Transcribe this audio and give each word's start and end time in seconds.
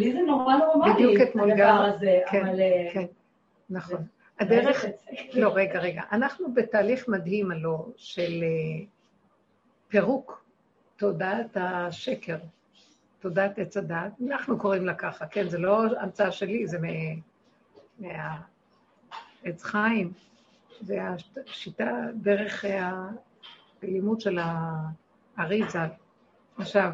לי 0.00 0.12
זה 0.12 0.18
נורא 0.26 0.54
נורמלי, 0.56 0.92
בדיוק 0.94 1.28
אתמול 1.30 1.50
גם- 1.58 1.84
כן. 2.30 2.46
אה, 2.46 2.88
כן, 2.92 3.06
נכון. 3.70 4.06
הדרך, 4.40 4.84
לא, 5.40 5.52
רגע, 5.54 5.78
רגע. 5.80 6.02
אנחנו 6.12 6.54
בתהליך 6.54 7.08
מדהים, 7.08 7.50
הלא, 7.50 7.86
של 7.96 8.42
אה, 8.42 8.84
פירוק 9.88 10.44
תודעת 10.96 11.56
השקר, 11.56 12.36
תודעת 13.20 13.58
עץ 13.58 13.76
הדעת. 13.76 14.12
אנחנו 14.28 14.58
קוראים 14.58 14.86
לה 14.86 14.94
ככה, 14.94 15.26
כן? 15.26 15.48
זה 15.48 15.58
לא 15.58 15.82
המצאה 16.00 16.32
שלי, 16.32 16.66
זה 16.66 16.78
מהעץ 17.98 19.62
חיים. 19.62 20.12
זה 20.80 20.98
השיטה, 21.46 21.90
דרך 22.14 22.64
ה- 22.64 23.08
הלימוד 23.82 24.20
של 24.20 24.38
האריזה. 25.36 25.78
עכשיו, 26.58 26.90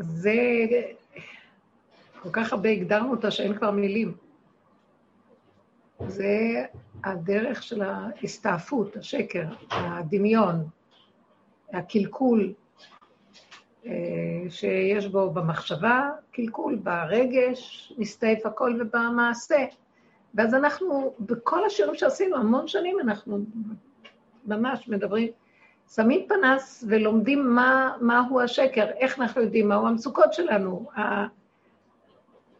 זה, 0.00 0.34
כל 2.22 2.28
כך 2.32 2.52
הרבה 2.52 2.68
הגדרנו 2.68 3.10
אותה 3.10 3.30
שאין 3.30 3.54
כבר 3.54 3.70
מילים. 3.70 4.12
זה 6.06 6.64
הדרך 7.04 7.62
של 7.62 7.82
ההסתעפות, 7.82 8.96
השקר, 8.96 9.44
הדמיון, 9.70 10.64
הקלקול 11.72 12.52
אה, 13.86 13.92
שיש 14.48 15.06
בו 15.06 15.30
במחשבה, 15.30 16.10
קלקול 16.30 16.76
ברגש, 16.76 17.92
מסתעף 17.98 18.46
הכל 18.46 18.78
ובמעשה. 18.80 19.64
ואז 20.34 20.54
אנחנו, 20.54 21.14
בכל 21.20 21.64
השירים 21.66 21.94
שעשינו, 21.94 22.36
המון 22.36 22.68
שנים 22.68 23.00
אנחנו 23.00 23.38
ממש 24.46 24.88
מדברים, 24.88 25.28
שמים 25.94 26.26
פנס 26.28 26.84
ולומדים 26.88 27.54
מה, 27.54 27.96
מהו 28.00 28.40
השקר, 28.40 28.86
איך 28.96 29.20
אנחנו 29.20 29.42
יודעים 29.42 29.68
מהו 29.68 29.86
המצוקות 29.86 30.32
שלנו. 30.32 30.88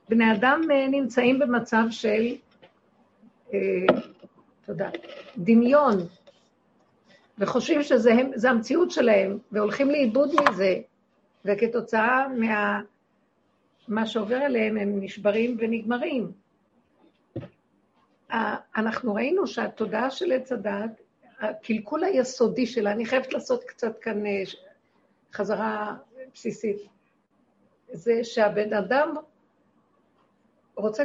בני 0.08 0.32
אדם 0.32 0.60
אה, 0.70 0.88
נמצאים 0.88 1.38
במצב 1.38 1.82
של, 1.90 2.34
אה, 3.52 3.58
תודה, 4.66 4.90
דמיון, 5.38 5.96
וחושבים 7.38 7.82
שזה 7.82 8.12
הם, 8.12 8.30
המציאות 8.48 8.90
שלהם, 8.90 9.38
והולכים 9.52 9.90
לאיבוד 9.90 10.30
מזה, 10.48 10.76
וכתוצאה 11.44 12.28
מה... 12.28 12.80
מה 13.88 14.06
שעובר 14.06 14.36
עליהם 14.36 14.76
הם 14.76 15.00
נשברים 15.00 15.56
ונגמרים. 15.60 16.32
אנחנו 18.76 19.14
ראינו 19.14 19.46
שהתודעה 19.46 20.10
של 20.10 20.32
עץ 20.32 20.52
הדת, 20.52 21.00
הקלקול 21.40 22.04
היסודי 22.04 22.66
שלה, 22.66 22.92
אני 22.92 23.06
חייבת 23.06 23.32
לעשות 23.32 23.64
קצת 23.64 23.98
כאן 23.98 24.26
אה, 24.26 24.42
חזרה 25.32 25.96
בסיסית, 26.34 26.76
זה 27.92 28.24
שהבן 28.24 28.72
אדם 28.72 29.14
רוצה 30.74 31.04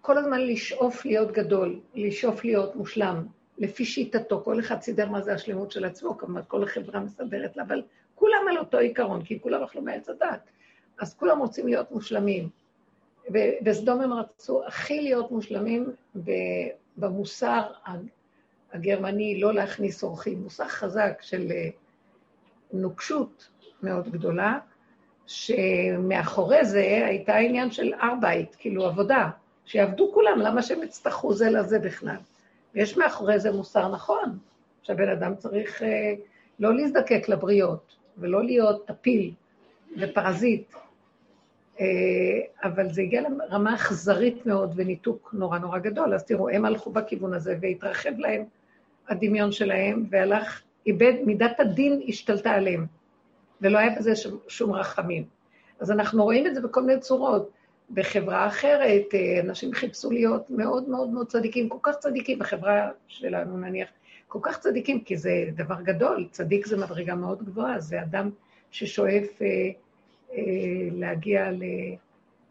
כל 0.00 0.18
הזמן 0.18 0.40
לשאוף 0.40 1.04
להיות 1.04 1.32
גדול, 1.32 1.80
לשאוף 1.94 2.44
להיות 2.44 2.76
מושלם, 2.76 3.26
לפי 3.58 3.84
שיטתו, 3.84 4.44
כל 4.44 4.60
אחד 4.60 4.80
סידר 4.80 5.10
מה 5.10 5.22
זה 5.22 5.34
השלמות 5.34 5.70
של 5.70 5.84
עצמו, 5.84 6.18
כמובן 6.18 6.40
כל 6.48 6.62
החברה 6.62 7.00
מסדרת 7.00 7.56
לה, 7.56 7.62
אבל 7.62 7.82
כולם 8.14 8.48
על 8.50 8.58
אותו 8.58 8.78
עיקרון, 8.78 9.24
כי 9.24 9.40
כולם 9.40 9.62
אכלו 9.62 9.82
מעץ 9.82 10.08
הדת. 10.08 10.50
אז 10.98 11.14
כולם 11.14 11.38
רוצים 11.38 11.66
להיות 11.66 11.90
מושלמים. 11.90 12.48
בסדום 13.62 14.00
הם 14.00 14.12
רצו 14.12 14.66
הכי 14.66 15.00
להיות 15.00 15.30
מושלמים 15.30 15.92
במוסר 16.96 17.62
הגרמני, 18.72 19.40
לא 19.40 19.54
להכניס 19.54 20.02
אורחים, 20.02 20.42
מוסר 20.42 20.68
חזק 20.68 21.18
של 21.20 21.46
אה, 21.50 21.68
נוקשות 22.72 23.48
מאוד 23.82 24.08
גדולה, 24.08 24.58
שמאחורי 25.26 26.64
זה 26.64 27.02
הייתה 27.06 27.36
עניין 27.36 27.70
של 27.70 27.94
ארבייט, 27.94 28.56
כאילו 28.58 28.86
עבודה, 28.86 29.30
שיעבדו 29.64 30.12
כולם, 30.12 30.38
למה 30.38 30.62
שהם 30.62 30.82
יצטרכו 30.82 31.32
זה 31.34 31.50
לזה 31.50 31.78
בכלל? 31.78 32.16
ויש 32.74 32.96
מאחורי 32.96 33.38
זה 33.38 33.52
מוסר 33.52 33.88
נכון, 33.88 34.38
שהבן 34.82 35.08
אדם 35.08 35.36
צריך 35.36 35.82
אה, 35.82 36.14
לא 36.58 36.74
להזדקק 36.74 37.28
לבריות, 37.28 37.96
ולא 38.18 38.44
להיות 38.44 38.86
טפיל 38.86 39.32
ופרזיט, 39.98 40.72
אבל 42.64 42.92
זה 42.92 43.02
הגיע 43.02 43.22
לרמה 43.28 43.74
אכזרית 43.74 44.46
מאוד 44.46 44.72
וניתוק 44.76 45.30
נורא 45.32 45.58
נורא 45.58 45.78
גדול. 45.78 46.14
אז 46.14 46.24
תראו, 46.24 46.48
הם 46.48 46.64
הלכו 46.64 46.90
בכיוון 46.90 47.34
הזה 47.34 47.56
והתרחב 47.60 48.18
להם 48.18 48.44
הדמיון 49.08 49.52
שלהם, 49.52 50.04
והלך, 50.10 50.62
איבד, 50.86 51.12
מידת 51.26 51.60
הדין 51.60 52.00
השתלטה 52.08 52.50
עליהם, 52.50 52.86
ולא 53.60 53.78
היה 53.78 53.90
בזה 53.98 54.12
שום, 54.48 54.72
רחמים. 54.72 55.24
אז 55.80 55.90
אנחנו 55.90 56.24
רואים 56.24 56.46
את 56.46 56.54
זה 56.54 56.60
בכל 56.60 56.82
מיני 56.82 57.00
צורות. 57.00 57.50
בחברה 57.90 58.46
אחרת, 58.46 59.04
אה, 59.14 59.40
אנשים 59.40 59.72
חיפשו 59.72 60.10
להיות 60.10 60.50
מאוד 60.50 60.88
מאוד 60.88 61.08
מאוד 61.08 61.26
צדיקים, 61.26 61.68
כל 61.68 61.78
כך 61.82 61.96
צדיקים, 61.98 62.38
בחברה 62.38 62.90
שלנו 63.08 63.58
נניח, 63.58 63.88
כל 64.28 64.38
כך 64.42 64.58
צדיקים, 64.58 65.00
כי 65.00 65.16
זה 65.16 65.30
דבר 65.56 65.82
גדול, 65.82 66.28
צדיק 66.30 66.66
זה 66.66 66.76
מדרגה 66.76 67.14
מאוד 67.14 67.42
גבוהה, 67.42 67.80
זה 67.80 68.02
אדם 68.02 68.30
ששואף 68.70 69.42
אה, 69.42 69.46
אה, 69.46 69.70
להגיע 70.92 71.50
ל... 71.50 71.62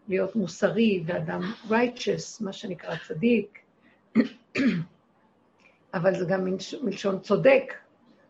להיות 0.07 0.35
מוסרי, 0.35 1.03
ואדם 1.05 1.41
righteous, 1.69 2.43
מה 2.43 2.53
שנקרא 2.53 2.95
צדיק, 3.07 3.59
אבל 5.93 6.15
זה 6.15 6.25
גם 6.25 6.45
מלש- 6.45 6.83
מלשון 6.83 7.19
צודק. 7.19 7.73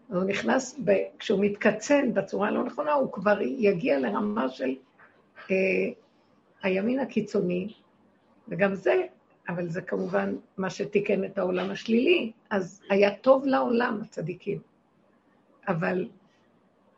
הוא 0.07 0.23
נכנס, 0.23 0.79
ב... 0.83 0.91
כשהוא 1.19 1.45
מתקצן 1.45 2.13
בצורה 2.13 2.47
הלא 2.47 2.63
נכונה, 2.63 2.93
הוא 2.93 3.11
כבר 3.11 3.41
יגיע 3.41 3.99
לרמה 3.99 4.49
של 4.49 4.75
אה, 5.51 5.55
הימין 6.63 6.99
הקיצוני, 6.99 7.73
וגם 8.47 8.75
זה, 8.75 9.05
אבל 9.49 9.69
זה 9.69 9.81
כמובן 9.81 10.35
מה 10.57 10.69
שתיקן 10.69 11.23
את 11.23 11.37
העולם 11.37 11.69
השלילי, 11.71 12.31
אז 12.49 12.81
היה 12.89 13.15
טוב 13.15 13.45
לעולם, 13.45 14.01
הצדיקים. 14.01 14.59
אבל 15.67 16.07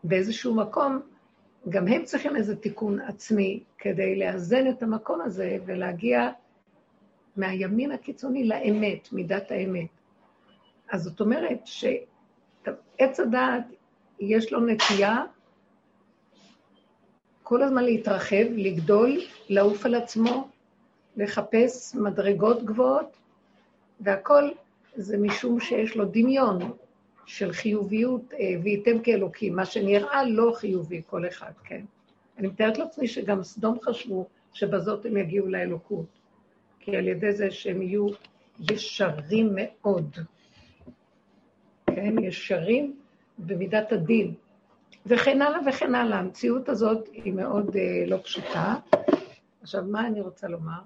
באיזשהו 0.03 0.56
מקום, 0.56 1.00
גם 1.69 1.88
הם 1.88 2.03
צריכים 2.03 2.35
איזה 2.35 2.56
תיקון 2.56 3.00
עצמי 3.00 3.63
כדי 3.78 4.19
לאזן 4.19 4.69
את 4.69 4.84
המקום 4.84 5.22
הזה 5.22 5.57
ולהגיע 5.66 6.29
מהימין 7.38 7.91
הקיצוני 7.91 8.47
לאמת, 8.47 9.13
מידת 9.13 9.51
האמת. 9.51 9.88
אז 10.90 11.03
זאת 11.03 11.22
אומרת 11.22 11.59
שעץ 11.66 13.19
הדעת, 13.19 13.63
יש 14.19 14.53
לו 14.53 14.59
נטייה 14.59 15.23
כל 17.44 17.63
הזמן 17.63 17.84
להתרחב, 17.84 18.45
לגדול, 18.56 19.19
לעוף 19.50 19.85
על 19.85 19.95
עצמו, 19.95 20.47
לחפש 21.18 21.95
מדרגות 21.95 22.63
גבוהות, 22.63 23.18
והכל 24.00 24.50
זה 24.95 25.18
משום 25.18 25.59
שיש 25.59 25.95
לו 25.95 26.06
דמיון 26.06 26.59
של 27.28 27.52
חיוביות, 27.54 28.34
אה, 28.34 28.56
וייתם 28.64 29.00
כאלוקים, 29.00 29.56
מה 29.56 29.66
שנראה 29.66 30.26
לא 30.26 30.52
חיובי 30.56 31.02
כל 31.08 31.28
אחד, 31.28 31.52
כן? 31.64 31.82
אני 32.38 32.48
מתארת 32.48 32.78
לעצמי 32.78 33.08
שגם 33.08 33.44
סדום 33.44 33.78
חשבו 33.82 34.28
שבזאת 34.54 35.06
הם 35.06 35.18
יגיעו 35.18 35.48
לאלוקות, 35.48 36.06
כי 36.80 36.98
על 36.98 37.08
ידי 37.08 37.34
זה 37.34 37.52
שהם 37.52 37.82
יהיו 37.82 38.08
ישרים 38.72 39.56
מאוד, 39.56 40.18
כן? 41.86 42.24
ישרים 42.24 42.96
במידת 43.38 43.92
הדין. 43.92 44.34
וכן 45.06 45.42
הלאה 45.42 45.60
וכן 45.70 45.96
הלאה. 45.96 46.20
המציאות 46.20 46.70
הזאת 46.70 47.08
היא 47.14 47.34
מאוד 47.34 47.76
אה, 47.76 48.04
לא 48.08 48.18
פשוטה. 48.24 48.76
עכשיו, 49.62 49.84
מה 49.84 50.08
אני 50.08 50.22
רוצה 50.22 50.48
לומר? 50.48 50.80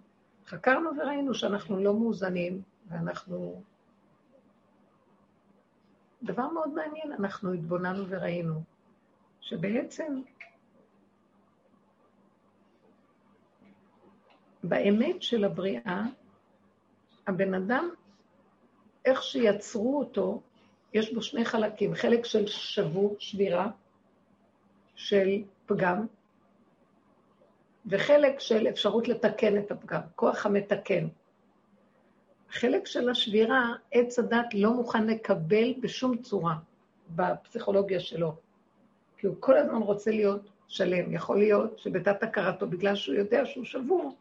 חקרנו 0.45 0.89
וראינו 0.97 1.33
שאנחנו 1.33 1.83
לא 1.83 1.93
מאוזנים, 1.93 2.61
ואנחנו... 2.89 3.61
דבר 6.23 6.47
מאוד 6.47 6.69
מעניין, 6.69 7.11
אנחנו 7.11 7.53
התבוננו 7.53 8.05
וראינו, 8.09 8.63
שבעצם 9.41 10.21
באמת 14.63 15.23
של 15.23 15.45
הבריאה, 15.45 16.03
הבן 17.27 17.53
אדם, 17.53 17.89
איך 19.05 19.23
שיצרו 19.23 19.99
אותו, 19.99 20.41
יש 20.93 21.13
בו 21.13 21.21
שני 21.21 21.45
חלקים, 21.45 21.95
חלק 21.95 22.25
של 22.25 22.47
שבור, 22.47 23.15
שבירה, 23.19 23.71
של 24.95 25.43
פגם, 25.65 26.05
וחלק 27.85 28.39
של 28.39 28.67
אפשרות 28.67 29.07
לתקן 29.07 29.57
את 29.57 29.71
הפגם, 29.71 30.01
כוח 30.15 30.45
המתקן. 30.45 31.07
החלק 32.51 32.85
של 32.85 33.09
השבירה, 33.09 33.73
עץ 33.91 34.19
הדת 34.19 34.53
לא 34.53 34.73
מוכן 34.73 35.07
לקבל 35.07 35.73
בשום 35.81 36.17
צורה 36.17 36.55
בפסיכולוגיה 37.15 37.99
שלו, 37.99 38.35
כי 39.17 39.27
הוא 39.27 39.35
כל 39.39 39.57
הזמן 39.57 39.81
רוצה 39.81 40.11
להיות 40.11 40.49
שלם. 40.67 41.13
יכול 41.13 41.37
להיות 41.37 41.79
שבתת 41.79 42.23
הכרתו, 42.23 42.67
בגלל 42.67 42.95
שהוא 42.95 43.15
יודע 43.15 43.45
שהוא 43.45 43.65
שבור, 43.65 44.15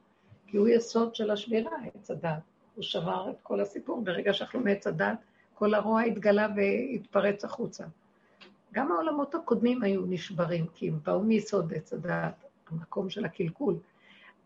כי 0.46 0.56
הוא 0.56 0.68
יסוד 0.68 1.14
של 1.14 1.30
השבירה, 1.30 1.70
עץ 1.94 2.10
הדת. 2.10 2.32
הוא 2.74 2.82
שבר 2.82 3.30
את 3.30 3.36
כל 3.42 3.60
הסיפור. 3.60 4.02
ברגע 4.04 4.32
שאכלו 4.32 4.60
מעץ 4.60 4.86
הדת, 4.86 5.18
כל 5.54 5.74
הרוע 5.74 6.02
התגלה 6.02 6.48
והתפרץ 6.56 7.44
החוצה. 7.44 7.84
גם 8.72 8.92
העולמות 8.92 9.34
הקודמים 9.34 9.82
היו 9.82 10.02
נשברים, 10.06 10.66
כי 10.74 10.88
הם 10.88 10.98
באו 11.04 11.20
מיסוד 11.20 11.72
עץ 11.74 11.92
הדעת, 11.92 12.44
המקום 12.70 13.10
של 13.10 13.24
הקלקול. 13.24 13.74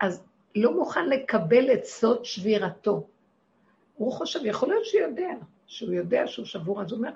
אז 0.01 0.25
לא 0.57 0.77
מוכן 0.77 1.09
לקבל 1.09 1.73
את 1.73 1.85
סוד 1.85 2.25
שבירתו. 2.25 3.07
הוא 3.97 4.13
חושב, 4.13 4.41
יכול 4.45 4.69
להיות 4.69 4.85
שהוא 4.85 5.01
יודע, 5.01 5.31
שהוא 5.67 5.93
יודע 5.93 6.27
שהוא 6.27 6.47
שבור, 6.47 6.83
אז 6.83 6.93
הוא 6.93 6.99
אומר, 6.99 7.11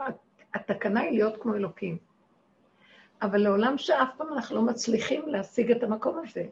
התקנה 0.54 1.00
היא 1.00 1.10
להיות 1.10 1.36
כמו 1.42 1.54
אלוקים. 1.54 1.98
אבל 3.22 3.38
לעולם 3.38 3.78
שאף 3.78 4.08
פעם 4.16 4.32
אנחנו 4.32 4.56
לא 4.56 4.62
מצליחים 4.62 5.28
להשיג 5.28 5.70
את 5.70 5.82
המקום 5.82 6.18
הזה. 6.18 6.44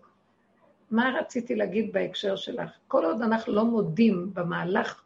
מה 0.90 1.12
רציתי 1.20 1.54
להגיד 1.54 1.92
בהקשר 1.92 2.36
שלך? 2.36 2.70
כל 2.88 3.04
עוד 3.04 3.22
אנחנו 3.22 3.52
לא 3.52 3.64
מודים 3.64 4.30
במהלך 4.34 5.02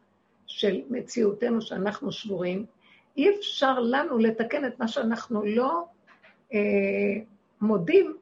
של 0.46 0.80
מציאותנו 0.90 1.62
שאנחנו 1.62 2.12
שבורים, 2.12 2.66
אי 3.16 3.38
אפשר 3.38 3.80
לנו 3.80 4.18
לתקן 4.18 4.66
את 4.66 4.78
מה 4.78 4.88
שאנחנו 4.88 5.42
לא 5.44 5.84
אה, 6.54 6.58
מודים 7.60 8.16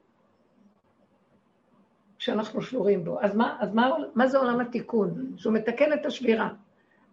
שאנחנו 2.17 2.61
שבורים 2.61 3.03
בו. 3.03 3.21
אז, 3.21 3.35
מה, 3.35 3.57
אז 3.59 3.73
מה, 3.73 3.89
מה 4.15 4.27
זה 4.27 4.37
עולם 4.37 4.59
התיקון? 4.59 5.33
שהוא 5.37 5.53
מתקן 5.53 5.93
את 5.93 6.05
השבירה. 6.05 6.49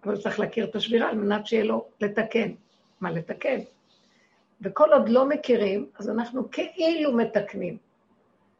אבל 0.06 0.16
צריך 0.16 0.40
להכיר 0.40 0.64
את 0.64 0.76
השבירה 0.76 1.08
על 1.08 1.16
מנת 1.16 1.46
שיהיה 1.46 1.64
לו 1.64 1.84
לתקן. 2.00 2.50
מה 3.00 3.10
לתקן? 3.10 3.58
וכל 4.60 4.92
עוד 4.92 5.08
לא 5.08 5.28
מכירים, 5.28 5.86
אז 5.98 6.10
אנחנו 6.10 6.50
כאילו 6.50 7.12
מתקנים. 7.12 7.76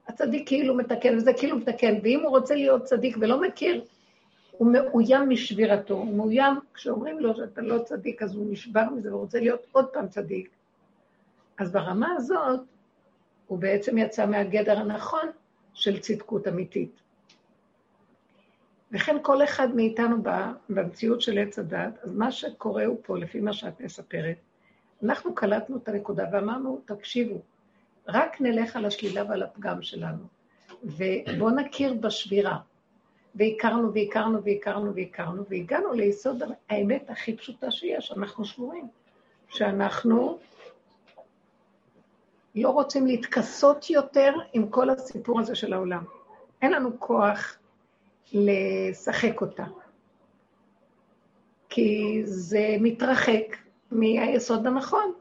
הצדיק 0.09 0.49
כאילו 0.49 0.75
מתקן, 0.75 1.17
וזה 1.17 1.33
כאילו 1.33 1.57
מתקן, 1.57 1.95
ואם 2.03 2.21
הוא 2.21 2.31
רוצה 2.31 2.55
להיות 2.55 2.85
צדיק 2.85 3.17
ולא 3.21 3.41
מכיר, 3.41 3.85
הוא 4.51 4.73
מאוים 4.73 5.31
משבירתו, 5.31 5.95
הוא 5.95 6.17
מאוים, 6.17 6.55
כשאומרים 6.75 7.19
לו 7.19 7.37
שאתה 7.37 7.61
לא 7.61 7.79
צדיק, 7.79 8.23
אז 8.23 8.35
הוא 8.35 8.53
נשבר 8.53 8.85
מזה 8.97 9.15
ורוצה 9.15 9.41
להיות 9.41 9.67
עוד 9.73 9.87
פעם 9.93 10.09
צדיק. 10.09 10.49
אז 11.59 11.73
ברמה 11.73 12.09
הזאת, 12.17 12.61
הוא 13.47 13.59
בעצם 13.59 13.99
יצא 13.99 14.27
מהגדר 14.27 14.79
הנכון 14.79 15.29
של 15.75 15.99
צדקות 15.99 16.49
אמיתית. 16.49 17.01
וכן 18.93 19.17
כל 19.23 19.45
אחד 19.45 19.75
מאיתנו 19.75 20.17
במציאות 20.69 21.21
של 21.21 21.39
עץ 21.39 21.59
הדת, 21.59 21.99
אז 22.03 22.13
מה 22.13 22.33
שקורה 22.33 22.85
הוא 22.85 22.99
פה, 23.03 23.19
לפי 23.19 23.41
מה 23.41 23.53
שאת 23.53 23.81
מספרת, 23.81 24.37
אנחנו 25.03 25.35
קלטנו 25.35 25.77
את 25.77 25.89
הנקודה 25.89 26.25
ואמרנו, 26.33 26.81
תקשיבו, 26.85 27.41
רק 28.09 28.41
נלך 28.41 28.77
על 28.77 28.85
השלילה 28.85 29.25
ועל 29.29 29.43
הפגם 29.43 29.83
שלנו, 29.83 30.25
ובואו 30.85 31.51
נכיר 31.51 31.95
בשבירה. 31.95 32.59
והכרנו 33.35 33.95
והכרנו 33.95 34.43
והכרנו 34.45 34.95
והכרנו, 34.95 35.45
והגענו 35.49 35.93
ליסוד 35.93 36.43
האמת 36.69 37.11
הכי 37.11 37.37
פשוטה 37.37 37.71
שיש, 37.71 38.13
אנחנו 38.13 38.45
שבורים. 38.45 38.89
שאנחנו 39.49 40.39
לא 42.55 42.71
רוצים 42.71 43.07
להתכסות 43.07 43.91
יותר 43.91 44.33
עם 44.53 44.69
כל 44.69 44.91
הסיפור 44.91 45.41
הזה 45.41 45.55
של 45.55 45.73
העולם. 45.73 46.05
אין 46.63 46.73
לנו 46.73 46.91
כוח 47.01 47.59
לשחק 48.33 49.41
אותה. 49.41 49.65
כי 51.69 52.21
זה 52.25 52.77
מתרחק 52.81 53.57
מהיסוד 53.91 54.67
הנכון, 54.67 55.13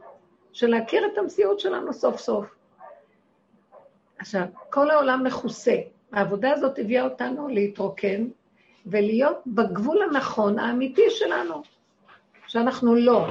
של 0.54 0.68
להכיר 0.68 1.06
את 1.13 1.18
המציאות 1.18 1.60
שלנו 1.60 1.94
סוף 1.94 2.19
סוף. 2.19 2.46
עכשיו, 4.19 4.46
כל 4.69 4.92
העולם 4.92 5.24
מכוסה. 5.24 5.75
העבודה 6.12 6.52
הזאת 6.52 6.80
הביאה 6.80 7.04
אותנו 7.04 7.48
להתרוקן 7.48 8.28
ולהיות 8.86 9.38
בגבול 9.48 10.02
הנכון 10.02 10.60
האמיתי 10.60 11.10
שלנו, 11.10 11.62
שאנחנו 12.48 12.96
לא. 12.96 13.28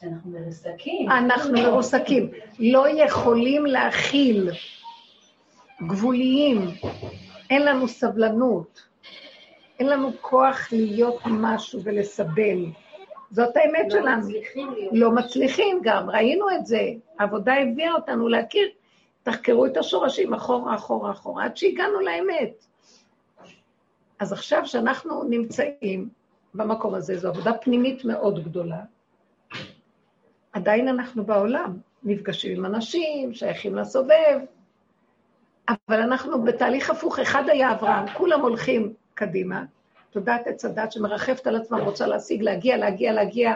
שאנחנו 0.00 0.30
מרוסקים. 0.30 1.10
אנחנו 1.10 1.52
מרוסקים. 1.52 2.30
לא 2.58 2.86
יכולים 2.88 3.66
להכיל, 3.66 4.50
גבוליים, 5.86 6.58
אין 7.50 7.64
לנו 7.64 7.88
סבלנות, 7.88 8.89
אין 9.80 9.88
לנו 9.88 10.12
כוח 10.20 10.68
להיות 10.72 11.20
משהו 11.26 11.80
ולסבל. 11.84 12.66
זאת 13.30 13.56
האמת 13.56 13.92
לא 13.92 14.00
שלנו. 14.00 14.20
מצליחים 14.20 14.72
להיות. 14.72 14.92
לא 14.92 15.10
מצליחים 15.10 15.80
גם, 15.82 16.10
ראינו 16.10 16.50
את 16.50 16.66
זה. 16.66 16.82
העבודה 17.18 17.54
הביאה 17.54 17.92
אותנו 17.92 18.28
להכיר 18.28 18.68
תחקרו 19.22 19.66
את 19.66 19.76
השורשים 19.76 20.34
אחורה, 20.34 20.74
אחורה, 20.74 21.10
אחורה, 21.10 21.44
עד 21.44 21.56
שהגענו 21.56 22.00
לאמת. 22.00 22.66
אז 24.18 24.32
עכשיו 24.32 24.66
שאנחנו 24.66 25.24
נמצאים 25.24 26.08
במקום 26.54 26.94
הזה, 26.94 27.18
זו 27.18 27.28
עבודה 27.28 27.52
פנימית 27.52 28.04
מאוד 28.04 28.44
גדולה, 28.44 28.80
עדיין 30.52 30.88
אנחנו 30.88 31.24
בעולם, 31.24 31.76
נפגשים 32.02 32.58
עם 32.58 32.66
אנשים, 32.66 33.34
שייכים 33.34 33.74
לסובב, 33.74 34.40
אבל 35.68 36.00
אנחנו 36.02 36.42
בתהליך 36.42 36.90
הפוך, 36.90 37.18
אחד 37.18 37.48
היה 37.48 37.72
אברהם, 37.72 38.06
כולם 38.08 38.40
הולכים 38.40 38.94
קדימה, 39.20 39.64
תודעת 40.10 40.46
עץ 40.46 40.64
הדת 40.64 40.92
שמרחפת 40.92 41.46
על 41.46 41.56
עצמה, 41.56 41.80
רוצה 41.80 42.06
להשיג, 42.06 42.42
להגיע, 42.42 42.76
להגיע, 42.76 43.12
להגיע, 43.12 43.54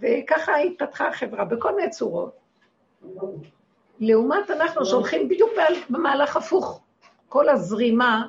וככה 0.00 0.56
התפתחה 0.56 1.08
החברה 1.08 1.44
בכל 1.44 1.76
מיני 1.76 1.90
צורות. 1.90 2.36
לעומת 4.00 4.50
אנחנו 4.50 4.86
שהולכים 4.86 5.28
בדיוק 5.28 5.50
במהלך 5.90 6.36
הפוך. 6.36 6.80
כל 7.28 7.48
הזרימה 7.48 8.26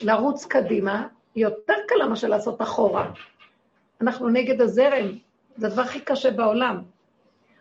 לרוץ 0.00 0.44
קדימה 0.44 1.06
היא 1.34 1.44
יותר 1.44 1.74
קלה 1.88 2.06
מאשר 2.06 2.28
לעשות 2.28 2.62
אחורה. 2.62 3.10
אנחנו 4.00 4.28
נגד 4.28 4.60
הזרם, 4.60 5.06
זה 5.56 5.66
הדבר 5.66 5.82
הכי 5.82 6.00
קשה 6.00 6.30
בעולם. 6.30 6.82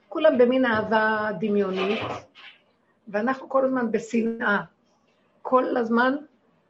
כולם 0.09 0.37
במין 0.37 0.65
אהבה 0.65 1.29
דמיונית, 1.39 2.01
ואנחנו 3.07 3.49
כל 3.49 3.65
הזמן 3.65 3.91
בשנאה. 3.91 4.61
כל 5.41 5.77
הזמן 5.77 6.15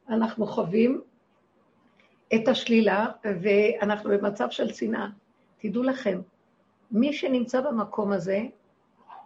אנחנו 0.08 0.46
חווים 0.46 1.00
את 2.34 2.48
השלילה, 2.48 3.06
ואנחנו 3.24 4.10
במצב 4.10 4.50
של 4.50 4.72
שנאה. 4.72 5.06
תדעו 5.58 5.82
לכם, 5.82 6.20
מי 6.90 7.12
שנמצא 7.12 7.60
במקום 7.60 8.12
הזה, 8.12 8.40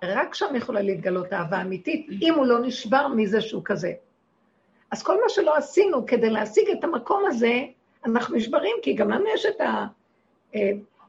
רק 0.04 0.34
שם 0.34 0.56
יכולה 0.56 0.80
להתגלות 0.80 1.32
אהבה 1.32 1.62
אמיתית, 1.62 2.06
אם 2.22 2.34
הוא 2.36 2.46
לא 2.46 2.58
נשבר 2.58 3.08
מזה 3.08 3.40
שהוא 3.40 3.62
כזה. 3.64 3.92
אז 4.90 5.02
כל 5.02 5.14
מה 5.14 5.28
שלא 5.28 5.56
עשינו 5.56 6.06
כדי 6.06 6.30
להשיג 6.30 6.70
את 6.70 6.84
המקום 6.84 7.22
הזה, 7.26 7.60
אנחנו 8.04 8.36
נשברים, 8.36 8.76
כי 8.82 8.94
גם 8.94 9.10
לנו 9.10 9.24
יש 9.34 9.46
את 9.46 9.60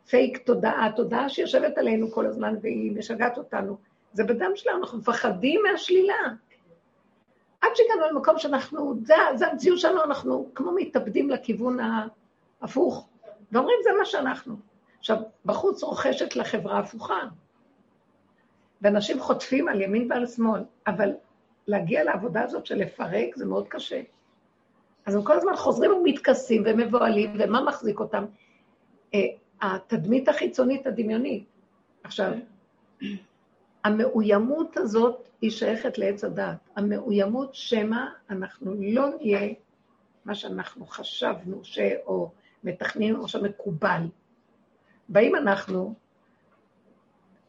הפייק 0.05 0.37
תודעה, 0.37 0.85
התודעה 0.85 1.29
שיושבת 1.29 1.77
עלינו 1.77 2.11
כל 2.11 2.25
הזמן 2.25 2.55
והיא 2.61 2.91
משגעת 2.91 3.37
אותנו. 3.37 3.77
זה 4.13 4.23
בדם 4.23 4.51
שלנו, 4.55 4.77
אנחנו 4.77 4.97
מפחדים 4.97 5.61
מהשלילה. 5.71 6.15
עד 7.61 7.69
שהגענו 7.75 8.11
למקום 8.11 8.39
שאנחנו, 8.39 8.95
זה, 9.03 9.15
זה 9.35 9.47
המציאות 9.47 9.79
שלנו, 9.79 10.03
אנחנו 10.03 10.51
כמו 10.55 10.71
מתאבדים 10.75 11.29
לכיוון 11.29 11.77
ההפוך, 12.61 13.07
ואומרים, 13.51 13.77
זה 13.83 13.89
מה 13.99 14.05
שאנחנו. 14.05 14.55
עכשיו, 14.99 15.17
בחוץ 15.45 15.83
רוכשת 15.83 16.35
לחברה 16.35 16.79
הפוכה. 16.79 17.19
ואנשים 18.81 19.19
חוטפים 19.19 19.67
על 19.67 19.81
ימין 19.81 20.11
ועל 20.11 20.27
שמאל, 20.27 20.61
אבל 20.87 21.11
להגיע 21.67 22.03
לעבודה 22.03 22.43
הזאת 22.43 22.65
של 22.65 22.75
לפרק 22.75 23.35
זה 23.35 23.45
מאוד 23.45 23.67
קשה. 23.67 24.01
אז 25.05 25.15
הם 25.15 25.23
כל 25.23 25.33
הזמן 25.33 25.55
חוזרים 25.55 25.91
ומתכסים 25.91 26.63
ומבוהלים, 26.65 27.33
ומה 27.39 27.61
מחזיק 27.61 27.99
אותם? 27.99 28.25
אה, 29.13 29.19
התדמית 29.61 30.29
החיצונית 30.29 30.87
הדמיונית. 30.87 31.45
עכשיו, 32.03 32.31
המאוימות 33.87 34.77
הזאת 34.77 35.27
היא 35.41 35.51
שייכת 35.51 35.97
לעץ 35.97 36.23
הדעת. 36.23 36.57
המאוימות 36.75 37.55
שמא 37.55 38.05
אנחנו 38.29 38.73
לא 38.79 39.09
נהיה 39.17 39.53
מה 40.25 40.35
שאנחנו 40.35 40.85
חשבנו 40.85 41.59
ש... 41.63 41.79
או 42.05 42.31
מתכננים 42.63 43.19
או 43.19 43.27
שמקובל. 43.27 44.01
באים 45.09 45.35
אנחנו, 45.35 45.93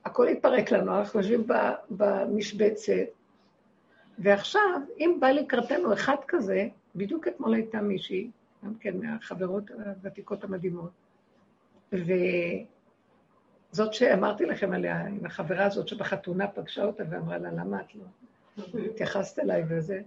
הכל 0.04 0.28
התפרק 0.28 0.70
לנו, 0.70 0.98
אנחנו 0.98 1.20
יושבים 1.20 1.46
במשבצת, 1.90 2.92
ועכשיו, 4.18 4.80
אם 4.98 5.16
בא 5.20 5.30
לקראתנו 5.30 5.92
אחד 5.92 6.16
כזה, 6.28 6.68
בדיוק 6.96 7.28
אתמול 7.28 7.54
הייתה 7.54 7.80
מישהי, 7.80 8.30
גם 8.64 8.74
כן 8.74 8.96
מהחברות 9.00 9.70
הוותיקות 9.70 10.44
המדהימות, 10.44 10.90
וזאת 13.72 13.94
שאמרתי 13.94 14.46
לכם 14.46 14.72
עליה, 14.72 15.06
עם 15.06 15.26
החברה 15.26 15.66
הזאת 15.66 15.88
שבחתונה 15.88 16.48
פגשה 16.48 16.84
אותה 16.84 17.04
ואמרה 17.10 17.38
לה, 17.38 17.50
למה 17.52 17.80
את 17.80 17.94
לא 17.94 18.04
התייחסת 18.78 19.38
אליי 19.38 19.64
וזה? 19.68 20.00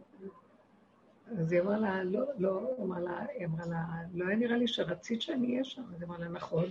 אז 1.40 1.52
היא 1.52 1.62
אמרה 1.62 1.78
לה, 1.78 2.04
לא, 2.04 2.24
לא, 2.40 2.72
אמרה 2.82 3.00
לה, 3.00 3.26
היא 3.38 3.46
אמרה 3.46 3.66
לה, 3.66 3.84
לא 4.14 4.26
היה 4.26 4.36
נראה 4.36 4.58
לי 4.58 4.68
שרצית 4.68 5.22
שאני 5.22 5.52
אהיה 5.52 5.64
שם. 5.64 5.82
אז 5.96 6.02
היא 6.02 6.08
אמרה 6.08 6.18
לה, 6.20 6.28
נכון. 6.28 6.66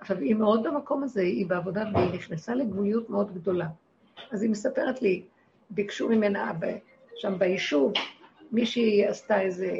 עכשיו, 0.00 0.18
היא 0.18 0.34
מאוד 0.34 0.62
במקום 0.62 1.02
הזה, 1.02 1.20
היא 1.20 1.46
בעבודה, 1.46 1.84
והיא 1.94 2.14
נכנסה 2.14 2.54
לגבוליות 2.54 3.10
מאוד 3.10 3.34
גדולה. 3.34 3.66
אז 4.30 4.42
היא 4.42 4.50
מספרת 4.50 5.02
לי, 5.02 5.22
ביקשו 5.70 6.08
ממנה 6.08 6.52
שם 7.16 7.38
ביישוב, 7.38 7.92
מישהי 8.52 9.06
עשתה 9.06 9.40
איזה, 9.40 9.70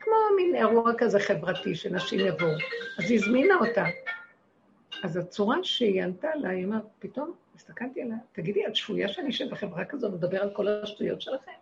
כמו 0.00 0.14
מין 0.36 0.54
אירוע 0.54 0.92
כזה 0.98 1.20
חברתי, 1.20 1.74
שנשים 1.74 2.20
יבואו. 2.20 2.50
אז 2.98 3.10
היא 3.10 3.18
הזמינה 3.18 3.54
אותה. 3.54 3.84
אז 5.04 5.16
הצורה 5.16 5.56
שהיא 5.62 6.02
ענתה 6.02 6.28
לה, 6.34 6.48
היא 6.48 6.64
אמרת, 6.64 6.82
פתאום 6.98 7.32
הסתכלתי 7.56 8.02
עליה, 8.02 8.16
תגידי, 8.32 8.66
את 8.66 8.76
שפויה 8.76 9.08
שאני 9.08 9.30
אשב 9.30 9.50
בחברה 9.50 9.84
כזו 9.84 10.06
ומדבר 10.06 10.42
על 10.42 10.50
כל 10.54 10.68
השטויות 10.68 11.20
שלכם? 11.20 11.52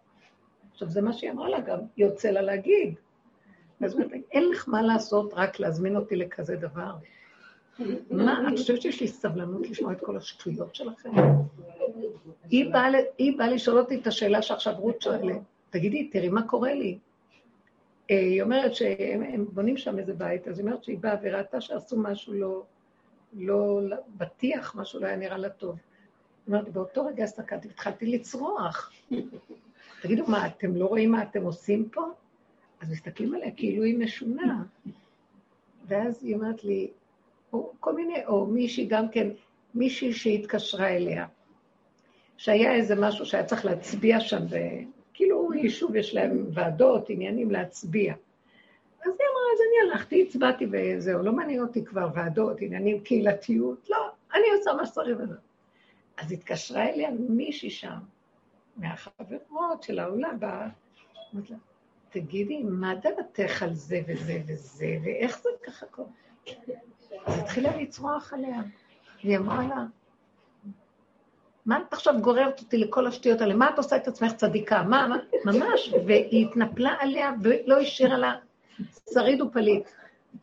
עכשיו, 0.73 0.89
זה 0.89 1.03
מה 1.03 1.13
שהיא 1.13 1.31
אמרה 1.31 1.49
לה 1.49 1.61
גם, 1.61 1.79
יוצא 1.97 2.31
לה 2.31 2.43
להגיד. 2.43 2.95
אז 3.85 3.99
אין 4.33 4.49
לך 4.49 4.69
מה 4.69 4.83
לעשות 4.83 5.35
רק 5.35 5.61
להזמין 5.61 5.97
אותי 5.97 6.17
לכזה 6.17 6.57
דבר. 6.57 6.93
מה, 8.11 8.49
את 8.49 8.59
חושבת 8.59 8.83
שיש 8.83 9.01
לי 9.01 9.09
סבלנות 9.09 9.71
לשמוע 9.71 9.93
את 9.93 10.01
כל 10.01 10.17
השטויות 10.17 10.75
שלכם? 10.75 11.11
היא 12.51 12.73
היא 13.19 13.39
באה 13.39 13.51
לשאול 13.51 13.79
אותי 13.79 14.01
את 14.01 14.07
השאלה 14.07 14.43
שעכשיו 14.43 14.75
רות 14.79 15.03
שואלת. 15.03 15.41
תגידי, 15.71 16.09
תראי 16.09 16.29
מה 16.29 16.49
קורה 16.49 16.75
לי. 16.75 16.99
אה, 18.11 18.19
היא 18.19 18.43
אומרת 18.43 18.75
שהם 18.75 19.45
בונים 19.53 19.77
שם 19.77 19.99
איזה 19.99 20.15
בית, 20.15 20.49
אז 20.49 20.59
היא 20.59 20.67
אומרת 20.67 20.85
שהיא 20.85 20.99
באה 20.99 21.17
וראתה 21.23 21.61
שעשו 21.61 21.97
משהו 21.97 22.35
לא, 22.35 22.63
לא 23.33 23.81
בטיח, 24.17 24.75
משהו 24.75 25.01
לא 25.01 25.07
היה 25.07 25.17
נראה 25.17 25.39
לה 25.39 25.51
טוב. 25.51 25.77
היא 26.47 26.55
אומרת, 26.55 26.69
באותו 26.69 27.07
רגע 27.07 27.25
הסתכלתי 27.25 27.69
והתחלתי 27.69 28.07
לצרוח. 28.07 28.93
תגידו, 30.03 30.27
מה, 30.27 30.47
אתם 30.47 30.77
לא 30.77 30.87
רואים 30.87 31.11
מה 31.11 31.23
אתם 31.23 31.43
עושים 31.43 31.89
פה? 31.89 32.03
אז 32.81 32.91
מסתכלים 32.91 33.35
עליה 33.35 33.51
כאילו 33.51 33.83
היא 33.83 33.99
משונה. 33.99 34.63
ואז 35.87 36.25
היא 36.25 36.35
אומרת 36.35 36.65
לי, 36.65 36.91
או 37.53 37.73
כל 37.81 37.95
מיני, 37.95 38.27
או 38.27 38.47
מישהי 38.47 38.87
גם 38.87 39.09
כן, 39.09 39.29
מישהי 39.75 40.13
שהתקשרה 40.13 40.89
אליה, 40.89 41.27
שהיה 42.37 42.75
איזה 42.75 42.95
משהו 42.95 43.27
שהיה 43.27 43.45
צריך 43.45 43.65
להצביע 43.65 44.21
שם, 44.21 44.43
וכאילו 44.47 45.55
יישוב 45.55 45.97
יש 45.97 46.15
להם 46.15 46.47
ועדות, 46.53 47.11
עניינים 47.11 47.51
להצביע. 47.51 48.15
אז 49.01 49.13
היא 49.19 49.29
אז 49.53 49.59
אני 49.61 49.91
הלכתי, 49.91 50.25
הצבעתי 50.29 50.67
וזהו, 50.73 51.23
לא 51.23 51.33
מעניין 51.33 51.63
אותי 51.63 51.85
כבר 51.85 52.09
ועדות, 52.15 52.57
עניינים, 52.61 53.01
קהילתיות, 53.01 53.91
לא, 53.91 54.11
אני 54.35 54.45
עושה 54.59 54.73
מה 54.73 54.87
שצריך 54.87 55.19
וזה. 55.21 55.35
אז 56.17 56.33
התקשרה 56.33 56.89
אליה 56.89 57.11
מישהי 57.29 57.71
שם, 57.71 57.99
מהחברות 58.77 59.83
של 59.83 59.99
העולם, 59.99 60.41
באה, 60.41 60.69
לה, 61.51 61.57
תגידי, 62.11 62.63
מה 62.63 62.95
דעתך 62.95 63.63
על 63.63 63.75
זה 63.75 64.01
וזה 64.09 64.43
וזה, 64.47 64.97
ואיך 65.05 65.39
זה 65.39 65.49
ככה 65.63 65.87
קורה? 65.87 66.09
אז 67.27 67.39
התחילה 67.39 67.77
לצרוח 67.77 68.33
עליה, 68.33 68.61
והיא 69.25 69.39
אמרה 69.39 69.67
לה, 69.69 69.85
מה 71.67 71.79
את 71.79 71.93
עכשיו 71.93 72.15
גוררת 72.21 72.61
אותי 72.61 72.79
לכל 72.79 73.07
השטויות 73.07 73.41
האלה? 73.41 73.55
מה 73.55 73.71
את 73.71 73.79
עושה 73.79 73.97
את 73.97 74.09
עצמך 74.09 74.33
צדיקה? 74.33 74.83
מה, 74.83 75.09
מה? 75.09 75.17
ממש. 75.45 75.95
והיא 76.07 76.47
התנפלה 76.47 76.95
עליה 77.01 77.33
ולא 77.43 77.81
השאירה 77.81 78.19
לה 78.19 78.35
שריד 79.15 79.41
ופליט. 79.41 79.89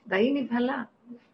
והיא 0.07 0.43
נבהלה. 0.43 0.83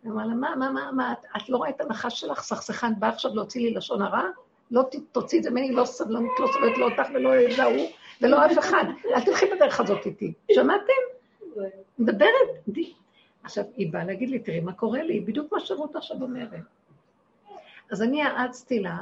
היא 0.03 0.11
אמרה 0.11 0.25
לה, 0.25 0.33
מה, 0.33 0.55
מה, 0.55 0.71
מה, 0.71 0.91
מה, 0.91 1.11
את, 1.11 1.25
את 1.37 1.49
לא 1.49 1.57
רואה 1.57 1.69
את 1.69 1.81
הנחש 1.81 2.19
שלך, 2.19 2.41
סכסכן, 2.41 2.99
בא 2.99 3.07
עכשיו 3.07 3.35
להוציא 3.35 3.61
לי 3.61 3.73
לשון 3.73 4.01
הרע? 4.01 4.23
לא 4.71 4.83
תוציא 5.11 5.37
את 5.37 5.43
זה 5.43 5.51
ממני, 5.51 5.71
לא 5.71 5.85
סבלנות, 5.85 6.39
לא 6.39 6.47
סובלת 6.53 6.77
לא 6.77 6.85
אותך 6.85 7.09
ולא 7.13 7.29
את 7.53 7.59
ההוא, 7.59 7.87
ולא 8.21 8.45
אף 8.45 8.59
אחד. 8.59 8.83
אל 9.15 9.21
תלכי 9.21 9.45
בדרך 9.55 9.79
הזאת 9.79 10.05
איתי. 10.05 10.33
שמעתם? 10.51 10.93
מדברת. 11.99 12.67
עכשיו, 13.43 13.63
היא 13.75 13.93
באה 13.93 14.03
להגיד 14.03 14.29
לי, 14.29 14.39
תראי 14.39 14.59
מה 14.59 14.73
קורה 14.73 15.03
לי, 15.03 15.19
בדיוק 15.19 15.53
מה 15.53 15.59
שרות 15.59 15.95
עכשיו 15.95 16.21
אומרת. 16.21 16.49
אז 17.91 18.01
אני 18.01 18.21
האצתי 18.21 18.79
לה, 18.79 18.97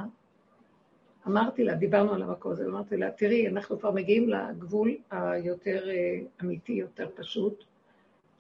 אמרתי 1.28 1.64
לה, 1.64 1.74
דיברנו 1.76 2.14
על 2.14 2.22
המקום 2.22 2.52
הזה, 2.52 2.66
אמרתי 2.66 2.98
לה, 2.98 3.12
תראי, 3.12 3.48
אנחנו 3.48 3.80
כבר 3.80 3.92
מגיעים 3.92 4.30
לגבול 4.30 4.96
היותר 5.12 5.90
אה, 5.90 6.20
אמיתי, 6.42 6.74
יותר 6.74 7.08
פשוט, 7.16 7.64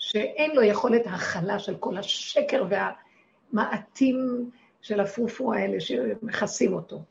שאין 0.03 0.55
לו 0.55 0.61
יכולת 0.63 1.01
הכלה 1.05 1.59
של 1.59 1.75
כל 1.77 1.97
השקר 1.97 2.65
והמעטים 2.69 4.49
של 4.81 4.99
הפרופו 4.99 5.53
האלה 5.53 5.79
שמכסים 5.79 6.73
אותו. 6.73 7.01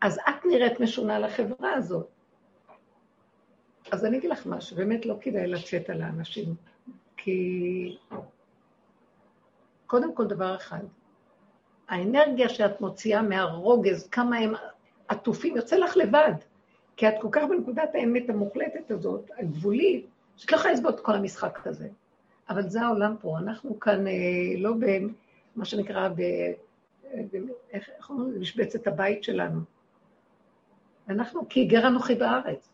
אז 0.00 0.18
את 0.18 0.46
נראית 0.46 0.80
משונה 0.80 1.18
לחברה 1.18 1.74
הזאת. 1.74 2.06
אז 3.90 4.04
אני 4.04 4.18
אגיד 4.18 4.30
לך 4.30 4.46
משהו, 4.46 4.76
באמת 4.76 5.06
לא 5.06 5.14
כדאי 5.20 5.46
לצאת 5.46 5.90
על 5.90 6.02
האנשים, 6.02 6.54
כי 7.16 7.96
קודם 9.86 10.14
כל 10.14 10.26
דבר 10.26 10.56
אחד, 10.56 10.84
האנרגיה 11.88 12.48
שאת 12.48 12.80
מוציאה 12.80 13.22
מהרוגז, 13.22 14.08
כמה 14.08 14.36
הם 14.36 14.54
עטופים, 15.08 15.56
יוצא 15.56 15.76
לך 15.76 15.96
לבד. 15.96 16.32
כי 16.96 17.08
את 17.08 17.14
כל 17.20 17.28
כך 17.32 17.42
בנקודת 17.48 17.94
האמת 17.94 18.30
המוחלטת 18.30 18.90
הזאת, 18.90 19.30
הגבולית, 19.38 20.06
שאת 20.38 20.52
לא 20.52 20.56
יכולה 20.56 20.74
לסבול 20.74 20.90
את 20.90 21.00
כל 21.00 21.14
המשחק 21.14 21.66
הזה. 21.66 21.88
אבל 22.48 22.68
זה 22.68 22.82
העולם 22.82 23.16
פה, 23.20 23.38
אנחנו 23.38 23.80
כאן 23.80 24.06
אה, 24.06 24.12
לא 24.58 24.72
במה 24.72 25.64
שנקרא, 25.64 26.08
ב, 26.08 26.22
ב, 27.14 27.36
איך 27.72 28.10
אומרים? 28.10 28.40
משבצת 28.40 28.86
הבית 28.86 29.24
שלנו. 29.24 29.60
אנחנו 31.08 31.48
כי 31.48 31.64
גר 31.64 31.86
אנוכי 31.86 32.14
בארץ. 32.14 32.68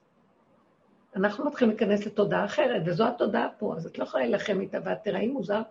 אנחנו 1.17 1.45
מתחילים 1.45 1.77
להיכנס 1.77 2.07
לתודעה 2.07 2.45
אחרת, 2.45 2.83
וזו 2.87 3.07
התודעה 3.07 3.49
פה, 3.59 3.75
אז 3.77 3.87
את 3.87 3.99
לא 3.99 4.05
יכולה 4.05 4.25
להילחם 4.25 4.61
איתה, 4.61 4.79
ואת 4.85 4.99
תראי 5.05 5.27
מוזר. 5.27 5.63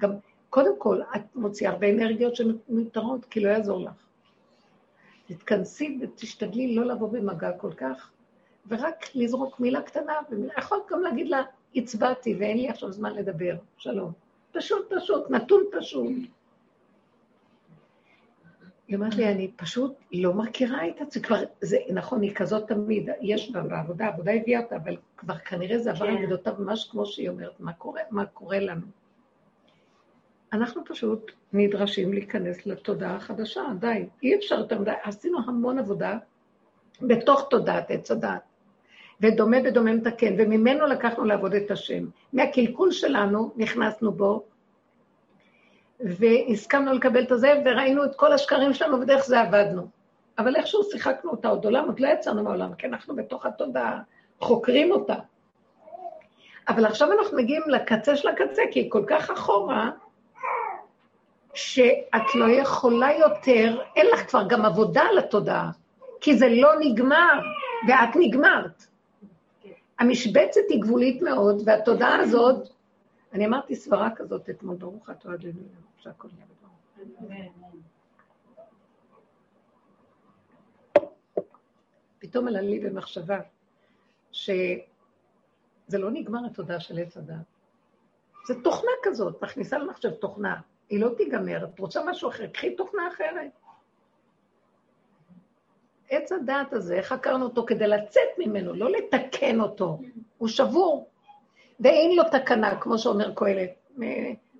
גם 0.00 0.10
קודם 0.50 0.78
כל, 0.78 1.00
את 1.16 1.36
מוציאה 1.36 1.70
הרבה 1.70 1.90
אנרגיות 1.90 2.36
שמיותרות, 2.36 3.24
כי 3.24 3.40
לא 3.40 3.48
יעזור 3.48 3.84
לך. 3.84 4.06
תתכנסי 5.26 5.98
ותשתדלי 6.02 6.74
לא 6.74 6.84
לבוא 6.84 7.08
במגע 7.12 7.52
כל 7.52 7.72
כך, 7.72 8.10
ורק 8.68 9.04
לזרוק 9.14 9.60
מילה 9.60 9.82
קטנה, 9.82 10.14
ויכולת 10.30 10.82
גם 10.90 11.02
להגיד 11.02 11.28
לה, 11.28 11.42
הצבעתי 11.76 12.34
ואין 12.38 12.56
לי 12.56 12.68
עכשיו 12.68 12.92
זמן 12.92 13.14
לדבר, 13.14 13.56
שלום. 13.76 14.12
פשוט, 14.52 14.92
פשוט, 14.96 15.30
נתון 15.30 15.62
פשוט. 15.72 16.12
היא 18.88 18.96
אומרת 18.96 19.14
לי, 19.14 19.28
אני 19.28 19.50
פשוט 19.56 19.94
לא 20.12 20.34
מכירה 20.34 20.88
את 20.88 21.00
עצמי, 21.00 21.22
כבר, 21.22 21.36
זה 21.60 21.76
נכון, 21.94 22.22
היא 22.22 22.34
כזאת 22.34 22.68
תמיד, 22.68 23.08
יש 23.20 23.50
בה 23.50 23.62
בעבודה, 23.62 24.04
העבודה 24.04 24.32
הביאה 24.34 24.60
אותה, 24.60 24.76
אבל 24.76 24.96
כבר 25.16 25.38
כנראה 25.38 25.78
זה 25.78 25.90
עבר 25.90 26.04
על 26.04 26.16
כן. 26.16 26.26
גדותיו 26.26 26.54
ממש 26.58 26.88
כמו 26.90 27.06
שהיא 27.06 27.28
אומרת, 27.28 27.60
מה 27.60 27.72
קורה, 27.72 28.00
מה 28.10 28.26
קורה 28.26 28.58
לנו? 28.60 28.86
אנחנו 30.52 30.84
פשוט 30.84 31.32
נדרשים 31.52 32.12
להיכנס 32.12 32.66
לתודעה 32.66 33.16
החדשה, 33.16 33.62
די, 33.80 34.06
אי 34.22 34.36
אפשר 34.36 34.58
יותר 34.58 34.80
מדי, 34.80 34.90
עשינו 35.02 35.38
המון 35.46 35.78
עבודה 35.78 36.18
בתוך 37.02 37.46
תודעת 37.50 37.90
עץ 37.90 38.10
הדת, 38.10 38.42
ודומה 39.20 39.56
בדומה 39.60 39.92
מתקן, 39.92 40.34
וממנו 40.38 40.86
לקחנו 40.86 41.24
לעבוד 41.24 41.54
את 41.54 41.70
השם. 41.70 42.04
מהקלקול 42.32 42.90
שלנו 42.92 43.52
נכנסנו 43.56 44.12
בו, 44.12 44.44
והסכמנו 46.00 46.92
לקבל 46.92 47.22
את 47.22 47.30
הזה, 47.30 47.62
וראינו 47.64 48.04
את 48.04 48.14
כל 48.16 48.32
השקרים 48.32 48.74
שלנו, 48.74 49.00
ודרך 49.00 49.24
זה 49.24 49.40
עבדנו. 49.40 49.86
אבל 50.38 50.56
איכשהו 50.56 50.82
שיחקנו 50.82 51.30
אותה 51.30 51.48
עוד 51.48 51.64
עולם, 51.64 51.84
עוד 51.86 52.00
לא 52.00 52.08
יצאנו 52.08 52.42
מהעולם, 52.42 52.74
כי 52.74 52.86
אנחנו 52.86 53.16
בתוך 53.16 53.46
התודעה, 53.46 54.00
חוקרים 54.40 54.90
אותה. 54.90 55.14
אבל 56.68 56.86
עכשיו 56.86 57.12
אנחנו 57.12 57.38
מגיעים 57.38 57.62
לקצה 57.66 58.16
של 58.16 58.28
הקצה, 58.28 58.62
כי 58.70 58.80
היא 58.80 58.90
כל 58.90 59.04
כך 59.06 59.30
אחורה, 59.30 59.90
שאת 61.54 62.34
לא 62.34 62.50
יכולה 62.50 63.12
יותר, 63.12 63.80
אין 63.96 64.06
לך 64.12 64.30
כבר 64.30 64.42
גם 64.48 64.64
עבודה 64.64 65.02
על 65.10 65.18
התודעה, 65.18 65.70
כי 66.20 66.36
זה 66.36 66.48
לא 66.48 66.70
נגמר, 66.80 67.40
ואת 67.88 68.16
נגמרת. 68.16 68.87
המשבצת 69.98 70.60
היא 70.68 70.82
גבולית 70.82 71.22
מאוד, 71.22 71.62
והתודעה 71.66 72.20
הזאת, 72.20 72.68
אני 73.32 73.46
אמרתי 73.46 73.76
סברה 73.76 74.10
כזאת 74.16 74.50
אתמול, 74.50 74.76
ברוך 74.76 75.10
אתה 75.10 75.34
אדוני, 75.34 75.68
שהכל 75.98 76.28
יהיה 76.36 76.46
בדבר. 76.46 76.68
פתאום 82.18 82.48
עלה 82.48 82.60
לי 82.60 82.80
במחשבה 82.80 83.40
שזה 84.32 84.78
לא 85.92 86.10
נגמר 86.10 86.46
התודעה 86.46 86.80
של 86.80 86.98
עץ 86.98 87.16
הדת. 87.16 87.36
זה 88.46 88.62
תוכנה 88.62 88.90
כזאת, 89.02 89.42
מכניסה 89.42 89.78
למחשב 89.78 90.10
תוכנה. 90.10 90.60
היא 90.90 91.00
לא 91.00 91.10
תיגמר, 91.16 91.64
את 91.64 91.78
רוצה 91.78 92.00
משהו 92.06 92.28
אחר, 92.28 92.46
קחי 92.46 92.76
תוכנה 92.76 93.08
אחרת. 93.08 93.50
עץ 96.10 96.32
הדעת 96.32 96.72
הזה, 96.72 96.98
חקרנו 97.02 97.44
אותו 97.44 97.66
כדי 97.66 97.88
לצאת 97.88 98.28
ממנו, 98.38 98.74
לא 98.74 98.90
לתקן 98.90 99.60
אותו, 99.60 99.98
הוא 100.38 100.48
שבור. 100.48 101.08
ואין 101.80 102.16
לו 102.16 102.22
תקנה, 102.32 102.80
כמו 102.80 102.98
שאומר 102.98 103.34
קהלת, 103.34 103.70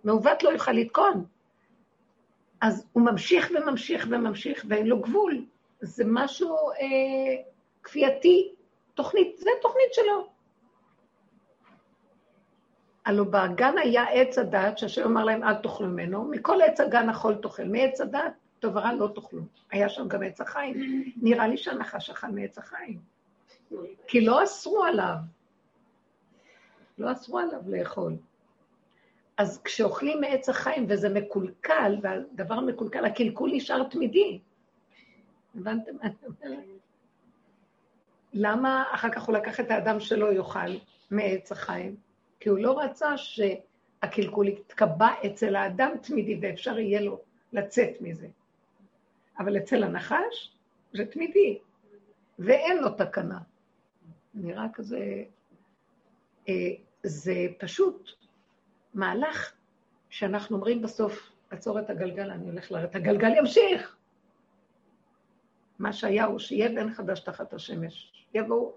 מעוות 0.04 0.42
לא 0.42 0.50
יוכל 0.50 0.72
לתקון. 0.72 1.24
אז 2.60 2.86
הוא 2.92 3.02
ממשיך 3.02 3.50
וממשיך 3.54 4.06
וממשיך, 4.10 4.64
ואין 4.68 4.86
לו 4.86 5.00
גבול. 5.00 5.44
זה 5.80 6.04
משהו 6.06 6.56
אה, 6.70 7.42
כפייתי, 7.82 8.52
תוכנית, 8.94 9.38
זה 9.38 9.50
תוכנית 9.62 9.94
שלו. 9.94 10.28
הלוא 13.06 13.26
בגן 13.26 13.78
היה 13.78 14.04
עץ 14.04 14.38
הדת, 14.38 14.78
שהשם 14.78 15.04
אמר 15.04 15.24
להם, 15.24 15.44
אל 15.44 15.54
תאכלו 15.54 15.86
ממנו, 15.86 16.24
מכל 16.24 16.62
עץ 16.62 16.80
הגן 16.80 17.08
החול 17.08 17.34
תאכל, 17.34 17.64
מעץ 17.64 18.00
הדת, 18.00 18.32
טוב 18.60 18.76
ורע 18.76 18.92
לא 18.92 19.08
תאכלו. 19.14 19.42
היה 19.70 19.88
שם 19.88 20.08
גם 20.08 20.22
עץ 20.22 20.40
החיים. 20.40 21.04
נראה 21.22 21.48
לי 21.48 21.56
שהנחש 21.56 22.10
אכל 22.10 22.26
מעץ 22.26 22.58
החיים. 22.58 23.00
כי 24.06 24.20
לא 24.20 24.44
אסרו 24.44 24.84
עליו. 24.84 25.16
לא 26.98 27.12
אסרו 27.12 27.38
עליו 27.38 27.60
לאכול. 27.66 28.16
אז 29.36 29.62
כשאוכלים 29.62 30.20
מעץ 30.20 30.48
החיים 30.48 30.86
וזה 30.88 31.08
מקולקל, 31.08 31.96
והדבר 32.02 32.60
מקולקל, 32.60 33.04
הקלקול 33.04 33.50
נשאר 33.52 33.84
תמידי. 33.84 34.38
הבנתם 35.54 35.92
מה 35.96 36.02
אני 36.02 36.14
אומרת? 36.26 36.64
למה 38.32 38.84
אחר 38.90 39.10
כך 39.10 39.22
הוא 39.22 39.34
לקח 39.36 39.60
את 39.60 39.70
האדם 39.70 40.00
שלא 40.00 40.32
יאכל 40.32 40.70
מעץ 41.10 41.52
החיים? 41.52 41.96
כי 42.40 42.48
הוא 42.48 42.58
לא 42.58 42.80
רצה 42.80 43.16
שהקלקול 43.16 44.48
יתקבע 44.48 45.08
אצל 45.26 45.56
האדם 45.56 45.90
תמידי 46.02 46.38
ואפשר 46.42 46.78
יהיה 46.78 47.00
לו 47.00 47.20
לצאת 47.52 48.00
מזה. 48.00 48.28
אבל 49.38 49.56
אצל 49.56 49.82
הנחש 49.82 50.56
זה 50.92 51.06
תמידי, 51.06 51.58
ואין 52.38 52.78
לו 52.78 52.90
תקנה. 52.90 53.38
נראה 54.34 54.66
כזה... 54.72 55.24
אה, 56.48 56.54
זה 57.02 57.46
פשוט 57.58 58.10
מהלך 58.94 59.52
שאנחנו 60.10 60.56
אומרים 60.56 60.82
בסוף, 60.82 61.32
עצור 61.50 61.80
את 61.80 61.90
הגלגל, 61.90 62.30
אני 62.30 62.46
הולך 62.46 62.72
לרדת, 62.72 62.94
הגלגל 62.94 63.36
ימשיך. 63.36 63.96
מה 65.78 65.92
שהיה 65.92 66.24
הוא 66.24 66.38
שיהיה 66.38 66.68
בן 66.68 66.94
חדש 66.94 67.20
תחת 67.20 67.54
השמש. 67.54 68.12
יבואו, 68.34 68.74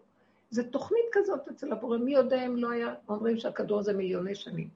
זו 0.50 0.64
תוכנית 0.64 1.06
כזאת 1.12 1.48
אצל 1.48 1.72
הבורא, 1.72 1.98
מי 1.98 2.14
יודע 2.14 2.46
אם 2.46 2.58
לא 2.58 2.72
היה, 2.72 2.94
אומרים 3.10 3.38
שהכדור 3.38 3.80
הזה 3.80 3.94
מיליוני 3.94 4.36
שנים. 4.36 4.70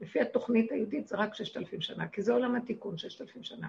לפי 0.00 0.20
התוכנית 0.20 0.72
היהודית 0.72 1.08
זה 1.08 1.16
רק 1.16 1.34
ששת 1.34 1.56
אלפים 1.56 1.80
שנה, 1.80 2.08
כי 2.08 2.22
זה 2.22 2.32
עולם 2.32 2.54
התיקון, 2.54 2.98
ששת 2.98 3.20
אלפים 3.20 3.42
שנה. 3.42 3.68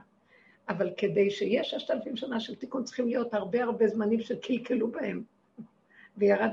אבל 0.70 0.89
כדי 0.98 1.29
שיהיה 1.29 1.63
ששת 1.63 1.91
אלפים 1.91 2.15
שנה 2.15 2.39
של 2.39 2.55
תיקון, 2.55 2.84
צריכים 2.84 3.08
להיות 3.08 3.34
הרבה 3.34 3.63
הרבה 3.63 3.88
זמנים 3.88 4.20
שקלקלו 4.20 4.88
בהם, 4.88 5.24
וירד 6.17 6.51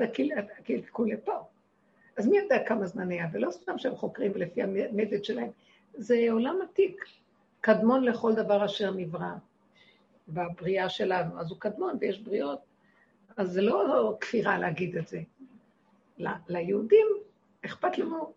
הקלקול 0.59 1.13
לפה. 1.13 1.39
אז 2.17 2.27
מי 2.27 2.39
יודע 2.39 2.65
כמה 2.67 2.87
זמן 2.87 3.11
היה, 3.11 3.27
ולא 3.33 3.51
סתם 3.51 3.79
שהם 3.79 3.97
חוקרים 3.97 4.33
לפי 4.37 4.63
המדד 4.63 5.25
שלהם, 5.25 5.51
זה 5.95 6.27
עולם 6.31 6.57
עתיק, 6.63 7.05
קדמון 7.61 8.05
לכל 8.05 8.35
דבר 8.35 8.65
אשר 8.65 8.91
נברא. 8.91 9.33
בבריאה 10.29 10.89
שלנו, 10.89 11.41
אז 11.41 11.51
הוא 11.51 11.61
קדמון 11.61 11.97
ויש 12.01 12.21
בריאות, 12.21 12.61
אז 13.37 13.53
זה 13.53 13.63
לא 13.63 14.17
כפירה 14.21 14.59
להגיד 14.59 14.97
את 14.97 15.09
זה. 15.09 15.21
ליהודים 16.49 17.07
אכפת 17.65 17.99
לנו 17.99 18.33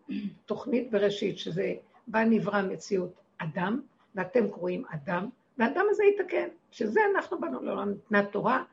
תוכנית 0.46 0.90
בראשית, 0.90 1.38
שזה 1.38 1.74
בה 2.06 2.24
נברא 2.24 2.62
מציאות 2.62 3.14
אדם, 3.38 3.80
ואתם 4.14 4.50
קרואים 4.50 4.84
אדם, 4.90 5.28
והאדם 5.58 5.86
הזה 5.90 6.04
יתקן, 6.04 6.48
שזה 6.70 7.00
אנחנו 7.14 7.40
באנו 7.40 7.62
לעולם, 7.62 7.90
ניתנה 7.90 8.24
תורה, 8.24 8.64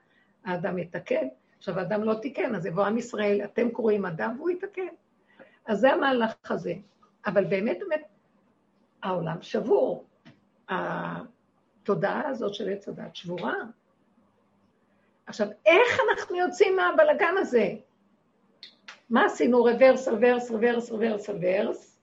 האדם 0.45 0.77
יתקן. 0.77 1.27
עכשיו, 1.57 1.79
האדם 1.79 2.03
לא 2.03 2.13
תיקן, 2.13 2.55
אז 2.55 2.65
יבוא 2.65 2.85
עם 2.85 2.97
ישראל, 2.97 3.41
אתם 3.43 3.69
קרואים 3.69 4.05
אדם, 4.05 4.35
והוא 4.37 4.49
יתקן. 4.49 4.87
אז 5.65 5.79
זה 5.79 5.93
המהלך 5.93 6.51
הזה. 6.51 6.73
אבל 7.25 7.45
באמת, 7.45 7.79
באמת, 7.79 8.01
העולם 9.03 9.37
שבור. 9.41 10.05
התודעה 10.69 12.27
הזאת 12.27 12.53
של 12.53 12.69
עץ 12.69 12.87
הדת 12.87 13.15
שבורה. 13.15 13.53
עכשיו, 15.25 15.47
איך 15.65 15.99
אנחנו 16.09 16.35
יוצאים 16.35 16.75
מהבלגן 16.75 17.35
הזה? 17.37 17.73
מה 19.09 19.25
עשינו? 19.25 19.63
רוורס, 19.63 20.07
רוורס, 20.07 20.51
רוורס, 20.51 20.91
רוורס, 20.91 21.29
רוורס, 21.29 21.97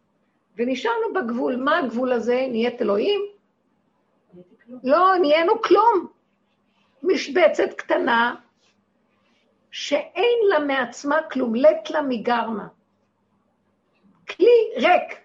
ונשארנו 0.56 1.14
בגבול. 1.14 1.56
מה 1.56 1.78
הגבול 1.78 2.12
הזה? 2.12 2.46
נהיית 2.50 2.82
אלוהים? 2.82 3.20
לא, 4.84 5.14
נהיינו 5.20 5.62
כלום. 5.62 6.06
משבצת 7.02 7.74
קטנה, 7.76 8.34
שאין 9.70 10.38
לה 10.48 10.58
מעצמה 10.58 11.18
כלום, 11.30 11.54
לט 11.54 11.90
לה 11.90 12.02
מגרמה. 12.02 12.68
כלי 14.28 14.70
ריק. 14.76 15.18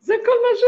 זה 0.00 0.14
כל 0.24 0.32
מה 0.42 0.58
ש... 0.58 0.62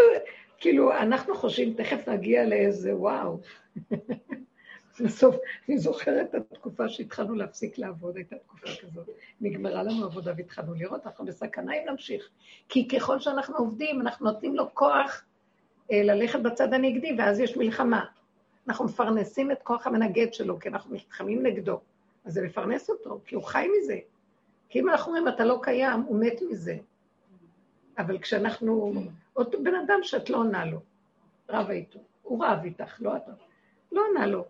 כאילו, 0.58 0.92
אנחנו 0.92 1.34
חושבים, 1.34 1.74
תכף 1.74 2.08
נגיע 2.08 2.44
לאיזה 2.44 2.96
וואו. 2.96 3.40
בסוף, 5.00 5.36
אני 5.68 5.78
זוכרת 5.78 6.34
את 6.34 6.52
התקופה 6.52 6.88
שהתחלנו 6.88 7.34
להפסיק 7.34 7.78
לעבוד, 7.78 8.16
הייתה 8.16 8.36
תקופה 8.36 8.66
כזאת. 8.82 9.08
נגמרה 9.40 9.82
לנו 9.82 10.04
עבודה 10.04 10.32
והתחלנו 10.36 10.74
לראות, 10.74 11.06
אנחנו 11.06 11.24
בסכנה 11.24 11.72
אם 11.72 11.88
נמשיך. 11.90 12.28
כי 12.68 12.88
ככל 12.88 13.20
שאנחנו 13.20 13.56
עובדים, 13.56 14.00
אנחנו 14.00 14.30
נותנים 14.30 14.56
לו 14.56 14.74
כוח 14.74 15.24
ללכת 15.92 16.40
בצד 16.40 16.74
הנגדי, 16.74 17.16
ואז 17.18 17.40
יש 17.40 17.56
מלחמה. 17.56 18.04
אנחנו 18.68 18.84
מפרנסים 18.84 19.50
את 19.50 19.62
כוח 19.62 19.86
המנגד 19.86 20.34
שלו, 20.34 20.60
כי 20.60 20.68
אנחנו 20.68 20.92
נלחמים 20.92 21.46
נגדו. 21.46 21.80
אז 22.24 22.32
זה 22.32 22.42
מפרנס 22.42 22.90
אותו, 22.90 23.20
כי 23.24 23.34
הוא 23.34 23.44
חי 23.44 23.68
מזה. 23.78 23.98
כי 24.68 24.80
אם 24.80 24.88
אנחנו 24.88 25.12
אומרים, 25.12 25.34
אתה 25.34 25.44
לא 25.44 25.58
קיים, 25.62 26.00
הוא 26.00 26.20
מת 26.20 26.40
מזה. 26.50 26.76
אבל 27.98 28.18
כשאנחנו... 28.18 28.94
אותו 29.36 29.62
בן 29.62 29.74
אדם 29.74 29.98
שאת 30.02 30.30
לא 30.30 30.36
עונה 30.36 30.64
לו, 30.64 30.80
רבה 31.48 31.72
איתו, 31.72 31.98
הוא 32.22 32.44
רב 32.44 32.58
איתך, 32.64 32.96
לא 33.00 33.16
אתה. 33.16 33.32
לא 33.92 34.02
עונה 34.08 34.26
לו. 34.26 34.44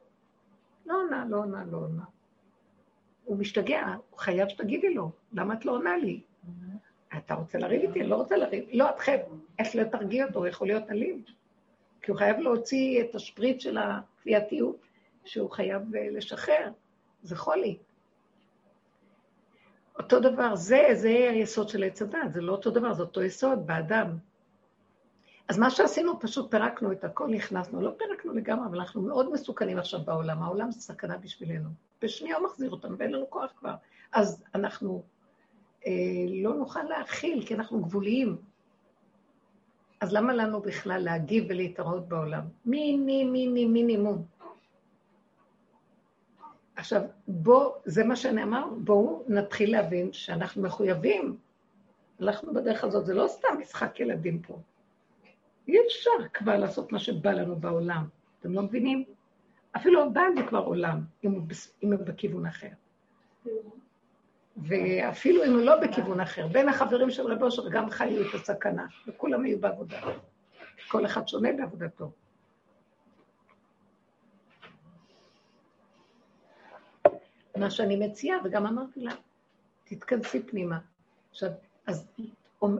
לא 0.86 1.02
עונה, 1.02 1.24
לא 1.28 1.36
עונה, 1.36 1.64
לא 1.64 1.76
עונה. 1.76 2.04
הוא 3.24 3.36
משתגע, 3.36 3.86
הוא 4.10 4.18
חייב 4.18 4.48
שתגידי 4.48 4.94
לו, 4.94 5.10
למה 5.32 5.54
את 5.54 5.64
לא 5.64 5.72
עונה 5.72 5.96
לי? 5.96 6.20
אתה 7.16 7.34
רוצה 7.34 7.58
לריב 7.58 7.82
איתי? 7.82 8.00
אני 8.00 8.08
לא 8.08 8.16
רוצה 8.16 8.36
לריב. 8.36 8.64
לא, 8.72 8.90
את 8.90 8.98
חייב, 8.98 9.20
איך 9.58 9.76
לא 9.76 9.84
תרגיע 9.84 10.26
אותו, 10.26 10.38
הוא 10.38 10.46
יכול 10.46 10.66
להיות 10.66 10.90
אלים. 10.90 11.22
כי 12.02 12.10
הוא 12.10 12.18
חייב 12.18 12.38
להוציא 12.38 13.02
את 13.02 13.14
השפריט 13.14 13.60
של 13.60 13.78
הכפייתיות 13.78 14.76
שהוא 15.24 15.50
חייב 15.50 15.96
אה, 15.96 16.08
לשחרר. 16.10 16.70
זה 17.22 17.36
חולי. 17.36 17.78
אותו 19.98 20.20
דבר, 20.20 20.54
זה, 20.54 20.88
זה 20.92 21.08
היסוד 21.08 21.68
של 21.68 21.84
עץ 21.84 22.02
הדת, 22.02 22.32
זה 22.32 22.40
לא 22.40 22.52
אותו 22.52 22.70
דבר, 22.70 22.94
זה 22.94 23.02
אותו 23.02 23.22
יסוד 23.22 23.66
באדם. 23.66 24.16
אז 25.48 25.58
מה 25.58 25.70
שעשינו, 25.70 26.20
פשוט 26.20 26.50
פירקנו 26.50 26.92
את 26.92 27.04
הכל, 27.04 27.28
נכנסנו, 27.28 27.80
לא 27.80 27.90
פירקנו 27.98 28.34
לגמרי, 28.34 28.66
אבל 28.66 28.78
אנחנו 28.78 29.02
מאוד 29.02 29.32
מסוכנים 29.32 29.78
עכשיו 29.78 30.00
בעולם, 30.00 30.42
העולם 30.42 30.70
זה 30.70 30.80
סכנה 30.80 31.18
בשבילנו. 31.18 31.68
בשנייה 32.02 32.36
הוא 32.36 32.44
מחזיר 32.44 32.70
אותנו 32.70 32.98
ואין 32.98 33.12
לנו 33.12 33.30
כוח 33.30 33.52
כבר. 33.58 33.74
אז 34.12 34.44
אנחנו 34.54 35.02
לא 36.42 36.54
נוכל 36.54 36.82
להכיל, 36.82 37.46
כי 37.46 37.54
אנחנו 37.54 37.82
גבוליים. 37.82 38.36
אז 40.00 40.12
למה 40.12 40.32
לנו 40.32 40.60
בכלל 40.60 41.02
להגיב 41.02 41.44
ולהתערות 41.48 42.08
בעולם? 42.08 42.42
מיני, 42.66 43.24
מיני, 43.24 43.64
מינימום. 43.64 44.24
עכשיו, 46.76 47.02
בוא, 47.28 47.72
זה 47.84 48.04
מה 48.04 48.16
שאני 48.16 48.42
אמר, 48.42 48.64
בואו 48.84 49.24
נתחיל 49.28 49.72
להבין 49.72 50.12
שאנחנו 50.12 50.62
מחויבים. 50.62 51.36
הלכנו 52.20 52.54
בדרך 52.54 52.84
הזאת, 52.84 53.06
זה 53.06 53.14
לא 53.14 53.28
סתם 53.28 53.48
משחק 53.60 54.00
ילדים 54.00 54.42
פה. 54.42 54.58
אי 55.68 55.76
אפשר 55.86 56.28
כבר 56.34 56.56
לעשות 56.58 56.92
מה 56.92 56.98
שבא 56.98 57.30
לנו 57.30 57.56
בעולם. 57.56 58.04
אתם 58.40 58.52
לא 58.52 58.62
מבינים? 58.62 59.04
אפילו 59.76 60.02
הבעל 60.02 60.34
זה 60.34 60.42
כבר 60.48 60.58
עולם, 60.64 61.00
אם 61.24 61.30
הוא, 61.30 61.42
אם 61.82 61.92
הוא 61.92 62.00
בכיוון 62.06 62.46
אחר. 62.46 62.68
ואפילו 64.56 65.44
אם 65.44 65.52
הוא 65.52 65.60
לא 65.60 65.80
בכיוון 65.80 66.20
אחר, 66.20 66.46
בין 66.46 66.68
החברים 66.68 67.10
של 67.10 67.26
רב 67.26 67.42
אושר 67.42 67.68
גם 67.68 67.90
חיו 67.90 68.22
את 68.22 68.34
הסכנה, 68.34 68.86
וכולם 69.06 69.44
היו 69.44 69.60
בעבודה. 69.60 70.00
כל 70.88 71.06
אחד 71.06 71.28
שונה 71.28 71.48
בעבודתו. 71.52 72.10
מה 77.56 77.70
שאני 77.70 77.96
מציעה, 77.96 78.38
וגם 78.44 78.66
אמרתי 78.66 79.00
לה, 79.00 79.12
תתכנסי 79.84 80.42
פנימה. 80.42 80.78
עכשיו, 81.30 81.50
אז 81.86 82.06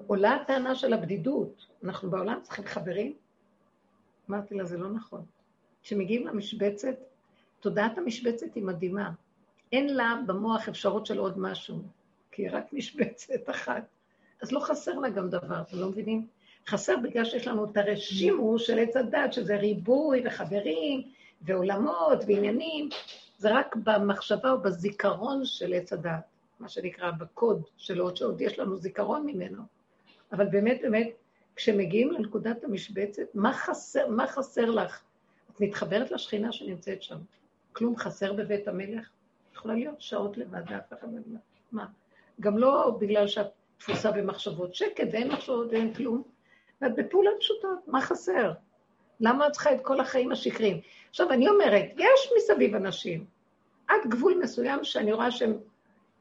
עולה 0.06 0.34
הטענה 0.34 0.74
של 0.74 0.92
הבדידות, 0.92 1.66
אנחנו 1.84 2.10
בעולם 2.10 2.38
צריכים 2.42 2.64
חברים? 2.64 3.14
אמרתי 4.30 4.54
לה, 4.54 4.64
זה 4.64 4.78
לא 4.78 4.90
נכון. 4.90 5.24
כשמגיעים 5.82 6.26
למשבצת, 6.26 6.94
תודעת 7.60 7.98
המשבצת 7.98 8.54
היא 8.54 8.64
מדהימה. 8.64 9.10
אין 9.72 9.94
לה 9.94 10.14
במוח 10.26 10.68
אפשרות 10.68 11.06
של 11.06 11.18
עוד 11.18 11.38
משהו, 11.38 11.82
כי 12.32 12.42
היא 12.42 12.50
רק 12.52 12.72
משבצת 12.72 13.50
אחת. 13.50 13.84
אז 14.42 14.52
לא 14.52 14.60
חסר 14.60 14.98
לה 14.98 15.08
גם 15.08 15.30
דבר, 15.30 15.60
אתם 15.60 15.78
לא 15.78 15.88
מבינים? 15.88 16.26
חסר 16.66 16.96
בגלל 16.96 17.24
שיש 17.24 17.46
לנו 17.46 17.64
את 17.64 17.76
הרשימו 17.76 18.58
של 18.58 18.78
עץ 18.78 18.96
הדת, 18.96 19.32
שזה 19.32 19.56
ריבוי 19.56 20.22
וחברים 20.24 21.02
ועולמות 21.42 22.18
ועניינים, 22.26 22.88
זה 23.38 23.50
רק 23.52 23.76
במחשבה 23.76 24.50
או 24.50 24.60
בזיכרון 24.60 25.44
של 25.44 25.72
עץ 25.72 25.92
הדת, 25.92 26.24
מה 26.60 26.68
שנקרא 26.68 27.10
בקוד 27.10 27.62
שלו, 27.76 28.16
שעוד 28.16 28.40
יש 28.40 28.58
לנו 28.58 28.76
זיכרון 28.76 29.26
ממנו. 29.26 29.62
אבל 30.32 30.46
באמת, 30.46 30.78
באמת, 30.82 31.08
כשמגיעים 31.56 32.10
לנקודת 32.10 32.64
המשבצת, 32.64 33.34
מה 33.34 33.52
חסר, 33.52 34.08
מה 34.08 34.26
חסר 34.26 34.70
לך? 34.70 35.02
את 35.50 35.60
מתחברת 35.60 36.10
לשכינה 36.10 36.52
שנמצאת 36.52 37.02
שם. 37.02 37.18
כלום 37.72 37.96
חסר 37.96 38.32
בבית 38.32 38.68
המלך? 38.68 39.08
יכולה 39.54 39.74
להיות 39.74 40.00
שעות 40.00 40.36
לבד, 40.38 40.72
אף 40.72 40.92
אחד 40.92 41.08
לא 41.12 41.20
מה? 41.72 41.86
גם 42.40 42.58
לא 42.58 42.96
בגלל 43.00 43.26
שאת 43.26 43.46
תפוסה 43.78 44.10
במחשבות 44.12 44.74
שקט 44.74 45.08
ואין 45.12 45.32
מחשבות 45.32 45.66
ואין 45.70 45.94
כלום, 45.94 46.22
ואת 46.80 46.94
בפעולות 46.96 47.34
פשוטות, 47.40 47.78
מה 47.86 48.00
חסר? 48.00 48.52
למה 49.20 49.46
את 49.46 49.52
צריכה 49.52 49.74
את 49.74 49.80
כל 49.82 50.00
החיים 50.00 50.32
השקריים? 50.32 50.80
עכשיו, 51.10 51.30
אני 51.30 51.48
אומרת, 51.48 51.84
יש 51.96 52.32
מסביב 52.36 52.74
אנשים, 52.74 53.26
עד 53.88 54.00
גבול 54.08 54.40
מסוים 54.42 54.84
שאני 54.84 55.12
רואה 55.12 55.30
שהם, 55.30 55.58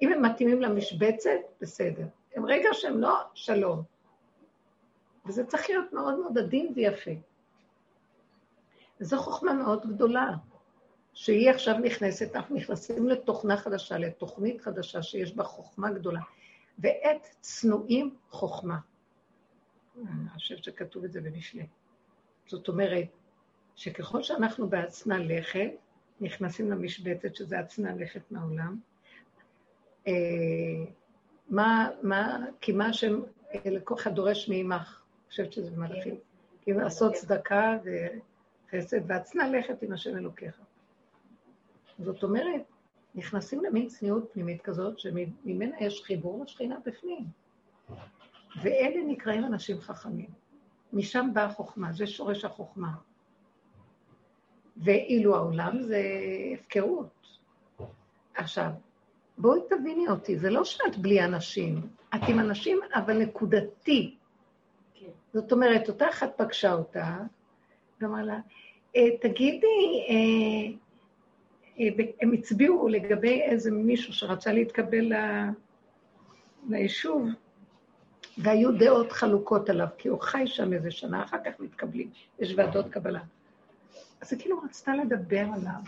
אם 0.02 0.13
הם 0.13 0.22
מתאימים 0.22 0.62
למשבצת, 0.62 1.39
בסדר. 1.62 2.06
הם 2.36 2.46
רגע 2.46 2.70
שהם 2.74 2.98
לא, 2.98 3.15
שלום. 3.34 3.84
וזה 5.26 5.46
צריך 5.46 5.70
להיות 5.70 5.94
מאוד 5.94 6.20
מאוד 6.20 6.38
עדין 6.38 6.74
ויפה. 6.76 7.12
וזו 9.02 9.17
חוכמה 9.17 9.54
מאוד 9.54 9.86
גדולה, 9.86 10.30
שהיא 11.13 11.50
עכשיו 11.50 11.78
נכנסת, 11.78 12.36
אנחנו 12.36 12.56
נכנסים 12.56 13.10
לתוכנה 13.10 13.58
חדשה, 13.58 13.97
לתוכנית 13.97 14.62
חדשה 14.62 15.04
שיש 15.04 15.36
בה 15.36 15.43
חוכמה 15.43 15.91
גדולה. 15.91 16.21
ועת 16.80 17.36
צנועים 17.39 18.15
חוכמה. 18.30 18.78
אני 19.97 20.30
חושבת 20.34 20.63
שכתוב 20.63 21.04
את 21.04 21.12
זה 21.12 21.21
במשלי. 21.21 21.67
זאת 22.47 22.67
אומרת, 22.67 23.08
שככל 23.76 24.24
שאנחנו 24.24 24.69
בעצנה 24.69 25.17
לכת, 25.17 25.71
נכנסים 26.21 26.71
למשבצת, 26.71 27.36
שזה 27.36 27.60
עצנה 27.60 27.95
לכת 27.95 28.32
מהעולם, 28.32 28.80
אה, 30.08 30.13
מה, 31.50 31.89
מה, 32.02 32.45
כי 32.62 32.71
מה 32.71 32.86
השם, 32.86 33.21
לכל 33.65 33.95
אחד 33.95 34.15
דורש 34.15 34.50
מעמך, 34.50 35.02
אני 35.19 35.30
חושבת 35.30 35.54
שזה 35.54 35.71
מלאכים. 35.78 36.15
כי 36.62 36.74
לעשות 36.74 37.13
צדקה 37.13 37.78
וחסד, 37.84 39.00
ועצנה 39.08 39.50
לכת 39.50 39.84
עם 39.84 39.93
השם 39.93 40.17
אלוקיך. 40.17 40.60
זאת 42.02 42.24
אומרת, 42.24 42.62
נכנסים 43.16 43.64
למין 43.64 43.88
צניעות 43.88 44.30
פנימית 44.34 44.62
כזאת, 44.62 45.00
שממנה 45.00 45.76
יש 45.80 46.04
חיבור 46.04 46.44
לשכינה 46.44 46.76
בפנים. 46.86 47.26
ואלה 48.62 49.04
נקראים 49.08 49.46
אנשים 49.46 49.82
חכמים. 49.82 50.30
משם 50.94 51.30
באה 51.34 51.46
החוכמה, 51.46 51.92
זה 51.92 52.08
שורש 52.08 52.46
החוכמה. 52.46 52.92
ואילו 54.78 55.36
העולם 55.36 55.82
זה 55.82 56.02
הפקרות. 56.54 57.38
עכשיו, 58.36 58.72
בואי 59.38 59.60
תביני 59.70 60.08
אותי, 60.08 60.38
זה 60.38 60.50
לא 60.50 60.66
שאת 60.66 60.98
בלי 60.98 61.24
אנשים, 61.24 61.88
את 62.16 62.22
עם 62.28 62.40
אנשים, 62.40 62.80
אבל 62.94 63.18
נקודתי. 63.18 64.16
כן. 64.94 65.06
זאת 65.34 65.52
אומרת, 65.52 65.90
אותה 65.90 66.10
אחת 66.10 66.32
פגשה 66.38 66.74
אותה, 66.74 67.18
ואמרה 68.02 68.24
לה, 68.24 68.40
אה, 68.96 69.18
תגידי, 69.22 70.06
אה, 70.10 70.78
הם 72.22 72.32
הצביעו 72.32 72.88
לגבי 72.88 73.41
איזה 73.41 73.72
מישהו 73.72 74.13
שרצה 74.13 74.54
להתקבל 74.54 75.13
ליישוב, 76.70 77.28
והיו 78.38 78.78
דעות 78.78 79.12
חלוקות 79.12 79.70
עליו, 79.70 79.88
כי 79.98 80.08
הוא 80.08 80.22
חי 80.22 80.44
שם 80.46 80.74
איזה 80.74 80.91
שנה, 80.91 81.24
אחר 81.24 81.38
כך 81.46 81.60
מתקבלים, 81.60 82.10
יש 82.39 82.54
ועדות 82.58 82.89
קבלה. 82.89 83.22
אז 84.22 84.34
היא 84.34 84.41
כאילו 84.41 84.60
רצתה 84.60 84.96
לדבר 84.96 85.46
עליו. 85.54 85.82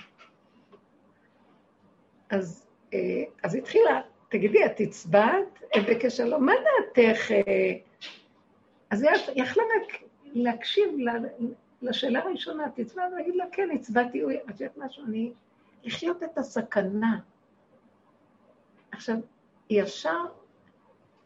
אז, 2.30 2.68
אה, 2.94 3.24
אז 3.44 3.56
התחילה, 3.56 4.02
תגידי, 4.30 4.66
את 4.66 4.80
הצבעת 4.80 5.60
בקשר 5.90 6.26
לו, 6.26 6.40
מה 6.40 6.54
דעתך? 6.96 7.32
אה? 7.32 7.74
אז 8.90 9.04
היא 9.04 9.44
יכלה 9.44 9.64
רק 9.64 10.02
להקשיב 10.26 10.90
לשאלה 11.82 12.20
הראשונה, 12.20 12.66
את 12.66 12.80
הצבעת? 12.80 13.12
ולהגיד 13.14 13.36
לה, 13.36 13.46
כן, 13.52 13.70
הצבעתי, 13.76 14.24
את 14.50 14.62
יודעת 14.62 14.78
משהו, 14.78 15.04
אני... 15.06 15.32
לחיות 15.84 16.24
את 16.24 16.38
הסכנה. 16.38 17.20
עכשיו, 18.92 19.16
ישר, 19.70 20.26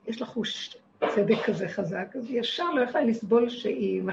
יש 0.08 0.22
לה 0.22 0.28
חוש 0.28 0.78
צדק 1.16 1.38
כזה 1.46 1.68
חזק, 1.68 2.16
אז 2.16 2.32
ישר 2.32 2.72
לא 2.72 2.82
יכולה 2.82 3.04
לסבול 3.04 3.50
שהיא, 3.50 4.04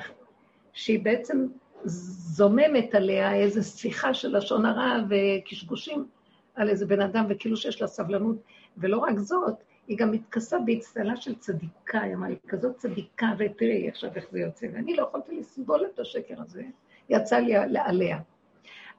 שהיא 0.73 1.05
בעצם 1.05 1.47
זוממת 1.85 2.95
עליה 2.95 3.35
איזו 3.35 3.79
שיחה 3.79 4.15
של 4.15 4.37
לשון 4.37 4.67
הרע 4.67 4.97
וקשקושים 5.11 6.07
על 6.55 6.69
איזה 6.69 6.87
בן 6.87 7.01
אדם, 7.01 7.27
וכאילו 7.29 7.57
שיש 7.57 7.83
לה 7.83 7.87
סבלנות. 7.87 8.37
ולא 8.77 8.99
רק 8.99 9.19
זאת, 9.19 9.55
היא 9.89 9.99
גם 9.99 10.11
מתכסה 10.11 10.59
באצטלה 10.59 11.17
של 11.17 11.35
צדיקה, 11.35 12.01
היא 12.01 12.15
אמרה, 12.15 12.29
היא 12.29 12.37
כזאת 12.49 12.77
צדיקה, 12.77 13.27
ותראי 13.39 13.89
עכשיו 13.89 14.11
איך 14.17 14.27
זה 14.31 14.41
יוצא. 14.41 14.67
ואני 14.73 14.97
לא 14.97 15.03
יכולתי 15.03 15.37
לסבול 15.41 15.87
את 15.95 15.99
השקר 15.99 16.43
הזה, 16.43 16.63
יצא 17.09 17.37
לי 17.37 17.57
עליה. 17.57 18.19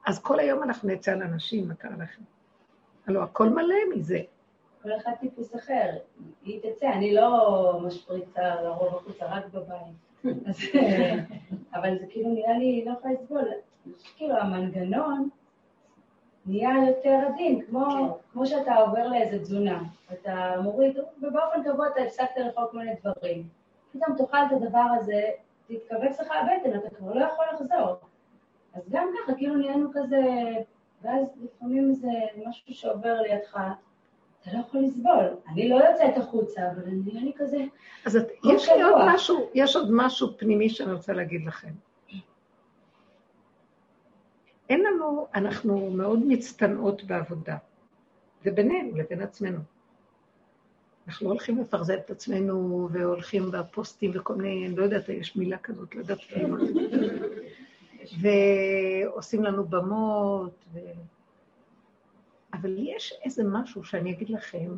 אז 0.06 0.18
כל 0.18 0.40
היום 0.40 0.62
אנחנו 0.62 0.88
נצא 0.88 1.12
על 1.12 1.22
אנשים, 1.22 1.68
מה 1.68 1.74
קרה 1.74 1.96
לכם? 1.96 2.22
הלוא 3.06 3.22
הכל 3.22 3.48
מלא 3.48 3.76
מזה. 3.94 4.18
כל 4.82 4.88
אחד 4.96 5.12
טיפוס 5.20 5.56
אחר, 5.56 5.90
היא 6.42 6.60
תצא, 6.60 6.86
אני 6.92 7.14
לא 7.14 7.80
משפריצה 7.86 8.62
לרוב 8.62 8.94
החוצה, 8.94 9.26
רק 9.26 9.44
בבית. 9.52 10.06
אבל 11.74 11.98
זה 11.98 12.06
כאילו 12.10 12.30
נראה 12.30 12.58
לי, 12.58 12.84
לא 12.86 12.92
יכולה 12.92 13.14
לסבול. 13.14 13.48
כאילו 14.16 14.36
המנגנון 14.36 15.28
נהיה 16.46 16.70
יותר 16.88 17.18
עדין, 17.28 17.62
כמו, 17.62 17.84
כן. 17.90 18.30
כמו 18.32 18.46
שאתה 18.46 18.76
עובר 18.76 19.08
לאיזה 19.08 19.38
תזונה. 19.38 19.82
אתה 20.12 20.54
מוריד, 20.62 20.98
ובאופן 21.22 21.62
קבוע 21.64 21.86
אתה 21.88 22.00
הפסקת 22.02 22.36
לאכול 22.36 22.64
כל 22.70 22.78
מיני 22.78 22.94
דברים. 23.00 23.48
פתאום 23.92 24.16
תאכל 24.16 24.36
את 24.46 24.52
הדבר 24.52 24.86
הזה, 25.00 25.22
תתכווץ 25.66 26.20
לך 26.20 26.28
הבטן, 26.30 26.78
אתה 26.78 26.96
כבר 26.96 27.14
לא 27.14 27.24
יכול 27.24 27.44
ככה, 29.26 29.34
כאילו 29.34 29.56
נהיינו 29.56 29.90
כזה, 29.94 30.22
ואז 31.02 31.26
לפעמים 31.44 31.94
זה 31.94 32.08
משהו 32.46 32.74
שעובר 32.74 33.20
לידך, 33.20 33.58
אתה 34.42 34.50
לא 34.52 34.60
יכול 34.60 34.80
לסבול. 34.80 35.24
אני 35.48 35.68
לא 35.68 35.76
יוצאת 35.76 36.16
החוצה, 36.16 36.70
אבל 36.70 36.82
אני 36.82 37.00
נראה 37.04 37.20
לי 37.20 37.32
כזה... 37.36 37.64
אז 38.06 38.16
את, 38.16 38.28
יש 38.54 38.68
לי 38.68 38.82
עוד 38.82 38.94
משהו, 39.06 39.50
יש 39.54 39.76
עוד 39.76 39.88
משהו 39.90 40.38
פנימי 40.38 40.68
שאני 40.68 40.92
רוצה 40.92 41.12
להגיד 41.12 41.46
לכם. 41.46 41.72
אין 44.68 44.80
לנו, 44.80 45.26
אנחנו 45.34 45.90
מאוד 45.90 46.18
מצטנעות 46.26 47.04
בעבודה. 47.04 47.56
זה 48.44 48.50
בינינו 48.50 48.96
לבין 48.96 49.22
עצמנו. 49.22 49.58
אנחנו 51.06 51.26
לא 51.26 51.30
הולכים 51.30 51.58
לפרזל 51.58 51.96
את 51.96 52.10
עצמנו 52.10 52.88
והולכים 52.92 53.50
בפוסטים 53.50 54.10
וכל 54.14 54.34
מיני, 54.34 54.66
אני 54.66 54.76
לא 54.76 54.82
יודעת, 54.82 55.08
יש 55.08 55.36
מילה 55.36 55.58
כזאת, 55.58 55.94
לא 55.94 56.00
יודעת. 56.00 56.18
ועושים 58.20 59.44
לנו 59.44 59.64
במות, 59.64 60.64
ו... 60.72 60.78
אבל 62.52 62.76
יש 62.78 63.14
איזה 63.24 63.44
משהו 63.44 63.84
שאני 63.84 64.12
אגיד 64.12 64.30
לכם, 64.30 64.70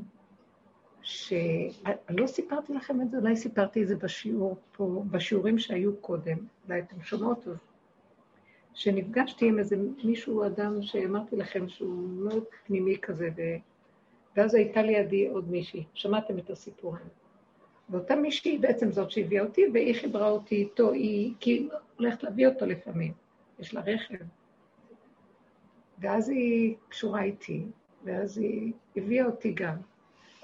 שלא 1.03 2.27
סיפרתי 2.27 2.75
לכם 2.75 3.01
את 3.03 3.11
זה, 3.11 3.19
אולי 3.19 3.37
סיפרתי 3.37 3.83
את 3.83 3.89
זה 3.89 3.97
בשיעור 3.97 4.57
פה, 4.73 5.03
בשיעורים 5.11 5.59
שהיו 5.59 5.97
קודם, 5.97 6.37
אולי 6.69 6.81
אתם 6.81 7.03
שומעות, 7.03 7.47
שנפגשתי 8.75 9.49
עם 9.49 9.59
איזה 9.59 9.77
מישהו, 10.05 10.47
אדם 10.47 10.83
שאמרתי 10.83 11.37
לכם 11.37 11.69
שהוא 11.69 12.09
מאוד 12.09 12.45
פנימי 12.67 12.99
כזה, 12.99 13.29
ו... 13.37 13.43
ואז 14.37 14.55
הייתה 14.55 14.83
לידי 14.83 15.29
עוד 15.29 15.51
מישהי, 15.51 15.85
שמעתם 15.95 16.39
את 16.39 16.51
הסיפור 16.51 16.97
הזה. 16.97 17.11
ואותה 17.91 18.17
מישהי 18.17 18.59
בעצם 18.59 18.93
זאת 18.93 19.11
שהביאה 19.11 19.45
אותי, 19.45 19.63
והיא 19.73 19.95
חיברה 19.95 20.29
אותי 20.29 20.55
איתו, 20.55 20.93
היא 20.93 21.35
כי 21.41 21.69
הולכת 21.97 22.23
להביא 22.23 22.47
אותו 22.47 22.67
לפעמים, 22.67 23.13
יש 23.59 23.75
לה 23.75 23.81
רכב. 23.81 24.25
ואז 25.99 26.29
היא 26.29 26.77
קשורה 26.89 27.23
איתי, 27.23 27.67
ואז 28.05 28.39
היא 28.39 28.73
הביאה 28.97 29.27
אותי 29.27 29.53
גם. 29.53 29.77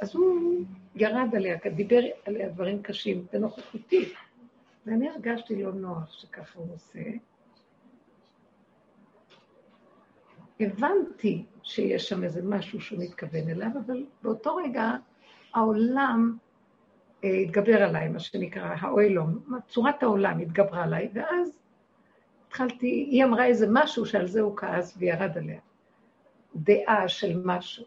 אז 0.00 0.14
הוא 0.16 0.64
ירד 0.94 1.28
עליה, 1.36 1.58
דיבר 1.74 2.00
עליה 2.24 2.48
דברים 2.48 2.82
קשים 2.82 3.26
בנוכחותי. 3.32 4.12
ואני 4.86 5.08
הרגשתי 5.08 5.62
לא 5.62 5.72
נוח 5.72 6.12
שככה 6.12 6.58
הוא 6.58 6.74
עושה. 6.74 7.00
הבנתי 10.60 11.44
שיש 11.62 12.08
שם 12.08 12.24
איזה 12.24 12.42
משהו 12.42 12.80
שהוא 12.80 12.98
מתכוון 13.02 13.48
אליו, 13.48 13.68
אבל 13.86 14.06
באותו 14.22 14.56
רגע 14.56 14.90
העולם 15.54 16.36
התגבר 17.24 17.82
עליי, 17.82 18.08
מה 18.08 18.18
שנקרא, 18.18 18.74
האוילום, 18.80 19.38
צורת 19.68 20.02
העולם 20.02 20.38
התגברה 20.38 20.84
עליי, 20.84 21.08
ואז 21.12 21.58
התחלתי, 22.48 22.86
היא 22.86 23.24
אמרה 23.24 23.46
איזה 23.46 23.66
משהו 23.70 24.06
שעל 24.06 24.26
זה 24.26 24.40
הוא 24.40 24.56
כעס 24.56 24.94
וירד 24.98 25.38
עליה. 25.38 25.60
דעה 26.56 27.08
של 27.08 27.40
משהו. 27.44 27.84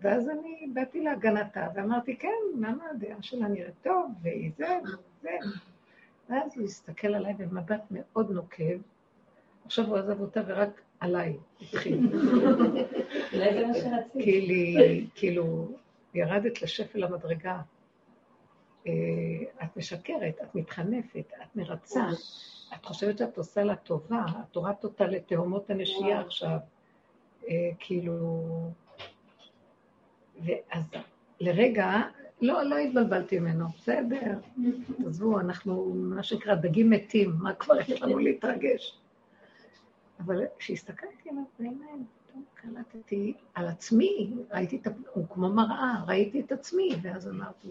ואז 0.00 0.28
אני 0.28 0.66
באתי 0.74 1.00
להגנתה 1.00 1.68
ואמרתי, 1.74 2.16
כן, 2.16 2.28
למה 2.58 2.84
הדעה 2.90 3.22
שלה 3.22 3.48
נראית 3.48 3.74
טוב, 3.82 4.12
והיא 4.22 4.50
זה, 4.56 4.78
וזה. 4.84 5.30
ואז 6.30 6.52
הוא 6.56 6.64
הסתכל 6.64 7.14
עליי 7.14 7.34
במבט 7.34 7.82
מאוד 7.90 8.30
נוקב. 8.30 8.78
עכשיו 9.64 9.86
הוא 9.86 9.96
עזב 9.96 10.20
אותה 10.20 10.40
ורק 10.46 10.80
עליי 11.00 11.36
התחיל. 11.62 12.08
אולי 13.32 13.54
זה 13.54 13.66
מה 13.66 13.74
שרציתי. 13.74 15.06
כאילו, 15.14 15.68
ירדת 16.14 16.62
לשפל 16.62 17.04
המדרגה. 17.04 17.60
אה, 18.86 18.92
את 19.64 19.76
משקרת, 19.76 20.34
את 20.42 20.54
מתחנפת, 20.54 21.32
את 21.42 21.56
מרצה, 21.56 22.06
את 22.74 22.84
חושבת 22.84 23.18
שאת 23.18 23.38
עושה 23.38 23.64
לה 23.64 23.76
טובה, 23.76 24.24
את 24.50 24.56
הורדת 24.56 24.84
אותה 24.84 25.06
לתהומות 25.06 25.70
הנשייה 25.70 26.20
עכשיו, 26.20 26.58
אה, 27.48 27.70
כאילו... 27.78 28.42
ואז 30.44 30.84
לרגע, 31.40 32.02
לא, 32.40 32.62
לא 32.62 32.76
התבלבלתי 32.76 33.38
ממנו, 33.38 33.68
בסדר, 33.68 34.38
עזבו, 35.06 35.40
אנחנו, 35.40 35.94
מה 35.94 36.22
שנקרא, 36.22 36.54
דגים 36.54 36.90
מתים, 36.90 37.32
מה 37.38 37.54
כבר 37.54 37.80
יש 37.80 38.02
לנו 38.02 38.18
להתרגש? 38.18 38.98
אבל 40.20 40.44
כשהסתכלתי 40.58 41.30
עליו 41.30 41.42
בעיניים, 41.58 42.04
פתאום 42.26 42.44
קלטתי 42.54 43.34
על 43.54 43.68
עצמי, 43.68 44.32
ראיתי 44.50 44.76
את, 44.76 44.86
הוא 45.12 45.24
כמו 45.28 45.48
מראה, 45.48 46.04
ראיתי 46.06 46.40
את 46.40 46.52
עצמי, 46.52 46.90
ואז 47.02 47.28
אמרתי, 47.28 47.68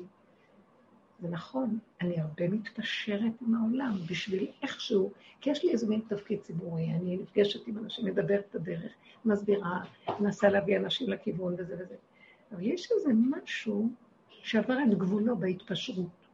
זה 1.19 1.27
נכון, 1.29 1.79
אני 2.01 2.21
הרבה 2.21 2.47
מתפשרת 2.47 3.41
עם 3.41 3.55
העולם 3.55 3.97
בשביל 4.09 4.47
איכשהו, 4.63 5.11
כי 5.41 5.49
יש 5.49 5.63
לי 5.63 5.71
איזה 5.71 5.87
מין 5.87 6.01
תפקיד 6.07 6.41
ציבורי, 6.41 6.91
אני 6.91 7.17
נפגשת 7.17 7.67
עם 7.67 7.77
אנשים, 7.77 8.05
מדברת 8.05 8.45
את 8.49 8.55
הדרך, 8.55 8.91
מסבירה, 9.25 9.79
מנסה 10.19 10.49
להביא 10.49 10.77
אנשים 10.77 11.09
לכיוון 11.09 11.55
וזה 11.57 11.75
וזה. 11.79 11.95
אבל 12.51 12.63
יש 12.63 12.91
איזה 12.91 13.09
משהו 13.13 13.89
שעבר 14.29 14.77
את 14.89 14.97
גבולו 14.97 15.37
בהתפשרות, 15.37 16.27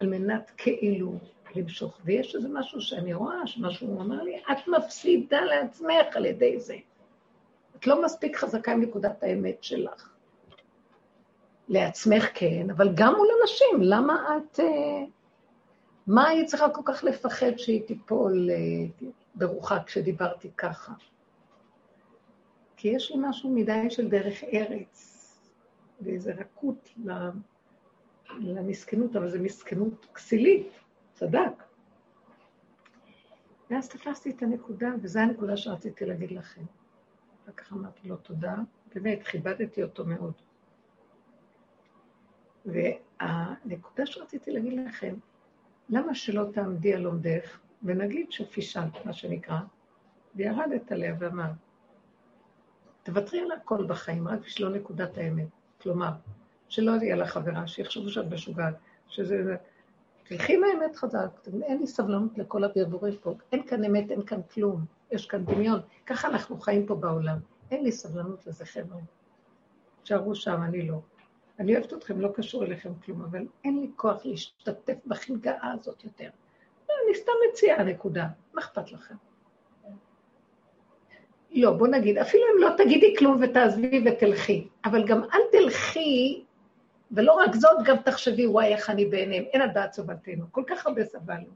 על 0.00 0.08
מנת 0.08 0.50
כאילו 0.56 1.18
למשוך. 1.56 1.98
ויש 2.04 2.34
איזה 2.34 2.48
משהו 2.52 2.80
שאני 2.80 3.14
רואה, 3.14 3.46
שמשהו 3.46 3.86
הוא 3.86 4.00
אמר 4.00 4.22
לי, 4.22 4.36
את 4.52 4.68
מפסידה 4.68 5.40
לעצמך 5.40 6.16
על 6.16 6.26
ידי 6.26 6.60
זה. 6.60 6.76
את 7.76 7.86
לא 7.86 8.04
מספיק 8.04 8.36
חזקה 8.36 8.72
עם 8.72 8.80
נקודת 8.80 9.22
האמת 9.22 9.64
שלך. 9.64 10.10
לעצמך 11.70 12.28
כן, 12.34 12.70
אבל 12.70 12.88
גם 12.94 13.14
מול 13.16 13.28
אנשים, 13.42 13.82
למה 13.82 14.36
את... 14.36 14.60
אה, 14.60 15.04
מה 16.06 16.28
היית 16.28 16.46
צריכה 16.46 16.70
כל 16.70 16.82
כך 16.84 17.04
לפחד 17.04 17.56
שהיא 17.56 17.86
תיפול 17.86 18.50
אה, 18.50 18.56
ברוחה 19.34 19.82
כשדיברתי 19.84 20.50
ככה? 20.56 20.92
כי 22.76 22.88
יש 22.88 23.10
לי 23.10 23.16
משהו 23.20 23.50
מדי 23.50 23.90
של 23.90 24.08
דרך 24.08 24.44
ארץ, 24.44 25.16
ואיזו 26.00 26.30
רכות 26.38 26.88
למסכנות, 28.40 29.16
אבל 29.16 29.28
זו 29.28 29.38
מסכנות 29.38 30.06
כסילית, 30.14 30.68
צדק. 31.14 31.62
ואז 33.70 33.88
תפסתי 33.88 34.30
את 34.30 34.42
הנקודה, 34.42 34.88
וזו 35.02 35.20
הנקודה 35.20 35.56
שרציתי 35.56 36.06
להגיד 36.06 36.30
לכם. 36.30 36.62
אחר 37.44 37.52
כך 37.52 37.72
אמרתי 37.72 38.08
לו 38.08 38.16
תודה, 38.16 38.54
באמת, 38.94 39.22
כיבדתי 39.22 39.82
אותו 39.82 40.04
מאוד. 40.06 40.32
והנקודה 42.66 44.06
שרציתי 44.06 44.50
להגיד 44.50 44.80
לכם, 44.88 45.14
למה 45.88 46.14
שלא 46.14 46.44
תעמדי 46.52 46.94
על 46.94 47.06
עומדך, 47.06 47.58
ונגיד 47.82 48.32
שפישלת, 48.32 49.06
מה 49.06 49.12
שנקרא, 49.12 49.58
וירדת 50.34 50.92
עליה 50.92 51.14
ואמרת, 51.18 51.50
תוותרי 53.02 53.40
על 53.40 53.52
הכל 53.52 53.86
בחיים, 53.86 54.28
רק 54.28 54.40
בשביל 54.40 54.68
נקודת 54.68 55.18
האמת. 55.18 55.48
כלומר, 55.82 56.10
שלא 56.68 56.92
יהיה 57.02 57.16
לך 57.16 57.30
חברה, 57.30 57.66
שיחשבו 57.66 58.08
שאת 58.08 58.32
משוגעת, 58.32 58.74
שזה... 59.08 59.56
תלכי 60.24 60.56
מהאמת 60.56 60.96
חזק, 60.96 61.28
אין 61.62 61.78
לי 61.78 61.86
סבלנות 61.86 62.38
לכל 62.38 62.64
הברבורים 62.64 63.14
פה, 63.22 63.34
אין 63.52 63.66
כאן 63.66 63.84
אמת, 63.84 64.10
אין 64.10 64.22
כאן 64.22 64.40
כלום, 64.54 64.84
יש 65.12 65.26
כאן 65.26 65.44
דמיון. 65.44 65.80
ככה 66.06 66.28
אנחנו 66.28 66.60
חיים 66.60 66.86
פה 66.86 66.94
בעולם. 66.94 67.38
אין 67.70 67.84
לי 67.84 67.92
סבלנות 67.92 68.46
לזה, 68.46 68.64
חבר'ה. 68.64 68.98
תשארו 70.02 70.34
שם, 70.34 70.62
אני 70.62 70.88
לא. 70.88 71.00
אני 71.60 71.76
אוהבת 71.76 71.92
אתכם, 71.92 72.20
לא 72.20 72.28
קשור 72.34 72.64
אליכם 72.64 72.90
כלום, 73.04 73.22
אבל 73.22 73.46
אין 73.64 73.80
לי 73.80 73.90
כוח 73.96 74.26
להשתתף 74.26 74.94
בחלגאה 75.06 75.72
הזאת 75.72 76.04
יותר. 76.04 76.28
אני 76.84 77.14
סתם 77.14 77.32
מציעה 77.50 77.84
נקודה, 77.84 78.26
מה 78.54 78.60
אכפת 78.60 78.92
לכם? 78.92 79.14
לא, 81.50 81.72
בוא 81.72 81.88
נגיד, 81.88 82.18
אפילו 82.18 82.44
אם 82.54 82.62
לא 82.62 82.68
תגידי 82.76 83.16
כלום 83.18 83.40
ותעזבי 83.42 84.04
ותלכי, 84.06 84.68
אבל 84.84 85.06
גם 85.06 85.22
אל 85.22 85.40
תלכי, 85.52 86.44
ולא 87.10 87.32
רק 87.32 87.54
זאת, 87.54 87.78
גם 87.84 87.96
תחשבי, 87.96 88.46
וואי, 88.46 88.74
איך 88.74 88.90
אני 88.90 89.06
בעיניהם, 89.06 89.44
אין 89.52 89.62
הדעת 89.62 89.92
סובלתנו, 89.92 90.44
כל 90.50 90.62
כך 90.66 90.86
הרבה 90.86 91.04
סבלנו. 91.04 91.50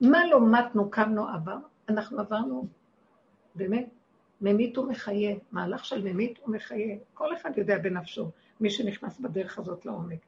מה 0.00 0.26
לא 0.26 0.40
מתנו, 0.40 0.90
קמנו, 0.90 1.28
עבר? 1.28 1.56
אנחנו 1.88 2.20
עברנו, 2.20 2.66
באמת, 3.54 3.88
ממית 4.40 4.78
ומחיה, 4.78 5.36
מהלך 5.52 5.84
של 5.84 6.02
ממית 6.02 6.38
ומחיה, 6.46 6.96
כל 7.14 7.34
אחד 7.34 7.50
יודע 7.58 7.78
בנפשו, 7.78 8.30
מי 8.60 8.70
שנכנס 8.70 9.18
בדרך 9.18 9.58
הזאת 9.58 9.86
לעומק. 9.86 10.18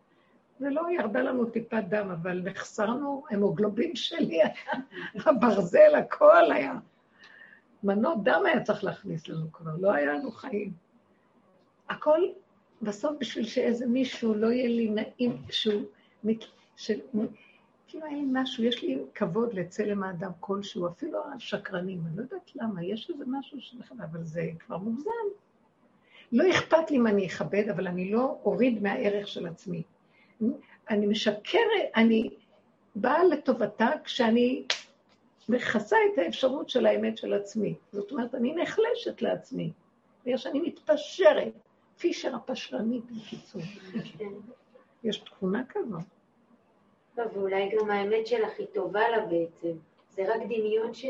זה 0.59 0.71
לא 0.71 0.83
ירדה 0.91 1.21
לנו 1.21 1.45
טיפת 1.45 1.83
דם, 1.89 2.11
אבל 2.11 2.43
נחסרנו, 2.45 3.25
המוגלובין 3.31 3.97
שלי 3.97 4.43
היה, 4.43 4.49
הברזל, 5.27 5.95
הכל 5.95 6.53
היה. 6.53 6.75
מנות 7.83 8.25
דם 8.25 8.43
היה 8.47 8.63
צריך 8.63 8.85
להכניס 8.85 9.29
לנו 9.29 9.53
כבר, 9.53 9.71
לא 9.81 9.93
היה 9.93 10.13
לנו 10.13 10.31
חיים. 10.31 10.73
הכל 11.89 12.21
בסוף 12.83 13.13
בשביל 13.21 13.45
שאיזה 13.45 13.87
מישהו 13.87 14.35
לא 14.35 14.47
יהיה 14.47 14.69
לי 14.69 14.91
נעים, 14.91 15.43
שהוא... 15.51 15.83
של, 16.77 17.01
כאילו 17.89 18.07
היה 18.07 18.17
לי 18.17 18.27
משהו, 18.33 18.65
יש 18.65 18.83
לי 18.83 18.99
כבוד 19.15 19.55
לצלם 19.55 20.03
האדם 20.03 20.31
כלשהו, 20.41 20.89
אפילו 20.89 21.19
השקרנים, 21.35 22.03
אני 22.07 22.17
לא 22.17 22.23
יודעת 22.23 22.51
למה, 22.55 22.85
יש 22.85 23.11
איזה 23.11 23.25
משהו 23.27 23.61
שלכם, 23.61 24.03
אבל 24.03 24.25
זה 24.25 24.51
כבר 24.59 24.79
מוגזם. 24.79 25.11
לא 26.33 26.51
אכפת 26.51 26.91
לי 26.91 26.97
אם 26.97 27.07
אני 27.07 27.27
אכבד, 27.27 27.69
אבל 27.69 27.87
אני 27.87 28.13
לא 28.13 28.39
אוריד 28.45 28.83
מהערך 28.83 29.29
של 29.29 29.47
עצמי. 29.47 29.83
אני 30.91 31.07
משקרת, 31.07 31.91
אני 31.97 32.31
באה 32.97 33.25
לטובתה 33.25 33.89
כשאני 34.05 34.65
מכסה 35.49 35.97
את 36.13 36.19
האפשרות 36.19 36.69
של 36.69 36.87
האמת 36.87 37.19
של 37.19 37.35
עצמי. 37.35 37.75
זאת 37.93 38.13
אומרת, 38.13 38.35
אני 38.35 38.55
נחלשת 38.55 39.23
לעצמי, 39.23 39.71
בגלל 40.25 40.37
שאני 40.37 40.61
מתפשרת. 40.61 41.53
פישר 42.01 42.35
הפשרנית, 42.35 43.05
בקיצור. 43.11 43.63
יש 45.05 45.19
תכונה 45.19 45.63
כזאת. 45.69 46.03
ואולי 47.17 47.71
גם 47.77 47.91
האמת 47.91 48.27
שלך 48.27 48.59
היא 48.59 48.67
טובה 48.75 49.09
לה 49.09 49.27
בעצם. 49.27 49.73
זה 50.11 50.35
רק 50.35 50.43
דמיון 50.45 50.95
ש... 50.95 51.05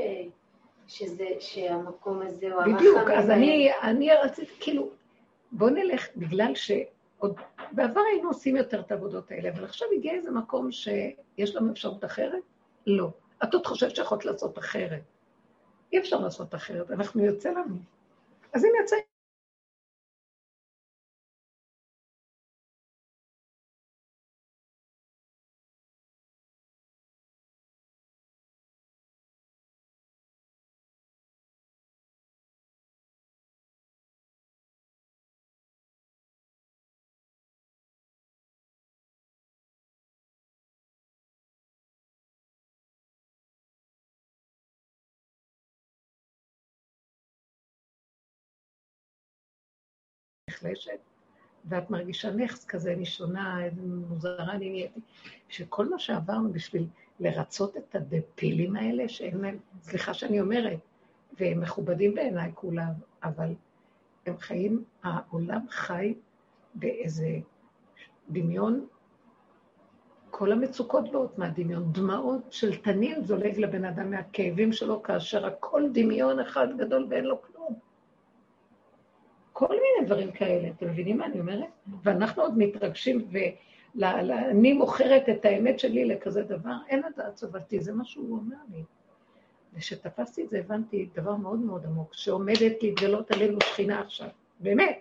שזה, 0.88 1.26
שהמקום 1.40 2.22
הזה 2.22 2.46
הוא 2.46 2.54
הרחם. 2.54 2.76
בדיוק, 2.76 3.10
אז 3.18 3.30
אני, 3.30 3.70
אני 3.82 4.10
רציתי, 4.12 4.52
כאילו, 4.60 4.90
בוא 5.52 5.70
נלך, 5.70 6.08
בגלל 6.16 6.54
שעוד 6.54 7.40
בעבר 7.72 8.00
היינו 8.12 8.28
עושים 8.28 8.56
יותר 8.56 8.80
את 8.80 8.92
העבודות 8.92 9.30
האלה, 9.30 9.48
אבל 9.48 9.64
עכשיו 9.64 9.88
הגיע 9.96 10.12
איזה 10.12 10.30
מקום 10.30 10.72
שיש 10.72 11.56
לנו 11.56 11.72
אפשרות 11.72 12.04
אחרת? 12.04 12.42
לא. 12.86 13.10
את 13.44 13.54
עוד 13.54 13.66
חושבת 13.66 13.96
שיכולת 13.96 14.24
לעשות 14.24 14.58
אחרת. 14.58 15.02
אי 15.92 15.98
אפשר 15.98 16.20
לעשות 16.20 16.54
אחרת, 16.54 16.90
אנחנו 16.90 17.24
יוצא 17.24 17.50
לנו. 17.50 17.76
אז 18.52 18.64
אם 18.64 18.70
יצא 18.84 18.96
נחלשת, 50.62 50.98
ואת 51.64 51.90
מרגישה 51.90 52.30
נכס 52.30 52.64
כזה, 52.64 52.92
אני 52.92 53.04
שונה, 53.04 53.64
איזה 53.64 53.82
מוזרה 53.82 54.52
אני 54.52 54.70
נהייתי, 54.70 55.00
שכל 55.48 55.88
מה 55.88 55.98
שעברנו 55.98 56.52
בשביל 56.52 56.86
לרצות 57.20 57.76
את 57.76 57.94
הדפילים 57.94 58.76
האלה, 58.76 59.08
שאין 59.08 59.38
להם, 59.38 59.58
סליחה 59.82 60.14
שאני 60.14 60.40
אומרת, 60.40 60.78
והם 61.38 61.60
מכובדים 61.60 62.14
בעיניי 62.14 62.50
כולם, 62.54 62.92
אבל 63.22 63.54
הם 64.26 64.38
חיים, 64.38 64.84
העולם 65.02 65.60
חי 65.70 66.14
באיזה 66.74 67.38
דמיון, 68.30 68.86
כל 70.30 70.52
המצוקות 70.52 71.12
באות 71.12 71.38
מהדמיון, 71.38 71.92
דמעות 71.92 72.42
של 72.50 72.76
תנין 72.76 73.24
זולג 73.24 73.58
לבן 73.58 73.84
אדם 73.84 74.10
מהכאבים 74.10 74.72
שלו, 74.72 75.02
כאשר 75.02 75.46
הכל 75.46 75.82
דמיון 75.92 76.40
אחד 76.40 76.68
גדול 76.76 77.06
ואין 77.10 77.24
לו 77.24 77.42
כלום. 77.42 77.59
כל 79.60 79.68
מיני 79.68 80.06
דברים 80.06 80.32
כאלה, 80.32 80.68
אתם 80.68 80.86
מבינים 80.86 81.18
מה 81.18 81.26
אני 81.26 81.40
אומרת? 81.40 81.68
ואנחנו 82.02 82.42
עוד 82.42 82.58
מתרגשים, 82.58 83.28
ואני 83.94 84.72
מוכרת 84.72 85.28
את 85.28 85.44
האמת 85.44 85.78
שלי 85.78 86.04
לכזה 86.04 86.42
דבר, 86.42 86.74
אין 86.88 87.02
הדעת 87.04 87.36
סובלתי, 87.36 87.80
זה 87.80 87.92
מה 87.92 88.04
שהוא 88.04 88.36
אומר 88.36 88.56
לי. 88.74 88.82
וכשתפסתי 89.74 90.44
את 90.44 90.50
זה 90.50 90.58
הבנתי 90.58 91.08
דבר 91.14 91.36
מאוד 91.36 91.58
מאוד 91.58 91.84
עמוק, 91.86 92.14
שעומדת 92.14 92.82
להתגלות 92.82 93.30
עלינו 93.30 93.58
שכינה 93.64 94.00
עכשיו, 94.00 94.28
באמת. 94.60 95.00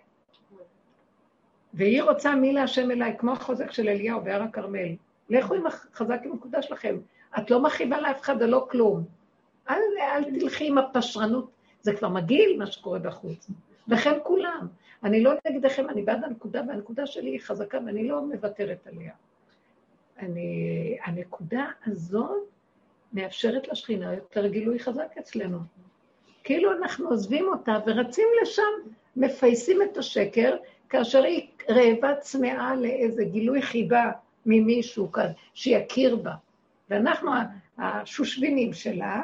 והיא 1.74 2.04
רוצה 2.04 2.36
מי 2.36 2.54
להשם 2.54 2.92
אליי, 2.92 3.16
כמו 3.18 3.32
החוזק 3.32 3.72
של 3.72 3.90
אליהו 3.90 4.22
בהר 4.22 4.44
הכרמל. 4.44 4.96
לכו 5.30 5.54
עם 5.54 5.66
החזק 5.66 6.20
עם 6.24 6.32
הנקודה 6.32 6.62
שלכם. 6.62 6.98
את 7.38 7.52
לא 7.52 7.64
מכאיבה 7.64 8.02
לאף 8.02 8.22
אחד 8.22 8.36
ולא 8.40 8.68
כלום. 8.72 9.04
אל, 9.70 9.82
אל 10.02 10.40
תלכי 10.40 10.68
עם 10.68 10.78
הפשרנות, 10.78 11.50
זה 11.82 11.96
כבר 11.96 12.10
מגעיל 12.10 12.60
מה 12.60 12.66
שקורה 12.66 13.00
בחוץ. 13.00 13.50
וכן 13.90 14.18
כולם. 14.24 14.68
אני 15.04 15.24
לא 15.24 15.32
נגדכם, 15.48 15.90
אני 15.90 16.02
בעד 16.02 16.24
הנקודה, 16.24 16.62
והנקודה 16.68 17.08
שלי 17.08 17.30
היא 17.30 17.40
חזקה 17.40 17.78
ואני 17.86 18.08
לא 18.08 18.22
מוותרת 18.22 18.88
עליה. 18.88 19.12
אני, 20.20 20.98
הנקודה 21.04 21.66
הזאת 21.86 22.50
מאפשרת 23.14 23.68
לשכינה 23.68 24.14
יותר 24.14 24.48
גילוי 24.48 24.80
חזק 24.80 25.18
אצלנו. 25.20 25.60
כאילו 26.44 26.72
אנחנו 26.72 27.10
עוזבים 27.10 27.46
אותה 27.48 27.78
ורצים 27.86 28.28
לשם, 28.42 28.92
מפייסים 29.16 29.82
את 29.82 29.98
השקר, 29.98 30.56
כאשר 30.90 31.24
היא 31.24 31.48
רעבה 31.70 32.16
צמאה 32.16 32.76
לאיזה 32.76 33.24
גילוי 33.24 33.62
חיבה 33.62 34.12
ממישהו 34.46 35.12
כאן, 35.12 35.32
שיכיר 35.54 36.16
בה. 36.16 36.34
ואנחנו 36.90 37.32
השושבינים 37.78 38.74
שלה, 38.74 39.22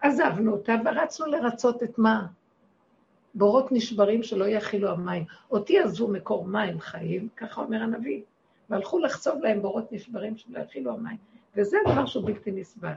עזבנו 0.00 0.52
אותה 0.52 0.74
ורצנו 0.84 1.26
לרצות 1.26 1.82
את 1.82 1.98
מה? 1.98 2.26
בורות 3.34 3.72
נשברים 3.72 4.22
שלא 4.22 4.44
יכילו 4.44 4.90
המים. 4.90 5.24
אותי 5.50 5.78
עזבו 5.78 6.08
מקור 6.08 6.44
מים 6.46 6.80
חיים, 6.80 7.28
ככה 7.36 7.60
אומר 7.60 7.82
הנביא, 7.82 8.20
והלכו 8.70 8.98
לחצוב 8.98 9.42
להם 9.42 9.62
בורות 9.62 9.92
נשברים 9.92 10.36
שלא 10.36 10.58
יכילו 10.58 10.92
המים. 10.92 11.16
וזה 11.56 11.76
דבר 11.92 12.06
שהוא 12.06 12.26
בלתי 12.26 12.50
נסבל. 12.50 12.92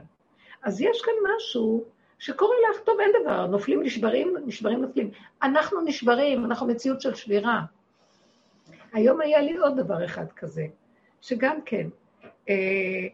אז 0.62 0.80
יש 0.80 1.02
כאן 1.02 1.12
משהו 1.36 1.84
שקורה 2.18 2.54
לך, 2.70 2.80
טוב, 2.80 3.00
אין 3.00 3.10
דבר, 3.22 3.46
נופלים 3.46 3.82
נשברים, 3.82 4.34
נשברים 4.46 4.82
נופלים. 4.82 5.10
אנחנו 5.42 5.80
נשברים, 5.80 6.44
אנחנו 6.44 6.66
מציאות 6.66 7.00
של 7.00 7.14
שבירה. 7.14 7.62
היום 8.92 9.20
היה 9.20 9.40
לי 9.40 9.56
עוד 9.56 9.76
דבר 9.76 10.04
אחד 10.04 10.32
כזה, 10.32 10.66
שגם 11.20 11.58
כן, 11.64 11.88
אה, 12.48 13.06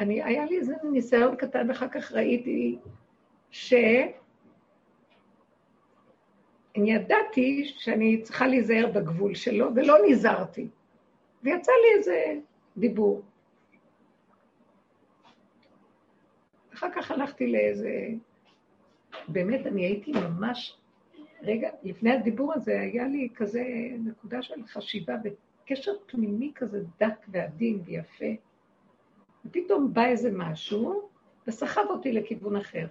אני, 0.00 0.22
היה 0.22 0.44
לי 0.44 0.58
איזה 0.58 0.74
ניסיון 0.92 1.36
קטן, 1.36 1.68
ואחר 1.68 1.88
כך 1.88 2.12
ראיתי 2.12 2.78
ש... 3.50 3.74
אני 6.78 6.92
ידעתי 6.92 7.64
שאני 7.78 8.22
צריכה 8.22 8.46
להיזהר 8.46 8.86
בגבול 8.94 9.34
שלו, 9.34 9.70
ולא 9.74 9.94
נזהרתי. 10.08 10.68
ויצא 11.42 11.72
לי 11.72 11.98
איזה 11.98 12.34
דיבור. 12.76 13.22
אחר 16.74 16.86
כך 16.94 17.10
הלכתי 17.10 17.52
לאיזה... 17.52 18.08
באמת, 19.28 19.66
אני 19.66 19.84
הייתי 19.84 20.12
ממש... 20.12 20.76
רגע, 21.42 21.70
לפני 21.82 22.12
הדיבור 22.12 22.54
הזה 22.54 22.80
היה 22.80 23.08
לי 23.08 23.28
כזה 23.34 23.64
נקודה 23.98 24.42
של 24.42 24.66
חשיבה 24.66 25.14
וקשר 25.24 25.92
פנימי 26.06 26.52
כזה 26.54 26.82
דק 27.00 27.26
ועדין 27.28 27.80
ויפה. 27.84 28.34
ופתאום 29.44 29.94
בא 29.94 30.04
איזה 30.04 30.30
משהו 30.32 31.08
וסחב 31.46 31.84
אותי 31.90 32.12
לכיוון 32.12 32.56
אחר. 32.56 32.86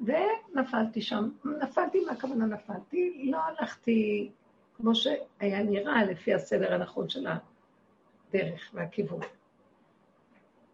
ונפלתי 0.00 1.02
שם. 1.02 1.28
נפלתי, 1.62 2.04
מה 2.04 2.12
הכוונה 2.12 2.46
נפלתי? 2.46 3.30
לא 3.30 3.38
הלכתי 3.38 4.30
כמו 4.76 4.94
שהיה 4.94 5.62
נראה 5.62 6.04
לפי 6.04 6.34
הסדר 6.34 6.74
הנכון 6.74 7.08
של 7.08 7.26
הדרך 7.26 8.70
והכיוון. 8.74 9.20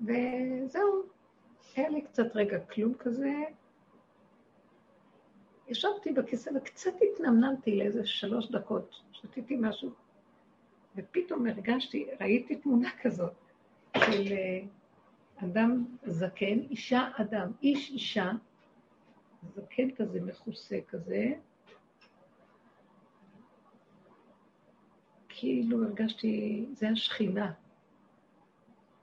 וזהו, 0.01 1.03
היה 1.77 1.89
לי 1.89 2.03
קצת 2.03 2.37
רגע 2.37 2.59
כלום 2.61 2.95
כזה. 2.95 3.33
ישבתי 5.69 6.13
בכיסא 6.13 6.51
וקצת 6.57 6.93
התנמנמתי 7.03 7.77
לאיזה 7.77 8.07
שלוש 8.07 8.51
דקות, 8.51 9.01
שתיתי 9.13 9.57
משהו, 9.61 9.91
ופתאום 10.97 11.47
הרגשתי, 11.47 12.07
ראיתי 12.21 12.57
תמונה 12.57 12.91
כזאת 13.03 13.33
של 13.97 14.33
אה, 14.33 14.61
אדם 15.37 15.85
זקן, 16.07 16.59
אישה 16.71 17.09
אדם, 17.17 17.53
איש 17.63 17.91
אישה, 17.91 18.31
זקן 19.49 19.91
כזה, 19.97 20.21
מכוסה 20.21 20.79
כזה, 20.89 21.33
כאילו 25.29 25.85
הרגשתי, 25.85 26.67
זה 26.73 26.89
השכינה, 26.89 27.53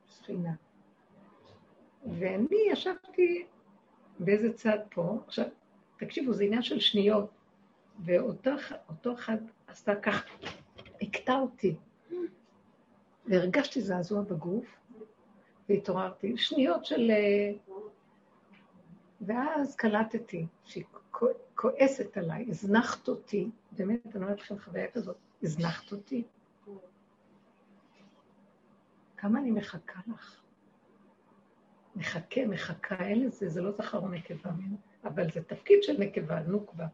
שכינה. 0.08 0.54
ואני 2.19 2.58
ישבתי 2.71 3.45
באיזה 4.19 4.54
צד 4.54 4.78
פה, 4.89 5.17
עכשיו, 5.28 5.45
תקשיבו, 5.97 6.34
זה 6.34 6.43
עניין 6.43 6.62
של 6.62 6.80
שניות, 6.80 7.30
ואותו 7.99 9.13
אחד 9.13 9.38
עשה 9.67 9.95
כך, 9.95 10.25
הכתה 11.02 11.34
אותי, 11.34 11.75
והרגשתי 13.25 13.82
זעזוע 13.82 14.21
בגוף, 14.21 14.65
והתעוררתי, 15.69 16.38
שניות 16.38 16.86
של... 16.86 17.12
ואז 19.30 19.76
קלטתי 19.76 20.48
שהיא 20.65 20.84
כועסת 21.56 22.18
עליי, 22.18 22.46
הזנחת 22.50 23.08
אותי, 23.08 23.50
באמת, 23.72 24.00
אני 24.06 24.24
אומרת 24.24 24.39
לכם 24.39 24.60
חוויה 24.60 24.92
כזאת, 24.92 25.18
הזנחת 25.44 25.92
אותי. 25.92 26.24
כמה 29.18 29.39
אני 29.39 29.52
מחכה 29.52 30.00
לך? 30.08 30.42
מחכה, 31.96 32.46
מחכה, 32.46 32.96
אין 33.00 33.26
לזה, 33.26 33.50
זה 33.50 33.62
לא 33.62 33.72
זכר 33.72 33.98
או 33.98 34.08
נקבה, 34.08 34.52
אבל 35.04 35.32
זה 35.32 35.44
תפקיד 35.44 35.84
של 35.84 35.96
נקבה, 36.00 36.39
נוקבה, 36.39 36.86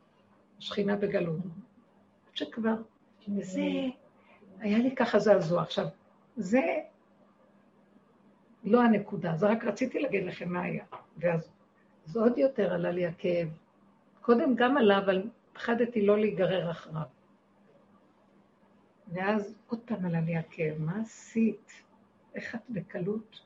שכינה 0.59 0.95
בגלות. 0.95 1.39
שכבר, 2.33 2.75
וזה, 3.37 3.61
היה 4.59 4.77
לי 4.77 4.95
ככה 4.95 5.19
זעזוע. 5.19 5.61
עכשיו, 5.61 5.87
זה 6.37 6.61
לא 8.63 8.83
הנקודה, 8.83 9.35
זה 9.35 9.47
רק 9.47 9.63
רציתי 9.63 9.99
להגיד 9.99 10.23
לכם 10.23 10.49
מה 10.49 10.61
היה. 10.61 10.85
ואז 11.17 11.54
זה 12.05 12.19
עוד 12.19 12.37
יותר 12.37 12.73
עלה 12.73 12.91
לי 12.91 13.05
הכאב. 13.05 13.47
קודם 14.21 14.55
גם 14.55 14.77
עלה, 14.77 14.97
אבל 14.97 15.23
פחדתי 15.53 16.05
לא 16.05 16.19
להיגרר 16.19 16.71
אחריו. 16.71 17.01
ואז 19.13 19.55
עוד 19.67 19.79
פעם 19.85 20.05
עלה 20.05 20.21
לי 20.21 20.37
הכאב, 20.37 20.75
מה 20.79 21.01
עשית? 21.01 21.71
איך 22.35 22.55
את 22.55 22.59
בקלות? 22.69 23.41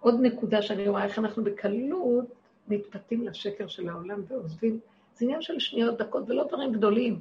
עוד 0.00 0.14
נקודה 0.22 0.62
שאני 0.62 0.88
רואה, 0.88 1.04
איך 1.04 1.18
אנחנו 1.18 1.44
בקלות 1.44 2.24
מתפתים 2.68 3.22
לשקר 3.22 3.66
של 3.66 3.88
העולם 3.88 4.22
ועוזבים. 4.28 4.80
זה 5.14 5.24
עניין 5.24 5.42
של 5.42 5.58
שניות, 5.58 5.98
דקות, 5.98 6.30
ולא 6.30 6.48
דברים 6.48 6.72
גדולים. 6.72 7.20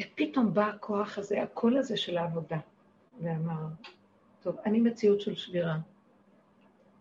ופתאום 0.00 0.54
בא 0.54 0.68
הכוח 0.68 1.18
הזה, 1.18 1.42
הקול 1.42 1.76
הזה 1.76 1.96
של 1.96 2.18
העבודה, 2.18 2.58
ואמר, 3.22 3.66
טוב, 4.42 4.56
אני 4.66 4.80
מציאות 4.80 5.20
של 5.20 5.34
שבירה. 5.34 5.78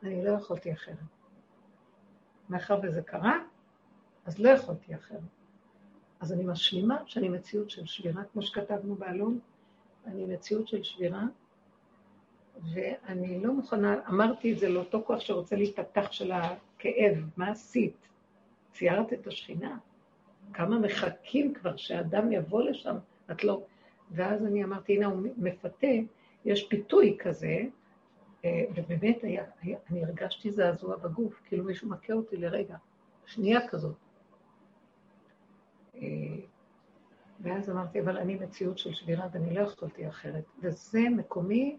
אני 0.04 0.26
לא 0.26 0.32
יכולתי 0.32 0.74
אחרת. 0.74 0.98
מאחר 2.50 2.80
וזה 2.84 3.02
קרה, 3.02 3.40
אז 4.26 4.40
לא 4.40 4.50
יכולתי 4.50 4.96
אחרת. 4.96 5.20
אז 6.20 6.34
אני 6.34 6.44
משלימה 6.44 6.98
שאני 7.06 7.30
מציאות 7.30 7.70
של 7.70 7.86
שבירה, 7.86 8.24
כמו 8.24 8.42
שכתבנו 8.42 8.96
באלון, 8.96 9.40
אני 10.06 10.26
מציאות 10.26 10.68
של 10.68 10.84
שבירה, 10.84 11.24
ואני 12.74 13.44
לא 13.44 13.54
מוכנה, 13.54 13.96
אמרתי 14.10 14.54
את 14.54 14.60
זה 14.60 14.70
לאותו 14.70 15.04
כוח 15.06 15.20
שרוצה 15.20 15.56
להיפתח 15.56 16.12
של 16.12 16.32
הכאב, 16.32 17.30
מה 17.38 17.52
עשית? 17.52 18.08
ציירת 18.74 19.14
את 19.14 19.28
השכינה. 19.28 19.78
כמה 20.54 20.80
מחכים 20.80 21.54
כבר 21.54 21.78
שאדם 21.78 22.32
יבוא 22.32 22.64
לשם, 22.64 22.98
את 23.32 23.44
לא... 23.44 23.64
ואז 24.12 24.46
אני 24.46 24.64
אמרתי, 24.64 24.96
הנה 24.96 25.06
הוא 25.06 25.28
מפתה, 25.38 25.88
יש 26.46 26.68
פיתוי 26.68 27.18
כזה, 27.20 27.64
ובאמת 28.46 29.24
היה, 29.24 29.44
היה, 29.62 29.78
אני 29.90 30.04
הרגשתי 30.04 30.52
זעזוע 30.52 30.96
בגוף, 30.98 31.42
כאילו 31.46 31.64
מישהו 31.64 31.90
מכה 31.90 32.14
אותי 32.14 32.38
לרגע, 32.38 32.78
שנייה 33.26 33.68
כזאת. 33.68 33.96
אה, 35.96 36.02
ואז 37.40 37.70
אמרתי, 37.70 38.02
אבל 38.02 38.18
אני 38.18 38.36
מציאות 38.36 38.78
של 38.78 38.94
שבירה 38.94 39.28
ואני 39.32 39.54
לא 39.54 39.62
יכולתי 39.62 40.08
אחרת. 40.08 40.44
וזה 40.62 41.02
מקומי, 41.10 41.78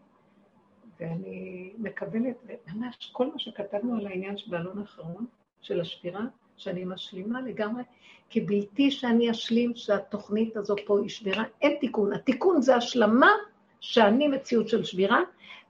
ואני 1.01 1.73
מקבלת, 1.79 2.37
ממש 2.75 3.11
כל 3.13 3.27
מה 3.27 3.39
שכתבנו 3.39 3.97
על 3.97 4.07
העניין 4.07 4.37
שבאלון 4.37 4.79
האחרון, 4.79 5.27
של 5.61 5.81
השבירה, 5.81 6.25
שאני 6.57 6.85
משלימה 6.85 7.41
לגמרי, 7.41 7.83
כי 8.29 8.41
בלתי 8.41 8.91
שאני 8.91 9.31
אשלים 9.31 9.73
שהתוכנית 9.75 10.57
הזו 10.57 10.77
פה 10.87 11.01
היא 11.01 11.09
שבירה, 11.09 11.45
אין 11.63 11.77
תיקון. 11.81 12.13
התיקון 12.13 12.63
זה 12.63 12.77
השלמה 12.77 13.31
שאני 13.85 14.29
מציאות 14.29 14.69
של 14.69 14.85
שבירה, 14.85 15.21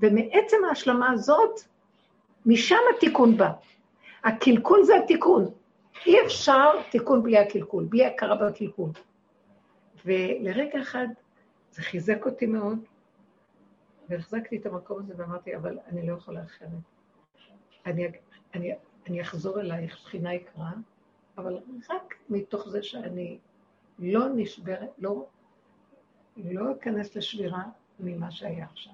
ומעצם 0.00 0.56
ההשלמה 0.68 1.10
הזאת, 1.10 1.60
משם 2.46 2.78
התיקון 2.96 3.36
בא. 3.36 3.52
הקלקול 4.24 4.82
זה 4.84 4.96
התיקון. 4.96 5.50
אי 6.06 6.26
אפשר 6.26 6.82
תיקון 6.90 7.22
בלי 7.22 7.38
הקלקול, 7.38 7.84
בלי 7.84 8.06
הכרה 8.06 8.36
בקלקול. 8.36 8.90
ולרגע 10.04 10.82
אחד 10.82 11.06
זה 11.70 11.82
חיזק 11.82 12.26
אותי 12.26 12.46
מאוד, 12.46 12.78
והחזקתי 14.08 14.56
את 14.56 14.66
המקום 14.66 14.98
הזה 14.98 15.14
ואמרתי, 15.16 15.56
אבל 15.56 15.78
אני 15.86 16.06
לא 16.06 16.12
יכולה 16.12 16.42
אחרת. 16.44 16.68
אני, 17.86 18.06
אני, 18.54 18.72
אני 19.06 19.22
אחזור 19.22 19.60
אלייך, 19.60 19.98
שכינה 19.98 20.34
יקרה, 20.34 20.70
אבל 21.38 21.58
רק 21.90 22.14
מתוך 22.28 22.68
זה 22.68 22.82
שאני 22.82 23.38
לא 23.98 24.28
נשברת, 24.34 24.90
לא, 24.98 25.26
לא 26.36 26.72
אכנס 26.72 27.16
לשבירה 27.16 27.62
ממה 28.00 28.30
שהיה 28.30 28.66
עכשיו. 28.72 28.92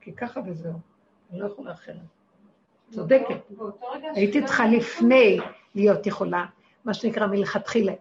כי 0.00 0.12
ככה 0.12 0.40
וזהו, 0.46 0.78
אני 1.30 1.40
לא 1.40 1.46
יכולה 1.46 1.72
אחרת. 1.72 1.96
צודקת. 2.90 3.36
הייתי 4.14 4.44
צריכה 4.44 4.66
לפני 4.66 5.38
להיות 5.74 6.06
יכולה, 6.06 6.46
מה 6.84 6.94
שנקרא 6.94 7.26
מלכתחילה. 7.26 7.92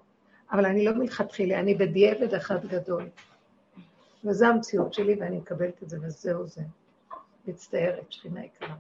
אבל 0.52 0.66
אני 0.66 0.86
לא 0.86 0.94
מלכתחילה, 0.94 1.60
אני 1.60 1.76
בדיעבד 1.76 2.34
אחד 2.34 2.66
גדול. 2.66 3.10
וזו 4.26 4.46
המציאות 4.46 4.94
שלי, 4.94 5.16
ואני 5.20 5.38
מקבלת 5.38 5.84
את 5.84 5.90
זה, 5.90 5.98
וזהו 6.02 6.48
זה. 6.48 6.62
מצטערת, 7.48 8.12
שכינה 8.12 8.46
יקרה. 8.46 8.76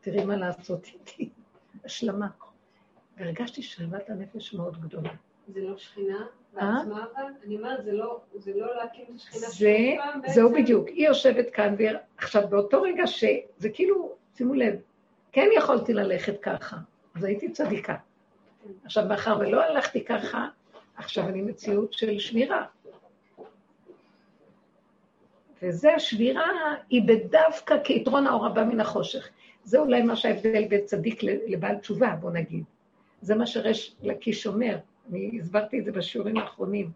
תראי 0.00 0.24
מה 0.24 0.36
לעשות 0.36 0.86
איתי. 0.86 1.30
השלמה. 1.84 2.28
והרגשתי 3.16 3.62
שלוות 3.62 4.10
הנפש 4.10 4.54
מאוד 4.54 4.80
גדולה. 4.80 5.10
זה 5.48 5.60
לא 5.60 5.76
שכינה 5.78 6.26
אה? 6.58 6.74
בעצמה 6.78 7.04
אבל? 7.14 7.22
אני 7.46 7.56
אומרת, 7.56 7.84
זה 7.84 7.92
לא- 7.92 8.20
זה 8.34 8.52
לא 8.56 8.76
להקים 8.76 9.04
את 9.10 9.14
השכינה 9.14 9.46
זה, 9.46 9.68
פעם 9.96 10.20
בעצם? 10.22 10.32
זהו 10.34 10.52
בדיוק. 10.52 10.88
היא 10.88 11.08
יושבת 11.08 11.50
כאן, 11.50 11.74
והיא- 11.78 11.90
עכשיו, 12.18 12.48
באותו 12.48 12.82
רגע 12.82 13.06
שזה 13.06 13.68
כאילו, 13.74 14.12
שימו 14.36 14.54
לב, 14.54 14.74
כן 15.32 15.48
יכולתי 15.56 15.92
ללכת 15.92 16.40
ככה, 16.40 16.76
אז 17.14 17.24
הייתי 17.24 17.52
צדיקה. 17.52 17.94
עכשיו, 18.84 19.04
מאחר 19.08 19.36
ולא 19.40 19.62
הלכתי 19.62 20.04
ככה, 20.04 20.48
עכשיו 20.96 21.28
אני 21.28 21.42
מציאות 21.42 21.92
של 21.92 22.18
שבירה. 22.18 22.64
וזה, 25.62 25.94
השבירה 25.94 26.46
היא 26.90 27.02
בדווקא 27.08 27.74
כיתרון 27.84 28.26
האור 28.26 28.46
הבא 28.46 28.64
מן 28.64 28.80
החושך. 28.80 29.28
זה 29.64 29.78
אולי 29.78 30.02
מה 30.02 30.16
שההבדל 30.16 30.64
בין 30.68 30.84
צדיק 30.84 31.20
לבעל 31.22 31.76
תשובה, 31.76 32.14
בוא 32.20 32.30
נגיד. 32.30 32.64
זה 33.20 33.34
מה 33.34 33.46
שריש 33.46 33.96
לקיש 34.02 34.46
אומר, 34.46 34.76
אני 35.10 35.38
הסברתי 35.40 35.80
את 35.80 35.84
זה 35.84 35.92
בשיעורים 35.92 36.36
האחרונים. 36.36 36.90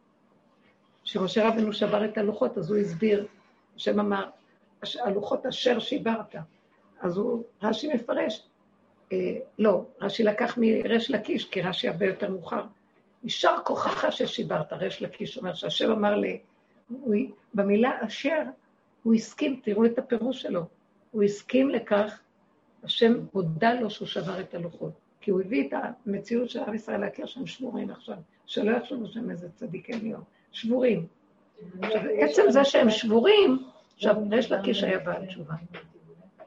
כשמשה 1.05 1.49
רבנו 1.49 1.73
שבר 1.73 2.05
את 2.05 2.19
הלוחות, 2.19 2.59
אז 2.59 2.71
הוא 2.71 2.79
הסביר, 2.79 3.27
השם 3.77 4.01
אמר, 4.01 4.29
"הש- 4.83 4.97
הלוחות 4.97 5.47
אשר 5.47 5.79
שיברת. 5.79 6.35
אז 7.01 7.17
הוא, 7.17 7.45
רש"י 7.63 7.95
מפרש, 7.95 8.47
אה, 9.13 9.37
לא, 9.59 9.85
רש"י 10.01 10.23
לקח 10.25 10.59
מריש 10.61 11.11
לקיש, 11.11 11.45
כי 11.45 11.63
רש"י 11.63 11.89
הרבה 11.89 12.07
יותר 12.07 12.31
מאוחר. 12.31 12.63
יישר 13.25 13.57
כוחך 13.65 14.13
ששיברת, 14.13 14.73
ריש 14.73 15.03
לקיש 15.03 15.39
אומר 15.39 15.55
שהשם 15.55 15.91
אמר 15.91 16.17
ל... 16.17 16.25
הוא, 16.89 17.15
במילה 17.55 17.91
אשר, 18.01 18.43
הוא 19.03 19.15
הסכים, 19.15 19.61
תראו 19.65 19.85
את 19.85 19.99
הפירוש 19.99 20.43
שלו, 20.43 20.63
הוא 21.11 21.23
הסכים 21.23 21.71
לכך, 21.71 22.21
השם 22.85 23.15
הודה 23.33 23.75
לו 23.75 23.91
שהוא 23.91 24.09
שבר 24.09 24.41
את 24.41 24.55
הלוחות. 24.55 24.93
כי 25.29 25.33
הוא 25.33 25.41
הביא 25.41 25.69
את 25.69 25.75
המציאות 26.07 26.51
של 26.51 26.61
עם 26.61 26.75
ישראל 26.75 27.01
להכיר 27.01 27.27
שהם 27.27 27.47
שבורים 27.47 27.91
עכשיו, 27.91 28.17
שלא 28.47 28.77
יחשבו 28.77 29.07
שהם 29.07 29.31
איזה 29.31 29.49
צדיק 29.55 29.91
עליון, 29.91 30.23
שבורים. 30.53 31.07
עכשיו, 31.83 32.03
עצם 32.19 32.43
זה 32.49 32.65
שהם 32.65 32.91
שבורים, 32.91 33.59
עכשיו, 33.95 34.17
ריש 34.31 34.53
לקיש 34.53 34.85
היה 34.85 34.99
בעל 34.99 35.27
תשובה. 35.27 35.55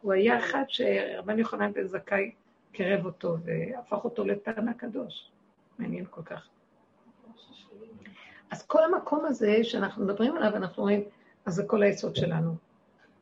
הוא 0.01 0.13
היה 0.13 0.39
אחד 0.39 0.63
שרבן 0.67 1.39
יוחנן 1.39 1.73
בן 1.73 1.87
זכאי 1.87 2.31
קירב 2.71 3.05
אותו 3.05 3.37
והפך 3.43 4.03
אותו 4.03 4.25
לתנא 4.25 4.73
קדוש. 4.73 5.31
מעניין 5.79 6.05
כל 6.09 6.23
כך. 6.23 6.47
אז 8.51 8.63
כל 8.67 8.83
המקום 8.83 9.25
הזה 9.25 9.63
שאנחנו 9.63 10.05
מדברים 10.05 10.37
עליו, 10.37 10.55
אנחנו 10.55 10.83
רואים, 10.83 11.03
אז 11.45 11.53
זה 11.53 11.63
כל 11.63 11.83
היסוד 11.83 12.15
שלנו. 12.15 12.55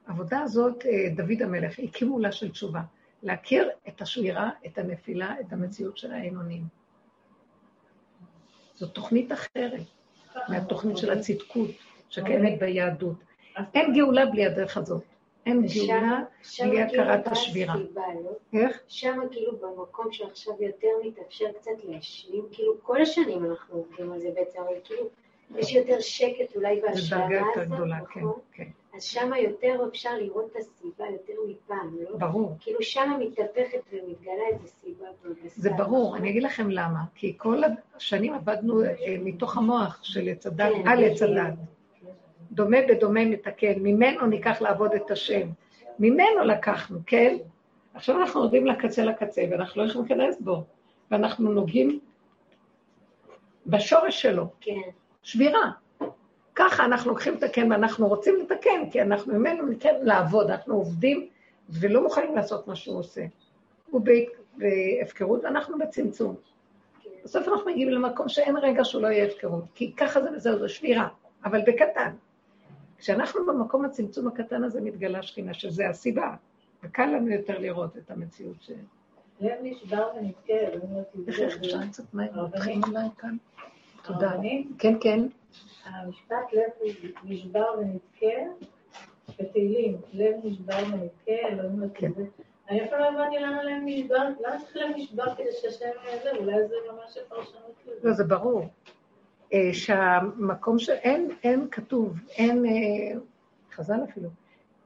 העבודה 0.08 0.40
הזאת, 0.40 0.86
אה, 0.86 1.10
דוד 1.16 1.42
המלך, 1.42 1.80
הקימו 1.80 2.20
לה 2.20 2.32
של 2.32 2.52
תשובה. 2.52 2.82
להכיר 3.24 3.70
את 3.88 4.02
השבירה, 4.02 4.50
את 4.66 4.78
הנפילה, 4.78 5.36
את 5.40 5.54
המציאות 5.54 5.98
של 5.98 6.12
האינונים. 6.12 6.64
זו 8.76 8.88
תוכנית 8.88 9.32
אחרת 9.32 9.82
מהתוכנית 10.50 10.98
של 10.98 11.12
הצדקות 11.12 11.70
שקיימת 12.10 12.60
ביהדות. 12.60 13.18
אין 13.76 13.94
גאולה 13.94 14.26
בלי 14.26 14.46
הדרך 14.46 14.78
הזאת. 14.78 15.04
אין 15.46 15.66
גאולה 15.68 16.20
בלי 16.60 16.60
כאילו 16.60 16.80
הכרת 16.80 17.28
השבירה. 17.28 17.76
לא? 17.96 18.32
איך? 18.54 18.80
שם 18.88 19.20
כאילו 19.32 19.58
במקום 19.58 20.12
שעכשיו 20.12 20.54
יותר 20.60 20.88
מתאפשר 21.06 21.46
קצת 21.60 21.72
להשלים, 21.84 22.46
כאילו 22.52 22.74
כל 22.82 23.02
השנים 23.02 23.46
אנחנו 23.46 23.76
עובדים 23.76 24.12
על 24.12 24.20
זה 24.20 24.30
בעצם, 24.36 24.60
אבל 24.60 24.76
כאילו 24.84 25.10
יש 25.56 25.74
יותר 25.74 26.00
שקט 26.00 26.56
אולי 26.56 26.82
זו 26.82 26.88
בהשלמה 26.88 27.22
דרגה 27.22 27.36
יותר 27.36 27.62
הזאת, 27.62 27.74
גדולה, 27.74 28.00
כן, 28.14 28.20
נכון? 28.20 28.40
כן. 28.52 28.68
אז 29.00 29.04
שם 29.04 29.32
יותר 29.44 29.88
אפשר 29.90 30.18
לראות 30.18 30.46
את 30.52 30.56
הסיבה 30.56 31.06
יותר 31.12 31.34
מפעם, 31.48 31.96
לא? 32.02 32.18
ברור. 32.18 32.56
כאילו 32.60 32.84
שם 32.84 33.20
מתהפכת 33.20 33.80
ומתגלה 33.94 34.48
איזה 34.52 34.68
סיבה. 34.68 35.06
בבשר, 35.24 35.50
זה 35.56 35.70
ברור? 35.78 36.18
אני 36.18 36.30
אגיד 36.30 36.44
לכם 36.44 36.70
למה. 36.70 37.00
כי 37.16 37.34
כל 37.38 37.62
השנים 37.96 38.34
עבדנו 38.34 38.84
אה, 38.84 39.16
מתוך 39.20 39.58
המוח 39.58 40.00
של 40.04 40.28
עץ 40.28 40.48
הדת, 40.48 40.74
כן, 40.74 40.88
על 40.88 41.04
עץ 41.04 41.24
כן. 41.24 41.38
הדת. 41.38 41.54
דומה 42.52 42.78
בדומה 42.90 43.26
מתקן, 43.26 43.74
ממנו 43.80 44.26
ניקח 44.26 44.62
לעבוד 44.62 44.92
את 44.94 45.12
השם. 45.12 45.48
ממנו 46.00 46.44
לקחנו, 46.46 47.00
כן? 47.06 47.38
עכשיו 47.94 48.22
אנחנו 48.22 48.40
יורדים 48.40 48.68
לקצה 48.68 49.06
לקצה, 49.06 49.42
ואנחנו 49.52 49.84
לא 49.84 49.90
יכולים 49.90 50.08
להיכנס 50.08 50.42
בו. 50.42 50.64
ואנחנו 51.12 51.52
נוגעים 51.52 52.00
בשורש 53.66 54.22
שלו, 54.22 54.46
כן, 54.62 54.90
שבירה. 55.24 55.72
ככה 56.60 56.86
אנחנו 56.86 57.10
לוקחים 57.10 57.34
לתקן, 57.34 57.72
ואנחנו 57.72 58.08
רוצים 58.08 58.36
לתקן, 58.42 58.90
כי 58.92 59.02
אנחנו 59.02 59.34
ממנו 59.34 59.66
ניתן 59.66 59.94
לעבוד, 60.02 60.52
אנחנו 60.52 60.76
עובדים 60.76 61.28
ולא 61.70 62.04
מוכנים 62.04 62.36
לעשות 62.36 62.68
מה 62.68 62.76
שהוא 62.76 63.00
עושה. 63.00 63.26
הוא 63.90 64.02
בהפקרות 64.58 65.44
ואנחנו 65.44 65.78
בצמצום. 65.80 66.36
כן. 67.04 67.10
בסוף 67.24 67.48
אנחנו 67.48 67.72
מגיעים 67.72 67.90
למקום 67.90 68.30
שאין 68.30 68.58
רגע 68.58 68.84
שהוא 68.84 69.02
לא 69.02 69.08
יהיה 69.08 69.26
הפקרות, 69.26 69.64
כי 69.76 69.94
ככה 69.96 70.22
זה 70.22 70.30
וזהו, 70.36 70.60
זו 70.60 70.70
שבירה, 70.70 71.08
אבל 71.46 71.62
בקטן. 71.68 72.14
כשאנחנו 72.98 73.46
במקום 73.46 73.86
הצמצום 73.86 74.28
הקטן 74.28 74.64
הזה 74.64 74.82
מתגלה 74.82 75.22
שכינה, 75.22 75.54
שזה 75.54 75.90
הסיבה, 75.90 76.36
וקל 76.84 77.06
לנו 77.06 77.28
יותר 77.28 77.60
לראות 77.60 77.98
את 77.98 78.12
המציאות 78.12 78.62
ש... 78.62 78.72
לב 79.42 79.52
נשבר 79.62 80.08
לא 80.88 81.02
תבדוק. 81.12 81.30
איך 81.30 81.40
אפשר 81.40 81.88
קצת 81.88 82.04
עליי 82.84 83.10
כאן? 83.18 83.38
תודה. 84.04 84.32
כן, 84.80 84.94
כן. 85.02 85.28
המשפט 85.94 86.54
לב 86.54 86.70
נשבר 87.24 87.66
ונתקה, 87.80 88.66
בתהילים, 89.40 89.98
לב 90.14 90.36
נשבר 90.44 90.84
ונתקה, 90.94 91.48
אלוהים 91.48 91.80
לא 91.80 91.88
כן. 91.94 92.12
אני 92.70 92.90
פעם 92.90 93.00
לא 93.00 93.06
הבנתי 93.06 93.40
למה 93.40 93.64
לב 93.64 93.82
נשבר, 93.86 94.18
למה 94.18 94.60
צריך 94.60 94.76
לב 94.76 94.96
נשבר 94.96 95.36
כדי 95.36 95.52
שהשם 95.62 95.90
זה, 96.24 96.32
אולי 96.38 96.68
זה 96.68 96.76
ממש 96.92 97.18
הפרשנות 97.18 97.84
לזה. 97.86 98.08
לא, 98.08 98.14
זה 98.14 98.24
ברור. 98.24 98.66
אה, 99.54 99.70
שהמקום 99.74 100.80
שאין, 100.80 101.30
אין 101.44 101.68
כתוב, 101.72 102.18
אין, 102.30 102.66
אה, 102.66 103.20
חז"ל 103.72 104.00
אפילו, 104.10 104.30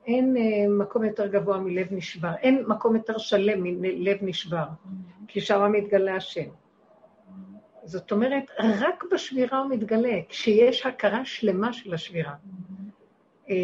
אין 0.06 0.38
אה, 0.38 0.68
מקום 0.70 1.04
יותר 1.04 1.28
גבוה 1.28 1.58
מלב 1.58 1.88
נשבר, 1.92 2.32
אין 2.42 2.64
מקום 2.68 2.96
יותר 2.96 3.18
שלם 3.18 3.64
מלב 3.64 4.18
נשבר, 4.22 4.66
כי 5.28 5.42
שם 5.42 5.72
מתגלה 5.72 6.16
השם. 6.16 6.50
זאת 7.84 8.12
אומרת, 8.12 8.44
רק 8.60 9.04
בשבירה 9.12 9.60
הוא 9.60 9.70
מתגלה, 9.70 10.20
כשיש 10.30 10.86
הכרה 10.86 11.26
שלמה 11.26 11.74
של 11.74 11.94
השבירה. 11.94 12.34
אה, 13.50 13.56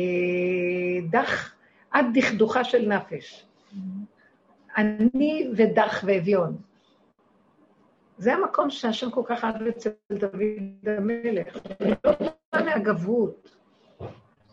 דח, 1.10 1.56
עד 1.92 2.06
דכדוכה 2.14 2.64
של 2.64 2.88
נפש. 2.88 3.46
אני 4.78 5.50
ודח 5.56 6.04
ואביון. 6.06 6.58
זה 8.18 8.34
המקום 8.34 8.70
שהשם 8.70 9.12
כל 9.12 9.22
כך 9.26 9.44
אהב 9.44 9.62
אצל 9.62 9.90
דוד 10.12 10.88
המלך. 10.98 11.56
הוא 11.56 11.96
לא 12.06 12.12
בא 12.54 12.64
מהגבות. 12.66 13.56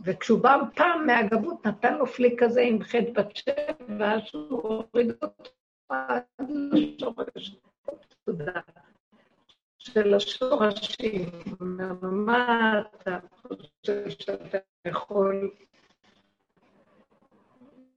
וכשהוא 0.04 0.40
בא 0.40 0.56
פעם 0.74 1.06
מהגבות, 1.06 1.66
נתן 1.66 1.98
לו 1.98 2.06
פליק 2.06 2.42
כזה 2.42 2.60
עם 2.60 2.82
חטא 2.82 3.10
בת 3.12 3.36
שבע, 3.36 4.20
שהוא 4.24 4.62
הוריד 4.62 5.12
אותו 5.22 5.50
עד 5.88 6.22
לשורש. 6.72 7.56
של 9.96 10.14
השורשים. 10.14 11.28
מה 12.02 12.82
אתה 13.02 13.18
חושב 13.42 14.08
שאתה 14.08 14.58
יכול 14.84 15.50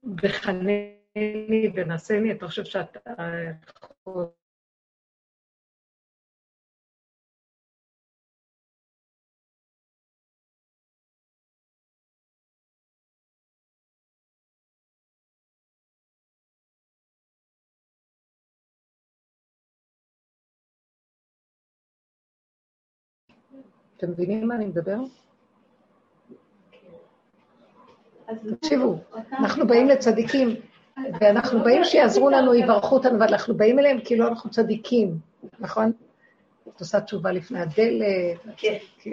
בחנני 0.06 1.72
ונשני, 1.76 2.32
אתה 2.32 2.48
חושב 2.48 2.66
שאתה 2.66 3.14
יכול... 4.08 4.26
אתם 24.00 24.12
מבינים 24.12 24.48
מה 24.48 24.56
אני 24.56 24.66
מדבר? 24.66 24.98
תקשיבו, 28.60 28.96
אנחנו 29.32 29.68
באים 29.68 29.88
לצדיקים, 29.88 30.48
ואנחנו 31.22 31.64
באים 31.64 31.84
שיעזרו 31.84 32.30
לנו, 32.30 32.56
יברכו 32.56 32.96
אותנו, 32.96 33.20
ואנחנו 33.20 33.58
באים 33.58 33.80
אליהם 33.80 33.98
כאילו 34.06 34.28
אנחנו 34.28 34.50
צדיקים, 34.50 35.18
נכון? 35.60 35.92
את 36.68 36.80
עושה 36.80 37.02
תשובה 37.02 37.32
לפני 37.32 37.60
הדלת. 37.60 38.58
כן. 38.58 38.78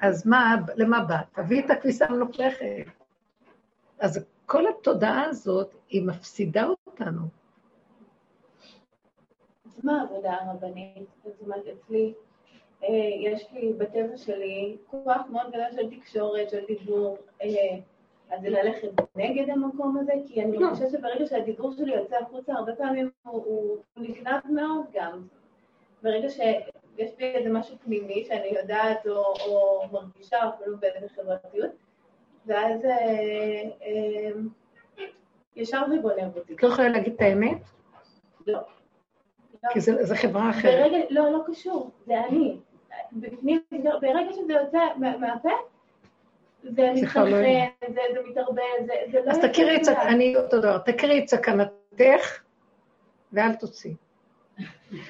אז 0.00 0.26
מה, 0.26 0.56
למה 0.76 1.04
באת? 1.04 1.26
תביאי 1.32 1.64
את 1.64 1.70
הכביסה 1.70 2.06
המלוכלכת. 2.06 2.66
אז 3.98 4.24
כל 4.46 4.64
התודעה 4.68 5.24
הזאת, 5.24 5.74
היא 5.88 6.02
מפסידה 6.06 6.66
אותנו. 6.86 7.20
אז 9.66 9.84
מה 9.84 10.00
העבודה 10.00 10.34
הרבנית? 10.40 11.08
זאת 11.24 11.34
אומרת, 11.44 11.64
אצלי, 11.66 12.14
יש 13.20 13.52
לי 13.52 13.72
בטבע 13.72 14.16
שלי 14.16 14.76
כוח 14.86 15.20
מאוד 15.30 15.48
גדול 15.48 15.66
של 15.72 15.96
תקשורת, 15.96 16.50
של 16.50 16.64
דיבור. 16.66 17.18
אה, 17.42 17.48
אז 18.30 18.40
זה 18.42 18.48
ללכת 18.48 18.88
נגד 19.16 19.50
המקום 19.50 19.96
הזה, 20.00 20.12
כי 20.28 20.42
אני 20.42 20.56
לא. 20.56 20.68
חושבת 20.70 20.90
שברגע 20.90 21.26
שהדיבור 21.26 21.72
שלי 21.72 21.94
יוצא 21.94 22.16
החוצה, 22.16 22.52
הרבה 22.52 22.74
פעמים 22.74 23.10
הוא, 23.22 23.76
נגנב 23.96 24.40
מאוד 24.50 24.86
גם. 24.92 25.26
ברגע 26.02 26.30
שיש 26.30 27.10
בי 27.18 27.24
איזה 27.24 27.50
משהו 27.50 27.76
פנימי 27.84 28.24
שאני 28.24 28.48
יודעת 28.60 29.06
או, 29.06 29.34
או 29.46 29.82
מרגישה 29.92 30.36
אפילו 30.48 30.76
באיזה 30.78 31.06
חברתיות, 31.16 31.70
ואז 32.46 32.84
אה, 32.84 33.62
אה, 33.82 34.30
ישר 35.56 35.82
זה 35.88 35.96
גונב 35.96 36.36
אותי. 36.36 36.54
את 36.54 36.62
לא 36.62 36.68
יכולה 36.68 36.88
להגיד 36.88 37.12
את 37.12 37.20
האמת? 37.20 37.58
לא. 38.46 38.60
לא. 39.64 39.70
כי 39.72 39.80
זה 39.80 40.04
זה 40.04 40.16
חברה 40.16 40.50
אחרת. 40.50 40.90
ברגע, 40.90 41.04
לא, 41.10 41.32
לא 41.32 41.38
קשור, 41.46 41.90
זה 42.06 42.20
אני. 42.20 42.56
בפנים, 43.12 43.60
ברגע 44.00 44.32
שזה 44.32 44.52
יוצא 44.52 44.78
מה- 44.96 45.16
מהפה, 45.16 45.48
זה 46.62 46.82
לא. 46.82 46.92
מתחלחל, 46.94 47.44
זה 47.94 48.20
מתערבב, 48.30 48.62
זה 48.86 48.92
זה 49.12 49.18
לא... 49.26 49.30
אז 49.30 49.38
תכירי 49.38 49.76
את 49.76 49.84
סכ... 49.84 49.92
בכלל. 49.92 50.08
אני 50.08 50.36
אותו 50.36 50.58
דבר, 50.60 50.78
תכירי 50.78 51.18
את 51.24 51.28
סכנתך 51.28 52.40
ואל 53.32 53.54
תוציאי. 53.54 53.94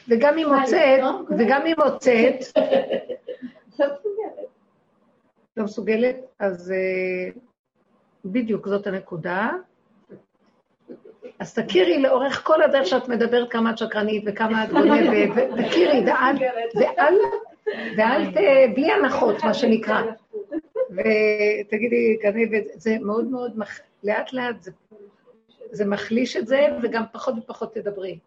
וגם 0.08 0.38
אם 0.38 0.48
מוצאת? 0.54 1.00
וגם 1.38 1.66
אם 1.66 1.74
מוצאת, 1.84 2.34
לא 3.78 3.86
מסוגלת. 3.86 4.48
לא 5.56 5.64
מסוגלת, 5.64 6.16
אז 6.38 6.72
אה, 6.72 7.40
בדיוק 8.24 8.68
זאת 8.68 8.86
הנקודה. 8.86 9.50
אז 11.38 11.54
תכירי 11.54 12.02
לאורך 12.02 12.44
כל 12.46 12.62
הדרך 12.62 12.86
שאת 12.86 13.08
מדברת 13.08 13.50
כמה 13.52 13.70
את 13.70 13.78
שקרנית 13.78 14.24
וכמה 14.26 14.64
את 14.64 14.68
גונבת, 14.70 15.28
ותכירי, 15.58 16.04
ואל, 16.06 17.14
ואל, 17.66 17.94
ואל, 17.98 18.30
ת- 18.30 18.74
בלי 18.74 18.92
הנחות, 18.92 19.44
מה 19.44 19.54
שנקרא. 19.54 20.02
ותגידי, 20.90 22.16
גנבת, 22.22 22.64
זה 22.74 22.96
מאוד 23.00 23.24
מאוד, 23.26 23.58
מח- 23.58 23.80
לאט 24.04 24.32
לאט 24.32 24.62
זה, 24.62 24.70
זה 25.70 25.84
מחליש 25.86 26.36
את 26.36 26.46
זה, 26.46 26.66
וגם 26.82 27.02
פחות 27.12 27.34
ופחות 27.38 27.74
תדברי. 27.74 28.18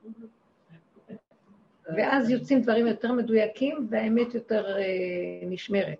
ואז 1.98 2.30
יוצאים 2.30 2.62
דברים 2.62 2.88
יותר 2.88 3.12
מדויקים, 3.12 3.88
והאמת 3.90 4.34
יותר 4.36 4.78
אה, 4.78 4.84
נשמרת. 5.50 5.98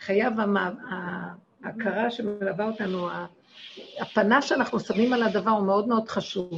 חייב 0.00 0.32
ההכרה 1.64 2.10
שמלווה 2.10 2.66
אותנו, 2.66 3.10
ה- 3.10 3.26
הפנס 4.00 4.44
שאנחנו 4.44 4.80
שמים 4.80 5.12
על 5.12 5.22
הדבר 5.22 5.50
הוא 5.50 5.66
מאוד 5.66 5.88
מאוד 5.88 6.08
חשוב. 6.08 6.52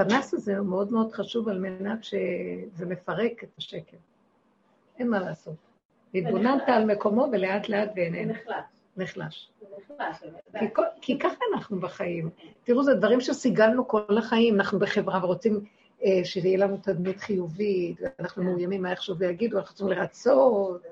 הפנס 0.00 0.34
הזה 0.34 0.58
הוא 0.58 0.66
מאוד 0.66 0.92
מאוד 0.92 1.12
חשוב 1.12 1.48
על 1.48 1.58
מנת 1.58 2.04
שזה 2.04 2.86
מפרק 2.86 3.44
את 3.44 3.48
השקר. 3.58 3.96
אין 4.98 5.08
מה 5.08 5.20
לעשות. 5.20 5.54
התבוננת 6.14 6.62
על 6.66 6.84
מקומו 6.84 7.26
ולאט 7.32 7.68
לאט 7.68 7.88
ואיננו, 7.96 8.32
נחלש. 8.32 8.64
נחלש. 8.96 9.50
כי, 11.00 11.18
ככה 11.18 11.36
אנחנו 11.54 11.80
בחיים. 11.80 12.30
תראו, 12.64 12.82
זה 12.82 12.94
דברים 12.94 13.20
שסיגלנו 13.20 13.88
כל 13.88 14.18
החיים, 14.18 14.54
אנחנו 14.54 14.78
בחברה 14.78 15.24
ורוצים 15.24 15.64
אה, 16.04 16.20
שיהיה 16.24 16.58
לנו 16.58 16.76
תדמית 16.76 17.20
חיובית, 17.20 18.00
ואנחנו 18.00 18.44
מאוימים 18.44 18.82
מה 18.82 18.90
איכשהו 18.90 19.16
ויגידו, 19.16 19.58
אנחנו 19.58 19.74
צריכים 19.74 19.98
לרצות 19.98 20.82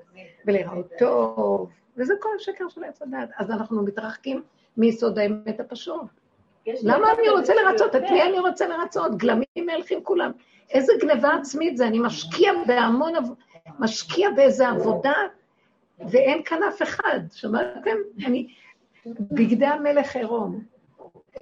ולראות 0.45 0.91
טוב, 0.99 1.69
וזה 1.97 2.13
כל 2.19 2.29
השקר 2.39 2.69
של 2.69 2.83
עץ 2.83 3.01
הדת. 3.01 3.29
אז 3.37 3.51
אנחנו 3.51 3.83
מתרחקים 3.83 4.43
מיסוד 4.77 5.19
האמת 5.19 5.59
הפשוט. 5.59 6.07
למה 6.83 7.07
אני 7.19 7.29
רוצה 7.29 7.53
לרצות? 7.55 7.95
את. 7.95 8.01
מי 8.01 8.23
אני 8.23 8.39
רוצה 8.39 8.67
לרצות? 8.67 9.17
גלמים 9.17 9.65
מהלכים 9.65 10.03
כולם. 10.03 10.31
איזה 10.69 10.93
גניבה 10.99 11.29
עצמית 11.33 11.77
זה, 11.77 11.87
אני 11.87 11.99
משקיע 11.99 12.51
בהמון, 12.67 13.13
משקיע 13.79 14.29
באיזה 14.35 14.67
עבודה, 14.69 15.13
ואין 15.99 16.43
כאן 16.43 16.63
אף 16.63 16.81
אחד. 16.81 17.19
שמעתם? 17.31 17.95
אני, 18.25 18.47
בגדי 19.05 19.65
המלך 19.65 20.15
עירום. 20.15 20.63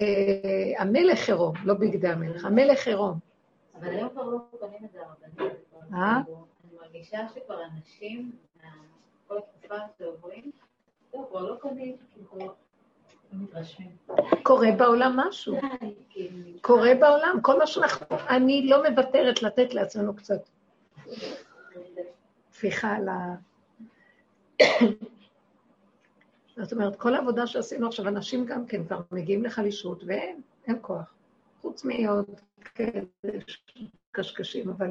אה, 0.02 0.72
המלך 0.78 1.28
עירום, 1.28 1.54
לא 1.64 1.74
בגדי 1.74 2.08
המלך, 2.08 2.44
המלך 2.44 2.86
עירום. 2.86 3.18
אבל 3.74 3.88
היום 3.88 4.08
כבר 4.08 4.24
לא 4.24 4.38
קונים 4.60 4.84
את 4.84 4.92
זה 4.92 4.98
הרבנים. 5.00 5.52
אה? 5.94 6.20
אני 6.26 6.78
מרגישה 6.80 7.18
שכבר 7.34 7.58
אנשים, 7.64 8.32
כל 9.26 9.38
התקופה 9.38 9.74
שעוברים, 9.98 10.50
זהו, 11.12 11.28
כבר 11.30 11.42
לא 11.42 11.56
קונים, 11.60 11.96
כאילו, 12.14 12.46
לא. 12.46 12.54
קורה 14.42 14.68
בעולם 14.78 15.16
משהו. 15.16 15.54
די, 15.54 15.94
כאילו, 16.10 16.58
קורה 16.60 16.94
בעולם, 17.00 17.38
כל 17.42 17.58
מה 17.58 17.66
שאנחנו... 17.66 18.06
אני 18.28 18.66
לא 18.66 18.88
מוותרת 18.88 19.42
לתת 19.42 19.74
לעצמנו 19.74 20.16
קצת 20.16 20.48
טפיחה 22.50 22.92
על 22.92 23.08
ה... 23.08 23.34
זאת 26.62 26.72
אומרת, 26.72 26.96
כל 26.96 27.14
העבודה 27.14 27.46
שעשינו 27.46 27.86
עכשיו, 27.86 28.08
אנשים 28.08 28.44
גם 28.44 28.66
כן 28.66 28.84
כבר 28.84 29.00
מגיעים 29.12 29.44
לחלישות, 29.44 30.04
ואין, 30.06 30.40
אין 30.66 30.78
כוח. 30.80 31.14
חוץ 31.60 31.84
מעוד 31.84 32.40
כאלה 32.74 33.00
קשקשים, 34.12 34.70
אבל 34.70 34.90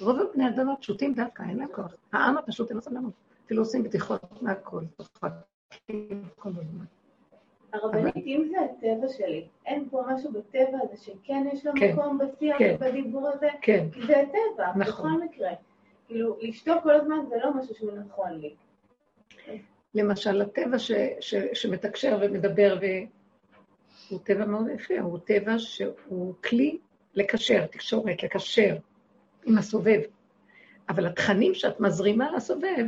רוב 0.00 0.20
הבני 0.20 0.48
אדם 0.48 0.68
הפשוטים 0.68 1.14
דווקא, 1.14 1.42
אין 1.42 1.58
להם 1.58 1.68
כוח. 1.72 1.94
העם 2.12 2.38
הפשוט 2.38 2.68
אין 2.68 2.76
לו 2.76 2.82
סבלנות. 2.82 3.12
אפילו 3.44 3.62
עושים 3.62 3.82
בדיחות 3.82 4.42
מהכל, 4.42 4.82
צוחקים 4.96 6.28
כל 6.36 6.48
הזמן. 6.48 6.84
הרבנית, 7.74 8.16
אם 8.16 8.44
זה 8.50 8.56
הטבע 8.60 9.08
שלי, 9.08 9.44
אין 9.66 9.88
פה 9.90 10.02
משהו 10.08 10.32
בטבע 10.32 10.78
הזה 10.82 10.96
שכן 11.04 11.46
יש 11.52 11.66
לו 11.66 11.72
כן, 11.76 11.92
מקום 11.92 12.18
בשיח 12.18 12.58
כן. 12.58 12.76
ובדיבור 12.80 13.28
הזה, 13.28 13.48
כן, 13.62 13.86
כי 13.92 14.06
זה 14.06 14.20
הטבע, 14.20 14.72
נכון. 14.76 15.18
בכל 15.18 15.24
מקרה. 15.24 15.50
כאילו, 16.06 16.36
לשתוק 16.40 16.82
כל 16.82 16.94
הזמן 16.94 17.16
זה 17.28 17.36
לא 17.44 17.54
משהו 17.54 17.74
שהוא 17.74 17.92
נכון 17.92 18.40
לי. 18.40 18.54
למשל, 19.94 20.42
הטבע 20.42 20.78
ש, 20.78 20.92
ש, 21.20 21.34
שמתקשר 21.52 22.18
ומדבר, 22.20 22.78
הוא 24.08 24.18
טבע 24.24 24.44
מאוד 24.44 24.66
יפה, 24.74 25.00
הוא 25.00 25.18
טבע 25.18 25.58
שהוא 25.58 26.34
כלי 26.44 26.78
לקשר, 27.14 27.66
תקשורת, 27.66 28.22
לקשר 28.22 28.76
עם 29.44 29.58
הסובב. 29.58 30.00
אבל 30.88 31.06
התכנים 31.06 31.54
שאת 31.54 31.80
מזרימה 31.80 32.36
לסובב, 32.36 32.86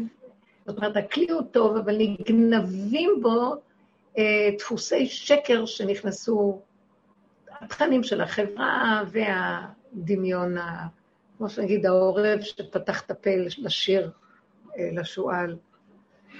זאת 0.66 0.76
אומרת, 0.78 0.96
הכלי 0.96 1.30
הוא 1.30 1.42
טוב, 1.50 1.76
אבל 1.76 1.96
נגנבים 1.98 3.10
בו 3.22 3.54
דפוסי 4.58 5.06
שקר 5.06 5.66
שנכנסו, 5.66 6.60
התכנים 7.60 8.02
של 8.02 8.20
החברה 8.20 9.02
והדמיון, 9.12 10.56
כמו 11.38 11.48
שנגיד 11.48 11.86
העורב 11.86 12.40
שפתח 12.40 13.02
את 13.02 13.10
הפה 13.10 13.30
לשיר 13.58 14.10
אה, 14.78 14.88
לשועל. 14.92 15.56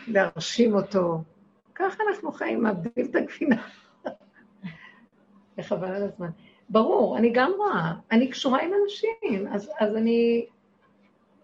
להרשים 0.09 0.75
אותו. 0.75 1.23
ככה 1.75 2.03
אנחנו 2.09 2.33
חיים, 2.33 2.63
מאבדים 2.63 3.07
את 3.11 3.17
הגבינה. 3.17 3.69
וחבל 5.59 5.89
על 5.89 6.03
הזמן. 6.03 6.31
ברור, 6.69 7.19
אני 7.19 7.31
גם 7.35 7.53
רואה, 7.57 7.93
אני 8.11 8.31
קשורה 8.31 8.63
עם 8.63 8.71
אנשים, 8.83 9.49
אז, 9.53 9.71
אז 9.81 9.97
אני 9.97 10.47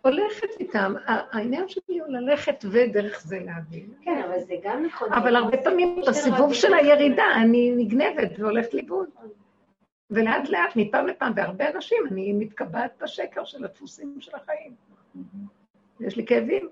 הולכת 0.03 0.48
איתם. 0.61 0.94
העניין 1.07 1.68
שלי 1.68 1.98
הוא 2.00 2.09
ללכת 2.09 2.64
ודרך 2.70 3.20
זה 3.20 3.38
להבין. 3.44 3.86
כן, 4.03 4.22
אבל 4.26 4.40
זה 4.40 4.55
גם 4.62 4.84
נכון. 4.84 5.12
אבל 5.12 5.36
הרבה 5.36 5.57
פעמים 5.57 6.00
בסיבוב 6.09 6.55
של. 6.55 6.74
הירידה 6.74 7.24
אני 7.42 7.72
נגנבת 7.76 8.38
והולכת 8.38 8.74
לאיבוד. 8.74 9.09
ולאט 10.11 10.48
לאט, 10.48 10.76
מפעם 10.76 11.07
לפעם, 11.07 11.32
והרבה 11.36 11.70
אנשים, 11.70 11.98
אני 12.11 12.32
מתקבעת 12.32 13.03
בשקר 13.03 13.44
של 13.44 13.64
הדפוסים 13.64 14.16
של 14.20 14.32
החיים. 14.34 14.74
יש 16.00 16.16
לי 16.16 16.26
כאבים. 16.26 16.68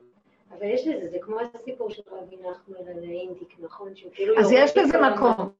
אבל 0.58 0.66
יש 0.66 0.86
לזה, 0.86 1.08
זה 1.10 1.18
כמו 1.20 1.36
הסיפור 1.54 1.90
של 1.90 2.02
רבי 2.10 2.36
נחמן 2.36 2.88
על 2.88 3.04
האינדיק, 3.04 3.56
נכון? 3.60 3.94
שהוא 3.94 4.12
כאילו 4.14 4.38
אז 4.38 4.52
יש 4.52 4.76
לזה 4.76 4.98
מקום. 5.00 5.50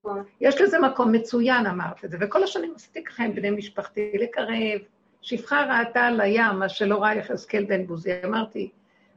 יש 0.40 0.60
לזה 0.60 0.78
מקום 0.78 1.12
מצוין, 1.12 1.66
אמרת 1.66 2.04
את 2.04 2.10
זה, 2.10 2.16
וכל 2.20 2.42
השנים 2.42 2.72
עשיתי 2.76 3.04
ככה 3.04 3.24
עם 3.24 3.34
בני 3.34 3.50
משפחתי, 3.50 4.12
לקרב. 4.14 4.80
שפחה 5.20 5.66
ראתה 5.78 6.06
על 6.06 6.20
הים, 6.20 6.58
מה 6.58 6.68
שלא 6.68 7.02
ראה 7.02 7.14
יחזקאל 7.14 7.64
בן 7.64 7.86
בוזי. 7.86 8.10
אמרתי, 8.24 8.70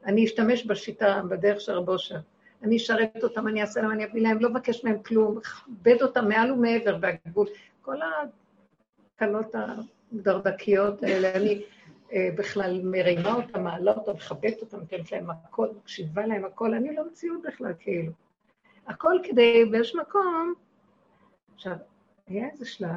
אני 0.06 0.26
אשתמש 0.26 0.66
בשיטה, 0.66 1.22
בדרך 1.30 1.62
של 1.62 1.72
רב 1.72 1.90
אושר. 1.90 2.18
אני 2.64 2.78
אשרת 2.78 3.24
אותם, 3.24 3.48
אני 3.48 3.62
אעשה 3.62 3.82
להם, 3.82 3.92
אני 3.92 4.06
אביא 4.06 4.22
להם, 4.22 4.40
לא 4.40 4.50
מבקש 4.50 4.84
מהם 4.84 5.04
כלום, 5.04 5.38
אכבד 5.38 6.02
אותם 6.02 6.28
מעל 6.28 6.52
ומעבר 6.52 6.98
והגבול. 7.02 7.48
כל 7.82 7.98
הקלות 9.16 9.56
הדרדקיות 10.14 11.04
האלה, 11.04 11.36
אני 11.36 11.62
אה, 12.14 12.30
בכלל 12.38 12.82
מרימה 12.84 13.34
אותם, 13.34 13.64
מעלה 13.64 13.92
אותם, 13.92 14.12
מכבדת 14.12 14.62
אותם, 14.62 14.78
נותנת 14.78 15.12
להם 15.12 15.30
הכל, 15.30 15.68
מקשיבה 15.78 16.26
להם 16.26 16.46
הכל, 16.46 16.74
אני 16.74 16.96
לא 16.96 17.08
מציאות 17.08 17.42
בכלל, 17.42 17.74
כאילו. 17.80 18.12
הכל 18.88 19.18
כדי, 19.24 19.66
באיזשהו 19.66 20.00
מקום, 20.02 20.54
עכשיו, 21.56 21.76
היה 22.28 22.50
איזה 22.50 22.66
שלב, 22.66 22.90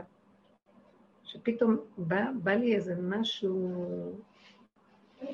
שפתאום 1.27 1.77
בא, 1.99 2.25
בא 2.43 2.53
לי 2.53 2.77
איזה 2.77 2.95
משהו 3.03 3.83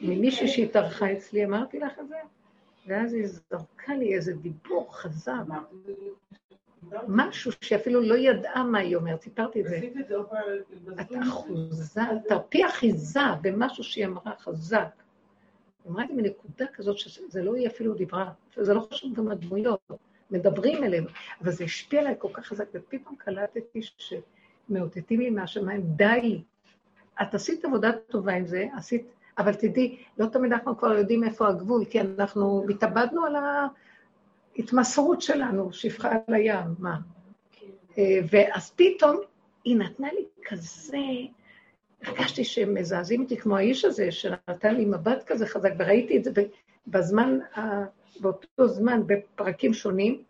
ממישהי 0.03 0.49
שהתארחה 0.49 1.13
אצלי, 1.13 1.45
אמרתי 1.45 1.79
לך 1.79 1.99
את 2.01 2.09
זה? 2.09 2.17
ואז 2.87 3.15
היא 3.15 3.27
זרקה 3.27 3.95
לי 3.95 4.15
איזה 4.15 4.33
דיבור 4.33 4.97
חזק, 4.97 5.33
משהו 7.09 7.53
שאפילו 7.61 8.01
לא 8.01 8.15
ידעה 8.15 8.65
מה 8.65 8.79
היא 8.79 8.97
אומרת, 8.97 9.23
סיפרתי 9.23 9.61
את 9.61 9.67
זה. 9.69 9.81
את 11.01 11.09
זה? 11.09 11.21
אחוזה, 11.23 12.01
תרפי 12.29 12.67
אחיזה 12.67 13.21
במשהו 13.43 13.85
שהיא 13.85 14.07
אמרה 14.07 14.33
חזק. 14.39 14.89
היא 15.85 15.93
אמרה 15.93 16.05
לי 16.05 16.15
מנקודה 16.15 16.67
כזאת 16.75 16.99
שזה 16.99 17.43
לא 17.43 17.55
היא 17.55 17.67
אפילו 17.67 17.95
דיברה, 17.95 18.33
שזה 18.51 18.75
לא 18.75 18.81
חשוב 18.81 19.15
גם 19.15 19.29
הדמויות, 19.29 19.81
מדברים 20.31 20.85
אליהם, 20.85 21.05
אבל 21.41 21.51
זה 21.51 21.65
השפיע 21.65 22.01
עליי 22.01 22.15
כל 22.19 22.29
כך 22.33 22.47
חזק, 22.47 22.65
ופתאום 22.75 23.17
קלטתי 23.17 23.83
שמאותתים 24.69 25.21
לי 25.21 25.31
מהשמיים, 25.31 25.81
די, 25.83 26.43
את 27.23 27.35
עשית 27.35 27.65
עבודה 27.65 27.93
טובה 27.93 28.33
עם 28.33 28.47
זה, 28.47 28.67
עשית, 28.77 29.07
אבל 29.39 29.55
תדעי, 29.55 29.97
לא 30.19 30.27
תמיד 30.27 30.53
אנחנו 30.53 30.79
כבר 30.79 30.93
יודעים 30.93 31.25
איפה 31.25 31.49
הגבול, 31.49 31.85
כי 31.85 32.01
אנחנו 32.01 32.65
התאבדנו 32.71 33.25
על 33.25 33.35
ההתמסרות 34.57 35.23
שלנו, 35.23 35.73
שפחה 35.73 36.13
על 36.27 36.35
הים, 36.35 36.75
מה? 36.79 36.99
אה, 37.99 38.21
ואז 38.31 38.73
פתאום 38.77 39.17
היא 39.65 39.77
נתנה 39.77 40.09
לי 40.13 40.25
כזה, 40.45 40.99
הרגשתי 42.03 42.45
שהם 42.45 42.75
מזעזעים 42.75 43.23
אותי 43.23 43.37
כמו 43.37 43.57
האיש 43.57 43.85
הזה, 43.85 44.13
שנתן 44.13 44.75
לי 44.75 44.85
מבט 44.85 45.23
כזה 45.27 45.47
חזק, 45.47 45.73
וראיתי 45.79 46.19
את 46.19 46.25
זה 46.25 46.31
בזמן, 46.87 47.39
באותו 48.21 48.69
זמן, 48.69 49.01
בפרקים 49.07 49.75
שונים, 49.75 50.23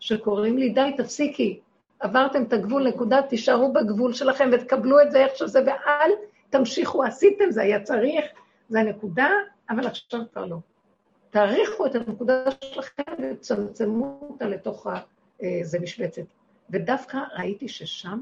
שקוראים 0.00 0.58
לי, 0.58 0.70
די, 0.70 0.90
תפסיקי, 0.96 1.60
עברתם 2.00 2.42
את 2.42 2.52
הגבול, 2.52 2.88
נקודה, 2.88 3.22
תישארו 3.22 3.72
בגבול 3.72 4.12
שלכם 4.12 4.50
ותקבלו 4.52 5.00
את 5.00 5.10
זה 5.12 5.24
איך 5.24 5.36
שזה, 5.36 5.60
ואל 5.66 6.10
תמשיכו, 6.50 7.04
עשיתם, 7.04 7.50
זה 7.50 7.62
היה 7.62 7.82
צריך, 7.82 8.24
זה 8.68 8.80
הנקודה, 8.80 9.28
אבל 9.70 9.86
עכשיו 9.86 10.20
כבר 10.32 10.46
לא. 10.46 10.56
תאריכו 11.30 11.86
את 11.86 11.94
הנקודה 11.94 12.44
שלכם 12.64 13.02
וצמצמו 13.18 14.18
אותה 14.30 14.48
לתוך 14.48 14.86
איזה 15.40 15.80
משבצת. 15.80 16.22
ודווקא 16.70 17.18
ראיתי 17.38 17.68
ששם, 17.68 18.20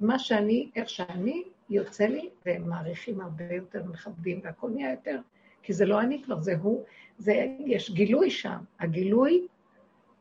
מה 0.00 0.18
שאני, 0.18 0.70
איך 0.76 0.88
שאני, 0.88 1.44
יוצא 1.70 2.04
לי, 2.04 2.28
והם 2.46 2.68
מעריכים 2.68 3.20
הרבה 3.20 3.44
יותר, 3.50 3.82
מכבדים, 3.84 4.40
והכל 4.44 4.70
נהיה 4.70 4.90
יותר, 4.90 5.20
כי 5.62 5.72
זה 5.72 5.84
לא 5.84 6.00
אני 6.00 6.22
כבר, 6.22 6.40
זה 6.40 6.54
הוא, 6.62 6.84
זה, 7.18 7.46
יש 7.58 7.90
גילוי 7.90 8.30
שם. 8.30 8.58
הגילוי 8.80 9.46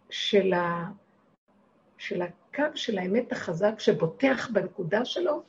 של, 0.09 0.53
ה, 0.53 0.85
של 1.97 2.21
הקו 2.21 2.63
של 2.75 2.97
האמת 2.97 3.31
החזק 3.31 3.79
שבוטח 3.79 4.49
בנקודה 4.49 5.05
שלו, 5.05 5.43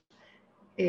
אה, 0.80 0.84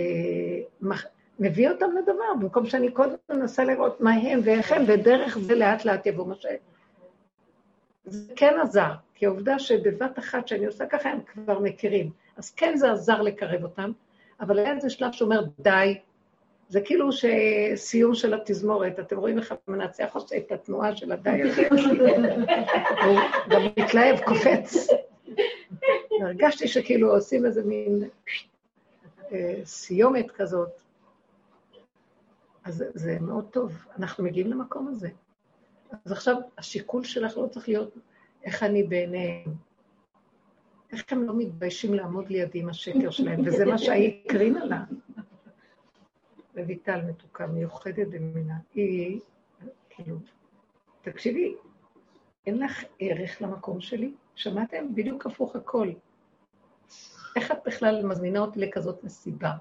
מביא 1.39 1.69
אותם 1.69 1.89
לדבר, 1.97 2.33
במקום 2.39 2.65
שאני 2.65 2.91
קודם 2.91 3.15
מנסה 3.29 3.63
לראות 3.63 4.01
מה 4.01 4.11
הם 4.11 4.39
ואיך 4.43 4.71
הם, 4.71 4.83
ודרך 4.87 5.37
זה 5.37 5.55
לאט 5.55 5.85
לאט 5.85 6.05
יבוא 6.05 6.27
מה 6.27 6.35
ש... 6.35 6.45
זה 8.05 8.33
כן 8.35 8.59
עזר, 8.61 8.91
כי 9.15 9.25
העובדה 9.25 9.59
שבבת 9.59 10.19
אחת 10.19 10.47
שאני 10.47 10.65
עושה 10.65 10.85
ככה, 10.85 11.09
הם 11.09 11.19
כבר 11.21 11.59
מכירים. 11.59 12.09
אז 12.37 12.49
כן 12.49 12.77
זה 12.77 12.91
עזר 12.91 13.21
לקרב 13.21 13.63
אותם, 13.63 13.91
אבל 14.39 14.59
היה 14.59 14.75
איזה 14.75 14.89
שלב 14.89 15.11
שאומר, 15.11 15.41
די, 15.59 15.97
זה 16.69 16.81
כאילו 16.81 17.09
שסיום 17.11 18.15
של 18.15 18.33
התזמורת, 18.33 18.99
אתם 18.99 19.17
רואים 19.17 19.37
איך 19.37 19.53
המנצח 19.67 20.09
עושה 20.13 20.37
את 20.37 20.51
התנועה 20.51 20.95
של 20.95 21.11
הדי 21.11 21.41
הזה, 21.43 21.67
הוא 23.05 23.19
גם 23.49 23.61
מתלהב, 23.77 24.19
קופץ. 24.19 24.87
הרגשתי 26.21 26.67
שכאילו 26.67 27.15
עושים 27.15 27.45
איזה 27.45 27.63
מין 27.63 28.09
אה, 29.31 29.61
סיומת 29.63 30.31
כזאת. 30.31 30.69
אז 32.63 32.83
זה 32.93 33.17
מאוד 33.21 33.45
טוב, 33.51 33.85
אנחנו 33.97 34.23
מגיעים 34.23 34.51
למקום 34.51 34.87
הזה. 34.87 35.09
אז 36.05 36.11
עכשיו, 36.11 36.35
השיקול 36.57 37.03
שלך 37.03 37.37
לא 37.37 37.47
צריך 37.47 37.67
להיות 37.67 37.97
איך 38.43 38.63
אני 38.63 38.83
בעיניהם. 38.83 39.53
איך 40.91 41.03
הם 41.09 41.23
לא 41.23 41.33
מתביישים 41.37 41.93
לעמוד 41.93 42.29
לידי 42.29 42.59
עם 42.59 42.69
השקר 42.69 43.09
שלהם, 43.09 43.39
וזה 43.45 43.65
מה 43.65 43.77
שהיא 43.77 44.21
הקרינה 44.25 44.65
לה. 44.65 44.83
רויטל 46.57 47.01
מתוקה, 47.01 47.47
מיוחדת 47.47 48.07
במינה. 48.07 48.57
היא, 48.73 49.19
כאילו, 49.89 50.15
תקשיבי, 51.01 51.55
אין 52.45 52.59
לך 52.59 52.83
ערך 52.99 53.41
למקום 53.41 53.81
שלי? 53.81 54.13
שמעתם? 54.35 54.95
בדיוק 54.95 55.25
הפוך 55.25 55.55
הכל. 55.55 55.91
איך 57.39 57.51
את 57.51 57.57
בכלל 57.65 58.05
מזמינה 58.05 58.39
אותי 58.39 58.59
לכזאת 58.59 59.03
מסיבה? 59.03 59.51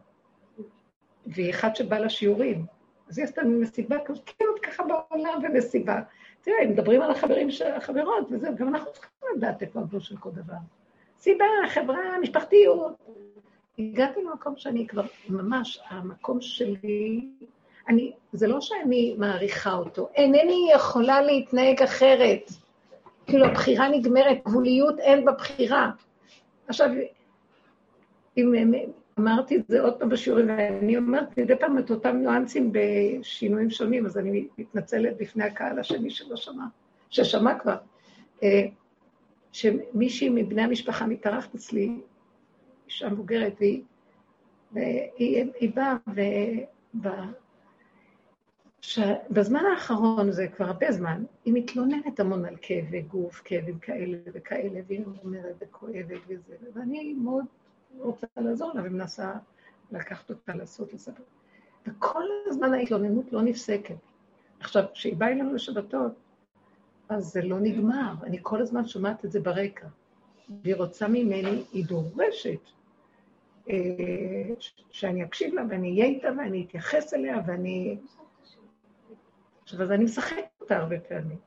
והיא 1.26 1.50
אחת 1.50 1.76
שבאה 1.76 2.00
לשיעורים. 2.00 2.66
אז 3.08 3.18
היא 3.18 3.24
עשתה 3.24 3.42
מסיבה 3.42 3.96
כזאת, 4.04 4.22
כן, 4.26 4.44
עוד 4.48 4.60
ככה 4.60 4.82
בעולם 4.84 5.40
ומסיבה. 5.42 6.00
תראה, 6.40 6.56
הם 6.62 6.70
מדברים 6.70 7.02
על 7.02 7.10
החברים, 7.10 7.50
של 7.50 7.72
החברות, 7.72 8.26
וזהו, 8.30 8.56
גם 8.56 8.68
אנחנו 8.68 8.92
צריכים 8.92 9.10
לדעת 9.36 9.62
איפה 9.62 9.80
הגבול 9.80 10.00
של 10.00 10.16
כל 10.16 10.30
דבר. 10.30 10.54
סיבה, 11.18 11.44
חברה, 11.68 12.18
משפחתיות. 12.22 12.92
הגעתי 13.78 14.20
למקום 14.22 14.56
שאני 14.56 14.86
כבר, 14.86 15.04
ממש, 15.28 15.80
המקום 15.88 16.40
שלי, 16.40 17.28
אני, 17.88 18.12
זה 18.32 18.46
לא 18.46 18.60
שאני 18.60 19.14
מעריכה 19.18 19.74
אותו, 19.74 20.08
אינני 20.14 20.70
יכולה 20.74 21.20
להתנהג 21.22 21.82
אחרת. 21.82 22.50
כאילו, 23.26 23.46
הבחירה 23.46 23.88
נגמרת, 23.88 24.38
גבוליות 24.44 24.98
אין 24.98 25.24
בבחירה. 25.24 25.90
עכשיו, 26.68 26.88
אם 28.38 28.72
אמרתי 29.18 29.56
את 29.56 29.68
זה 29.68 29.80
עוד 29.80 29.98
פעם 29.98 30.08
בשיעורים, 30.08 30.48
ואני 30.48 30.96
אומרת 30.96 31.38
מדי 31.38 31.56
פעם 31.56 31.78
את 31.78 31.90
אותם 31.90 32.16
ניואנסים 32.16 32.72
בשינויים 32.72 33.70
שונים, 33.70 34.06
אז 34.06 34.18
אני 34.18 34.46
מתנצלת 34.58 35.16
בפני 35.16 35.44
הקהל 35.44 35.78
השני 35.78 36.10
שלא 36.10 36.36
שמע, 36.36 36.64
ששמע 37.10 37.58
כבר. 37.58 37.76
אה, 38.42 38.66
שמישהי 39.52 40.28
מבני 40.28 40.62
המשפחה 40.62 41.06
מתארחת 41.06 41.54
אצלי, 41.54 42.00
אישה 42.86 43.08
מבוגרת, 43.08 43.54
והיא, 43.60 43.82
והיא 44.72 45.44
היא 45.60 45.70
באה, 46.94 47.26
ובזמן 49.30 49.62
האחרון, 49.72 50.30
זה 50.30 50.48
כבר 50.48 50.64
הרבה 50.64 50.92
זמן, 50.92 51.24
היא 51.44 51.54
מתלוננת 51.54 52.20
המון 52.20 52.44
על 52.44 52.54
כאבי 52.62 53.02
גוף, 53.02 53.42
כאבים 53.44 53.78
כאלה 53.78 54.16
וכאלה, 54.32 54.80
והיא 54.86 55.04
אומרת, 55.24 55.54
וכואבת 55.60 56.20
וזה, 56.28 56.56
ואני 56.74 57.14
מאוד 57.14 57.44
רוצה 57.98 58.26
לעזור 58.36 58.72
לה 58.74 58.82
ומנסה 58.84 59.32
לקחת 59.92 60.30
אותה 60.30 60.54
לעשות 60.54 60.92
לספר. 60.92 61.22
וכל 61.86 62.22
הזמן 62.46 62.74
ההתלוננות 62.74 63.32
לא 63.32 63.42
נפסקת. 63.42 63.96
עכשיו, 64.60 64.84
כשהיא 64.92 65.16
באה 65.16 65.28
אלינו 65.28 65.54
לשבתות, 65.54 66.12
אז 67.08 67.24
זה 67.24 67.42
לא 67.42 67.60
נגמר, 67.60 68.12
אני 68.22 68.38
כל 68.42 68.62
הזמן 68.62 68.86
שומעת 68.86 69.24
את 69.24 69.32
זה 69.32 69.40
ברקע. 69.40 69.86
והיא 70.62 70.74
רוצה 70.74 71.08
ממני, 71.08 71.64
היא 71.72 71.86
דורשת 71.86 72.60
אה, 73.70 73.74
שאני 74.90 75.24
אקשיב 75.24 75.54
לה 75.54 75.62
ואני 75.70 75.90
אהיה 75.90 76.04
איתה 76.04 76.28
ואני 76.38 76.64
אתייחס 76.68 77.14
אליה 77.14 77.40
ואני... 77.46 77.98
עכשיו, 79.62 79.82
אז 79.82 79.90
אני 79.92 80.04
משחקת 80.04 80.44
אותה 80.60 80.76
הרבה 80.76 81.00
פעמים. 81.00 81.38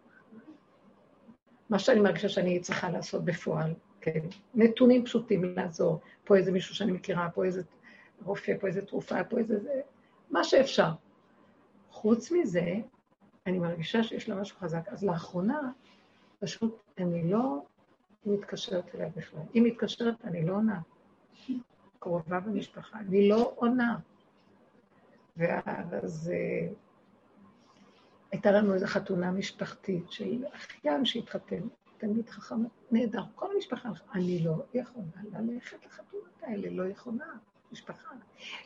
מה 1.69 1.79
שאני 1.79 1.99
מרגישה 1.99 2.29
שאני 2.29 2.59
צריכה 2.59 2.89
לעשות 2.89 3.25
בפועל, 3.25 3.73
כן. 4.01 4.19
נתונים 4.55 5.05
פשוטים 5.05 5.43
לעזור. 5.43 5.99
פה 6.23 6.35
איזה 6.35 6.51
מישהו 6.51 6.75
שאני 6.75 6.91
מכירה, 6.91 7.29
פה 7.29 7.45
איזה 7.45 7.61
רופא, 8.23 8.53
פה 8.59 8.67
איזה 8.67 8.85
תרופה, 8.85 9.23
פה 9.23 9.37
איזה... 9.37 9.59
זה, 9.59 9.81
מה 10.29 10.43
שאפשר. 10.43 10.89
חוץ 11.89 12.31
מזה, 12.31 12.75
אני 13.45 13.59
מרגישה 13.59 14.03
שיש 14.03 14.29
לה 14.29 14.41
משהו 14.41 14.57
חזק. 14.57 14.87
אז 14.87 15.03
לאחרונה, 15.03 15.71
פשוט 16.39 16.81
אני 16.97 17.31
לא 17.31 17.63
מתקשרת 18.25 18.95
אליה 18.95 19.09
בכלל. 19.15 19.41
היא 19.53 19.63
מתקשרת, 19.63 20.15
אני 20.23 20.45
לא 20.45 20.53
עונה. 20.53 20.79
קרובה 21.99 22.39
במשפחה, 22.39 22.99
אני 22.99 23.29
לא 23.29 23.53
עונה. 23.55 23.97
ואז 25.37 26.31
אה, 26.33 26.67
הייתה 28.31 28.51
לנו 28.51 28.73
איזו 28.73 28.87
חתונה 28.87 29.31
משפחתית 29.31 30.11
של 30.11 30.45
אחיין 30.55 31.05
שהתחתן, 31.05 31.61
תלמיד 32.01 32.29
חכם 32.29 32.55
נהדר. 32.91 33.23
כל 33.35 33.45
המשפחה, 33.55 33.89
אני 34.13 34.43
לא 34.43 34.63
יכולה 34.73 35.05
ללכת 35.39 35.85
לחתונות 35.85 36.29
האלה, 36.41 36.69
לא 36.69 36.87
יכולה. 36.87 37.25
משפחה. 37.71 38.09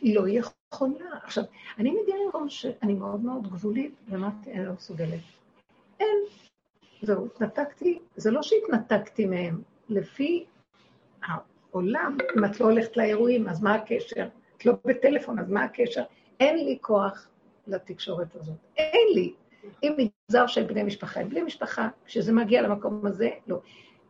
לא 0.01 0.27
יכולה. 0.27 1.17
עכשיו, 1.23 1.43
אני 1.77 1.91
מגיעה 1.91 2.17
למקום 2.25 2.49
שאני 2.49 2.93
מאוד 2.93 3.19
מאוד 3.19 3.47
גבולית, 3.47 3.95
ואמרתי, 4.09 4.51
אני 4.51 4.65
לא 4.65 4.73
מסוגלת. 4.73 5.19
אין. 5.99 6.17
זהו, 7.01 7.25
התנתקתי, 7.25 7.99
זה 8.15 8.31
לא 8.31 8.43
שהתנתקתי 8.43 9.25
מהם, 9.25 9.61
לפי 9.89 10.45
העולם, 11.23 12.17
אם 12.37 12.45
את 12.45 12.59
לא 12.59 12.65
הולכת 12.65 12.97
לאירועים, 12.97 13.47
אז 13.47 13.61
מה 13.61 13.73
הקשר? 13.73 14.27
את 14.57 14.65
לא 14.65 14.73
בטלפון, 14.85 15.39
אז 15.39 15.49
מה 15.49 15.63
הקשר? 15.63 16.03
אין 16.39 16.65
לי 16.65 16.77
כוח 16.81 17.27
לתקשורת 17.67 18.35
הזאת. 18.35 18.55
אין 18.77 19.07
לי. 19.15 19.33
אם 19.83 19.93
מגזר 19.97 20.47
של 20.47 20.63
בני 20.63 20.83
משפחה, 20.83 21.19
הם 21.19 21.29
בני 21.29 21.41
משפחה, 21.41 21.89
כשזה 22.05 22.33
מגיע 22.33 22.61
למקום 22.61 23.05
הזה, 23.05 23.29
לא. 23.47 23.61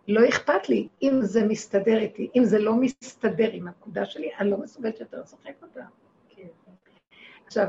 לא 0.08 0.30
אכפת 0.30 0.70
לי 0.70 0.88
אם 1.02 1.20
זה 1.22 1.48
מסתדר 1.48 1.98
איתי. 1.98 2.30
אם 2.36 2.44
זה 2.44 2.60
לא 2.60 2.76
מסתדר 2.76 3.52
עם 3.52 3.68
הנקודה 3.68 4.06
שלי, 4.06 4.30
אני 4.40 4.50
לא 4.50 4.58
מסוגלת 4.58 5.00
יותר 5.00 5.22
לשחק 5.22 5.54
אותה. 5.62 5.86
כן. 6.30 6.48
עכשיו, 7.46 7.68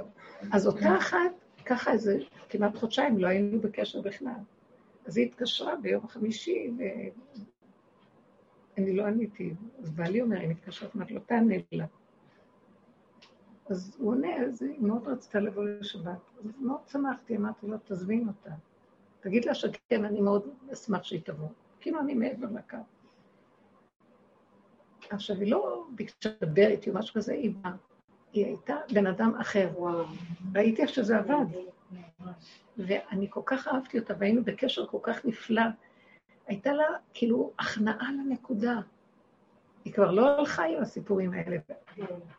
אז 0.52 0.66
אותה 0.66 0.96
אחת, 0.98 1.30
ככה 1.64 1.92
איזה 1.92 2.18
כמעט 2.48 2.76
חודשיים 2.76 3.18
לא 3.18 3.28
היינו 3.28 3.60
בקשר 3.60 4.00
בכלל. 4.00 4.30
אז 5.06 5.16
היא 5.16 5.26
התקשרה 5.26 5.76
ביום 5.76 6.08
חמישי, 6.08 6.70
ואני 8.76 8.96
לא 8.96 9.06
עניתי. 9.06 9.54
אז 9.82 9.90
בעלי 9.90 10.20
אומר, 10.20 10.40
היא 10.40 10.48
מתקשרת, 10.48 10.96
אמרת 10.96 11.10
לו, 11.10 11.20
תענה 11.20 11.54
לה. 11.72 11.84
אז 13.70 13.96
הוא 13.98 14.10
עונה, 14.10 14.36
אז 14.36 14.62
היא 14.62 14.80
מאוד 14.80 15.08
רצתה 15.08 15.40
לבוא 15.40 15.64
לשבת. 15.64 16.18
אז 16.38 16.50
מאוד 16.60 16.80
שמחתי, 16.88 17.36
אמרתי 17.36 17.66
לו, 17.66 17.76
תזמין 17.84 18.28
אותה. 18.28 18.50
תגיד 19.20 19.44
לה 19.44 19.54
שכן, 19.54 20.04
אני 20.04 20.20
מאוד 20.20 20.48
אשמח 20.72 21.02
שהיא 21.02 21.20
תבוא. 21.24 21.48
כאילו 21.80 22.00
אני 22.00 22.14
מעבר 22.14 22.46
לקו. 22.54 22.76
עכשיו, 25.10 25.36
היא 25.36 25.50
לא 25.50 25.86
ביקשה 25.90 26.30
לדבר 26.42 26.66
איתי 26.66 26.90
או 26.90 26.94
משהו 26.94 27.14
כזה, 27.14 27.32
היא 27.32 27.54
באה. 27.62 27.72
היא 28.32 28.46
הייתה 28.46 28.76
בן 28.94 29.06
אדם 29.06 29.34
אחר. 29.40 29.68
וואו. 29.74 30.04
ראיתי 30.54 30.82
איך 30.82 30.90
שזה 30.90 31.18
עבד. 31.18 31.44
ואני 32.78 33.26
כל 33.30 33.42
כך 33.46 33.68
אהבתי 33.68 33.98
אותה, 33.98 34.14
והיינו 34.18 34.44
בקשר 34.44 34.86
כל 34.86 34.98
כך 35.02 35.24
נפלא. 35.24 35.62
הייתה 36.46 36.72
לה 36.72 36.84
כאילו 37.14 37.52
הכנעה 37.58 38.12
לנקודה. 38.12 38.80
היא 39.86 39.92
כבר 39.92 40.10
לא 40.10 40.38
הלכה 40.38 40.64
עם 40.64 40.82
הסיפורים 40.82 41.32
האלה. 41.32 41.56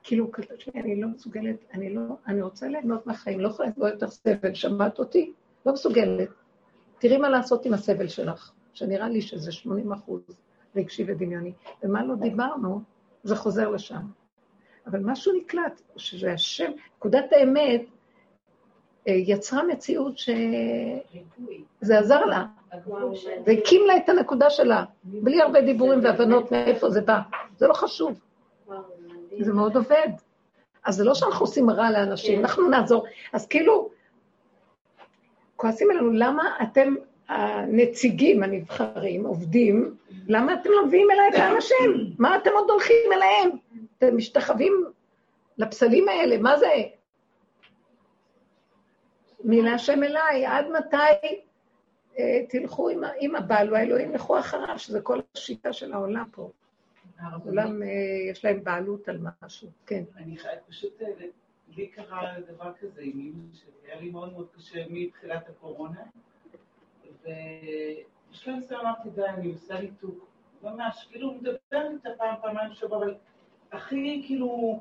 כאילו, 0.03 0.31
אני 0.75 1.01
לא 1.01 1.07
מסוגלת, 1.07 1.65
אני 1.73 1.93
לא, 1.95 2.01
אני 2.27 2.41
רוצה 2.41 2.67
ליהנות 2.67 3.07
מהחיים, 3.07 3.39
לא 3.39 3.47
יכולה 3.47 3.69
לסבול 3.69 3.89
יותר 3.89 4.09
סבל, 4.09 4.53
שמעת 4.53 4.99
אותי? 4.99 5.33
לא 5.65 5.73
מסוגלת. 5.73 6.29
תראי 6.99 7.17
מה 7.17 7.29
לעשות 7.29 7.65
עם 7.65 7.73
הסבל 7.73 8.07
שלך, 8.07 8.51
שנראה 8.73 9.09
לי 9.09 9.21
שזה 9.21 9.51
80 9.51 9.91
אחוז 9.91 10.21
רגשי 10.75 11.03
ודמיוני. 11.07 11.53
ומה 11.83 12.05
לא 12.05 12.15
דיברנו, 12.15 12.81
זה 13.23 13.35
חוזר 13.35 13.69
לשם. 13.69 14.01
אבל 14.87 14.99
משהו 14.99 15.33
נקלט, 15.37 15.81
שזה 15.95 16.33
השם, 16.33 16.71
נקודת 16.97 17.25
האמת 17.31 17.81
יצרה 19.07 19.63
מציאות 19.63 20.17
שזה 20.17 21.99
עזר 21.99 22.25
לה, 22.25 22.45
והקים 23.45 23.81
לה 23.87 23.97
את 23.97 24.09
הנקודה 24.09 24.49
שלה, 24.49 24.83
בלי 25.03 25.41
הרבה 25.41 25.61
דיבורים 25.61 26.03
והבנות 26.03 26.51
מאיפה 26.51 26.89
זה 26.89 27.01
בא. 27.01 27.19
זה 27.57 27.67
לא 27.67 27.73
חשוב. 27.73 28.19
זה 29.39 29.53
מאוד 29.53 29.75
עובד. 29.75 30.07
אז 30.85 30.95
זה 30.95 31.03
לא 31.03 31.15
שאנחנו 31.15 31.45
עושים 31.45 31.69
רע 31.69 31.91
לאנשים, 31.91 32.39
אנחנו 32.39 32.69
נעזור. 32.69 33.05
אז 33.33 33.47
כאילו, 33.47 33.89
כועסים 35.55 35.91
עלינו, 35.91 36.11
למה 36.11 36.43
אתם 36.63 36.95
הנציגים 37.29 38.43
הנבחרים, 38.43 39.25
עובדים, 39.25 39.95
למה 40.27 40.53
אתם 40.53 40.69
לא 40.69 40.85
מביאים 40.85 41.07
אליי 41.11 41.29
את 41.29 41.35
האנשים? 41.35 42.13
מה 42.19 42.35
אתם 42.35 42.49
עוד 42.55 42.69
הולכים 42.69 43.11
אליהם? 43.13 43.49
אתם 43.97 44.17
משתחווים 44.17 44.85
לפסלים 45.57 46.09
האלה, 46.09 46.37
מה 46.37 46.57
זה? 46.57 46.67
מילה 49.47 49.73
השם 49.73 50.03
אליי, 50.03 50.45
עד 50.45 50.65
מתי 50.69 51.37
אה, 52.19 52.45
תלכו 52.49 52.89
עם, 52.89 53.01
עם 53.19 53.35
הבעל 53.35 53.73
והאלוהים, 53.73 54.13
לכו 54.13 54.39
אחריו, 54.39 54.79
שזה 54.79 55.01
כל 55.01 55.19
השיטה 55.35 55.73
של 55.73 55.93
העולם 55.93 56.25
פה. 56.31 56.51
כולם, 57.43 57.83
אה, 57.83 57.87
יש 58.31 58.45
להם 58.45 58.63
בעלות 58.63 59.09
על 59.09 59.19
משהו, 59.43 59.69
כן. 59.85 60.03
אני 60.15 60.37
חייבת, 60.37 60.61
פשוט, 60.67 61.01
אה, 61.01 61.07
לי 61.67 61.87
קרה 61.87 62.33
דבר 62.47 62.71
כזה 62.79 63.01
עם 63.01 63.19
אמא 63.19 63.53
שלי, 63.53 63.71
היה 63.91 64.01
לי 64.01 64.09
מאוד 64.09 64.33
מאוד 64.33 64.47
קשה 64.55 64.85
מתחילת 64.89 65.49
הקורונה, 65.49 66.01
ובשלב 67.03 68.55
מסוים 68.55 68.79
אמרתי, 68.79 69.09
די, 69.09 69.25
אני 69.25 69.51
עושה 69.51 69.81
ניתוק, 69.81 70.27
ממש, 70.63 71.07
כאילו, 71.11 71.33
מדברת 71.33 71.57
איתה 71.73 72.09
פעם, 72.17 72.35
פעמיים 72.41 72.71
בשבוע, 72.71 72.97
אבל 72.97 73.15
הכי, 73.71 74.23
כאילו, 74.27 74.79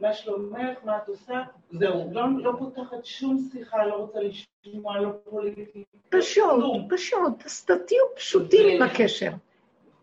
מה 0.00 0.12
שלומך, 0.12 0.84
מה 0.84 0.96
את 0.96 1.08
עושה, 1.08 1.42
זהו, 1.70 2.10
לא, 2.12 2.22
לא 2.38 2.52
פותחת 2.58 3.04
שום 3.04 3.48
שיחה, 3.52 3.86
לא 3.86 3.94
רוצה 3.94 4.18
לשמוע, 4.20 5.00
לא 5.00 5.10
פוליטית. 5.24 5.86
פשוט, 6.08 6.44
כלום. 6.50 6.88
פשוט, 6.90 7.44
אז 7.44 7.64
תהיו 7.64 8.04
פשוטים 8.16 8.76
עם 8.76 8.88
הקשר. 8.88 9.30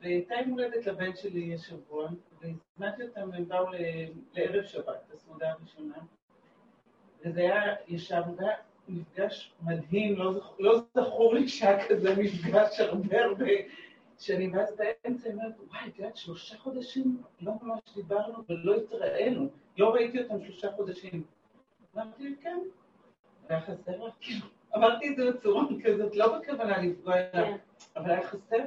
והייתה 0.02 0.36
יום 0.36 0.50
הולדת 0.50 0.86
לבן 0.86 1.16
שלי 1.16 1.56
השבוע, 1.56 2.08
והזמנתי 2.42 3.04
אותם, 3.04 3.34
הם 3.34 3.48
באו 3.48 3.66
ל- 3.72 3.78
לערב 4.34 4.64
שבת, 4.64 5.12
הסעודה 5.14 5.52
הראשונה, 5.52 5.96
וזה 7.26 7.40
היה, 7.40 7.76
ישבנו, 7.88 8.36
זה 8.36 8.44
היה 8.44 8.56
מפגש 8.88 9.54
מדהים, 9.62 10.16
לא, 10.16 10.34
זכ... 10.34 10.60
לא 10.60 10.80
זכור 10.98 11.34
לי 11.34 11.48
שהיה 11.48 11.88
כזה 11.88 12.16
מפגש 12.18 12.80
הרבה 12.80 13.24
הרבה 13.24 13.46
שנים, 14.20 14.54
ואז 14.54 14.76
באמצע 14.78 15.30
אני 15.30 15.38
אומרת, 15.38 15.54
וואי, 15.70 15.88
את 15.88 16.00
יודעת, 16.00 16.18
שלושה 16.18 16.58
חודשים 16.58 17.18
לא 17.42 17.52
ממש 17.62 17.80
דיברנו 17.96 18.44
ולא 18.50 18.76
התראינו, 18.76 19.50
לא 19.78 19.94
ראיתי 19.94 20.24
אותם 20.24 20.46
שלושה 20.46 20.72
חודשים. 20.72 21.24
אמרתי 21.96 22.36
כן, 22.42 22.58
היה 23.50 23.62
חסר 23.62 24.06
לך, 24.06 24.14
כאילו, 24.22 24.46
אמרתי 24.76 25.10
את 25.10 25.16
זה 25.16 25.32
בצורה 25.32 25.64
כזאת, 25.84 26.16
לא 26.16 26.40
בכוונה 26.40 26.78
לפגוע 26.78 27.16
אליו, 27.16 27.30
כן. 27.34 27.58
אבל 27.96 28.12
היה 28.12 28.28
חסר. 28.28 28.64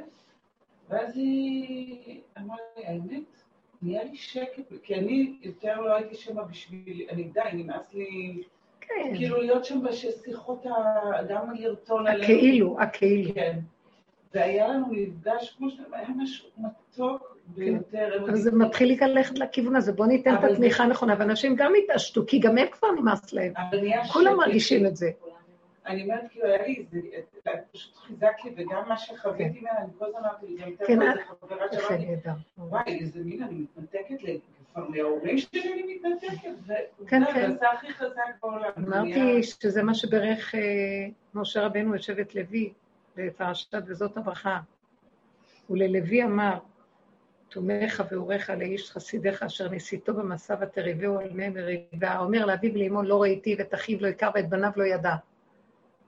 ואז 0.88 1.16
היא 1.16 2.20
אמרה 2.38 2.56
לי, 2.76 2.86
האמת, 2.86 3.42
נהיה 3.82 4.04
לי 4.04 4.16
שקט, 4.16 4.72
כי 4.82 4.94
אני 4.94 5.38
יותר 5.42 5.80
לא 5.80 5.94
הייתי 5.94 6.14
שם 6.14 6.36
בשביל, 6.50 7.06
אני 7.10 7.24
די, 7.24 7.40
נמאס 7.52 7.94
לי, 7.94 8.42
כן, 8.80 9.16
כאילו 9.16 9.36
להיות 9.36 9.64
שם 9.64 9.82
בשיחות, 9.82 10.66
גם 11.28 11.54
לרטון 11.54 12.06
עלינו. 12.06 12.24
הכאילו, 12.24 12.80
הכאילו. 12.80 13.34
כן. 13.34 13.58
והיה 14.34 14.68
לנו 14.68 14.86
מפגש, 14.90 15.54
כמו 15.58 15.70
שאתה 15.70 15.96
היה 15.96 16.08
משהו 16.08 16.48
מתוק 16.56 17.35
ביותר. 17.48 18.10
כן. 18.18 18.22
אבל 18.24 18.36
זה 18.36 18.50
מתחיל 18.52 18.96
להלכת 19.00 19.38
לכיוון 19.38 19.76
הזה, 19.76 19.92
בואו 19.92 20.08
ניתן 20.08 20.34
את 20.34 20.40
זה- 20.40 20.46
התמיכה 20.46 20.82
הנכונה, 20.84 21.14
ואנשים 21.18 21.56
גם 21.56 21.72
יתעשתו, 21.84 22.22
כי 22.26 22.38
גם 22.38 22.58
הם 22.58 22.66
כבר 22.72 22.90
נמאס 22.90 23.32
להם. 23.32 23.52
כולם. 24.12 24.36
מרגישים 24.36 24.86
את 24.86 24.96
זה. 24.96 25.10
אני 25.86 26.02
אומרת, 26.02 26.20
כאילו, 26.30 26.46
היה 26.46 26.66
לי 26.66 26.84
את 27.48 27.50
פשוט 27.72 27.96
חיזק 27.96 28.32
לי, 28.44 28.50
וגם 28.56 28.88
מה 28.88 28.96
שחוויתי 28.98 29.60
ממנה, 29.60 29.70
אני 29.78 29.88
כל 29.98 30.04
הזמן 30.06 30.20
אמרתי 30.20 30.46
גם 30.58 30.86
כן, 30.86 30.92
יותר 30.92 31.12
את- 31.12 31.18
איזה 31.18 31.80
חברה 31.80 31.88
שאמרתי. 31.88 32.06
וואי, 32.58 32.98
איזה 33.00 33.20
מין, 33.24 33.42
אני 33.42 33.54
מתנתקת, 33.54 34.16
כבר 34.74 34.88
מההורים 34.88 35.38
שלי 35.38 35.72
אני 35.72 35.94
מתנתקת, 35.94 36.42
כן, 36.42 36.54
זה 36.66 36.74
כן. 37.34 37.52
זה 37.60 37.70
הכי 37.72 37.92
חזק 37.92 38.12
בעולם. 38.42 38.70
זה 38.76 38.82
אמרתי 38.98 39.42
שזה 39.42 39.82
מה 39.82 39.94
שברך 39.94 40.54
אה, 40.54 40.60
משה 41.34 41.66
רבנו 41.66 41.94
את 41.94 42.02
שבט 42.02 42.34
לוי 42.34 42.72
בפרשת 43.16 43.74
וזאת 43.86 44.16
הברכה. 44.16 44.58
וללוי 45.70 46.24
אמר, 46.24 46.58
תומך 47.48 48.02
ואורך 48.10 48.50
לאיש 48.50 48.90
חסידיך 48.90 49.42
אשר 49.42 49.68
ניסיתו 49.68 50.14
במסע 50.14 50.54
ותריבהו 50.60 51.18
על 51.18 51.30
מי 51.30 51.48
מריבה. 51.48 52.18
אומר 52.18 52.46
לאביו 52.46 52.74
ולאמו 52.74 53.02
לא 53.02 53.22
ראיתי 53.22 53.56
ואת 53.58 53.74
אחיו 53.74 53.98
לא 54.00 54.06
הכר 54.06 54.30
ואת 54.34 54.48
בניו 54.48 54.70
לא 54.76 54.84
ידע. 54.84 55.14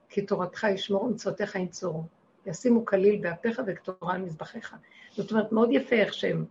כי 0.09 0.21
תורתך 0.21 0.63
ישמור 0.63 1.03
ומצוותיך 1.03 1.55
ינצורו. 1.55 2.03
ישימו 2.45 2.85
כליל 2.85 3.21
באפיך 3.21 3.61
וקטורה 3.67 4.13
על 4.13 4.21
מזבחיך. 4.21 4.75
זאת 5.11 5.31
אומרת, 5.31 5.51
מאוד 5.51 5.69
יפה 5.71 5.95
איך 5.95 6.13
שהם 6.13 6.45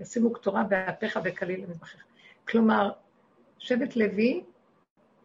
ישימו 0.00 0.32
קטורה 0.32 0.64
באפיך 0.64 1.18
וכליל 1.24 1.60
על 1.60 1.70
מזבחיך. 1.70 2.04
כלומר, 2.48 2.90
שבט 3.58 3.96
לוי, 3.96 4.42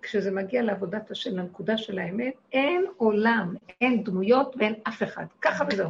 כשזה 0.01 0.31
מגיע 0.31 0.63
לעבודת 0.63 1.11
השם, 1.11 1.37
לנקודה 1.37 1.77
של 1.77 1.99
האמת, 1.99 2.33
אין 2.51 2.85
עולם, 2.97 3.55
אין 3.81 4.03
דמויות 4.03 4.55
ואין 4.59 4.73
אף 4.87 5.03
אחד. 5.03 5.25
ככה 5.41 5.65
וזהו. 5.71 5.89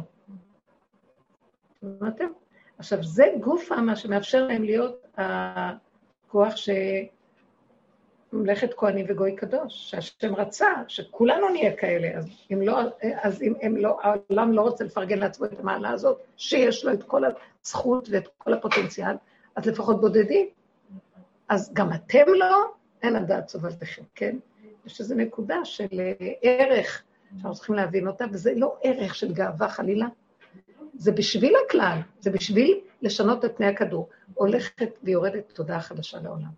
שמעתם? 1.80 2.26
עכשיו, 2.80 3.02
זה 3.02 3.24
גופה 3.40 3.76
מה 3.76 3.96
שמאפשר 3.96 4.46
להם 4.46 4.62
להיות 4.62 5.06
הכוח 5.16 6.54
שממלכת 8.32 8.74
כהנים 8.74 9.06
וגוי 9.08 9.36
קדוש, 9.36 9.90
שהשם 9.90 10.34
רצה, 10.34 10.66
שכולנו 10.88 11.48
נהיה 11.48 11.76
כאלה, 11.76 12.18
אז 12.18 12.26
אם 12.52 12.62
לא, 12.62 12.80
אז 13.22 13.42
אם 13.42 13.52
הם 13.62 13.76
לא, 13.76 13.98
העולם 14.02 14.52
לא 14.52 14.62
רוצה 14.62 14.84
לפרגן 14.84 15.18
לעצמו 15.18 15.46
את 15.46 15.60
המעלה 15.60 15.90
הזאת, 15.90 16.20
שיש 16.36 16.84
לו 16.84 16.92
את 16.92 17.02
כל 17.02 17.22
הזכות 17.64 18.08
ואת 18.10 18.28
כל 18.38 18.52
הפוטנציאל, 18.52 19.14
אז 19.56 19.66
לפחות 19.66 20.00
בודדים. 20.00 20.46
אז 21.48 21.70
גם 21.74 21.92
אתם 21.92 22.34
לא, 22.34 22.72
אין 23.02 23.16
הדעת 23.16 23.48
סובלתכם, 23.48 24.02
כן? 24.14 24.36
יש 24.86 25.00
איזו 25.00 25.14
נקודה 25.14 25.64
של 25.64 26.00
אה, 26.00 26.12
ערך 26.42 27.02
שאנחנו 27.30 27.54
צריכים 27.54 27.74
להבין 27.74 28.06
אותה, 28.06 28.24
וזה 28.32 28.52
לא 28.56 28.76
ערך 28.82 29.14
של 29.14 29.32
גאווה 29.32 29.68
חלילה, 29.68 30.06
זה 31.00 31.12
בשביל 31.12 31.54
הכלל, 31.66 31.98
זה 32.18 32.30
בשביל 32.30 32.80
לשנות 33.02 33.44
את 33.44 33.56
פני 33.56 33.66
הכדור. 33.66 34.08
הולכת 34.34 34.98
ויורדת 35.02 35.52
תודעה 35.52 35.80
חדשה 35.80 36.20
לעולם. 36.20 36.50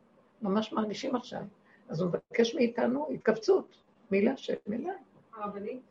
ממש 0.43 0.73
מרגישים 0.73 1.17
עכשיו. 1.17 1.41
אז 1.89 2.01
הוא 2.01 2.09
מבקש 2.09 2.55
מאיתנו 2.55 3.09
התכווצות, 3.15 3.77
מילה 4.11 4.37
של 4.37 4.55
מילה. 4.67 4.93
הרבנית, 5.35 5.83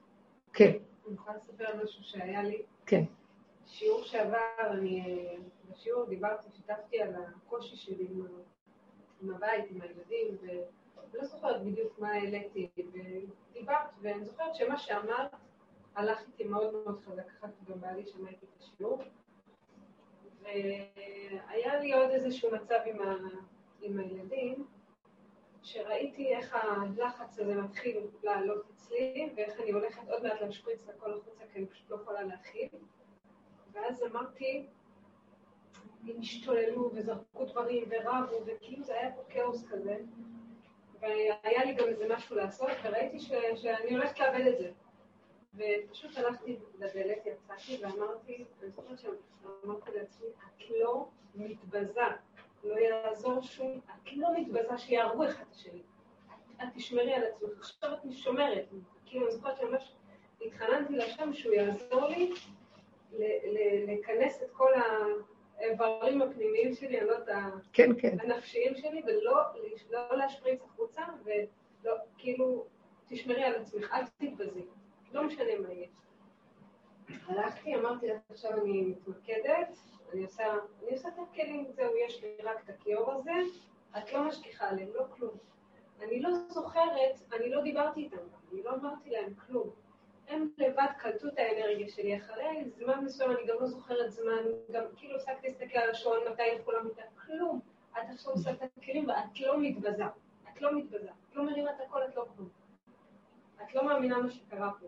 כן, 0.53 0.71
אני 1.07 1.15
יכולה 1.15 1.37
לספר 1.37 1.63
על 1.63 1.83
משהו 1.83 2.03
שהיה 2.03 2.43
לי. 2.43 2.61
כן. 2.85 3.03
שיעור 3.65 4.03
שעבר, 4.03 4.37
אני 4.71 5.27
בשיעור 5.71 6.05
דיברתי, 6.05 6.47
שיתפתי 6.55 7.01
על 7.01 7.13
הקושי 7.15 7.75
שלי 7.75 8.07
עם, 8.09 8.25
עם 9.21 9.29
הבית, 9.35 9.65
עם 9.69 9.81
הילדים, 9.81 10.37
ולא 11.13 11.25
זוכרת 11.25 11.63
בדיוק 11.63 11.99
מה 11.99 12.11
העליתי, 12.11 12.69
ודיברת, 12.77 13.77
ואני 14.01 14.25
זוכרת 14.25 14.55
שמה 14.55 14.77
שאמרת 14.77 15.31
הלך 15.95 16.19
איתי 16.27 16.43
מאוד 16.43 16.73
מאוד 16.73 16.99
חזק, 16.99 17.27
אחר 17.27 17.47
כך 17.47 17.69
גם 17.69 17.81
בעלי 17.81 18.05
שמע 18.05 18.29
איתי 18.29 18.45
את 18.45 18.61
השיעור, 18.61 19.03
והיה 20.41 21.79
לי 21.79 21.93
עוד 21.93 22.09
איזשהו 22.09 22.51
מצב 22.51 22.79
עם, 22.85 23.01
ה, 23.01 23.15
עם 23.81 23.99
הילדים, 23.99 24.65
שראיתי 25.63 26.35
איך 26.35 26.55
הלחץ 26.55 27.39
הזה 27.39 27.55
מתחיל 27.55 27.97
לעלות 28.23 28.69
אצלי, 28.73 29.29
ואיך 29.35 29.59
אני 29.59 29.71
הולכת 29.71 30.01
עוד 30.09 30.23
מעט 30.23 30.41
להשפריץ 30.41 30.83
את 30.83 30.89
הכל 30.89 31.13
החוצה, 31.13 31.43
כי 31.53 31.59
אני 31.59 31.67
פשוט 31.67 31.89
לא 31.89 31.95
יכולה 31.95 32.23
להכיל. 32.23 32.69
ואז 33.71 34.03
אמרתי, 34.03 34.67
הם 36.07 36.19
השתוללו 36.19 36.91
וזרקו 36.93 37.45
דברים 37.45 37.89
ורבו, 37.89 38.45
וכאילו 38.45 38.83
זה 38.83 38.93
היה 38.93 39.11
פה 39.15 39.21
כאוס 39.29 39.67
כזה. 39.69 39.97
והיה 40.99 41.65
לי 41.65 41.73
גם 41.73 41.87
איזה 41.87 42.05
משהו 42.09 42.35
לעשות, 42.35 42.69
וראיתי 42.83 43.19
ש, 43.19 43.31
שאני 43.55 43.95
הולכת 43.95 44.19
לאבד 44.19 44.47
את 44.47 44.57
זה. 44.57 44.71
ופשוט 45.55 46.17
הלכתי 46.17 46.59
לדלת, 46.79 47.25
יצאתי 47.25 47.83
ואמרתי, 47.83 48.45
אני 48.61 48.69
זוכרת 48.69 48.99
שאמרתי 48.99 49.91
לעצמי, 49.95 50.27
את 50.27 50.69
לא 50.69 51.07
מתבזה. 51.35 52.01
לא 52.63 52.75
יעזור 52.79 53.41
שום, 53.41 53.79
את 53.85 54.13
לא 54.13 54.27
מתבזה 54.37 54.77
שיהרגו 54.77 55.25
אחד 55.25 55.43
את 55.49 55.55
השני. 55.55 55.81
את 56.63 56.67
תשמרי 56.75 57.13
על 57.13 57.23
עצמך, 57.23 57.49
עכשיו 57.59 57.93
את 57.93 58.11
שומרת. 58.11 58.65
כאילו, 59.05 59.25
אני 59.25 59.35
זוכרת 59.35 59.57
שממש 59.57 59.95
התחננתי 60.41 60.93
לשם 60.93 61.33
שהוא 61.33 61.53
יעזור 61.53 62.07
לי 62.07 62.33
לכנס 63.87 64.43
את 64.43 64.51
כל 64.51 64.71
האיברים 65.57 66.21
הפנימיים 66.21 66.73
שלי, 66.73 66.99
אני 66.99 67.07
לא 67.07 67.13
יודעת, 67.13 67.53
כן, 67.73 67.89
כן. 68.01 68.17
הנפשיים 68.19 68.75
שלי, 68.75 69.01
ולא 69.05 69.41
לא 69.89 70.17
להשפריץ 70.17 70.61
החוצה, 70.65 71.01
ולא, 71.23 71.95
כאילו, 72.17 72.65
תשמרי 73.07 73.43
על 73.43 73.55
עצמך, 73.55 73.93
אל 73.93 74.05
תתבזי, 74.17 74.65
לא 75.13 75.23
משנה 75.23 75.59
מה 75.59 75.73
יהיה. 75.73 75.87
הלכתי, 77.27 77.75
אמרתי 77.75 78.07
לה, 78.07 78.13
עכשיו 78.29 78.51
אני 78.61 78.81
מתמקדת, 78.81 79.77
אני 80.13 80.23
עושה, 80.23 80.43
אני 80.83 80.91
עושה 80.91 81.09
את 81.09 81.13
הכלים, 81.19 81.71
זהו, 81.71 81.91
יש 82.07 82.23
לי 82.23 82.35
רק 82.43 82.63
את 82.63 82.69
הכיור 82.69 83.11
הזה, 83.11 83.31
את 83.97 84.13
לא 84.13 84.27
משגיחה 84.27 84.69
עליהם, 84.69 84.89
לא 84.93 85.03
כלום. 85.15 85.37
אני 86.01 86.21
לא 86.21 86.29
זוכרת, 86.49 87.21
אני 87.33 87.49
לא 87.49 87.61
דיברתי 87.61 87.99
איתם, 87.99 88.17
אני 88.51 88.63
לא 88.63 88.75
אמרתי 88.75 89.09
להם 89.09 89.33
כלום. 89.33 89.69
הם 90.27 90.49
לבד 90.57 90.87
קלטו 90.97 91.27
את 91.27 91.37
האנרגיה 91.37 91.89
שלי. 91.89 92.17
אחרי 92.17 92.69
זמן 92.69 93.05
מסוים, 93.05 93.31
אני 93.31 93.47
גם 93.47 93.55
לא 93.59 93.67
זוכרת 93.67 94.11
זמן, 94.11 94.43
גם 94.71 94.83
כאילו 94.97 95.15
הפסקתי 95.15 95.47
להסתכל 95.47 95.77
על 95.77 95.89
השעון, 95.89 96.17
מתי 96.31 96.43
ילכו 96.43 96.71
למיטה, 96.71 97.01
כלום. 97.25 97.59
את 97.91 98.03
עכשיו 98.09 98.33
עושה 98.33 98.51
את 98.51 98.61
הכלים 98.77 99.09
ואת 99.09 99.39
לא 99.39 99.61
מתבזה. 99.61 100.05
את 100.53 100.61
לא 100.61 100.77
מתבזה. 100.77 101.09
את 101.29 101.35
לא 101.35 101.43
מרימה 101.43 101.71
את 101.71 101.81
הכל, 101.87 102.03
את 102.03 102.15
לא 102.15 102.25
כלום. 102.35 102.49
את 103.63 103.75
לא 103.75 103.85
מאמינה 103.85 104.17
מה 104.17 104.31
שקרה 104.31 104.71
פה. 104.79 104.87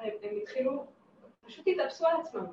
הם, 0.00 0.36
התחילו, 0.42 0.86
פשוט 1.46 1.66
התאפסו 1.66 2.06
על 2.06 2.20
עצמם. 2.20 2.46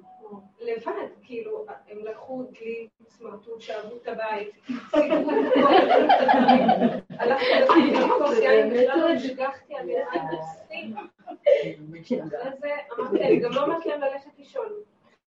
לבד, 0.60 1.08
כאילו, 1.24 1.66
הם 1.88 1.98
לקחו 2.06 2.43
דלי, 2.43 2.88
סמרטוט, 3.08 3.62
שאבו 3.62 3.96
את 3.96 4.08
הבית, 4.08 4.56
סיגרו 4.66 5.32
את 5.32 5.58
הכל, 5.58 5.74
הלכתי 7.10 7.91
לכוס 7.91 8.39
יין, 8.39 8.70
בכלל 8.70 9.00
לא 9.00 9.10
השגחתי 9.10 9.76
עליהם, 9.76 10.08
אל 10.14 10.20
תפסיק. 10.20 10.96
אחרי 12.22 12.58
זה 12.60 12.70
אמרתי, 12.98 13.24
אני 13.24 13.39
גם 13.43 13.52
לא 13.52 13.64
אומרת 13.64 13.86
להם 13.86 14.02
ללכת 14.02 14.38
לישון. 14.38 14.68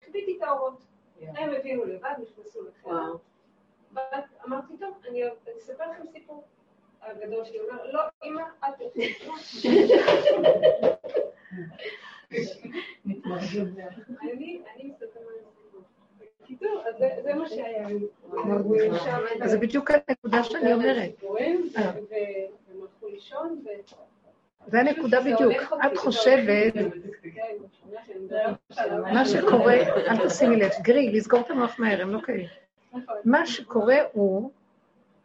כיביתי 0.00 0.36
את 0.38 0.42
האורות. 0.42 0.82
הם 1.20 1.50
הבינו 1.58 1.84
לבד, 1.84 2.14
נכנסו 2.22 2.60
לחדר. 2.68 3.14
אמרתי, 4.46 4.76
טוב, 4.78 4.94
אני 5.08 5.22
אספר 5.58 5.90
לכם 5.90 6.06
סיפור. 6.12 6.44
הגדול 7.02 7.44
שלי 7.44 7.58
אומר, 7.60 7.92
לא, 7.92 8.00
אמא, 8.24 8.42
את 8.64 8.74
תתחילי. 8.82 9.14
אני 14.74 14.92
אז 16.88 16.94
זה- 17.24 17.34
מה 17.34 17.48
שהיה. 17.48 17.88
אז 19.42 19.50
זה 19.50 19.58
בדיוק 19.58 19.90
הנקודה 19.90 20.42
שאני 20.44 20.72
אומרת. 20.72 21.10
אה. 21.24 21.30
ו- 21.30 22.04
והם 22.10 22.82
הלכו 22.82 23.08
לישון, 23.08 23.62
ו... 23.64 23.68
זה 24.66 24.80
הנקודה 24.80 25.20
בדיוק. 25.20 25.52
את 25.86 25.96
חושבת. 25.96 26.72
כן. 27.34 27.56
מה 29.12 29.24
שקורה, 29.24 29.74
אל 29.74 30.28
תשימי 30.28 30.56
לב, 30.56 30.70
גרי, 30.82 31.12
לסגור 31.12 31.40
את 31.40 31.50
המוח 31.50 31.78
מהר, 31.78 32.02
הם 32.02 32.10
לא 32.14 32.20
קיימים. 32.20 32.46
נכון. 32.92 33.16
מה 33.24 33.46
שקורה 33.46 33.96
הוא 34.12 34.50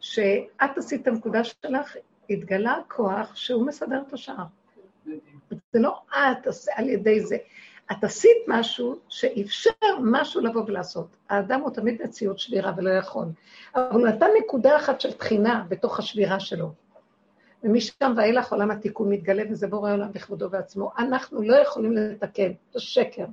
שאת 0.03 0.77
עשית 0.77 1.01
את 1.01 1.07
הנקודה 1.07 1.43
שלך, 1.43 1.95
התגלה 2.29 2.77
כוח 2.87 3.35
שהוא 3.35 3.65
מסדר 3.65 4.01
את 4.07 4.13
השאר. 4.13 4.43
זה 5.49 5.79
לא 5.79 6.01
את 6.09 6.47
עושה 6.47 6.71
על 6.75 6.89
ידי 6.89 7.19
זה. 7.19 7.37
את 7.91 8.03
עשית 8.03 8.37
משהו 8.47 8.95
שאפשר 9.09 9.69
משהו 10.03 10.41
לבוא 10.41 10.63
ולעשות. 10.67 11.07
האדם 11.29 11.61
הוא 11.61 11.69
תמיד 11.69 12.01
מציאות 12.01 12.39
שבירה 12.39 12.73
ולא 12.77 12.89
יכול. 12.89 13.25
אבל 13.75 13.91
הוא 13.91 14.07
נתן 14.07 14.27
נקודה 14.43 14.77
אחת 14.77 15.01
של 15.01 15.11
תחינה 15.11 15.65
בתוך 15.69 15.99
השבירה 15.99 16.39
שלו. 16.39 16.69
ומשם 17.63 18.13
ואילך 18.17 18.53
עולם 18.53 18.71
התיקון 18.71 19.09
מתגלה, 19.09 19.43
וזה 19.51 19.67
בורא 19.67 19.93
עולם 19.93 20.11
בכבודו 20.11 20.51
ועצמו. 20.51 20.91
אנחנו 20.97 21.41
לא 21.41 21.55
יכולים 21.55 21.93
לתקן, 21.93 22.51
זה 22.73 22.79
שקר. 22.79 23.25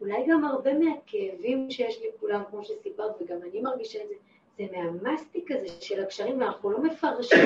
אולי 0.00 0.26
גם 0.28 0.44
הרבה 0.44 0.70
מהכאבים 0.74 1.70
שיש 1.70 1.98
לכולם, 2.08 2.42
כמו 2.50 2.64
שסיפרת, 2.64 3.22
וגם 3.22 3.36
אני 3.50 3.60
מרגישה 3.60 3.98
את 4.02 4.08
זה, 4.08 4.14
זה 4.58 4.64
מהמסטיק 4.72 5.50
הזה 5.50 5.74
של 5.80 6.02
הקשרים, 6.02 6.40
ואנחנו 6.40 6.70
לא 6.70 6.82
מפרשים, 6.82 7.40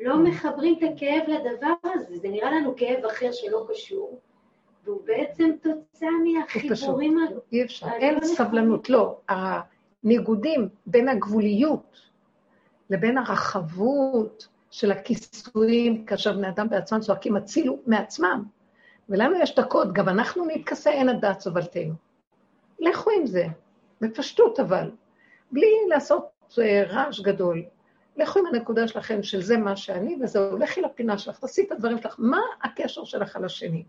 לא 0.00 0.18
מחברים 0.18 0.74
את 0.78 0.82
הכאב 0.82 1.22
לדבר 1.28 1.90
הזה. 1.94 2.18
זה 2.18 2.28
נראה 2.28 2.50
לנו 2.50 2.76
כאב 2.76 3.04
אחר 3.04 3.32
שלא 3.32 3.66
קשור, 3.70 4.20
והוא 4.84 5.02
בעצם 5.04 5.50
תוצאה 5.62 6.10
מהחיבורים 6.24 7.18
ה... 7.18 7.22
אי 7.52 7.64
אפשר, 7.64 7.86
אין. 7.86 8.24
סבלנות, 8.24 8.90
לא. 8.90 9.18
הניגודים 9.28 10.68
בין 10.86 11.08
הגבוליות 11.08 12.00
לבין 12.90 13.18
הרחבות 13.18 14.48
של 14.70 14.92
הכיסויים, 14.92 16.04
כאשר 16.04 16.32
בני 16.32 16.48
אדם 16.48 16.68
בעצמם 16.68 17.00
צועקים 17.00 17.36
הצילו 17.36 17.78
מעצמם. 17.86 18.44
ולנו 19.08 19.40
יש 19.40 19.50
את 19.50 19.58
הקוד, 19.58 19.92
גם 19.92 20.08
אנחנו 20.08 20.46
נתכסה, 20.46 20.90
אין 20.90 21.08
הדעת 21.08 21.40
סובלתנו. 21.40 21.94
לכו 22.78 23.10
עם 23.10 23.26
זה, 23.26 23.46
בפשטות 24.00 24.60
אבל, 24.60 24.90
בלי 25.52 25.66
לעשות 25.88 26.37
אה, 26.58 26.82
רעש 26.88 27.20
גדול. 27.20 27.62
לכו 28.16 28.38
עם 28.38 28.46
הנקודה 28.46 28.88
שלכם 28.88 29.22
של 29.22 29.42
זה 29.42 29.56
מה 29.56 29.76
שאני, 29.76 30.16
וזהו, 30.22 30.58
לכי 30.58 30.80
לפינה 30.80 31.18
שלך, 31.18 31.38
תעשי 31.38 31.62
את 31.62 31.72
הדברים 31.72 31.98
שלך. 31.98 32.14
מה 32.18 32.40
הקשר 32.62 33.04
שלך 33.04 33.36
על 33.36 33.44
השני? 33.44 33.84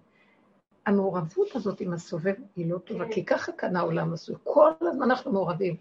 המעורבות 0.86 1.56
הזאת 1.56 1.82
עם 1.82 1.94
הסובב 1.94 2.34
היא 2.56 2.72
לא 2.72 2.78
טובה, 2.78 3.06
כן. 3.06 3.12
כי 3.12 3.26
ככה 3.26 3.52
כאן 3.52 3.76
העולם 3.76 4.14
עשוי. 4.14 4.36
כל 4.44 4.72
הזמן 4.82 5.12
אנחנו 5.12 5.32
מעורבים. 5.32 5.76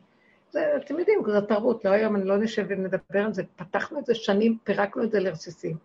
זה, 0.51 0.77
אתם 0.77 0.99
יודעים, 0.99 1.23
זו 1.27 1.41
תרבות, 1.41 1.85
לא 1.85 1.91
היום, 1.91 2.17
אני 2.17 2.25
לא 2.25 2.37
נשב 2.37 2.67
ונדבר 2.69 3.21
על 3.25 3.33
זה, 3.33 3.43
פתחנו 3.57 3.99
את 3.99 4.07
זה 4.07 4.15
שנים, 4.15 4.59
פירקנו 4.65 5.03
את 5.05 5.11
זה 5.11 5.21
לרסיסים. 5.21 5.77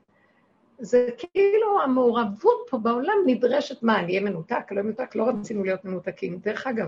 זה 0.79 1.09
כאילו 1.17 1.81
המעורבות 1.81 2.65
פה 2.69 2.77
בעולם 2.77 3.13
נדרשת, 3.25 3.83
מה, 3.83 3.99
אני 3.99 4.07
אהיה 4.07 4.21
מנותק, 4.21 4.71
לא 4.71 4.81
מנותק, 4.81 5.15
לא 5.15 5.27
רצינו 5.27 5.63
להיות 5.63 5.85
מנותקים. 5.85 6.37
דרך 6.37 6.67
אגב, 6.67 6.87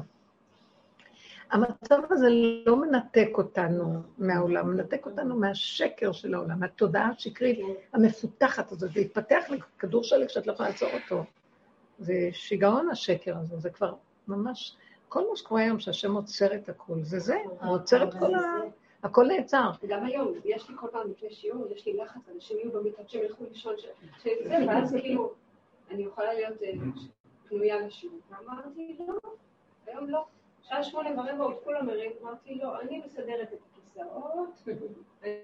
המצב 1.51 1.99
הזה 2.09 2.27
לא 2.65 2.75
מנתק 2.75 3.29
אותנו 3.33 4.01
מהעולם, 4.17 4.71
מנתק 4.71 5.05
אותנו 5.05 5.35
מהשקר 5.35 6.11
של 6.11 6.33
העולם, 6.33 6.59
מהתודעה 6.59 7.09
השקרית 7.09 7.59
המפותחת 7.93 8.71
הזאת, 8.71 8.91
זה 8.93 8.99
התפתח 8.99 9.43
לכדור 9.49 10.03
שלג 10.03 10.29
שאת 10.29 10.47
לא 10.47 10.53
יכולה 10.53 10.69
לעצור 10.69 10.89
אותו. 10.93 11.23
זה 11.99 12.29
שיגעון 12.31 12.89
השקר 12.89 13.37
הזה, 13.37 13.57
זה 13.57 13.69
כבר 13.69 13.93
ממש, 14.27 14.77
כל 15.09 15.29
מה 15.29 15.35
שקורה 15.35 15.61
היום 15.61 15.79
שהשם 15.79 16.15
עוצר 16.15 16.55
את 16.55 16.69
הכול, 16.69 17.03
זה 17.03 17.19
זה, 17.19 17.37
הוא 17.61 17.75
עוצר 17.75 18.03
את 18.03 18.13
כל 18.13 18.35
ה... 18.35 18.39
הכל 19.03 19.27
נעצר. 19.27 19.69
גם 19.87 20.05
היום, 20.05 20.33
יש 20.45 20.69
לי 20.69 20.75
כל 20.79 20.87
פעם 20.91 21.11
לפני 21.11 21.31
שיעור, 21.31 21.67
יש 21.71 21.85
לי 21.85 21.97
לחץ, 21.97 22.21
אנשים 22.35 22.57
יהיו 22.57 22.71
במיטות 22.71 23.09
שהם 23.09 23.23
ילכו 23.23 23.43
לישון, 23.49 23.73
שזה, 23.77 24.57
ואז 24.67 24.95
כאילו, 25.01 25.31
אני 25.91 26.03
יכולה 26.03 26.33
להיות 26.33 26.61
אה, 26.63 26.71
פנויה 27.49 27.79
לשיעור. 27.79 28.19
ואמרתי, 28.29 28.97
לא, 29.07 29.31
היום 29.87 30.09
לא. 30.09 30.25
שעה 30.69 30.83
שמונה 30.83 31.09
ורבע 31.09 31.43
עוד 31.43 31.55
כולם 31.63 31.85
מרים, 31.85 32.11
אמרתי, 32.23 32.59
לא, 32.63 32.81
אני 32.81 33.01
מסדרת 33.05 33.53
את 33.53 33.59
הכיסאות, 33.71 34.67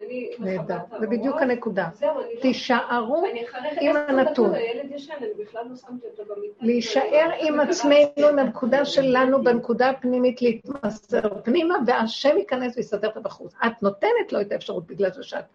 אני 0.02 0.32
מכבה 0.40 0.76
את 0.76 1.00
זה 1.00 1.08
בדיוק 1.08 1.26
האורות. 1.26 1.42
הנקודה. 1.42 1.90
לא... 2.02 2.24
תישארו 2.42 3.24
עם 3.82 3.96
הנתון. 3.96 4.52
לא. 4.52 4.58
להישאר 6.62 7.30
עם 7.40 7.60
עצמנו, 7.60 8.28
עם 8.30 8.40
הנקודה 8.40 8.86
שלנו, 8.86 9.44
בנקודה 9.44 9.90
הפנימית 9.90 10.42
להתמסר 10.42 11.42
פנימה, 11.44 11.76
והשם 11.88 12.38
ייכנס 12.38 12.78
ויסדר 12.78 13.10
את 13.10 13.18
הבחוץ. 13.18 13.54
את 13.66 13.84
נותנת 13.84 14.32
לו 14.32 14.42
את 14.42 14.52
האפשרות 14.52 14.88
בגלל 14.88 15.10
שאת 15.22 15.46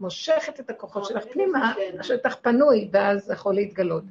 מושכת 0.00 0.60
את 0.60 0.70
הכוחות 0.70 1.04
שלך 1.04 1.24
פנימה, 1.24 1.72
השטח 1.98 2.36
פנוי, 2.42 2.88
ואז 2.92 3.30
יכול 3.30 3.54
להתגלות. 3.54 4.04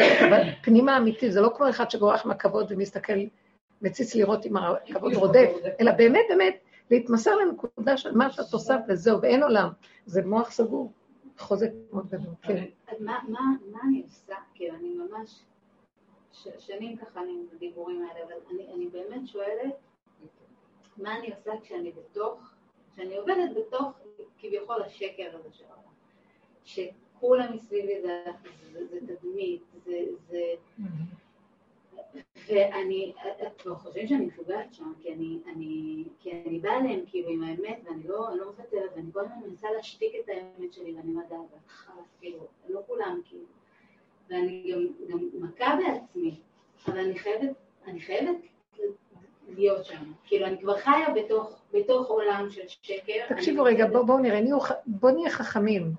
אבל 0.28 0.42
פנימה 0.62 0.96
אמיתית, 0.96 1.32
זה 1.32 1.40
לא 1.40 1.52
כמו 1.56 1.68
אחד 1.68 1.90
שבורח 1.90 2.26
מהכבוד 2.26 2.66
ומסתכל, 2.72 3.12
מציץ 3.84 4.14
לראות 4.14 4.46
אם 4.46 4.56
הכבוד 4.56 5.14
רודף, 5.14 5.50
אלא 5.80 5.92
באמת 5.92 6.24
באמת 6.28 6.56
להתמסר 6.90 7.36
לנקודה 7.36 7.96
של 7.96 8.12
מה 8.12 8.30
שאת 8.30 8.52
עושה 8.52 8.76
וזהו, 8.88 9.22
ואין 9.22 9.42
עולם. 9.42 9.68
זה 10.06 10.22
מוח 10.26 10.50
סגור, 10.50 10.92
חוזק 11.38 11.70
מאוד 11.92 12.06
גדול, 12.08 12.34
כן. 12.42 12.64
אז 12.88 13.00
מה, 13.00 13.18
מה, 13.28 13.40
מה 13.72 13.78
אני 13.88 14.02
עושה? 14.02 14.34
כאילו, 14.54 14.74
אני 14.74 14.88
ממש, 14.88 15.40
שנים 16.58 16.96
ככה 16.96 17.20
אני 17.20 17.32
עם 17.32 17.46
הדיבורים 17.56 18.02
האלה, 18.02 18.24
אבל 18.24 18.34
אני, 18.50 18.72
אני 18.74 18.86
באמת 18.86 19.28
שואלת, 19.28 19.74
מה 20.96 21.18
אני 21.18 21.32
עושה 21.32 21.52
כשאני 21.62 21.92
בתוך, 21.92 22.40
כשאני 22.92 23.16
עובדת 23.16 23.56
בתוך 23.56 23.92
כביכול 24.38 24.82
השקר 24.82 25.30
הזה 25.32 25.48
של 25.52 25.64
העולם. 25.64 25.84
שכולם 26.64 27.56
מסביבי 27.56 28.02
זה, 28.02 28.24
זה, 28.72 28.86
זה 28.86 29.14
תדמית, 29.16 29.62
זה, 29.84 30.00
זה... 30.28 30.38
ואני, 32.48 33.12
את 33.42 33.62
כבר 33.62 33.74
חושבים 33.74 34.06
שאני 34.08 34.26
משוגעת 34.26 34.74
שם, 34.74 34.92
כי 35.02 35.12
אני, 35.12 35.38
אני, 35.54 36.04
כי 36.20 36.30
אני 36.46 36.58
באה 36.58 36.76
אליהם 36.76 37.00
כאילו 37.06 37.28
עם 37.30 37.42
האמת, 37.42 37.78
ואני 37.84 38.02
לא, 38.08 38.28
אני 38.28 38.38
לא 38.38 38.46
מוותרת, 38.46 38.90
ואני 38.96 39.12
כל 39.12 39.20
הזמן 39.20 39.48
מנסה 39.48 39.68
להשתיק 39.76 40.12
את 40.24 40.28
האמת 40.28 40.72
שלי, 40.72 40.94
ואני 40.96 41.10
אומרת, 41.10 41.28
די, 41.28 41.34
בהתחלה 41.52 42.02
כאילו, 42.20 42.38
לא 42.68 42.80
כולם 42.86 43.20
כאילו. 43.24 43.44
ואני 44.30 44.72
גם, 44.72 44.86
גם 45.08 45.18
מכה 45.42 45.76
בעצמי, 45.76 46.40
אבל 46.88 46.98
אני 46.98 47.18
חייבת, 47.18 47.50
אני 47.86 48.00
חייבת 48.00 48.36
להיות 49.48 49.84
שם. 49.84 50.12
כאילו, 50.24 50.46
אני 50.46 50.58
כבר 50.60 50.76
חיה 50.78 51.10
בתוך, 51.14 51.62
בתוך 51.74 52.08
עולם 52.08 52.46
של 52.50 52.62
שקר. 52.68 53.12
תקשיבו 53.28 53.62
רגע. 53.62 53.86
בואו 53.86 54.06
בוא 54.06 54.20
נראה, 54.20 54.40
נהיו 54.40 54.60
ח- 54.60 54.72
בוא 54.86 55.10
נהיה 55.10 55.30
חכמים. 55.30 55.92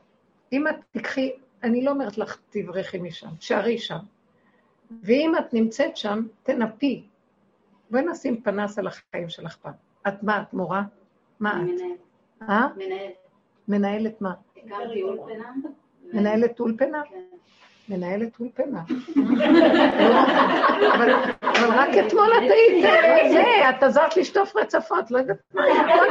אם 0.53 0.67
את 0.67 0.75
תיקחי, 0.91 1.31
אני 1.63 1.83
לא 1.83 1.91
אומרת 1.91 2.17
לך 2.17 2.37
תברחי 2.49 2.97
משם, 2.97 3.27
שערי 3.39 3.77
שם. 3.77 3.97
ואם 5.03 5.33
את 5.39 5.53
נמצאת 5.53 5.97
שם, 5.97 6.23
תנפי. 6.43 7.03
בואי 7.89 8.01
נשים 8.01 8.41
פנס 8.41 8.79
על 8.79 8.87
החיים 8.87 9.29
שלך 9.29 9.55
פעם. 9.55 9.73
את 10.07 10.23
מה, 10.23 10.41
את 10.41 10.53
מורה? 10.53 10.83
מה 11.39 11.51
את? 11.51 11.67
מנהלת. 11.67 11.99
אה? 12.41 12.67
מנהלת. 12.75 13.15
מנהלת 13.67 14.21
מה? 14.21 14.33
מנהלת 16.13 16.59
אולפנה? 16.59 17.01
כן. 17.09 17.19
מנהלת 17.89 18.39
אולפנה. 18.39 18.83
אבל 20.95 21.69
רק 21.69 21.89
אתמול 22.07 22.27
את 22.37 22.51
היית, 22.51 22.85
זה, 23.31 23.69
את 23.69 23.83
עזרת 23.83 24.17
לשטוף 24.17 24.55
רצפות, 24.55 25.11
לא 25.11 25.17
יודעת 25.17 25.37
מה 25.53 25.61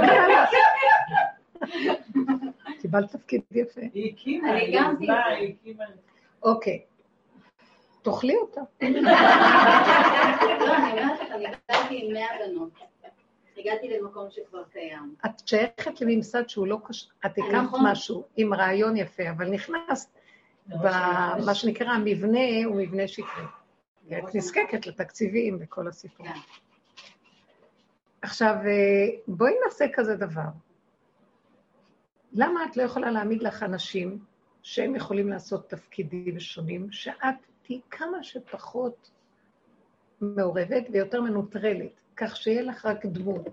קרה 0.07 0.29
לך. 0.29 0.51
קיבלת 2.81 3.11
תפקיד 3.11 3.41
יפה. 3.53 3.81
היא 3.95 4.13
הקימה, 4.13 4.53
היא 4.53 4.79
הקימה. 5.61 5.85
אוקיי. 6.43 6.81
תאכלי 8.05 8.37
אותה. 8.37 8.61
לא, 8.83 8.89
אני 10.77 11.03
אומרת 11.03 11.21
לך, 11.21 11.31
אני 11.31 11.47
הגעתי 11.47 12.01
עם 12.07 12.13
100 12.13 12.27
בנות. 12.47 12.71
הגעתי 13.57 13.89
למקום 13.89 14.31
שכבר 14.31 14.65
קיים. 14.73 15.15
את 15.27 15.49
שייכת 15.49 16.01
לממסד 16.01 16.49
שהוא 16.49 16.67
לא 16.67 16.79
קשור, 16.85 17.11
את 17.27 17.31
הקמת 17.39 17.55
נכון. 17.55 17.81
משהו 17.91 18.25
עם 18.37 18.55
רעיון 18.55 18.97
יפה, 18.97 19.31
אבל 19.31 19.51
נכנסת 19.51 20.09
במה 20.67 21.55
שנקרא 21.55 21.89
המבנה 21.89 22.65
הוא 22.65 22.77
מבנה 22.77 23.09
שקרי. 23.09 23.45
את 24.19 24.35
נזקקת 24.35 24.87
לתקציבים 24.87 25.59
וכל 25.61 25.89
הסיפור. 25.89 26.27
כן. 26.27 26.33
עכשיו, 28.23 28.55
אה, 28.67 29.07
בואי 29.29 29.53
נעשה 29.65 29.85
כזה 29.95 30.17
דבר. 30.17 30.49
למה 32.33 32.65
את 32.65 32.77
לא 32.77 32.83
יכולה 32.83 33.11
להעמיד 33.11 33.43
לך 33.43 33.63
אנשים 33.63 34.19
שהם 34.63 34.95
יכולים 34.95 35.29
לעשות 35.29 35.71
תפקידים 35.71 36.41
שונים, 36.41 36.87
שאת 36.91 37.35
תהיי 37.65 37.81
כמה 37.91 38.23
שפחות 38.23 39.11
מעורבת 40.21 40.85
ויותר 40.93 41.21
מנוטרלת, 41.21 41.93
כך 42.17 42.37
שיהיה 42.37 42.63
לך 42.63 42.87
רק 42.87 43.07
דמות. 43.07 43.47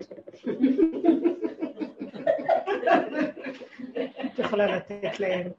את 4.26 4.38
יכולה 4.38 4.76
לתת 4.76 5.20
להם. 5.20 5.50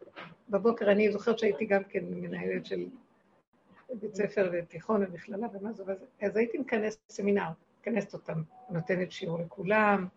בבוקר 0.49 0.91
אני 0.91 1.11
זוכרת 1.11 1.39
שהייתי 1.39 1.65
גם 1.65 1.83
כן 1.83 2.03
מנהלת 2.09 2.65
של 2.65 2.85
בית 3.93 4.15
ספר 4.15 4.49
ותיכון 4.53 5.03
ומכללה 5.03 5.47
ומה 5.53 5.73
זה 5.73 5.83
אז 6.21 6.37
הייתי 6.37 6.57
מכנסת 6.57 6.99
סמינר, 7.09 7.49
מכנסת 7.81 8.13
אותם, 8.13 8.41
נותנת 8.69 9.11
שיעור 9.11 9.39
לכולם, 9.39 10.07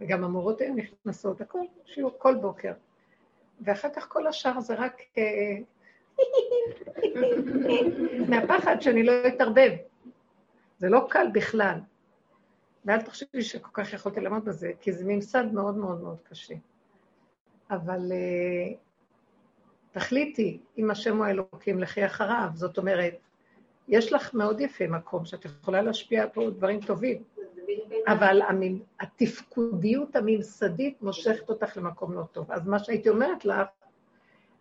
וגם 0.00 0.24
המורות 0.24 0.60
היו 0.60 0.74
נכנסות, 0.74 1.40
הכל, 1.40 1.64
שיעור 1.84 2.12
כל 2.18 2.34
בוקר. 2.34 2.72
ואחר 3.60 3.88
כך 3.88 4.08
כל 4.08 4.26
השאר 4.26 4.60
זה 4.60 4.74
רק 4.74 5.02
אה, 5.18 5.58
מהפחד 8.30 8.80
שאני 8.80 9.02
לא 9.02 9.12
אתערבב. 9.28 9.72
זה 10.78 10.88
לא 10.88 11.06
קל 11.10 11.26
בכלל. 11.32 11.78
ואל 12.84 13.02
תחשבי 13.02 13.42
שכל 13.42 13.70
כך 13.72 13.92
יכולתי 13.92 14.20
לעמוד 14.20 14.44
בזה, 14.44 14.70
כי 14.80 14.92
זה 14.92 15.04
ממסד 15.06 15.52
מאוד 15.52 15.76
מאוד 15.76 16.00
מאוד 16.00 16.16
קשה. 16.22 16.54
אבל 17.70 18.12
אה, 18.12 18.74
תחליטי, 19.90 20.60
אם 20.78 20.90
השם 20.90 21.16
הוא 21.16 21.24
האלוקים, 21.24 21.80
לכי 21.80 22.06
אחריו. 22.06 22.48
זאת 22.54 22.78
אומרת, 22.78 23.14
יש 23.88 24.12
לך 24.12 24.34
מאוד 24.34 24.60
יפה 24.60 24.86
מקום 24.86 25.24
שאת 25.24 25.44
יכולה 25.44 25.82
להשפיע 25.82 26.26
פה 26.32 26.50
דברים 26.50 26.80
טובים. 26.80 27.22
אבל 28.06 28.40
התפקודיות 29.00 30.16
הממסדית 30.16 31.02
מושכת 31.02 31.48
אותך 31.48 31.76
למקום 31.76 32.12
לא 32.12 32.22
טוב. 32.32 32.52
אז 32.52 32.66
מה 32.66 32.78
שהייתי 32.78 33.08
אומרת 33.08 33.44
לך, 33.44 33.68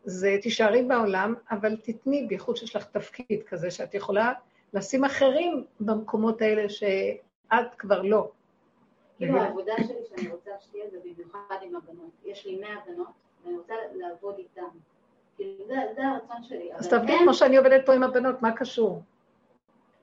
זה 0.05 0.37
תישארי 0.41 0.83
בעולם, 0.83 1.33
אבל 1.51 1.75
תתני, 1.75 2.25
בייחוד 2.27 2.57
שיש 2.57 2.75
לך 2.75 2.85
תפקיד 2.85 3.43
כזה, 3.47 3.71
שאת 3.71 3.93
יכולה 3.93 4.33
לשים 4.73 5.05
אחרים 5.05 5.63
במקומות 5.79 6.41
האלה 6.41 6.69
שאת 6.69 7.75
כבר 7.77 8.01
לא. 8.01 8.31
כאילו 9.17 9.37
העבודה 9.37 9.73
שלי 9.77 10.01
שאני 10.09 10.29
רוצה 10.29 10.51
שתהיה 10.59 10.85
זה 10.91 10.97
במיוחד 11.03 11.55
עם 11.61 11.75
הבנות. 11.75 12.11
יש 12.25 12.45
לי 12.45 12.59
100 12.59 12.69
בנות, 12.87 13.07
ואני 13.45 13.57
רוצה 13.57 13.73
לעבוד 13.93 14.35
איתן. 14.37 14.61
כאילו 15.35 15.67
זה, 15.67 15.75
זה 15.95 16.01
הרצון 16.07 16.43
שלי. 16.43 16.73
אז 16.73 16.89
תעבדי 16.89 17.13
כמו 17.23 17.33
שאני 17.33 17.57
עובדת 17.57 17.85
פה 17.85 17.93
עם 17.93 18.03
הבנות, 18.03 18.41
מה 18.41 18.51
קשור? 18.51 19.01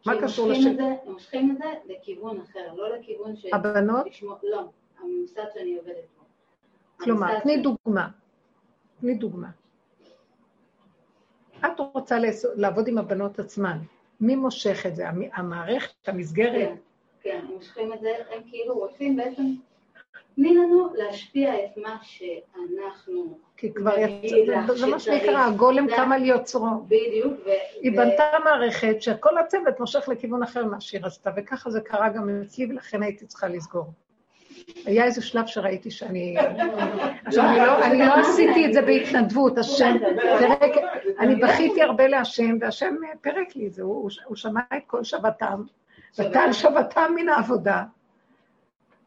מה 0.07 0.12
קשור 0.22 0.48
לשם? 0.48 0.68
הם 0.68 1.12
מושכים 1.12 1.50
את 1.50 1.59
זה 1.59 1.94
לכיוון 1.94 2.40
אחר, 2.40 2.74
לא 2.74 2.96
לכיוון 2.96 3.36
ש... 3.36 3.46
הבנות? 3.53 4.07
לא, 4.42 4.62
הממסד 5.00 5.44
שאני 5.55 5.76
עובדת 5.76 6.05
בו. 6.18 6.24
כלומר, 6.96 7.40
תני 7.40 7.57
דוגמה. 7.57 8.09
תני 9.00 9.14
דוגמה. 9.14 9.48
את 11.66 11.80
רוצה 11.94 12.16
לעבוד 12.56 12.88
עם 12.88 12.98
הבנות 12.98 13.38
עצמן. 13.38 13.78
מי 14.20 14.36
מושך 14.36 14.86
את 14.86 14.96
זה? 14.96 15.08
המ- 15.08 15.28
המערכת, 15.34 16.08
המסגרת? 16.08 16.54
כן, 16.68 16.74
כן, 17.22 17.44
מושכים 17.54 17.92
את 17.92 18.00
זה, 18.00 18.08
הם 18.30 18.42
כאילו 18.50 18.74
רוצים 18.74 19.16
בעצם, 19.16 19.42
תני 20.36 20.54
לנו 20.54 20.94
להשפיע 20.94 21.54
את 21.64 21.76
מה 21.76 21.96
שאנחנו, 22.02 23.38
כי 23.56 23.72
כבר 23.72 23.96
נגיד 23.96 24.24
יצא, 24.48 24.52
לך 24.52 24.72
זה 24.72 24.86
מה. 24.86 24.98
שנקרא, 24.98 25.38
הגולם 25.46 25.86
קם 25.96 26.12
על 26.12 26.24
יוצרו. 26.24 26.66
בדיוק, 26.88 27.32
ו... 27.46 27.50
היא 27.80 27.92
בנתה 27.96 28.24
מערכת 28.44 28.96
שכל 29.02 29.38
הצוות 29.38 29.80
מושך 29.80 30.08
לכיוון 30.08 30.42
אחר 30.42 30.64
ממה 30.64 30.80
שהיא 30.80 31.00
רצתה, 31.04 31.30
וככה 31.36 31.70
זה 31.70 31.80
קרה 31.80 32.08
גם 32.08 32.28
אצלי, 32.46 32.66
ולכן 32.70 33.02
הייתי 33.02 33.26
צריכה 33.26 33.48
לסגור. 33.48 33.84
היה 34.84 35.04
איזה 35.04 35.22
שלב 35.22 35.46
שראיתי 35.46 35.90
שאני... 35.90 36.36
עכשיו, 37.24 37.44
אני 37.82 37.98
לא, 37.98 38.06
לא 38.06 38.14
עשיתי 38.14 38.66
את 38.66 38.72
זה 38.72 38.82
בהתנדבות, 38.82 39.58
השם 39.58 39.96
פירק, 40.38 40.72
אני 41.20 41.36
בכיתי 41.36 41.82
הרבה 41.82 42.08
להשם, 42.08 42.58
והשם 42.60 42.94
פירק 43.20 43.56
לי 43.56 43.66
את 43.66 43.72
זה, 43.72 43.82
הוא, 43.82 44.10
שמע 44.34 44.60
את 44.76 44.82
כל 44.86 45.04
שבתם, 45.04 45.62
ותן 46.18 46.52
שבתם 46.52 47.12
מן 47.16 47.28
העבודה. 47.28 47.82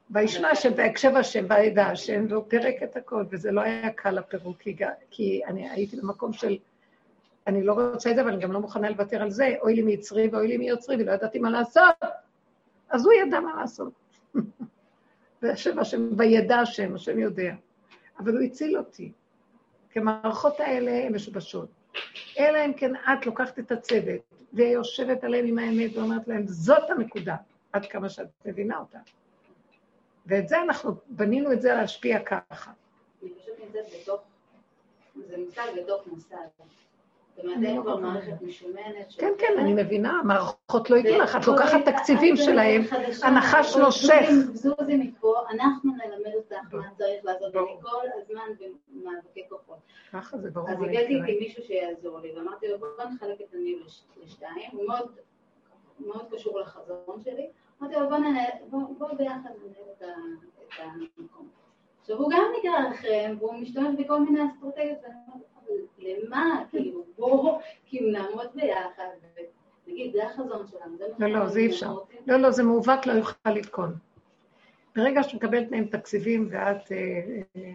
וישמע 0.10 0.50
השם, 0.50 0.72
ויקשב 0.76 1.16
השם, 1.16 1.46
וידע 1.50 1.86
השם, 1.86 2.26
והוא 2.30 2.44
פירק 2.48 2.76
את 2.84 2.96
הכל, 2.96 3.24
וזה 3.32 3.52
לא 3.52 3.62
היה 3.62 3.90
קל 3.90 4.18
הפירוק, 4.18 4.58
כי 5.12 5.42
אני 5.48 5.70
הייתי 5.70 5.98
במקום 5.98 6.34
של, 6.34 6.58
אני 7.48 7.64
לא 7.64 7.74
רוצה 7.74 8.10
את 8.12 8.16
זה, 8.16 8.22
אבל 8.22 8.32
אני 8.32 8.42
גם 8.42 8.52
לא 8.52 8.60
מוכנה 8.60 8.90
לוותר 8.90 9.22
על 9.22 9.30
זה, 9.30 9.56
אוי 9.62 9.76
לי 9.76 9.82
מיצרי 9.82 10.28
ואוי 10.28 10.48
לי 10.48 10.58
מיוצרי, 10.58 10.96
ולא 10.96 11.12
ידעתי 11.12 11.40
מה 11.40 11.50
לעשות. 11.50 11.96
אז 12.90 13.06
הוא 13.06 13.14
ידע 13.14 13.40
מה 13.40 13.56
לעשות. 13.62 13.94
וישב 15.42 15.80
השם, 15.80 16.10
וידע 16.18 16.60
השם, 16.60 16.96
השם 16.96 17.20
יודע. 17.20 17.54
אבל 18.20 18.38
הוא 18.38 18.42
הציל 18.42 18.78
אותי. 18.78 19.12
כי 19.90 20.00
המערכות 20.00 20.60
האלה 20.60 21.06
הן 21.06 21.16
משובשות. 21.16 21.70
אלא 22.40 22.66
אם 22.66 22.74
כן 22.74 22.96
את 22.96 23.26
לוקחת 23.26 23.60
את 23.60 23.72
הצוות 23.72 24.22
ויושבת 24.54 25.24
עליהם 25.24 25.46
עם 25.46 25.60
האמת 25.60 25.98
ואומרת 25.98 26.28
להם, 26.28 26.48
זאת 26.48 26.90
הנקודה, 26.90 27.36
עד 27.74 27.86
כמה 27.86 28.10
שאת 28.10 28.28
מבינה 28.46 28.78
אותה. 28.78 29.00
ואת 30.26 30.48
זה 30.48 30.62
אנחנו, 30.62 30.96
בנינו 31.08 31.52
את 31.52 31.62
זה 31.62 31.74
להשפיע 31.74 32.20
ככה. 32.20 32.72
אני 33.24 33.30
פשוט 33.30 33.54
נמצאת 33.66 33.86
בתוך, 34.02 34.22
זה 35.28 35.38
מושג 35.38 35.68
בתוך 35.78 36.08
מוסד. 36.08 36.36
לא 37.44 37.54
כבר 37.82 37.84
כל 37.84 37.98
כך 37.98 38.02
מערכת 38.02 38.42
משומנת. 38.42 39.08
כן. 39.18 39.32
כן, 39.38 39.54
אני 39.60 39.74
מבינה, 39.74 40.20
המערכות 40.20 40.90
לא 40.90 40.96
ייתנו 40.96 41.18
לך, 41.20 41.36
את 41.36 41.48
לוקחת 41.48 41.80
תקציבים 41.86 42.34
את 42.36 42.40
שלהם, 42.44 42.82
הנחש 43.24 43.76
נושך. 43.78 44.26
זוזי- 44.54 44.96
מפה, 44.98 45.36
אנחנו 45.52 45.92
נלמד 45.92 46.36
אותך 46.36 46.74
מה 46.74 46.90
צריך 46.98 47.26
לעשות. 47.26 47.56
ואני 47.56 47.68
כל 47.82 48.06
הזמן 48.22 48.68
במאבקי 48.94 49.44
כוחות. 49.50 49.78
ככה 50.14 50.38
זה 50.38 50.52
ברור. 50.52 50.70
אז 50.70 50.78
הגעתי. 50.82 51.16
איתי 51.16 51.40
מישהו 51.40 51.64
שיעזור 51.64 52.20
לי, 52.20 52.32
ואמרתי 52.38 52.68
לו, 52.68 52.80
בוא 52.80 52.88
נחלק 53.16 53.42
את 53.42 53.54
לש- 53.86 54.04
לשתיים, 54.24 54.70
הוא 54.72 54.88
מאוד, 54.88 55.12
קשור 56.32 56.60
לחזון 56.60 57.22
שלי. 57.24 57.48
אמרתי 57.82 57.96
לו, 57.96 58.10
בוא 58.70 59.08
ביחד 59.18 59.50
ננהל 59.64 59.86
את, 59.98 60.04
המקום. 60.80 61.48
עכשיו, 62.02 62.18
הוא 62.18 62.32
גם 62.32 62.42
נגרר 62.60 62.92
אחריהם, 62.92 63.36
והוא 63.40 63.54
משתמש 63.54 63.96
בכל 64.00 64.20
מיני 64.20 64.40
אסטרטגיות, 64.46 64.98
ואני 65.04 65.14
אומרת, 65.28 65.48
למה? 66.00 66.64
כאילו, 66.70 67.04
בואו, 67.18 67.60
כאילו, 67.86 68.12
נעמוד 68.12 68.48
ביחד, 68.56 69.04
ונגיד, 69.88 70.14
זה 70.14 70.28
החזון 70.28 70.68
שלנו, 70.68 70.98
זה 70.98 71.06
מה 71.20 71.28
לא, 71.28 71.40
לא, 71.40 71.48
זה 71.48 71.60
אי 71.60 71.68
אפשר. 71.68 71.98
לא, 72.28 72.38
לא, 72.38 72.52
זה 72.52 72.64
מעוות, 72.64 73.08
לא 73.08 73.14
יוכל 73.14 73.50
לתקון. 73.50 73.96
ברגע 74.96 75.24
שאת 75.24 75.34
מקבלת 75.34 75.72
מהם 75.72 75.86
תקציבים 75.86 76.48
ואת 76.52 76.92
אה, 76.92 76.98
אה, 77.56 77.72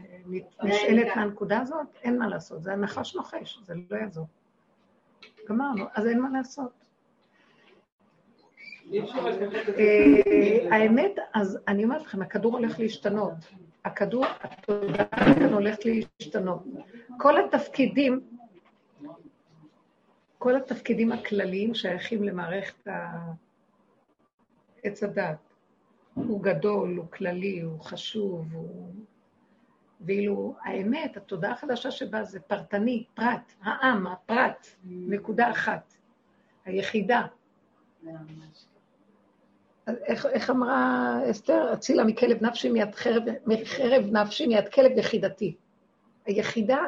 נשאלת. 0.63 1.17
מהנקודה 1.17 1.61
הזאת, 1.61 1.87
אין 2.03 2.19
מה 2.19 2.29
לעשות, 2.29 2.63
זה 2.63 2.73
הנחש 2.73 3.15
נוחש, 3.15 3.61
זה 3.65 3.75
לא 3.91 3.97
יעזור. 3.97 4.27
גמרנו, 5.49 5.85
אז 5.95 6.07
אין 6.07 6.21
מה 6.21 6.29
לעשות. 6.39 6.71
אה, 9.79 10.77
האמת, 10.77 11.19
אז 11.35 11.59
אני 11.69 11.85
אומרת 11.85 12.03
לכם, 12.03 12.23
הכדור 12.23 12.57
הולך 12.57 12.81
להשתנות. 12.81 13.35
הכדור, 13.85 14.25
התודעה 14.41 15.35
כאן 15.35 15.53
הולכת 15.53 15.85
להשתנות. 15.85 16.65
כל 17.19 17.45
התפקידים, 17.45 18.21
כל 20.39 20.57
התפקידים 20.57 21.13
הכלליים 21.13 21.75
שייכים 21.75 22.23
למערכת 22.23 22.89
עץ 24.83 25.03
הדת. 25.03 25.39
הוא 26.15 26.43
גדול, 26.43 26.97
הוא 26.97 27.07
כללי, 27.11 27.61
הוא 27.61 27.81
חשוב, 27.81 28.47
הוא... 28.53 28.95
ואילו 30.01 30.55
האמת, 30.63 31.17
התודעה 31.17 31.53
החדשה 31.53 31.91
שבה 31.91 32.25
זה 32.25 32.41
פרטני, 32.41 33.05
פרט, 33.15 33.53
העם, 33.63 34.07
הפרט, 34.07 34.67
נקודה 34.85 35.51
אחת, 35.51 35.95
היחידה. 36.65 37.27
איך, 40.05 40.27
איך 40.27 40.51
אמרה 40.51 41.19
אסתר? 41.31 41.73
אצילה 41.73 42.05
מכלב 42.05 42.43
נפשי 42.43 42.69
מיד 42.69 42.95
חרב, 42.95 43.23
מחרב 43.47 44.05
נפשי 44.11 44.47
מיד 44.47 44.69
כלב 44.69 44.99
יחידתי. 44.99 45.57
היחידה 46.27 46.81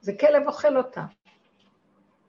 זה 0.00 0.12
כלב 0.20 0.46
אוכל 0.46 0.76
אותה. 0.76 1.04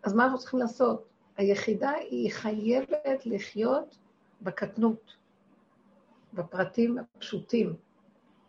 אז 0.04 0.14
מה 0.14 0.24
אנחנו 0.24 0.38
צריכים 0.40 0.60
לעשות? 0.60 1.08
היחידה 1.38 1.92
היא 1.92 2.32
חייבת 2.32 3.26
לחיות 3.26 3.98
בקטנות, 4.42 5.14
בפרטים 6.34 6.98
הפשוטים. 6.98 7.76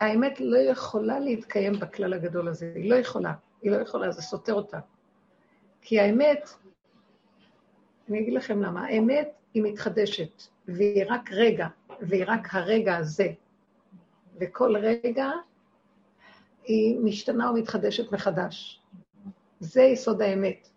האמת 0.00 0.40
לא 0.40 0.58
יכולה 0.58 1.18
להתקיים 1.18 1.72
בכלל 1.72 2.14
הגדול 2.14 2.48
הזה, 2.48 2.72
היא 2.76 2.90
לא 2.90 2.94
יכולה, 2.94 3.32
היא 3.62 3.70
לא 3.70 3.76
יכולה, 3.76 4.10
זה 4.10 4.22
סותר 4.22 4.54
אותה. 4.54 4.78
כי 5.80 6.00
האמת, 6.00 6.48
אני 8.08 8.20
אגיד 8.20 8.34
לכם 8.34 8.62
למה, 8.62 8.86
האמת 8.86 9.41
היא 9.54 9.62
מתחדשת, 9.62 10.42
והיא 10.68 11.04
רק 11.08 11.32
רגע, 11.32 11.66
והיא 12.00 12.24
רק 12.26 12.48
הרגע 12.54 12.96
הזה. 12.96 13.28
וכל 14.40 14.76
רגע 14.76 15.30
היא 16.64 16.98
משתנה 17.00 17.50
ומתחדשת 17.50 18.12
מחדש. 18.12 18.80
זה 19.60 19.82
יסוד 19.82 20.22
האמת. 20.22 20.68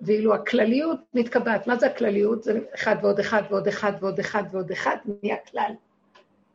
ואילו 0.00 0.34
הכלליות 0.34 1.00
מתקבעת. 1.14 1.66
מה 1.66 1.76
זה 1.76 1.86
הכלליות? 1.86 2.42
זה 2.42 2.60
אחד 2.74 2.96
ועוד 3.02 3.18
אחד 3.18 3.42
ועוד 3.50 3.68
אחד 3.68 3.92
ועוד 4.00 4.18
אחד 4.18 4.42
ועוד 4.50 4.70
אחד 4.70 4.96
נהיה 5.22 5.36
כלל. 5.50 5.72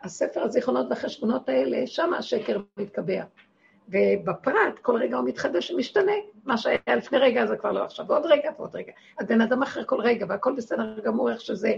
הספר 0.03 0.41
הזיכרונות 0.41 0.87
והחשבונות 0.89 1.49
האלה, 1.49 1.87
שם 1.87 2.13
השקר 2.13 2.59
מתקבע. 2.77 3.23
ובפרט, 3.89 4.79
כל 4.81 4.95
רגע 4.95 5.17
הוא 5.17 5.25
מתחדש 5.25 5.71
ומשתנה. 5.71 6.11
מה 6.45 6.57
שהיה 6.57 6.77
לפני 6.97 7.17
רגע 7.17 7.45
זה 7.45 7.57
כבר 7.57 7.71
לא 7.71 7.83
עכשיו, 7.83 8.05
ועוד 8.07 8.25
רגע 8.25 8.49
ועוד 8.57 8.75
רגע. 8.75 8.91
אז 9.19 9.27
בן 9.27 9.41
אדם 9.41 9.63
אחרי 9.63 9.83
כל 9.85 10.01
רגע, 10.01 10.25
והכל 10.29 10.53
בסדר 10.57 10.99
גמור 11.03 11.31
איך 11.31 11.41
שזה. 11.41 11.73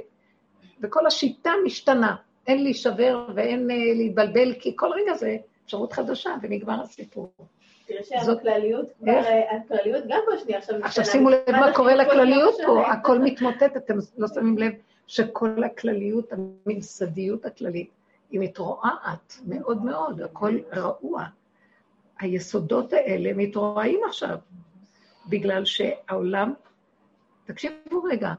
וכל 0.82 1.08
השיטה 1.08 1.52
משתנה. 1.66 2.16
אין 2.48 2.64
להישבר 2.64 3.26
ואין 3.36 3.70
uh, 3.70 3.74
להתבלבל, 3.98 4.54
כי 4.60 4.74
כל 4.76 4.92
רגע 4.92 5.14
זה 5.14 5.38
אפשרות 5.66 5.94
חדשה, 5.94 6.30
ונגמר 6.42 6.82
הסיפור. 6.82 7.32
תראה 7.86 8.04
שהכלליות 8.04 8.86
כבר, 9.00 9.12
אה, 9.12 9.58
הכלליות 9.58 10.04
גם 10.08 10.20
פה 10.26 10.38
שנייה 10.38 10.60
עכשיו 10.60 10.76
עכשיו 10.84 11.06
שימו 11.06 11.30
לב 11.30 11.40
מה 11.52 11.74
קורה 11.74 11.96
לכלליות 11.96 12.56
פה, 12.66 12.88
הכל 12.88 13.20
מתמוטט, 13.20 13.78
אתם 13.78 13.94
לא 14.18 14.28
שמים 14.28 14.58
לב 14.58 14.72
שכל 15.08 15.64
הכלליות, 15.64 16.30
הממסדיות 16.32 17.46
הכללית, 17.46 17.90
היא 18.32 18.40
מתרועעת 18.40 19.34
מאוד 19.48 19.86
מאוד, 19.86 20.22
הכל 20.22 20.58
רעוע. 20.74 21.26
היסודות 22.20 22.94
האלה 22.94 23.32
מתרועעים 23.36 24.00
עכשיו, 24.08 24.38
בגלל 25.30 25.66
שהעולם, 25.66 26.54
תקשיבו 27.46 28.04
רגע, 28.04 28.34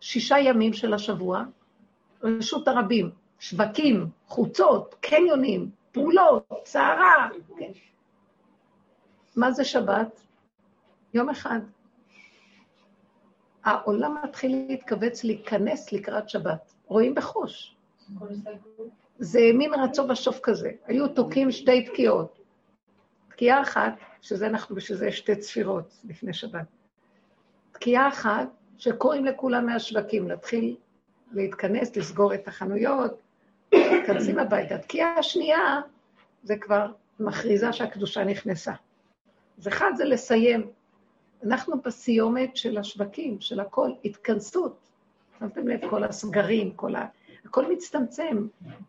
שישה 0.00 0.38
ימים 0.38 0.72
של 0.72 0.94
השבוע, 0.94 1.44
רשות 2.22 2.68
הרבים, 2.68 3.10
שווקים, 3.38 4.06
חוצות, 4.26 4.94
קניונים, 5.00 5.70
פעולות, 5.92 6.46
סערה. 6.64 7.28
כן. 7.58 7.70
מה 9.36 9.50
זה 9.52 9.64
שבת? 9.64 10.20
יום 11.14 11.30
אחד. 11.30 11.60
העולם 13.64 14.16
מתחיל 14.24 14.66
להתכווץ, 14.68 15.24
להיכנס 15.24 15.92
לקראת 15.92 16.28
שבת. 16.28 16.72
רואים 16.86 17.14
בחוש. 17.14 17.76
זה 19.18 19.40
מין 19.54 19.74
רצו 19.74 20.06
בשוף 20.06 20.40
כזה. 20.42 20.70
היו 20.86 21.08
תוקעים 21.08 21.50
שתי 21.50 21.86
תקיעות. 21.86 22.43
תקיעה 23.44 23.62
אחת, 23.62 23.92
שזה 24.22 24.46
אנחנו, 24.46 24.76
בשביל 24.76 24.98
זה 24.98 25.12
שתי 25.12 25.36
צפירות 25.36 25.94
לפני 26.04 26.32
שבת. 26.32 26.66
תקיעה 27.72 28.08
אחת, 28.08 28.48
שקוראים 28.78 29.24
לכולם 29.24 29.66
מהשווקים 29.66 30.28
להתחיל 30.28 30.76
להתכנס, 31.32 31.96
לסגור 31.96 32.34
את 32.34 32.48
החנויות, 32.48 33.20
מתכנסים 33.74 34.38
הביתה. 34.38 34.78
תקיעה 34.78 35.18
השנייה, 35.18 35.80
זה 36.42 36.56
כבר 36.56 36.86
מכריזה 37.20 37.72
שהקדושה 37.72 38.24
נכנסה. 38.24 38.72
אז 39.58 39.68
אחד 39.68 39.90
זה 39.96 40.04
לסיים. 40.04 40.70
אנחנו 41.46 41.80
בסיומת 41.80 42.56
של 42.56 42.78
השווקים, 42.78 43.40
של 43.40 43.60
הכל, 43.60 43.90
התכנסות. 44.04 44.78
שמתם 45.38 45.68
לב, 45.68 45.90
כל 45.90 46.04
הסגרים, 46.04 46.70
כל 46.70 46.96
ה... 46.96 47.06
הכל 47.44 47.72
מצטמצם. 47.72 48.46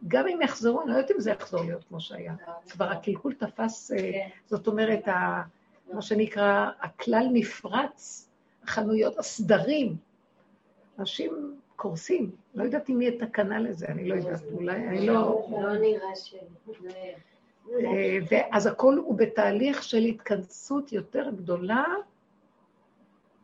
גם 0.07 0.27
אם 0.27 0.41
יחזרו, 0.41 0.81
אני 0.81 0.89
לא 0.89 0.95
יודעת 0.95 1.11
אם 1.11 1.19
זה 1.19 1.31
יחזור 1.31 1.61
להיות 1.63 1.83
כמו 1.83 1.99
שהיה. 1.99 2.35
כבר 2.69 2.85
הקלקול 2.85 3.33
תפס, 3.33 3.91
אה, 3.91 4.27
זאת 4.45 4.67
אומרת, 4.67 5.07
ה... 5.07 5.41
מה 5.93 6.01
שנקרא, 6.01 6.69
הכלל 6.79 7.27
נפרץ, 7.33 8.29
החנויות, 8.63 9.19
הסדרים. 9.19 9.95
אנשים 10.99 11.59
קורסים. 11.75 12.31
לא 12.55 12.63
יודעת 12.63 12.89
אם 12.89 13.01
יהיה 13.01 13.19
תקנה 13.19 13.59
לזה, 13.59 13.85
אני 13.85 14.09
לא 14.09 14.15
יודעת, 14.15 14.41
אולי, 14.51 14.87
אני 14.87 15.07
לא... 15.07 15.47
לא 15.51 15.77
נראה 15.77 16.15
ש... 16.15 16.35
אה, 17.73 18.17
ואז 18.31 18.67
הכל 18.67 18.97
הוא 18.97 19.17
בתהליך 19.17 19.83
של 19.83 19.97
התכנסות 20.03 20.91
יותר 20.91 21.29
גדולה, 21.35 21.85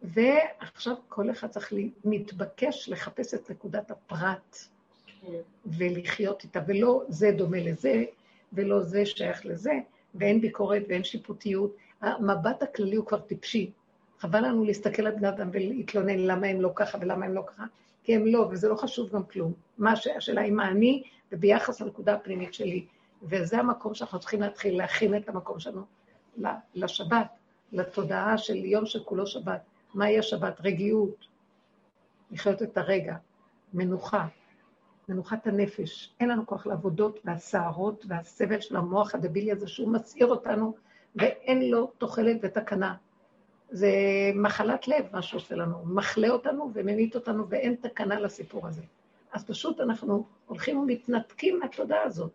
ועכשיו 0.04 0.96
כל 1.10 1.32
אחד 1.32 1.48
צריך 1.48 1.74
מתבקש 2.06 2.90
לחפש 2.90 3.34
את 3.34 3.52
נקודת 3.52 3.92
הפרט 3.92 4.58
ולחיות 5.66 6.44
איתה, 6.44 6.60
ולא 6.68 7.04
זה 7.08 7.32
דומה 7.32 7.60
לזה, 7.60 8.04
ולא 8.54 8.82
זה 8.82 9.06
שייך 9.06 9.46
לזה, 9.46 9.72
ואין 10.16 10.42
ביקורת 10.42 10.84
ואין 10.90 11.04
שיפוטיות. 11.04 11.76
המבט 12.02 12.64
הכללי 12.64 12.96
הוא 12.96 13.06
כבר 13.06 13.20
טיפשי. 13.20 13.72
חבל 14.20 14.40
לנו 14.46 14.64
להסתכל 14.64 15.08
על 15.08 15.16
בני 15.16 15.30
אדם 15.30 15.50
ולהתלונן 15.54 16.20
למה 16.20 16.48
הם 16.48 16.62
לא 16.62 16.72
ככה 16.76 16.98
ולמה 17.02 17.26
הם 17.26 17.34
לא 17.34 17.44
ככה, 17.48 17.64
כי 18.04 18.16
הם 18.16 18.26
לא, 18.26 18.48
וזה 18.52 18.70
לא 18.70 18.76
חשוב 18.76 19.10
גם 19.10 19.24
כלום. 19.24 19.54
מה 19.78 19.94
השאלה 20.18 20.42
היא 20.42 20.52
מה 20.52 20.68
אני, 20.68 21.04
וביחס 21.32 21.82
לנקודה 21.82 22.14
הפנימית 22.14 22.54
שלי. 22.54 22.86
וזה 23.24 23.60
המקום 23.60 23.94
שאנחנו 23.94 24.20
צריכים 24.20 24.42
להתחיל 24.42 24.78
להכין 24.78 25.18
את 25.18 25.30
המקום 25.30 25.60
שלנו 25.60 25.82
לשבת, 26.76 27.28
לתודעה 27.72 28.38
של 28.38 28.66
יום 28.66 28.86
שכולו 28.86 29.28
שבת. 29.28 29.62
מהי 29.94 30.20
השבת? 30.20 30.62
רגיעות, 30.62 31.28
לחיות 32.32 32.62
את 32.62 32.78
הרגע, 32.78 33.16
מנוחה, 33.74 34.28
מנוחת 35.12 35.48
הנפש. 35.48 36.14
אין 36.20 36.30
לנו 36.30 36.46
כוח 36.46 36.68
לעבודות 36.68 37.20
והסערות 37.26 38.06
והסבל 38.08 38.62
של 38.62 38.76
המוח 38.76 39.16
הדבילי 39.16 39.52
הזה, 39.52 39.68
שהוא 39.68 39.90
מסעיר 39.90 40.28
אותנו 40.28 40.76
ואין 41.16 41.70
לו 41.70 41.92
תוחלת 41.98 42.38
ותקנה. 42.42 42.96
זה 43.70 43.90
מחלת 44.36 44.88
לב, 44.88 45.06
מה 45.12 45.22
שעושה 45.22 45.56
לנו. 45.56 45.78
מחלה 45.86 46.30
אותנו 46.30 46.72
וממית 46.74 47.16
אותנו, 47.16 47.50
ואין 47.50 47.76
תקנה 47.76 48.20
לסיפור 48.20 48.68
הזה. 48.68 48.82
אז 49.34 49.46
פשוט 49.46 49.82
אנחנו 49.82 50.26
הולכים 50.48 50.80
ומתנתקים 50.80 51.60
מהתודעה 51.60 52.04
הזאת. 52.04 52.32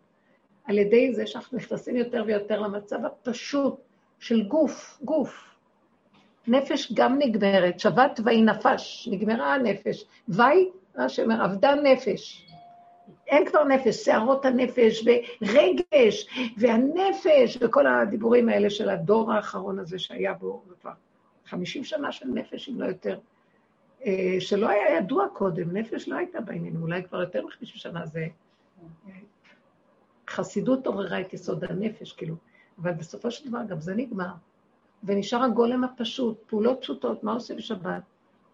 על 0.65 0.77
ידי 0.77 1.13
זה 1.13 1.27
שאנחנו 1.27 1.57
נכנסים 1.57 1.95
יותר 1.95 2.23
ויותר 2.27 2.59
למצב 2.59 3.05
הפשוט 3.05 3.75
של 4.19 4.47
גוף, 4.47 4.99
גוף. 5.03 5.55
נפש 6.47 6.93
גם 6.93 7.19
נגמרת, 7.19 7.79
שבת 7.79 8.19
ויהי 8.23 8.41
נפש, 8.41 9.09
נגמרה 9.11 9.53
הנפש. 9.53 10.05
ויהי, 10.27 10.69
מה 10.97 11.09
שאומר, 11.09 11.45
אבדה 11.45 11.75
נפש. 11.75 12.46
אין 13.27 13.45
כבר 13.45 13.63
נפש, 13.63 13.95
שערות 14.05 14.45
הנפש, 14.45 15.05
ורגש, 15.41 16.27
והנפש, 16.57 17.57
וכל 17.61 17.87
הדיבורים 17.87 18.49
האלה 18.49 18.69
של 18.69 18.89
הדור 18.89 19.33
האחרון 19.33 19.79
הזה 19.79 19.99
שהיה 19.99 20.33
בו 20.33 20.61
כבר 20.81 20.91
חמישים 21.45 21.83
שנה 21.83 22.11
של 22.11 22.27
נפש, 22.27 22.69
אם 22.69 22.81
לא 22.81 22.85
יותר, 22.85 23.19
אה, 24.05 24.35
שלא 24.39 24.69
היה 24.69 24.97
ידוע 24.97 25.27
קודם, 25.33 25.77
נפש 25.77 26.07
לא 26.07 26.15
הייתה 26.15 26.41
בעניינים, 26.41 26.81
אולי 26.81 27.03
כבר 27.03 27.21
יותר 27.21 27.45
מחמישים 27.45 27.77
שנה 27.77 28.05
זה 28.05 28.27
חסידות 30.29 30.87
עוררה 30.87 31.21
את 31.21 31.33
יסוד 31.33 31.63
הנפש, 31.63 32.13
כאילו, 32.13 32.35
אבל 32.81 32.91
בסופו 32.91 33.31
של 33.31 33.49
דבר 33.49 33.63
גם 33.67 33.79
זה 33.79 33.95
נגמר. 33.95 34.31
ונשאר 35.03 35.43
הגולם 35.43 35.83
הפשוט, 35.83 36.37
פעולות 36.47 36.81
פשוטות, 36.81 37.23
מה 37.23 37.33
עושים 37.33 37.57
בשבת? 37.57 38.01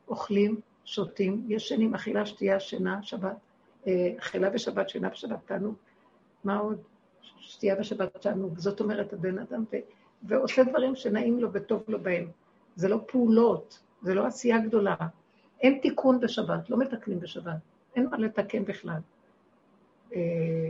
אוכלים, 0.08 0.60
שותים, 0.86 1.46
ישנים, 1.48 1.96
אכילה, 1.96 2.26
שתייה, 2.26 2.60
שינה, 2.60 3.04
שבת, 3.04 3.26
אה, 3.26 3.38
אכילה 4.20 4.50
ושבת, 4.54 4.90
שינה 4.90 5.10
ושבת, 5.14 5.38
תענוג. 5.46 5.76
מה 6.44 6.58
עוד? 6.58 6.82
שתייה 7.40 7.76
ושבת, 7.80 8.18
תענוג. 8.18 8.58
זאת 8.58 8.80
אומרת, 8.80 9.14
הבן 9.14 9.38
אדם, 9.40 9.64
ו... 9.74 9.78
ועושה 10.24 10.64
דברים 10.64 10.96
שנעים 10.96 11.40
לו 11.40 11.54
וטוב 11.54 11.84
לו 11.88 12.00
בהם. 12.00 12.28
זה 12.76 12.88
לא 12.88 13.00
פעולות, 13.08 13.80
זה 14.02 14.14
לא 14.14 14.26
עשייה 14.26 14.60
גדולה. 14.60 14.96
אין 15.62 15.80
תיקון 15.82 16.20
בשבת, 16.20 16.70
לא 16.70 16.78
מתקנים 16.78 17.20
בשבת. 17.20 17.58
אין 17.96 18.08
מה 18.12 18.18
לתקן 18.18 18.66
בכלל. 18.66 19.00
אה, 20.16 20.70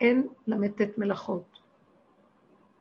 אין 0.00 0.28
ל"ט 0.46 0.98
מלאכות. 0.98 1.58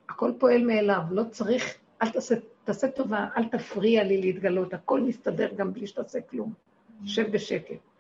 הכל 0.10 0.32
פועל 0.40 0.66
מאליו, 0.66 1.02
לא 1.12 1.24
צריך, 1.32 1.76
אל 2.02 2.10
תעשה, 2.10 2.36
תעשה 2.64 2.92
טובה, 2.92 3.28
אל 3.38 3.46
תפריע 3.48 4.04
לי 4.04 4.22
להתגלות, 4.22 4.74
הכל 4.74 5.02
מסתדר 5.02 5.54
גם 5.56 5.74
בלי 5.74 5.88
שתעשה 5.88 6.22
כלום. 6.22 6.54
שב 7.06 7.32
בשקט. 7.32 7.95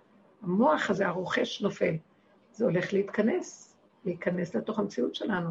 המוח 0.45 0.89
הזה, 0.89 1.07
הרוכש 1.07 1.61
נופל. 1.61 1.95
זה 2.51 2.65
הולך 2.65 2.93
להתכנס, 2.93 3.77
להיכנס 4.05 4.55
לתוך 4.55 4.79
המציאות 4.79 5.15
שלנו. 5.15 5.49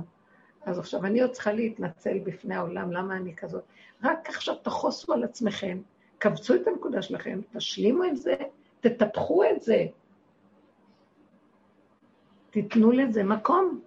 אז 0.62 0.78
עכשיו 0.78 1.04
אני 1.04 1.20
עוד 1.20 1.30
צריכה 1.30 1.52
להתנצל 1.52 2.18
בפני 2.18 2.54
העולם, 2.54 2.92
למה 2.92 3.16
אני 3.16 3.36
כזאת? 3.36 3.64
רק 4.02 4.28
עכשיו 4.28 4.54
תחוסו 4.54 5.12
על 5.12 5.24
עצמכם, 5.24 5.80
קבצו 6.18 6.54
את 6.54 6.66
הנקודה 6.66 7.02
שלכם, 7.02 7.40
תשלימו 7.52 8.04
את 8.04 8.16
זה, 8.16 8.36
תטפחו 8.80 9.44
את 9.44 9.62
זה. 9.62 9.86
תיתנו 12.50 12.92
לזה 12.92 13.24
מקום. 13.24 13.80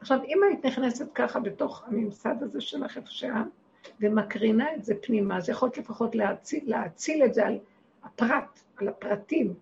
עכשיו, 0.00 0.18
אם 0.24 0.40
היית 0.48 0.66
נכנסת 0.66 1.12
ככה 1.14 1.40
בתוך 1.40 1.84
הממסד 1.86 2.42
הזה 2.42 2.60
שלך 2.60 2.96
איפה 2.96 3.10
שאת, 3.10 3.46
ומקרינה 4.00 4.74
את 4.74 4.84
זה 4.84 4.94
פנימה, 5.02 5.36
אז 5.36 5.48
יכולת 5.48 5.78
לפחות 5.78 6.14
להציל, 6.14 6.62
להציל 6.66 7.24
את 7.24 7.34
זה 7.34 7.46
על 7.46 7.58
הפרט, 8.06 8.60
על 8.76 8.88
הפרטים, 8.88 9.54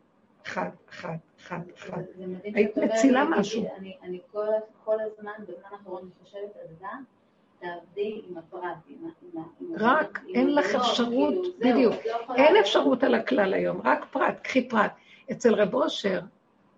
אחד, 0.46 0.68
אחד, 0.90 1.16
אחד, 1.40 1.58
אחד. 1.78 2.02
היית 2.44 2.76
מצילה 2.78 3.24
משהו. 3.24 3.66
אני, 3.76 3.96
אני 4.02 4.20
כל, 4.84 4.96
הזמן, 5.00 5.32
בזמן 5.42 5.68
האחרון, 5.70 6.10
חושבת 6.22 6.56
על 6.56 6.74
זה, 6.78 6.86
תעבדי 7.58 8.22
עם 8.28 8.38
הפרט. 8.38 8.76
רק, 9.76 10.20
אין 10.34 10.54
לך 10.54 10.74
אפשרות, 10.74 11.34
כאילו, 11.60 11.74
בדיוק, 11.74 11.94
אין 12.36 12.56
אפשרות 12.56 13.02
על 13.02 13.14
הכלל 13.14 13.54
היום, 13.54 13.80
רק 13.84 14.04
פרט, 14.10 14.40
קחי 14.42 14.68
פרט. 14.68 14.92
אצל 15.32 15.54
רב 15.54 15.74
אושר, 15.74 16.20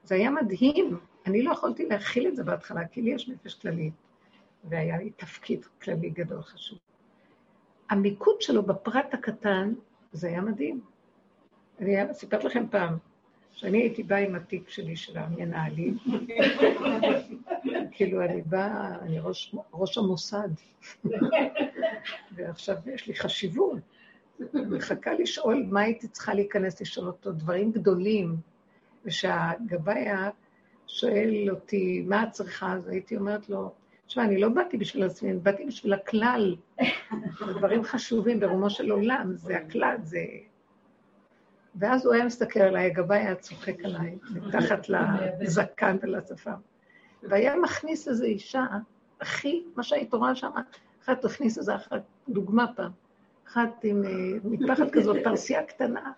זה 0.05 0.15
היה 0.15 0.31
מדהים, 0.31 0.99
אני 1.27 1.43
לא 1.43 1.53
יכולתי 1.53 1.87
להכיל 1.87 2.29
את 2.29 2.37
זה 2.37 2.45
בהתחלה, 2.45 2.87
כי 2.87 3.03
לי 3.03 3.11
יש 3.11 3.29
נפש 3.29 3.55
כללית, 3.55 3.93
והיה 4.65 4.99
לי 4.99 5.11
תפקיד 5.11 5.65
כללי 5.83 6.11
גדול 6.11 6.43
חשוב. 6.43 6.79
המיקוד 7.91 8.43
שלו 8.43 8.63
בפרט 8.63 9.15
הקטן, 9.15 9.75
זה 10.13 10.29
היה 10.29 10.41
מדהים. 10.41 10.81
אני 11.81 11.97
סיפרת 12.13 12.45
לכם 12.45 12.65
פעם, 12.71 12.97
שאני 13.53 13.79
הייתי 13.79 14.03
באה 14.03 14.19
עם 14.19 14.35
התיק 14.35 14.69
שלי 14.69 14.97
של 14.97 15.19
המנהלים, 15.19 15.97
כאילו 17.93 18.25
אני 18.25 18.43
באה, 18.43 18.99
אני 19.03 19.19
ראש, 19.19 19.55
ראש 19.73 19.99
המוסד, 19.99 20.49
ועכשיו 22.35 22.77
יש 22.87 23.07
לי 23.07 23.15
חשיבות. 23.15 23.79
מחכה 24.55 25.15
לשאול 25.15 25.67
מה 25.71 25.81
הייתי 25.81 26.09
צריכה 26.09 26.35
להיכנס 26.35 26.81
לשאול 26.81 27.07
אותו, 27.07 27.33
דברים 27.33 27.73
גדולים, 27.73 28.37
ושהגבאי 29.05 30.05
שואל 30.87 31.47
אותי, 31.51 32.05
מה 32.07 32.23
את 32.23 32.31
צריכה? 32.31 32.73
אז 32.73 32.89
הייתי 32.89 33.17
אומרת 33.17 33.49
לו, 33.49 33.73
תשמע, 34.07 34.25
אני 34.25 34.41
לא 34.41 34.49
באתי 34.49 34.77
בשביל 34.77 35.05
עצמי, 35.05 35.31
אני 35.31 35.39
באתי 35.39 35.65
בשביל 35.65 35.93
הכלל. 35.93 36.57
דברים 37.41 37.85
חשובים 37.85 38.41
ברומו 38.41 38.71
של 38.71 38.91
עולם, 38.91 39.33
זה 39.35 39.57
הכלל, 39.57 39.97
זה... 40.03 40.19
ואז 41.79 42.07
הוא 42.07 42.15
היה 42.15 42.25
מסתכל 42.25 42.61
עליי, 42.61 42.87
הגבאי 42.87 43.19
היה 43.19 43.35
צוחק 43.35 43.85
עליי, 43.85 44.19
מתחת 44.31 44.87
לזקן 45.41 45.97
ולשפם. 46.03 46.61
והיה 47.23 47.57
מכניס 47.57 48.09
איזו 48.09 48.25
אישה, 48.25 48.65
הכי, 49.21 49.65
מה 49.77 49.83
שהיית 49.83 50.15
רואה 50.15 50.35
שם, 50.35 50.51
אחת 51.05 51.23
תכניס 51.23 51.59
איזה 51.59 51.75
אחת, 51.75 52.03
דוגמה 52.29 52.67
פעם, 52.77 52.91
אחת 53.49 53.85
עם 53.85 54.05
אה, 54.05 54.11
מטפחת 54.45 54.91
כזאת, 54.93 55.17
פרסייה 55.25 55.63
קטנה, 55.63 56.13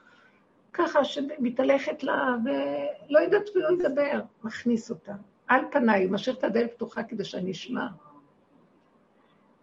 ככה 0.72 1.04
שמתהלכת 1.04 2.02
לה, 2.02 2.36
ולא 2.44 3.18
יודעת 3.18 3.48
אפילו 3.50 3.68
לדבר, 3.70 4.20
מכניס 4.44 4.90
אותה. 4.90 5.12
על 5.48 5.60
פניי, 5.70 6.04
הוא 6.04 6.12
משאיר 6.12 6.36
את 6.36 6.44
הדלת 6.44 6.72
פתוחה 6.74 7.02
כדי 7.02 7.24
שאני 7.24 7.50
אשמע. 7.50 7.86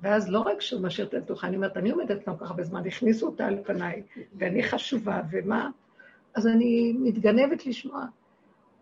ואז 0.01 0.30
לא 0.30 0.39
רק 0.39 0.61
שהוא 0.61 0.81
משאיר 0.81 1.07
את 1.07 1.13
הדלת 1.13 1.26
פתוחה, 1.26 1.47
אני 1.47 1.55
אומרת, 1.55 1.77
אני 1.77 1.91
עומדת 1.91 2.26
כאן 2.26 2.34
ככה 2.38 2.53
בזמן, 2.53 2.88
הכניסו 2.88 3.26
אותה 3.26 3.47
על 3.47 3.57
פניי, 3.63 4.03
ואני 4.38 4.63
חשובה, 4.63 5.22
ומה? 5.31 5.69
אז 6.36 6.48
אני 6.48 6.94
מתגנבת 6.99 7.66
לשמוע. 7.66 8.06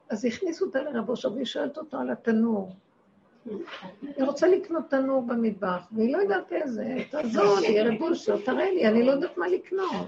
אז 0.10 0.26
הכניסו 0.26 0.66
אותה 0.66 0.82
לרב 0.82 1.10
אושר, 1.10 1.34
והיא 1.34 1.46
שואלת 1.46 1.78
אותו 1.78 1.98
על 1.98 2.10
התנור. 2.10 2.72
היא 4.02 4.26
רוצה 4.26 4.48
לקנות 4.48 4.90
תנור 4.90 5.22
במטבח, 5.22 5.88
והיא 5.92 6.14
לא 6.14 6.18
יודעת 6.18 6.54
איזה, 6.54 6.98
תעזור 7.10 7.60
לי, 7.60 7.82
רב 7.82 8.02
אושר, 8.02 8.38
תראה 8.46 8.72
לי, 8.72 8.88
אני 8.88 9.04
לא 9.04 9.12
יודעת 9.12 9.38
מה 9.38 9.48
לקנות. 9.48 10.08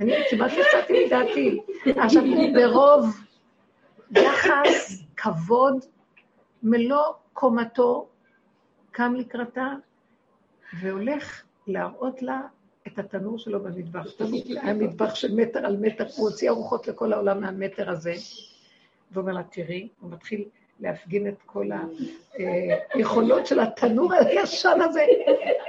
אני 0.00 0.14
כמעט 0.30 0.50
יצאתי 0.52 1.06
מדעתי. 1.06 1.60
עכשיו, 1.96 2.22
ברוב 2.54 3.06
יחס, 4.10 5.02
כבוד, 5.16 5.84
מלוא 6.62 7.04
קומתו, 7.32 8.08
קם 8.90 9.14
לקראתה, 9.14 9.72
והולך 10.80 11.42
להראות 11.66 12.22
לה 12.22 12.40
את 12.86 12.98
התנור 12.98 13.38
שלו 13.38 13.62
במטבח. 13.62 14.06
היה 14.62 14.74
מטבח 14.74 15.14
של 15.14 15.34
מטר 15.34 15.66
על 15.66 15.76
מטר, 15.76 16.04
הוא 16.16 16.28
הוציא 16.28 16.50
ארוחות 16.50 16.88
לכל 16.88 17.12
העולם 17.12 17.40
מהמטר 17.40 17.90
הזה. 17.90 18.14
ואומר 19.12 19.32
לה, 19.32 19.42
תראי, 19.42 19.88
הוא 20.00 20.10
מתחיל 20.10 20.44
להפגין 20.80 21.28
את 21.28 21.42
כל 21.46 21.70
היכולות 22.94 23.46
של 23.46 23.60
התנור 23.60 24.12
הישן 24.12 24.78
הזה. 24.84 25.04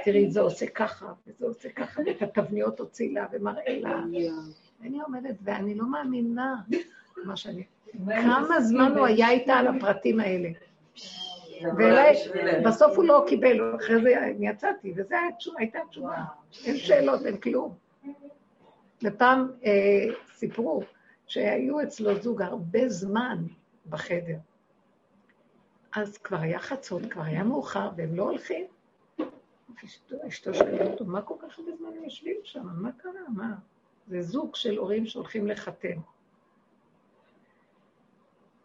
תראי, 0.04 0.30
זה 0.30 0.40
עושה 0.40 0.66
ככה, 0.66 1.12
וזה 1.26 1.46
עושה 1.46 1.68
ככה, 1.68 2.02
ואת 2.06 2.22
התבניות 2.22 2.80
הוציא 2.80 3.14
לה 3.14 3.26
ומראה 3.32 3.78
לה. 3.80 4.02
ואני 4.80 5.00
עומדת, 5.00 5.34
ואני 5.42 5.74
לא 5.74 5.86
מאמינה 5.86 6.54
מה 7.24 7.36
שאני... 7.36 7.64
כמה 8.06 8.60
זמן 8.60 8.92
הוא 8.98 9.06
היה 9.06 9.30
איתה 9.30 9.54
על 9.54 9.66
הפרטים 9.66 10.20
האלה. 10.20 10.48
ובסוף 12.60 12.96
הוא 12.96 13.04
לא 13.04 13.24
קיבל, 13.28 13.76
אחרי 13.76 14.02
זה 14.02 14.14
יצאתי, 14.38 14.92
וזו 14.96 15.14
הייתה 15.58 15.78
התשובה. 15.86 16.24
אין 16.66 16.76
שאלות, 16.76 17.26
אין 17.26 17.36
כלום. 17.36 17.74
ופעם 19.04 19.50
אה, 19.64 20.14
סיפרו 20.34 20.82
שהיו 21.26 21.82
אצלו 21.82 22.14
זוג 22.14 22.42
הרבה 22.42 22.88
זמן 22.88 23.38
בחדר. 23.88 24.36
אז 25.96 26.18
כבר 26.18 26.36
היה 26.36 26.58
חצות, 26.58 27.02
כבר 27.10 27.22
היה 27.22 27.44
מאוחר, 27.44 27.90
והם 27.96 28.14
לא 28.14 28.22
הולכים. 28.22 28.66
אשתו 30.28 30.54
שאלה 30.54 30.86
אותו, 30.86 31.04
מה 31.04 31.22
כל 31.22 31.34
כך 31.38 31.58
הרבה 31.58 31.76
זמן 31.76 31.88
הם 31.96 32.04
יושבים 32.04 32.36
שם? 32.44 32.66
מה 32.74 32.92
קרה? 32.92 33.12
מה? 33.34 33.54
זה 34.06 34.22
זוג 34.22 34.54
של 34.54 34.76
הורים 34.76 35.06
שהולכים 35.06 35.46
לחתן. 35.46 35.98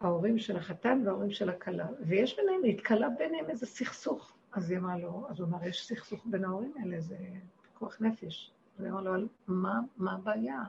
ההורים 0.00 0.38
של 0.38 0.56
החתן 0.56 1.02
וההורים 1.04 1.30
של 1.30 1.48
הכלה, 1.50 1.86
ויש 2.00 2.36
ביניהם, 2.36 2.60
נתקלה 2.64 3.08
ביניהם 3.18 3.50
איזה 3.50 3.66
סכסוך. 3.66 4.32
אז 4.52 4.70
היא 4.70 4.78
אמרה 4.78 4.98
לו, 4.98 5.26
אז 5.28 5.40
הוא 5.40 5.48
אמר, 5.48 5.64
יש 5.68 5.86
סכסוך 5.86 6.22
בין 6.24 6.44
ההורים 6.44 6.72
האלה, 6.80 7.00
זה 7.00 7.16
פיקוח 7.62 7.96
נפש. 8.00 8.50
אז 8.78 8.84
היא 8.84 8.92
אמרה 8.92 9.02
לו, 9.02 9.26
מה, 9.48 9.80
מה 9.96 10.12
הבעיה? 10.12 10.62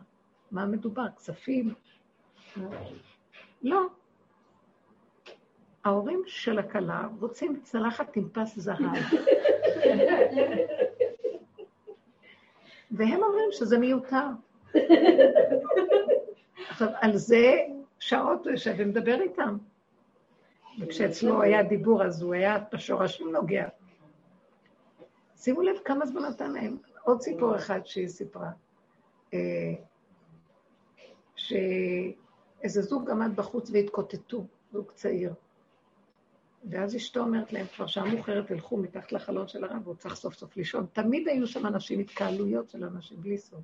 מה 0.51 0.65
מדובר? 0.65 1.05
כספים? 1.17 1.73
לא. 3.63 3.81
ההורים 5.83 6.23
של 6.25 6.59
הכלה 6.59 7.07
רוצים 7.19 7.59
צלחת 7.63 8.15
עם 8.15 8.29
פס 8.29 8.59
זהב. 8.59 8.79
והם 12.91 13.23
אומרים 13.23 13.49
שזה 13.51 13.77
מיותר. 13.77 14.27
עכשיו, 16.69 16.87
על 17.01 17.15
זה 17.15 17.57
שעות 18.01 18.45
הוא 18.45 18.51
יושב 18.51 18.73
ומדבר 18.77 19.21
איתם. 19.21 19.57
וכשאצלו 20.79 21.41
היה 21.41 21.63
דיבור, 21.63 22.03
אז 22.03 22.21
הוא 22.21 22.33
היה 22.33 22.57
בשורשים 22.73 23.31
נוגע. 23.31 23.67
שימו 25.37 25.61
לב 25.61 25.75
כמה 25.85 26.05
זמן 26.05 26.21
נתן 26.21 26.51
להם. 26.51 26.77
עוד 27.03 27.21
סיפור 27.21 27.55
אחד 27.55 27.79
שהיא 27.85 28.07
סיפרה, 28.07 28.51
אה, 29.33 29.73
שאיזה 31.35 32.81
זוג 32.81 33.09
עמד 33.09 33.35
בחוץ 33.35 33.69
והתקוטטו, 33.69 34.45
זוג 34.71 34.91
צעיר. 34.91 35.33
ואז 36.69 36.95
אשתו 36.95 37.19
אומרת 37.19 37.53
להם, 37.53 37.65
כבר 37.75 37.87
שעה 37.87 38.13
מאוחרת, 38.13 38.47
תלכו 38.47 38.77
מתחת 38.77 39.11
לחלון 39.11 39.47
של 39.47 39.63
הרב, 39.63 39.87
הוא 39.87 39.95
צריך 39.95 40.15
סוף 40.15 40.33
סוף 40.33 40.57
לישון. 40.57 40.85
תמיד 40.93 41.27
היו 41.27 41.47
שם 41.47 41.65
אנשים, 41.65 41.99
התקהלויות 41.99 42.69
של 42.69 42.83
אנשים, 42.83 43.21
בלי 43.21 43.37
סוף. 43.37 43.59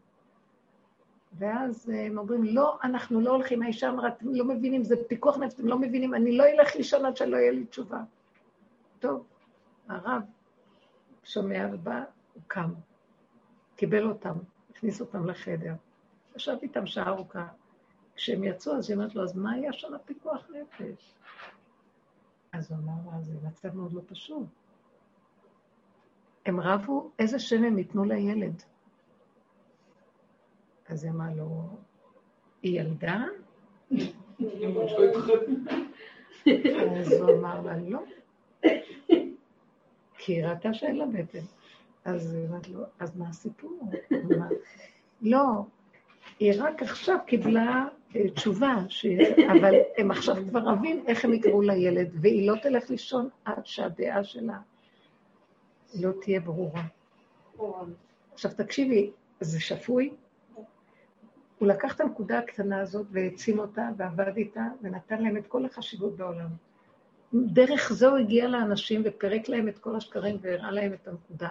ואז 1.34 1.90
אה, 1.90 2.06
הם 2.06 2.18
אומרים, 2.18 2.44
לא, 2.44 2.78
אנחנו 2.84 3.22
לא 3.22 3.32
הולכים, 3.32 3.62
האישה 3.62 3.90
אמרה, 3.90 4.08
אתם 4.08 4.26
לא 4.34 4.46
מבינים, 4.46 4.84
זה 4.84 4.96
פיקוח 5.08 5.38
נפש, 5.38 5.54
אתם 5.54 5.68
לא 5.68 5.80
מבינים, 5.80 6.14
אני 6.16 6.38
לא 6.38 6.44
אלך 6.44 6.76
לישון 6.76 7.06
עד 7.06 7.18
שלא 7.18 7.38
יהיה 7.38 7.52
לי 7.52 7.66
תשובה. 7.66 8.00
טוב, 9.00 9.26
הרב 9.88 10.22
שומע 11.24 11.68
ובא, 11.74 12.04
הוא 12.34 12.44
קם, 12.48 12.74
קיבל 13.76 14.10
אותם, 14.10 14.34
הכניס 14.72 15.02
אותם 15.02 15.30
לחדר, 15.30 15.74
ישב 16.36 16.58
איתם 16.62 16.86
שעה 16.86 17.08
ארוכה. 17.08 17.48
כשהם 18.18 18.44
יצאו, 18.44 18.74
אז 18.74 18.90
היא 18.90 18.98
אומרת 18.98 19.16
לו, 19.16 19.24
אז 19.24 19.36
מה 19.36 19.52
היה 19.52 19.74
שם 19.74 19.94
הפיקוח 19.94 20.48
נפש? 20.50 21.14
אז 22.52 22.72
הוא 22.72 22.80
אמר 22.80 23.12
לה, 23.12 23.22
זה 23.22 23.34
מצב 23.48 23.76
מאוד 23.76 23.94
לא 23.94 24.02
פשוט. 24.08 24.48
הם 26.46 26.60
רבו 26.60 27.12
איזה 27.20 27.40
שם 27.40 27.64
הם 27.64 27.78
ייתנו 27.78 28.04
לילד. 28.04 28.64
אז 30.90 31.04
היא 31.04 31.12
אמרה 31.12 31.34
לו, 31.36 31.70
היא 32.62 32.82
ילדה? 32.82 33.24
אז 37.00 37.12
הוא 37.12 37.32
אמר 37.32 37.62
לה, 37.62 37.78
לא. 37.78 38.00
כי 40.18 40.34
היא 40.34 40.46
ראתה 40.46 40.74
שאין 40.74 40.96
לה 40.96 41.06
בטן. 41.06 41.46
אז 42.06 42.34
היא 42.34 42.48
אמרת 42.48 42.68
לו, 42.68 42.80
אז 43.00 43.18
מה 43.18 43.30
הסיפור? 43.30 43.92
לא, 45.22 45.46
היא 46.40 46.54
רק 46.58 46.84
עכשיו 46.84 47.18
קיבלה 47.26 47.86
אה, 48.16 48.30
תשובה, 48.30 48.76
ש... 48.90 49.06
אבל 49.52 49.74
הם 49.98 50.12
עכשיו 50.12 50.36
כבר 50.50 50.60
רבים 50.60 51.04
איך 51.08 51.26
הם 51.26 51.34
יקראו 51.34 51.62
לילד, 51.62 52.10
והיא 52.22 52.52
לא 52.52 52.56
תלך 52.62 52.90
לישון 52.90 53.30
עד 53.46 53.66
שהדעה 53.66 54.24
שלה 54.24 54.60
לא 56.00 56.12
תהיה 56.22 56.40
ברורה. 56.40 56.84
עכשיו 58.34 58.52
תקשיבי, 58.58 59.12
זה 59.40 59.60
שפוי? 59.60 60.10
הוא 61.60 61.68
לקח 61.68 61.96
את 61.96 62.02
הנקודה 62.02 62.40
הקטנה 62.40 62.82
הזאת 62.82 63.08
והעצים 63.12 63.60
אותה 63.60 63.90
ועבד 63.98 64.38
איתה 64.38 64.66
ונתן 64.82 65.24
להם 65.24 65.38
את 65.38 65.48
כל 65.48 65.66
החשיבות 65.66 66.18
בעולם. 66.18 66.50
דרך 67.34 67.94
זה 67.94 68.08
הוא 68.08 68.18
הגיע 68.18 68.48
לאנשים 68.48 69.02
ופירק 69.06 69.50
להם 69.50 69.68
את 69.68 69.78
כל 69.78 69.96
השקרים 69.96 70.38
והראה 70.42 70.72
להם 70.72 70.94
את 70.94 71.08
הנקודה, 71.08 71.50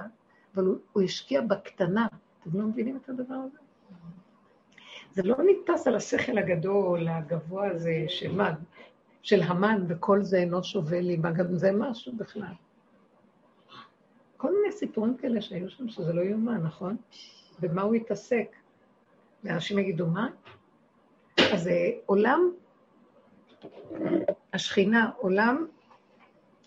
אבל 0.54 0.64
הוא, 0.64 0.76
הוא 0.92 1.02
השקיע 1.02 1.40
בקטנה. 1.40 2.06
אתם 2.42 2.60
לא 2.60 2.66
מבינים 2.66 2.96
את 2.96 3.08
הדבר 3.08 3.34
הזה? 3.34 3.58
זה 5.12 5.22
לא 5.22 5.36
נתפס 5.46 5.86
על 5.86 5.96
השכל 5.96 6.38
הגדול, 6.38 7.08
הגבוה 7.08 7.70
הזה, 7.70 8.04
של 8.08 8.32
מה? 8.32 8.54
של 9.22 9.42
המן, 9.42 9.84
וכל 9.88 10.22
זה 10.22 10.36
אינו 10.36 10.64
שווה 10.64 11.00
לי, 11.00 11.16
מה 11.16 11.32
גם 11.32 11.54
זה 11.54 11.72
משהו 11.72 12.12
בכלל. 12.16 12.52
כל 14.36 14.52
מיני 14.52 14.72
סיפורים 14.72 15.16
כאלה 15.16 15.40
שהיו 15.40 15.70
שם, 15.70 15.88
שזה 15.88 16.12
לא 16.12 16.20
יאומן, 16.20 16.62
נכון? 16.62 16.96
במה 17.60 17.82
הוא 17.82 17.94
התעסק? 17.94 18.56
ואנשים 19.44 19.78
יגידו, 19.78 20.06
מה? 20.06 20.28
אז 21.52 21.68
אה, 21.68 21.90
עולם 22.06 22.50
השכינה, 24.52 25.10
עולם 25.18 25.66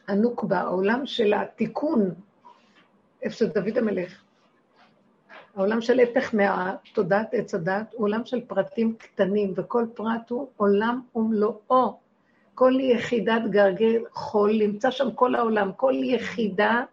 הנוקבה, 0.08 0.60
העולם 0.60 1.06
של 1.06 1.34
התיקון, 1.34 2.14
איפה 3.22 3.36
שדוד 3.36 3.78
המלך, 3.78 4.22
העולם 5.56 5.82
של 5.82 6.00
הפך 6.00 6.36
מהתודעת 6.36 7.34
עץ 7.34 7.56
הדת, 7.56 7.94
הוא 7.94 8.04
עולם 8.04 8.26
של 8.26 8.41
פרטים 8.48 8.96
קטנים, 8.96 9.54
וכל 9.56 9.86
פרט 9.94 10.30
הוא 10.30 10.48
עולם 10.58 11.02
ומלואו. 11.16 12.00
כל 12.56 12.74
יחידת 12.80 13.41
גרגל 13.50 14.04
חול, 14.14 14.52
נמצא 14.52 14.91
שם 14.91 15.12
כל 15.12 15.36
העולם, 15.36 15.72
כל 15.76 15.94
יחידה 15.96 16.84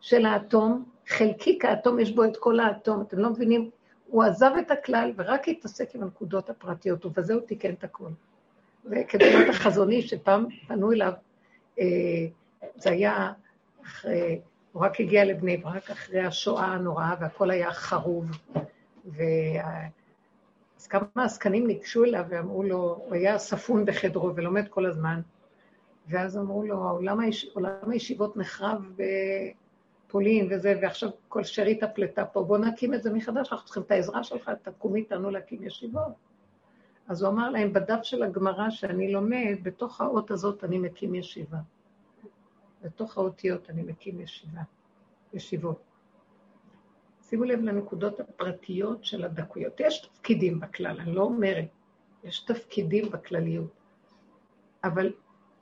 של 0.00 0.26
האטום, 0.26 0.84
חלקיק 1.08 1.64
האטום, 1.64 2.00
יש 2.00 2.12
בו 2.12 2.24
את 2.24 2.36
כל 2.36 2.60
האטום, 2.60 3.00
אתם 3.00 3.18
לא 3.18 3.30
מבינים? 3.30 3.70
הוא 4.12 4.24
עזב 4.24 4.50
את 4.58 4.70
הכלל 4.70 5.12
ורק 5.16 5.48
התעסק 5.48 5.94
עם 5.94 6.02
הנקודות 6.02 6.50
הפרטיות, 6.50 7.06
ובזה 7.06 7.34
הוא 7.34 7.42
תיקן 7.42 7.72
את 7.72 7.84
הכול. 7.84 8.10
וכדוגמת 8.84 9.48
החזוני 9.48 10.02
שפעם 10.02 10.46
פנו 10.68 10.92
אליו, 10.92 11.12
אה, 11.78 11.84
זה 12.76 12.90
היה 12.90 13.32
אחרי, 13.82 14.40
הוא 14.72 14.82
רק 14.82 15.00
הגיע 15.00 15.24
לבני 15.24 15.56
ברק 15.56 15.90
אחרי 15.90 16.20
השואה 16.20 16.64
הנוראה 16.64 17.14
והכל 17.20 17.50
היה 17.50 17.72
חרוב. 17.72 18.30
ו... 19.06 19.22
אז 20.78 20.86
כמה 20.86 21.04
עסקנים 21.16 21.66
ניגשו 21.66 22.04
אליו 22.04 22.24
ואמרו 22.28 22.62
לו, 22.62 23.02
הוא 23.06 23.14
היה 23.14 23.38
ספון 23.38 23.84
בחדרו 23.84 24.36
ולומד 24.36 24.68
כל 24.68 24.86
הזמן, 24.86 25.20
ואז 26.08 26.38
אמרו 26.38 26.62
לו, 26.62 26.90
עולם, 26.90 27.20
היש... 27.20 27.50
עולם 27.54 27.90
הישיבות 27.90 28.36
נחרב 28.36 28.90
בפולין 30.12 30.48
וזה, 30.50 30.78
ועכשיו 30.82 31.08
כל 31.28 31.44
שארית 31.44 31.82
הפלטה 31.82 32.24
פה, 32.24 32.42
בוא 32.42 32.58
נקים 32.58 32.94
את 32.94 33.02
זה 33.02 33.12
מחדש, 33.12 33.52
אנחנו 33.52 33.64
צריכים 33.64 33.82
את 33.82 33.90
העזרה 33.90 34.24
שלך, 34.24 34.50
תקום 34.62 34.96
איתנו 34.96 35.30
להקים 35.30 35.64
ישיבות. 35.64 36.12
אז 37.08 37.22
הוא 37.22 37.30
אמר 37.30 37.50
להם, 37.50 37.72
בדף 37.72 38.02
של 38.02 38.22
הגמרא 38.22 38.70
שאני 38.70 39.12
לומד, 39.12 39.56
בתוך 39.62 40.00
האות 40.00 40.30
הזאת 40.30 40.64
אני 40.64 40.78
מקים 40.78 41.14
ישיבה. 41.14 41.58
בתוך 42.82 43.18
האותיות 43.18 43.70
אני 43.70 43.82
מקים 43.82 44.20
ישיבה, 44.20 44.60
ישיבות. 45.32 45.82
שימו 47.22 47.44
לב 47.44 47.60
לנקודות 47.60 48.20
הפרטיות 48.20 49.04
של 49.04 49.24
הדקויות. 49.24 49.80
יש 49.80 50.00
תפקידים 50.00 50.60
בכלל, 50.60 51.00
אני 51.00 51.14
לא 51.14 51.22
אומרת, 51.22 51.68
יש 52.24 52.40
תפקידים 52.40 53.10
בכלליות. 53.10 53.70
אבל 54.84 55.12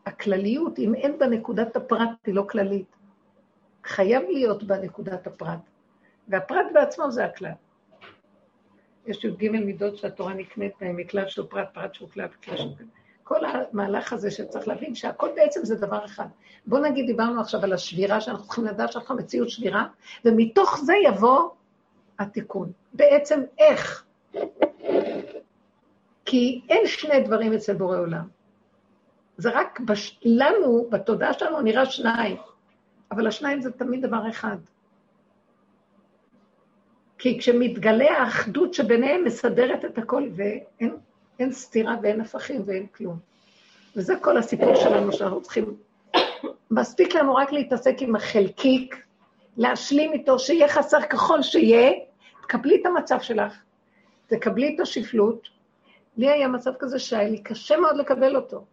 הכלליות, 0.07 0.79
אם 0.79 0.95
אין 0.95 1.19
בה 1.19 1.27
נקודת 1.27 1.77
הפרט, 1.77 2.27
היא 2.27 2.35
לא 2.35 2.47
כללית. 2.51 3.00
חייב 3.85 4.23
להיות 4.29 4.63
בה 4.63 4.79
נקודת 4.79 5.27
הפרט. 5.27 5.59
והפרט 6.29 6.67
בעצמו 6.75 7.11
זה 7.11 7.25
הכלל. 7.25 7.53
יש 9.07 9.25
י"ג 9.25 9.49
מידות 9.51 9.97
שהתורה 9.97 10.35
נקנית 10.35 10.73
בהן, 10.81 10.97
מכלל 10.97 11.29
שהוא 11.29 11.47
פרט, 11.51 11.69
פרט 11.73 11.95
שהוא 11.95 12.09
כלל, 12.11 12.29
כלל 12.45 12.57
שהוא 12.57 12.77
כלל. 12.77 12.87
כל 13.23 13.41
המהלך 13.45 14.13
הזה 14.13 14.31
שצריך 14.31 14.69
להבין 14.69 14.95
שהכל 14.95 15.29
בעצם 15.37 15.61
זה 15.65 15.77
דבר 15.77 16.05
אחד. 16.05 16.27
בוא 16.67 16.79
נגיד, 16.79 17.07
דיברנו 17.07 17.41
עכשיו 17.41 17.65
על 17.65 17.73
השבירה, 17.73 18.21
שאנחנו 18.21 18.45
צריכים 18.47 18.65
לדעת 18.65 18.93
שאנחנו 18.93 19.17
מציאות 19.17 19.51
שבירה, 19.51 19.87
ומתוך 20.25 20.79
זה 20.85 20.95
יבוא 21.05 21.51
התיקון. 22.19 22.73
בעצם 22.93 23.41
איך? 23.59 24.05
כי 26.25 26.61
אין 26.69 26.87
שני 26.87 27.21
דברים 27.21 27.53
אצל 27.53 27.75
בורא 27.75 27.99
עולם. 27.99 28.29
זה 29.37 29.51
רק 29.55 29.81
בש... 29.81 30.21
לנו, 30.25 30.87
בתודעה 30.91 31.33
שלנו, 31.33 31.61
נראה 31.61 31.87
שניים, 31.87 32.37
אבל 33.13 33.27
השניים 33.27 33.61
זה 33.61 33.71
תמיד 33.73 34.07
דבר 34.07 34.31
אחד. 34.31 34.57
כי 37.19 37.39
כשמתגלה 37.39 38.19
האחדות 38.19 38.75
שביניהם 38.75 39.25
מסדרת 39.25 39.85
את 39.85 39.99
הכל, 39.99 40.29
ואין 40.37 40.97
אין 41.39 41.53
סתירה 41.53 41.95
ואין 42.03 42.21
הפכים 42.21 42.63
ואין 42.67 42.87
כלום. 42.87 43.19
וזה 43.97 44.15
כל 44.21 44.37
הסיפור 44.37 44.75
שלנו 44.75 45.13
שאנחנו 45.13 45.43
צריכים... 45.43 45.77
מספיק 46.71 47.15
לנו 47.15 47.35
רק 47.35 47.53
להתעסק 47.53 47.95
עם 48.01 48.17
החלקיק, 48.17 49.05
להשלים 49.57 50.13
איתו, 50.13 50.39
שיהיה 50.39 50.69
חסר 50.69 51.03
ככל 51.03 51.43
שיהיה, 51.43 51.93
תקבלי 52.43 52.81
את 52.81 52.87
המצב 52.87 53.21
שלך, 53.21 53.59
תקבלי 54.27 54.75
את 54.75 54.81
השפלות. 54.81 55.49
לי 56.17 56.31
היה 56.31 56.49
מצב 56.49 56.71
כזה 56.79 56.99
שהיה 56.99 57.29
לי 57.29 57.39
קשה 57.39 57.77
מאוד 57.77 57.97
לקבל 57.97 58.37
אותו. 58.37 58.65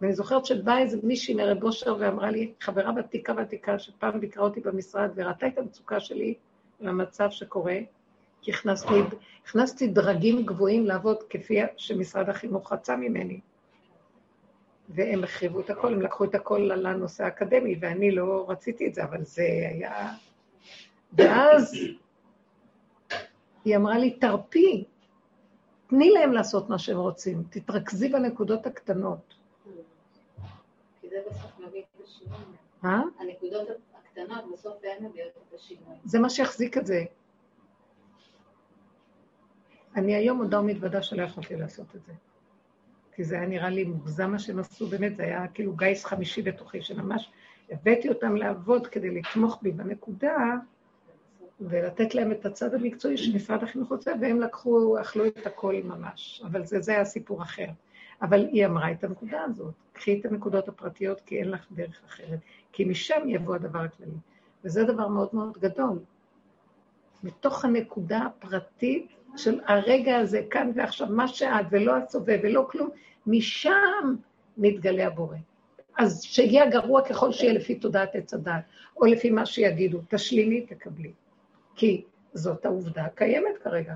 ואני 0.00 0.12
זוכרת 0.12 0.46
שבאה 0.46 0.78
איזה 0.78 0.98
מישהי 1.02 1.34
מרב 1.34 1.64
אושר 1.64 1.96
ואמרה 1.98 2.30
לי, 2.30 2.52
חברה 2.60 2.92
ותיקה 2.96 3.32
ותיקה, 3.42 3.78
שפעם 3.78 4.20
ביקרה 4.20 4.44
אותי 4.44 4.60
במשרד 4.60 5.10
וראתה 5.14 5.46
את 5.46 5.58
המצוקה 5.58 6.00
שלי 6.00 6.34
למצב 6.80 7.30
שקורה, 7.30 7.78
כי 8.42 8.52
הכנסתי, 8.52 8.94
הכנסתי 9.44 9.86
דרגים 9.86 10.46
גבוהים 10.46 10.86
לעבוד 10.86 11.22
כפי 11.30 11.60
שמשרד 11.76 12.28
החינוך 12.28 12.72
רצה 12.72 12.96
ממני. 12.96 13.40
והם 14.88 15.24
החריבו 15.24 15.60
את 15.60 15.70
הכל, 15.70 15.92
הם 15.92 16.02
לקחו 16.02 16.24
את 16.24 16.34
הכל 16.34 16.58
לנושא 16.58 17.24
האקדמי, 17.24 17.76
ואני 17.80 18.10
לא 18.10 18.46
רציתי 18.48 18.86
את 18.86 18.94
זה, 18.94 19.04
אבל 19.04 19.24
זה 19.24 19.42
היה... 19.42 20.12
ואז 21.12 21.74
היא 23.64 23.76
אמרה 23.76 23.98
לי, 23.98 24.10
תרפי, 24.10 24.84
תני 25.86 26.10
להם 26.10 26.32
לעשות 26.32 26.70
מה 26.70 26.78
שהם 26.78 26.96
רוצים, 26.96 27.42
תתרכזי 27.50 28.08
בנקודות 28.08 28.66
הקטנות. 28.66 29.34
זה 31.14 31.20
בסוף 31.30 31.58
מביא 31.58 31.82
את 31.82 32.00
השינוי. 32.04 32.38
הנקודות 33.18 33.68
הקטנות 33.94 34.44
בסוף 34.52 34.76
הן 34.84 35.04
מביאות 35.04 35.32
את 35.48 35.54
השינוי. 35.54 35.94
זה 36.04 36.18
מה 36.18 36.30
שהחזיק 36.30 36.78
את 36.78 36.86
זה. 36.86 37.04
אני 39.96 40.14
היום 40.14 40.42
מודה 40.42 40.60
ומתוודה 40.60 41.02
שלא 41.02 41.22
יכולתי 41.22 41.56
לעשות 41.56 41.86
את 41.96 42.04
זה. 42.04 42.12
כי 43.12 43.24
זה 43.24 43.34
היה 43.34 43.46
נראה 43.46 43.68
לי 43.68 43.84
מוגזם 43.84 44.30
מה 44.30 44.38
שהם 44.38 44.58
עשו, 44.58 44.86
באמת, 44.86 45.16
זה 45.16 45.22
היה 45.22 45.48
כאילו 45.48 45.72
גיס 45.76 46.04
חמישי 46.04 46.42
בתוכי, 46.42 46.82
שממש 46.82 47.30
הבאתי 47.70 48.08
אותם 48.08 48.36
לעבוד 48.36 48.86
כדי 48.86 49.10
לתמוך 49.10 49.58
בי 49.62 49.70
בנקודה, 49.70 50.36
ולתת 51.60 52.14
להם 52.14 52.32
את 52.32 52.46
הצד 52.46 52.74
המקצועי 52.74 53.16
שמשרד 53.16 53.62
החינוך 53.62 53.90
רוצה, 53.90 54.12
והם 54.20 54.40
לקחו, 54.40 55.00
אכלו 55.00 55.26
את 55.26 55.46
הכל 55.46 55.74
ממש. 55.84 56.42
אבל 56.46 56.64
זה, 56.66 56.80
זה 56.80 56.92
היה 56.92 57.04
סיפור 57.04 57.42
אחר. 57.42 57.66
אבל 58.24 58.46
היא 58.52 58.66
אמרה 58.66 58.92
את 58.92 59.04
הנקודה 59.04 59.42
הזאת, 59.42 59.74
קחי 59.92 60.20
את 60.20 60.26
הנקודות 60.26 60.68
הפרטיות, 60.68 61.20
כי 61.20 61.38
אין 61.38 61.50
לך 61.50 61.66
דרך 61.72 62.00
אחרת. 62.06 62.38
כי 62.72 62.84
משם 62.84 63.20
יבוא 63.26 63.54
הדבר 63.54 63.78
הכללי. 63.78 64.16
וזה 64.64 64.84
דבר 64.84 65.08
מאוד 65.08 65.28
מאוד 65.32 65.58
גדול. 65.58 65.98
מתוך 67.24 67.64
הנקודה 67.64 68.18
הפרטית 68.18 69.12
של 69.36 69.60
הרגע 69.66 70.16
הזה, 70.16 70.42
כאן 70.50 70.70
ועכשיו, 70.74 71.08
מה 71.10 71.28
שאת, 71.28 71.66
ולא 71.70 71.96
הסובב 71.96 72.38
ולא 72.42 72.66
כלום, 72.70 72.90
משם 73.26 74.14
מתגלה 74.58 75.06
הבורא. 75.06 75.36
אז 75.98 76.22
שיהיה 76.22 76.70
גרוע 76.70 77.02
ככל 77.08 77.32
שיהיה 77.32 77.52
לפי 77.52 77.74
תודעת 77.74 78.14
עץ 78.14 78.34
הדת, 78.34 78.62
או 78.96 79.06
לפי 79.06 79.30
מה 79.30 79.46
שיגידו, 79.46 80.00
תשלימי, 80.08 80.60
תקבלי. 80.60 81.12
כי 81.74 82.04
זאת 82.34 82.66
העובדה 82.66 83.04
הקיימת 83.04 83.58
כרגע. 83.62 83.94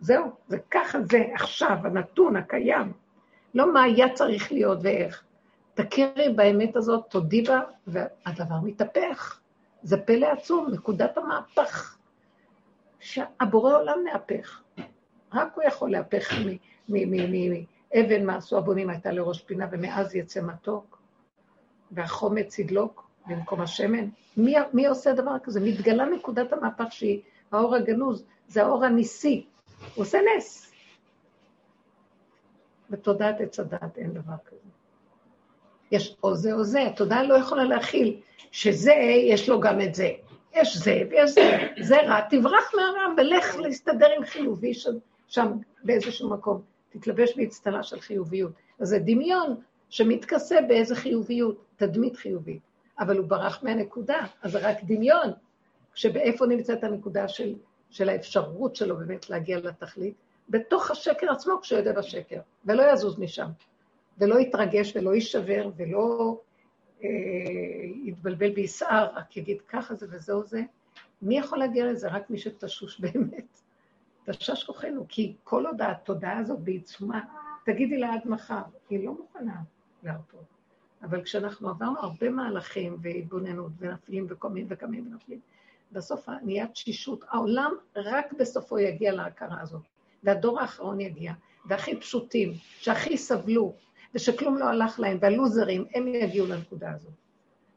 זהו, 0.00 0.30
זה 0.48 0.58
ככה 0.70 0.98
זה 1.02 1.24
עכשיו, 1.34 1.76
הנתון 1.84 2.36
הקיים. 2.36 2.92
לא 3.54 3.72
מה 3.72 3.82
היה 3.82 4.14
צריך 4.14 4.52
להיות 4.52 4.78
ואיך. 4.82 5.22
תכירי 5.74 6.28
באמת 6.36 6.76
הזאת, 6.76 7.04
תודי 7.10 7.42
בה, 7.42 7.60
והדבר 7.86 8.60
מתהפך. 8.62 9.40
זה 9.82 9.96
פלא 9.96 10.26
עצום, 10.26 10.68
נקודת 10.72 11.18
המהפך. 11.18 11.98
שהבורא 13.00 13.78
עולם 13.78 13.98
מהפך. 14.04 14.62
רק 15.32 15.54
הוא 15.54 15.64
יכול 15.64 15.90
להפך 15.90 16.32
מאבן 16.88 18.26
מה 18.26 18.36
עשו 18.36 18.58
הבונים 18.58 18.90
הייתה 18.90 19.12
לראש 19.12 19.42
פינה, 19.42 19.66
ומאז 19.70 20.14
יצא 20.14 20.40
מתוק, 20.42 20.98
והחומץ 21.90 22.58
ידלוק 22.58 23.10
במקום 23.26 23.60
השמן. 23.60 24.08
מי, 24.36 24.54
מי 24.72 24.86
עושה 24.86 25.12
דבר 25.12 25.38
כזה? 25.42 25.60
מתגלה 25.60 26.04
נקודת 26.04 26.52
המהפך 26.52 26.92
שהיא 26.92 27.20
האור 27.52 27.74
הגנוז, 27.74 28.24
זה 28.48 28.62
האור 28.62 28.84
הניסי. 28.84 29.46
הוא 29.98 30.04
עושה 30.04 30.18
נס. 30.36 30.72
בתודעת 32.90 33.40
עץ 33.40 33.60
הדת 33.60 33.98
אין 33.98 34.12
דבר 34.12 34.34
כזה. 34.44 34.68
יש 35.90 36.16
או 36.22 36.34
זה 36.34 36.52
או 36.52 36.64
זה, 36.64 36.82
התודעה 36.82 37.22
לא 37.22 37.34
יכולה 37.34 37.64
להכיל 37.64 38.20
שזה, 38.50 38.92
יש 39.28 39.48
לו 39.48 39.60
גם 39.60 39.80
את 39.80 39.94
זה. 39.94 40.10
יש 40.52 40.76
זה 40.76 41.02
ויש 41.10 41.30
זה, 41.30 41.58
זה 41.80 41.96
רע, 42.02 42.20
תברח 42.30 42.72
מהרע 42.74 43.14
ולך 43.16 43.56
להסתדר 43.56 44.08
עם 44.16 44.24
חיובי 44.24 44.74
שם, 44.74 44.96
שם 45.28 45.52
באיזשהו 45.84 46.30
מקום. 46.30 46.62
תתלבש 46.88 47.36
באצטלה 47.36 47.82
של 47.82 48.00
חיוביות. 48.00 48.52
אז 48.80 48.88
זה 48.88 48.98
דמיון 48.98 49.60
שמתכסה 49.88 50.60
באיזה 50.68 50.96
חיוביות, 50.96 51.64
תדמית 51.76 52.16
חיובית. 52.16 52.62
אבל 52.98 53.18
הוא 53.18 53.26
ברח 53.26 53.62
מהנקודה, 53.62 54.26
אז 54.42 54.52
זה 54.52 54.58
רק 54.58 54.76
דמיון. 54.82 55.32
שבאיפה 55.94 56.46
נמצאת 56.46 56.84
הנקודה 56.84 57.28
של, 57.28 57.54
של 57.90 58.08
האפשרות 58.08 58.76
שלו 58.76 58.96
באמת 58.96 59.30
להגיע 59.30 59.58
לתכלית? 59.58 60.14
בתוך 60.48 60.90
השקר 60.90 61.32
עצמו 61.32 61.60
כשהוא 61.62 61.78
יודע 61.78 61.92
בשקר, 61.92 62.40
ולא 62.64 62.92
יזוז 62.92 63.18
משם, 63.18 63.48
ולא 64.18 64.40
יתרגש 64.40 64.96
ולא 64.96 65.14
יישבר 65.14 65.70
ולא 65.76 66.40
אה, 67.04 67.08
יתבלבל 68.04 68.50
ביסער, 68.50 69.10
רק 69.14 69.36
יגיד 69.36 69.60
ככה 69.60 69.94
זה 69.94 70.06
וזהו 70.10 70.44
זה. 70.44 70.62
מי 71.22 71.38
יכול 71.38 71.58
להגיע 71.58 71.86
לזה? 71.86 72.08
רק 72.08 72.30
מי 72.30 72.38
שתשוש 72.38 73.00
באמת. 73.00 73.60
תשש 74.24 74.64
כוחנו, 74.64 75.04
כי 75.08 75.34
כל 75.44 75.66
עוד 75.66 75.82
התודעה 75.82 76.38
הזאת 76.38 76.58
בעיצומה, 76.58 77.20
תגידי 77.64 77.98
לה 77.98 78.14
עד 78.14 78.20
מחר, 78.24 78.62
היא 78.90 79.06
לא 79.06 79.12
מוכנה 79.12 79.56
להרפות. 80.02 80.44
אבל 81.02 81.22
כשאנחנו 81.22 81.68
עברנו 81.68 81.98
הרבה 82.00 82.30
מהלכים 82.30 82.96
והתבוננות 83.02 83.72
ונפלים 83.78 84.26
וקומים 84.28 84.66
וקמים 84.68 85.12
ונפלים, 85.12 85.40
בסוף 85.92 86.28
נהיה 86.42 86.66
תשישות. 86.66 87.24
העולם 87.28 87.72
רק 87.96 88.32
בסופו 88.32 88.78
יגיע 88.78 89.12
להכרה 89.12 89.60
הזאת, 89.60 89.82
והדור 90.22 90.60
האחרון 90.60 91.00
יגיע, 91.00 91.32
והכי 91.66 91.96
פשוטים, 91.96 92.52
שהכי 92.78 93.16
סבלו, 93.18 93.74
ושכלום 94.14 94.58
לא 94.58 94.64
הלך 94.64 95.00
להם, 95.00 95.18
והלוזרים, 95.20 95.84
הם 95.94 96.08
יגיעו 96.08 96.46
לנקודה 96.46 96.92
הזאת. 96.92 97.12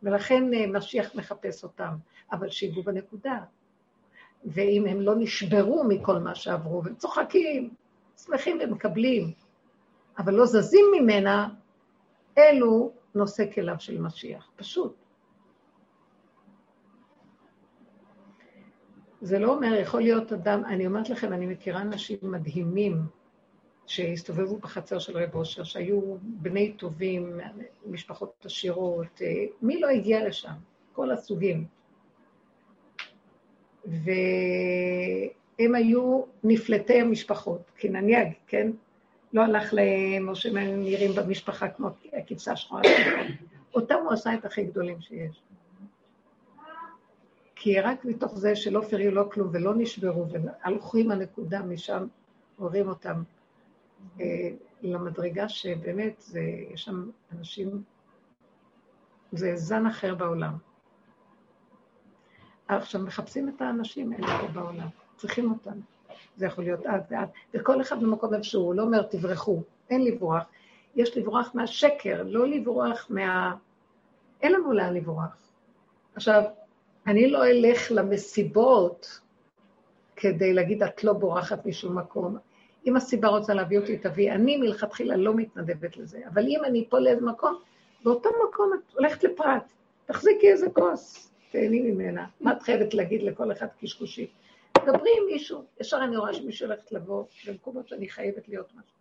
ולכן 0.04 0.54
אה, 0.54 0.68
משיח 0.68 1.16
מחפש 1.16 1.64
אותם, 1.64 1.96
אבל 2.32 2.50
שיגעו 2.50 2.84
בנקודה. 2.84 3.38
ואם 4.46 4.86
הם 4.88 5.02
לא 5.02 5.16
נשברו 5.18 5.84
מכל 5.84 6.20
מה 6.20 6.36
שעברו, 6.36 6.84
והם 6.84 6.96
צוחקים, 6.96 7.74
שמחים 8.26 8.58
ומקבלים, 8.62 9.32
אבל 10.18 10.34
לא 10.34 10.46
זזים 10.46 10.86
ממנה, 11.00 11.50
אלו 12.38 12.92
נושא 13.16 13.52
כליו 13.54 13.76
של 13.80 14.02
משיח, 14.02 14.50
פשוט. 14.56 15.01
זה 19.22 19.39
לא 19.39 19.56
אומר, 19.56 19.73
יכול 19.73 20.02
להיות 20.02 20.34
אדם, 20.34 20.65
אני 20.65 20.85
אומרת 20.85 21.10
לכם, 21.10 21.34
אני 21.34 21.45
מכירה 21.45 21.81
אנשים 21.81 22.18
מדהימים 22.22 23.02
שהסתובבו 23.88 24.57
בחצר 24.57 24.99
של 24.99 25.18
רב 25.18 25.35
אושר, 25.35 25.64
שהיו 25.64 26.02
בני 26.22 26.73
טובים, 26.73 27.39
משפחות 27.88 28.45
עשירות, 28.45 29.22
אה, 29.22 29.45
מי 29.61 29.80
לא 29.80 29.88
הגיע 29.88 30.27
לשם? 30.27 30.53
כל 30.93 31.11
הסוגים. 31.11 31.65
והם 33.85 34.06
היו 35.76 36.23
נפלטי 36.43 37.02
המשפחות, 37.02 37.72
כי 37.77 37.89
נניח, 37.89 38.27
כן? 38.48 38.72
לא 39.34 39.41
הלך 39.41 39.73
להם, 39.73 40.30
או 40.30 40.35
שהם 40.35 40.57
נראים 40.57 41.11
במשפחה 41.15 41.68
כמו 41.68 41.89
הכבשה 42.14 42.52
השחורה. 42.52 42.81
אותם 43.73 43.95
הוא 44.03 44.14
עשה 44.14 44.34
את 44.34 44.45
הכי 44.45 44.64
גדולים 44.64 45.02
שיש. 45.02 45.41
כי 47.64 47.80
רק 47.80 48.06
מתוך 48.06 48.38
זה 48.38 48.56
שלא 48.56 48.82
פריעו 48.90 49.12
לא 49.12 49.24
כלום 49.32 49.50
ולא 49.52 49.74
נשברו 49.76 50.26
והלכו 50.30 50.98
עם 50.98 51.12
הנקודה 51.12 51.62
משם, 51.62 52.08
הורים 52.58 52.90
אותם 52.90 53.24
אה, 54.20 54.50
למדרגה 54.82 55.50
שבאמת 55.50 56.14
זה, 56.18 56.40
יש 56.74 56.84
שם 56.84 57.10
אנשים, 57.38 57.84
זה 59.32 59.56
זן 59.56 59.86
אחר 59.86 60.16
בעולם. 60.16 60.54
עכשיו 62.68 63.02
מחפשים 63.02 63.50
את 63.50 63.62
האנשים 63.62 64.14
האלה 64.14 64.28
פה 64.42 64.48
בעולם, 64.48 64.88
צריכים 65.16 65.52
אותם. 65.52 65.80
זה 66.36 66.46
יכול 66.46 66.64
להיות 66.64 66.86
את 66.86 67.02
ואת, 67.12 67.30
וכל 67.54 67.82
אחד 67.82 68.02
במקום 68.02 68.34
איפשהו, 68.34 68.62
הוא 68.62 68.76
לא 68.76 68.84
אומר 68.84 69.02
תברחו, 69.02 69.64
אין 69.90 70.06
לברוח. 70.06 70.44
יש 70.96 71.18
לברוח 71.18 71.52
מהשקר, 71.54 72.24
לא 72.26 72.48
לברוח 72.48 73.08
מה... 73.10 73.56
אין 74.42 74.52
לנו 74.52 74.74
לאן 74.74 74.94
לברוח. 74.94 75.38
עכשיו, 76.16 76.44
אני 77.07 77.32
לא 77.32 77.45
אלך 77.45 77.91
למסיבות 77.91 79.19
כדי 80.15 80.53
להגיד, 80.53 80.84
את 80.84 81.03
לא 81.03 81.14
בורחת 81.14 81.65
משום 81.65 81.98
מקום. 81.98 82.38
אם 82.88 82.95
הסיבה 82.95 83.28
רוצה 83.28 83.53
להביא 83.53 83.80
אותי, 83.80 83.98
תביא. 83.98 84.32
אני 84.32 84.57
מלכתחילה 84.57 85.18
לא 85.18 85.36
מתנדבת 85.36 85.98
לזה. 85.98 86.19
אבל 86.34 86.45
אם 86.48 86.60
אני 86.65 86.86
פה 86.90 86.99
לאיזה 86.99 87.26
מקום, 87.26 87.60
באותו 88.03 88.30
מקום 88.49 88.72
את 88.73 88.94
הולכת 88.94 89.23
לפרט. 89.23 89.64
תחזיקי 90.06 90.52
איזה 90.52 90.69
כוס, 90.69 91.32
תהני 91.52 91.91
ממנה. 91.91 92.26
מה 92.41 92.52
את 92.52 92.61
חייבת 92.61 92.94
להגיד 92.94 93.23
לכל 93.23 93.52
אחד 93.52 93.68
קשקושי? 93.82 94.28
דברי 94.78 95.11
עם 95.18 95.26
מישהו. 95.32 95.64
ישר 95.82 95.99
אני 96.03 96.18
רואה 96.18 96.34
שמישהו 96.34 96.68
הולכת 96.68 96.91
לבוא 96.91 97.23
במקומות 97.48 97.88
שאני 97.88 98.10
חייבת 98.10 98.49
להיות 98.49 98.68
משהו. 98.69 98.98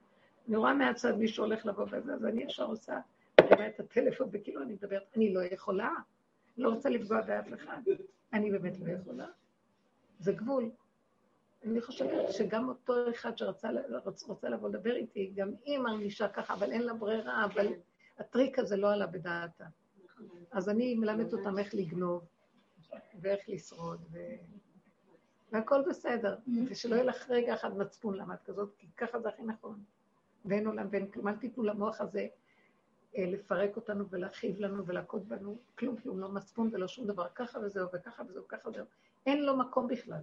אני 0.49 0.57
רואה 0.57 0.75
מהצד 0.75 1.19
מישהו 1.19 1.45
הולך 1.45 1.67
לבוא 1.67 1.85
וזה, 1.91 2.15
אז 2.15 2.25
אני 2.25 2.43
ישר 2.43 2.65
עושה, 2.65 2.99
מרימה 3.41 3.67
את 3.67 3.81
הטלפון, 3.81 4.29
וכאילו 4.33 4.63
אני 4.63 4.73
מדברת, 4.73 5.03
אני 5.17 5.35
לא 5.35 5.41
יכולה. 5.53 5.91
לא 6.61 6.69
רוצה 6.69 6.89
לפגוע 6.89 7.21
באף 7.21 7.55
אחד. 7.55 7.81
אני 8.33 8.51
באמת 8.51 8.81
לא 8.81 8.93
יכולה. 8.93 9.27
זה 10.19 10.33
גבול. 10.33 10.71
אני 11.65 11.81
חושבת 11.81 12.33
שגם 12.33 12.69
אותו 12.69 13.11
אחד 13.11 13.39
שרצה 13.39 13.69
רוצה 14.27 14.49
לבוא 14.49 14.69
לדבר 14.69 14.97
איתי, 14.97 15.33
גם 15.35 15.51
היא 15.65 15.79
מרגישה 15.79 16.29
ככה, 16.29 16.55
אבל 16.55 16.73
אין 16.73 16.83
לה 16.83 16.95
ברירה, 16.95 17.45
אבל 17.45 17.67
הטריק 18.19 18.59
הזה 18.59 18.77
לא 18.77 18.93
עלה 18.93 19.07
בדעתה. 19.07 19.65
אז 20.51 20.69
אני 20.69 20.95
מלמדת 20.95 21.33
אותם 21.33 21.59
איך 21.59 21.75
לגנוב, 21.75 22.25
ואיך 23.21 23.49
לשרוד, 23.49 24.01
ו... 24.13 24.19
והכל 25.53 25.83
בסדר. 25.89 26.37
ושלא 26.69 26.95
יהיה 26.95 27.05
לך 27.05 27.31
רגע 27.31 27.55
אחד 27.55 27.79
מצפון 27.79 28.21
את 28.35 28.43
כזאת, 28.45 28.75
כי 28.79 28.87
ככה 28.97 29.21
זה 29.21 29.29
הכי 29.29 29.43
נכון. 29.43 29.83
ואין 30.45 30.67
עולם 30.67 30.87
ואין 30.91 31.11
כלום. 31.11 31.29
אל 31.29 31.37
תיתנו 31.37 31.63
למוח 31.63 32.01
הזה 32.01 32.29
לפרק 33.19 33.77
אותנו 33.77 34.05
ולהכאיב 34.11 34.61
לנו 34.61 34.87
ולהכות 34.87 35.25
בנו, 35.25 35.59
כלום 35.79 35.97
כלום, 35.97 36.21
לא 36.21 36.29
מצפון 36.29 36.71
ולא 36.73 36.89
שום 36.89 37.07
דבר, 37.07 37.27
ככה 37.35 37.59
וזהו 37.59 37.89
וככה 37.95 38.23
וזהו, 38.29 38.49
ככה 38.49 38.69
וזהו. 38.69 38.85
אין 39.27 39.47
לו 39.47 39.57
מקום 39.57 39.89
בכלל, 39.89 40.21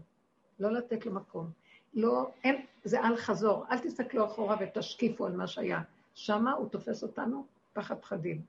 לא 0.60 0.72
לתת 0.72 1.06
לו 1.06 1.14
מקום. 1.14 1.52
לא, 1.94 2.30
אין, 2.44 2.66
זה 2.84 3.00
אל 3.02 3.16
חזור, 3.16 3.66
אל 3.72 3.80
תסתכלו 3.80 4.26
אחורה 4.26 4.56
ותשקיפו 4.60 5.26
על 5.26 5.36
מה 5.36 5.48
שהיה. 5.48 5.82
שמה 6.16 6.54
הוא 6.54 6.70
תופס 6.70 7.04
אותנו 7.04 7.46
פחד 7.74 7.96
פחדים. 7.98 8.42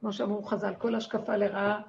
כמו 0.00 0.12
שאמרו 0.12 0.42
חז"ל, 0.42 0.74
כל 0.78 0.94
השקפה 0.94 1.36
לרעה 1.36 1.82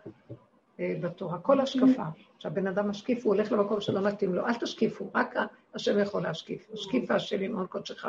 אה, 0.79 0.95
בתורה, 1.01 1.39
כל 1.39 1.59
השקפה. 1.59 2.03
כשהבן 2.39 2.67
אדם 2.67 2.89
משקיף, 2.89 3.25
הוא 3.25 3.35
הולך 3.35 3.51
למקום 3.51 3.81
שלא 3.81 4.01
מתאים 4.01 4.35
לו, 4.35 4.47
אל 4.47 4.53
תשקיפו, 4.53 5.11
רק 5.15 5.35
השם 5.73 5.99
יכול 5.99 6.23
להשקיף. 6.23 6.69
השקיפה 6.73 7.19
של 7.19 7.41
עמעון 7.41 7.67
קודשך, 7.67 8.07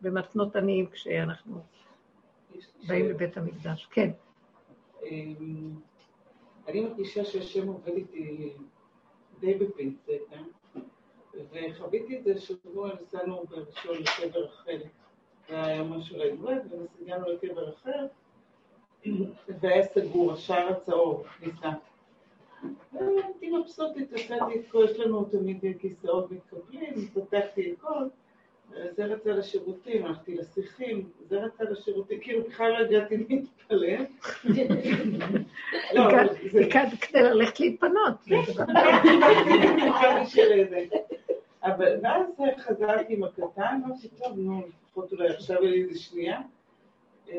במתנות 0.00 0.56
עניים 0.56 0.86
כשאנחנו 0.86 1.60
באים 2.86 3.08
לבית 3.08 3.36
המקדש, 3.36 3.88
כן. 3.90 4.10
אמ, 5.04 5.74
אני 6.68 6.80
מרגישה 6.80 7.24
שהשם 7.24 7.68
עובד 7.68 7.92
איתי 7.96 8.52
די 9.40 9.54
בפינצטה, 9.54 10.12
וחוויתי 11.52 12.18
את 12.18 12.24
זה 12.24 12.40
שבוע 12.40 12.90
נסענו 13.02 13.44
בראשון 13.48 13.96
לקבר 13.96 14.46
אחר, 14.46 14.78
והיה 15.48 15.82
משהו 15.82 16.18
להגרד, 16.18 16.58
ונסענו 16.70 17.26
לקבר 17.32 17.72
אחר, 17.74 18.06
והיה 19.60 19.82
סגור, 19.82 20.32
השער 20.32 20.68
הצהוב, 20.68 21.26
כניסה. 21.26 21.70
הייתי 22.92 23.50
מבסוטית, 23.50 24.12
עשיתי 24.12 24.34
את 24.34 24.70
כל, 24.70 24.84
יש 24.90 25.00
לנו 25.00 25.24
תמיד 25.24 25.64
כיסאות 25.78 26.30
מתקבלים, 26.32 27.08
פתחתי 27.14 27.72
את 27.72 27.80
כל. 27.80 28.08
זה 28.96 29.04
רצה 29.04 29.32
לשירותים, 29.32 30.06
הלכתי 30.06 30.34
לשיחים, 30.34 31.08
זה 31.28 31.40
רצה 31.40 31.64
לשירותים, 31.64 32.20
כאילו 32.20 32.44
בכלל 32.44 32.70
לא 32.70 32.78
הגעתי 32.78 33.16
להתפלל. 33.16 34.04
לא, 35.94 36.02
כדי 37.00 37.22
ללכת 37.22 37.60
להתפנות. 37.60 38.14
אבל 41.62 41.96
ואז 42.02 42.26
חזרתי 42.58 43.14
עם 43.14 43.24
הקטן, 43.24 43.80
אמרתי, 43.84 44.08
טוב, 44.08 44.38
נו, 44.38 44.62
לפחות 44.82 45.12
אולי 45.12 45.28
עכשיו 45.28 45.60
לי 45.60 45.82
איזה 45.82 45.98
שנייה. 45.98 46.40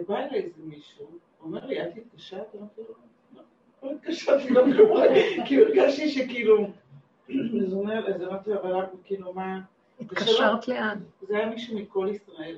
בא 0.08 0.18
אליי 0.18 0.40
איזה 0.40 0.62
מישהו, 0.64 1.06
אומר 1.41 1.66
לי, 1.66 1.82
את 1.82 1.88
התקשרת? 1.98 2.56
אמרתי 2.56 2.82
לו, 2.82 2.95
לא, 3.36 3.41
לא 3.84 3.91
התקשרתי, 3.91 4.49
לא 4.49 4.64
כלום, 4.76 4.98
כי 5.45 5.58
הרגשתי 5.58 6.10
שכאילו, 6.10 6.68
אז 8.08 8.24
אמרתי 8.24 8.49
לו, 8.49 8.62
אבל 8.62 8.86
כאילו, 9.04 9.34
מה... 9.34 9.60
התקשרת 10.02 10.68
לאן? 10.68 10.99
זה 11.22 11.38
היה 11.38 11.49
מישהו 11.49 11.80
מכל 11.80 12.10
ישראל. 12.11 12.57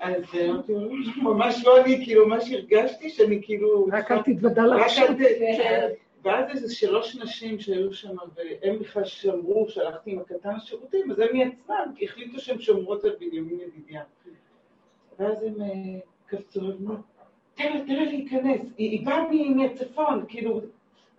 אז 0.00 0.24
אמרתי 0.48 0.72
לו, 0.72 0.80
ממש 1.22 1.64
לא 1.64 1.84
אני, 1.84 2.04
כאילו, 2.04 2.28
ממש 2.28 2.52
הרגשתי 2.52 3.10
שאני 3.10 3.40
כאילו... 3.42 3.86
רק 3.92 4.10
אל 4.10 4.22
תתוודע 4.22 4.62
לרשת. 4.62 5.08
ואז 6.22 6.50
איזה 6.50 6.74
שלוש 6.74 7.16
נשים 7.16 7.60
שהיו 7.60 7.92
שם, 7.92 8.16
והם 8.34 8.78
בכלל 8.78 9.04
שמרו, 9.04 9.68
שהלכתי 9.68 10.10
עם 10.10 10.18
הקטן 10.18 10.56
לשירותים, 10.56 11.10
אז 11.10 11.18
הם 11.18 11.28
מעצמם 11.32 11.94
החליטו 12.02 12.40
שהן 12.40 12.60
שומרות 12.60 13.04
על 13.04 13.16
בנימין 13.20 13.60
ידידיה. 13.60 14.02
ואז 15.18 15.42
הם 15.42 15.62
אה, 15.62 16.00
קפצו, 16.26 16.60
ואמרו, 16.60 16.94
תן 17.54 17.72
לה, 17.72 17.84
תן 17.86 17.94
לה 17.94 18.04
להיכנס, 18.04 18.60
היא 18.78 19.06
באה 19.06 19.22
מהצפון, 19.56 20.24
כאילו, 20.28 20.60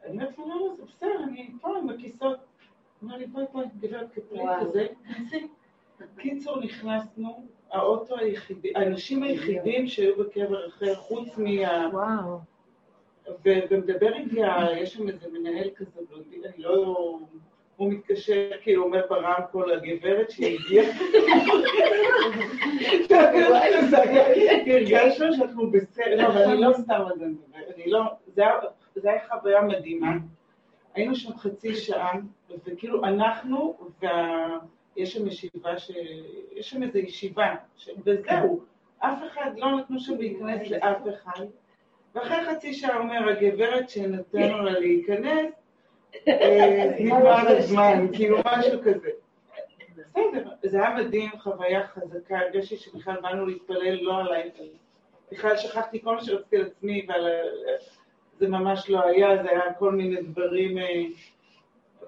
אני 0.06 0.12
אומרת 0.12 0.38
לא, 0.38 0.46
לא, 0.48 0.74
זה 0.78 0.84
בסדר, 0.84 1.24
אני 1.24 1.52
פה 1.62 1.78
עם 1.78 1.90
הכיסאות. 1.90 2.38
הוא 3.02 3.08
אומר 3.08 3.18
לי, 3.18 3.26
בואי, 3.28 3.46
בואי, 3.54 3.66
גברת 3.80 4.20
וואו. 4.32 4.62
כזה, 4.62 4.88
כנסי. 5.08 5.48
קיצור, 6.18 6.60
נכנסנו, 6.64 7.46
האוטו 7.72 8.18
היחידי, 8.18 8.72
האנשים 8.76 9.24
היחידים 9.24 9.88
שהיו 9.88 10.18
בקבר 10.18 10.68
אחר, 10.68 10.96
חוץ 10.96 11.38
מה... 11.38 11.90
וואו. 11.94 12.40
ומדבר 13.46 14.14
איתי, 14.14 14.40
יש 14.78 14.94
שם 14.94 15.10
איזה 15.10 15.28
מנהל 15.32 15.70
כזה 15.76 16.00
אני 16.46 16.64
לא... 16.64 17.20
הוא 17.76 17.94
מתקשר, 17.94 18.50
כאילו 18.62 18.84
אומר 18.84 19.06
ברמקול 19.10 19.74
לגברת 19.74 20.32
שהיא 20.32 20.60
הגיעה. 20.60 20.86
הרגשנו 24.68 25.34
שאנחנו 25.34 25.72
בסדר, 25.72 26.28
אבל 26.28 26.42
אני 26.42 26.62
לא 26.62 26.74
סתם 26.74 27.02
על 27.12 27.20
זה 27.20 27.26
מדברת, 27.26 27.76
אני 27.76 27.92
לא, 27.92 28.02
זה 28.96 29.10
היה 29.10 29.20
חוויה 29.30 29.62
מדהימה. 29.62 30.12
היינו 30.94 31.16
שם 31.16 31.38
חצי 31.38 31.76
שעה, 31.76 32.12
וכאילו 32.66 33.06
אנחנו, 33.06 33.78
וה... 34.02 34.58
יש 34.96 35.14
שם 35.14 35.28
ישיבה, 35.28 35.80
ש... 35.80 35.92
יש 36.52 36.70
שם 36.70 36.84
איזו 36.84 36.98
ישיבה, 36.98 37.56
ש... 37.78 37.90
וזהו, 38.06 38.64
אף 39.00 39.20
אחד, 39.28 39.52
לא 39.58 39.78
נתנו 39.78 40.00
שם 40.00 40.18
להיכנס 40.18 40.70
לאף 40.70 40.98
אחד. 41.14 41.46
ואחרי 42.16 42.46
חצי 42.46 42.74
שעה 42.74 42.98
אומר, 42.98 43.30
הגברת 43.30 43.90
שנתנו 43.90 44.62
לה 44.62 44.80
להיכנס, 44.80 45.54
אה, 46.28 46.92
נגמר 47.00 47.48
הזמן, 47.58 48.08
כאילו 48.14 48.38
משהו 48.46 48.80
כזה. 48.82 49.10
בסדר, 49.96 50.50
זה 50.64 50.78
היה 50.78 50.96
מדהים, 50.96 51.30
חוויה 51.40 51.88
חזקה, 51.88 52.40
הרגשתי 52.40 52.78
שבכלל 52.78 53.22
באנו 53.22 53.46
להתפלל 53.46 53.96
לא 54.02 54.20
עליי, 54.20 54.52
בכלל 55.32 55.58
שכחתי 55.58 56.02
כל 56.02 56.16
מה 56.16 56.24
שרציתי 56.24 56.58
על 56.58 56.66
עצמי, 56.66 57.06
ועל... 57.08 57.28
זה 58.42 58.48
ממש 58.48 58.90
לא 58.90 59.06
היה, 59.06 59.44
זה 59.44 59.50
היה 59.50 59.74
כל 59.74 59.92
מיני 59.92 60.22
דברים, 60.22 60.78
אה, 60.78 61.04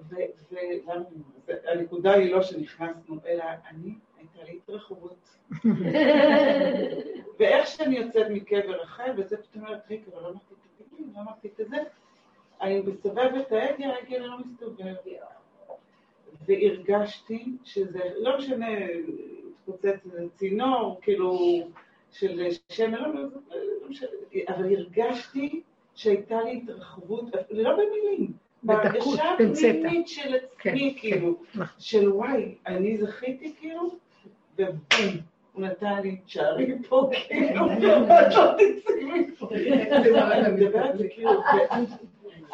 ו- 0.08 0.14
ו- 0.50 0.56
למה 0.84 0.94
אני 0.94 1.04
אומרת? 1.04 1.64
הנקודה 1.66 2.12
היא 2.14 2.32
לא 2.32 2.42
שנכנסנו, 2.42 3.16
אלא 3.26 3.44
אני, 3.70 3.94
הייתה 4.18 4.50
לי 4.50 4.58
התרחבות. 4.58 5.38
ואיך 7.38 7.66
שאני 7.66 7.96
יוצאת 7.96 8.26
מקבר 8.30 8.82
אחר, 8.82 9.12
וזה 9.16 9.36
פתאום 9.36 9.64
אומרת, 9.64 9.90
רגע, 9.90 10.02
אבל 10.12 10.22
לא 10.22 10.28
אמרתי 10.28 10.54
את 10.54 10.80
הדילים, 10.80 11.12
לא 11.16 11.20
אמרתי 11.20 11.48
את 11.48 11.56
זה. 11.56 11.76
אני 12.60 12.80
מסתובבת 12.80 13.46
את 13.46 13.52
ההגה, 13.52 13.86
ההגה 13.86 14.18
לא 14.18 14.38
מסתובב. 14.38 14.94
והרגשתי 16.46 17.56
שזה, 17.64 18.00
לא 18.16 18.38
משנה, 18.38 18.66
התפוצץ 19.60 20.06
צינור, 20.34 20.98
כאילו, 21.02 21.38
של 22.12 22.48
שמן, 22.68 22.92
לא, 22.92 23.14
לא, 23.14 23.28
לא 23.82 23.88
משנה, 23.88 24.08
אבל 24.48 24.74
הרגשתי 24.74 25.62
שהייתה 25.94 26.42
לי 26.42 26.60
התרחבות, 26.64 27.24
לא 27.50 27.72
במילים, 27.72 28.32
בדקות, 28.64 28.82
בהרגשה 28.84 29.34
פינצטה. 29.38 29.66
הפנימית 29.68 30.08
של 30.08 30.34
עצמי, 30.34 30.48
כן, 30.58 31.00
כאילו, 31.00 31.36
נכון. 31.54 31.66
של 31.78 32.12
וואי, 32.12 32.54
אני 32.66 32.96
זכיתי 32.98 33.54
כאילו, 33.60 33.94
ובום, 34.58 35.16
הוא 35.52 35.62
נתן 35.62 36.00
לי 36.02 36.16
שערי 36.26 36.72
פה, 36.88 37.10
כאילו, 37.28 37.72
את 37.72 37.78
לא 38.34 38.52
תצאי 38.54 39.04
מפה. 39.04 39.48
כאילו, 41.14 41.30
ו- 41.30 41.74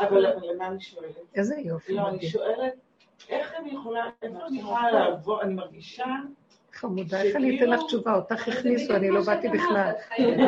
אבל 0.01 0.27
למה 0.55 0.67
אני 0.69 0.81
שואלת? 0.81 1.17
איזה 1.35 1.55
יופי. 1.59 1.93
לא, 1.95 2.09
אני. 2.09 2.27
שואלת, 2.29 2.73
איך 3.29 3.55
אני 3.59 3.71
יכולה, 3.75 4.11
איפה 4.23 4.47
אני 4.47 4.59
יכולה 4.61 4.91
לעבור, 4.91 5.43
אני 5.43 5.55
מרגישה, 5.55 6.07
חמודה, 6.73 7.23
איך 7.23 7.37
אני 7.37 7.57
אתן 7.59 7.71
לך 7.71 7.81
תשובה? 7.87 8.15
אותך 8.15 8.49
הכניסו, 8.49 8.97
אני 8.97 9.11
לא 9.11 9.21
באתי 9.21 9.49
בכלל. 9.49 9.93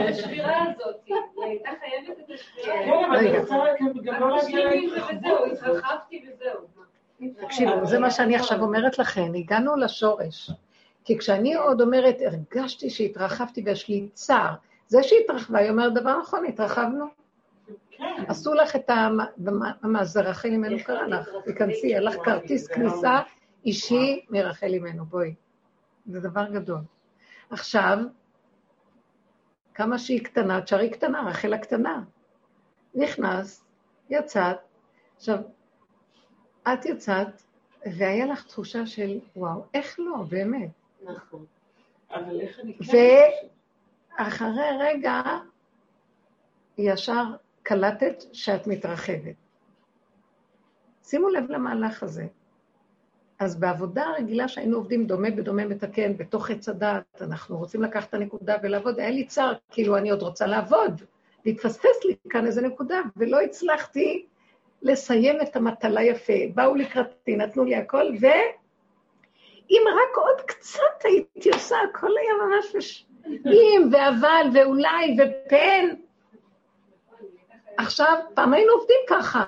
השבירה 0.09 0.63
הזאת, 0.63 0.97
היא 1.45 1.51
הייתה 1.51 1.71
חייבת 1.81 2.19
את 2.19 2.31
השבירה. 2.35 2.67
כן, 2.85 3.05
אבל 3.09 3.17
אני 3.19 3.29
רגע. 3.29 3.41
רוצה 3.41 3.57
גם- 3.81 3.93
גם 4.05 4.21
לא 4.21 4.37
להגיע 4.37 4.69
תשלימי 4.71 4.87
וזהו, 4.89 5.05
להתרחבות. 5.15 5.53
התרחבתי 5.53 6.25
וזהו. 6.29 6.61
תקשיבו, 7.47 7.87
זה 7.87 7.99
מה 7.99 8.11
שאני 8.11 8.37
עכשיו 8.37 8.63
אומרת 8.63 8.99
לכם, 8.99 9.33
הגענו 9.35 9.77
לשורש. 9.77 10.51
כי 11.05 11.19
כשאני 11.19 11.55
עוד 11.55 11.81
אומרת, 11.81 12.17
הרגשתי 12.27 12.91
שהתרחבתי 12.91 13.63
ויש 13.67 13.89
לי 13.89 14.09
צער, 14.13 14.55
זה 14.87 15.03
שהתרחבה, 15.03 15.59
היא 15.59 15.71
אומרת 15.71 15.95
דבר 15.95 16.19
נכון, 16.21 16.45
התרחבנו. 16.47 17.05
כן. 17.91 18.25
עשו 18.29 18.55
לך 18.55 18.77
את. 18.77 18.91
מה 19.83 20.05
זה 20.05 20.21
רחל 20.21 20.49
אימנו 20.49 20.77
קרא 20.85 21.03
לך? 21.07 21.29
תיכנסי, 21.45 21.87
היה 21.87 22.01
לך 22.01 22.15
כרטיס 22.25 22.67
כניסה 22.69 23.21
אישי 23.65 24.25
מרחל 24.31 24.67
אימנו, 24.67 25.05
בואי. 25.05 25.35
זה 26.07 26.21
דבר 26.21 26.45
גדול. 26.51 26.81
עכשיו, 27.51 27.99
כמה 29.75 29.99
שהיא 29.99 30.25
קטנה, 30.25 30.63
תשארי 30.63 30.91
קטנה, 30.91 31.23
רחל 31.29 31.55
הקטנה. 31.55 32.03
נכנס, 32.95 33.65
יצאת, 34.11 34.57
עכשיו, 35.17 35.39
את 36.63 36.85
יצאת, 36.85 37.43
והיה 37.87 38.27
לך 38.27 38.47
תחושה 38.47 38.87
של, 38.87 39.21
וואו, 39.37 39.65
איך 39.75 40.01
לא, 40.01 40.17
באמת. 40.29 40.71
נכון. 41.05 41.45
אבל 42.11 42.41
איך 42.41 42.61
אני 42.61 42.75
כן... 42.79 42.97
ו- 42.97 43.49
אחרי 44.17 44.69
רגע, 44.81 45.23
ישר 46.79 47.25
קלטת 47.63 48.23
שאת 48.33 48.67
מתרחבת. 48.67 49.35
שימו 51.05 51.29
לב 51.29 51.51
למהלך 51.51 52.03
הזה. 52.03 52.27
אז 53.43 53.61
בעבודה 53.61 54.05
הרגילה 54.05 54.49
שהיינו 54.49 54.77
עובדים 54.77 55.07
דומה 55.07 55.31
בדומה 55.31 55.65
מתקן, 55.65 56.17
בתוך 56.17 56.51
עץ 56.51 56.69
הדעת, 56.69 57.23
אנחנו 57.23 57.59
רוצים 57.59 57.83
לקחת 57.83 58.09
את 58.09 58.15
הנקודה 58.15 58.57
ולעבוד, 58.63 59.01
היה 59.01 59.11
לי 59.11 59.27
צער, 59.27 59.53
כאילו 59.71 59.97
אני 59.97 60.11
עוד 60.11 60.23
רוצה 60.23 60.47
לעבוד, 60.47 61.03
והתפספס 61.47 62.05
לי 62.05 62.15
כאן 62.31 62.47
איזה 62.47 62.63
נקודה, 62.63 63.01
ולא 63.17 63.41
הצלחתי 63.41 64.27
לסיים 64.83 65.41
את 65.43 65.57
המטלה 65.57 66.03
יפה. 66.03 66.33
באו 66.55 66.75
לקראתי, 66.75 67.37
נתנו 67.37 67.65
לי 67.65 67.77
הכל, 67.77 68.07
ואם 68.21 69.83
רק 69.89 70.17
עוד 70.17 70.41
קצת 70.47 71.05
הייתי 71.05 71.51
עושה, 71.51 71.77
הכל 71.91 72.11
היה 72.21 72.35
ממש 72.47 72.77
מש... 72.77 73.07
אם 73.47 73.89
ואבל 73.93 74.47
ואולי 74.55 75.17
ופן. 75.19 75.89
עכשיו, 77.77 78.19
פעם 78.35 78.55
היינו 78.55 78.73
עובדים 78.73 79.01
ככה, 79.09 79.45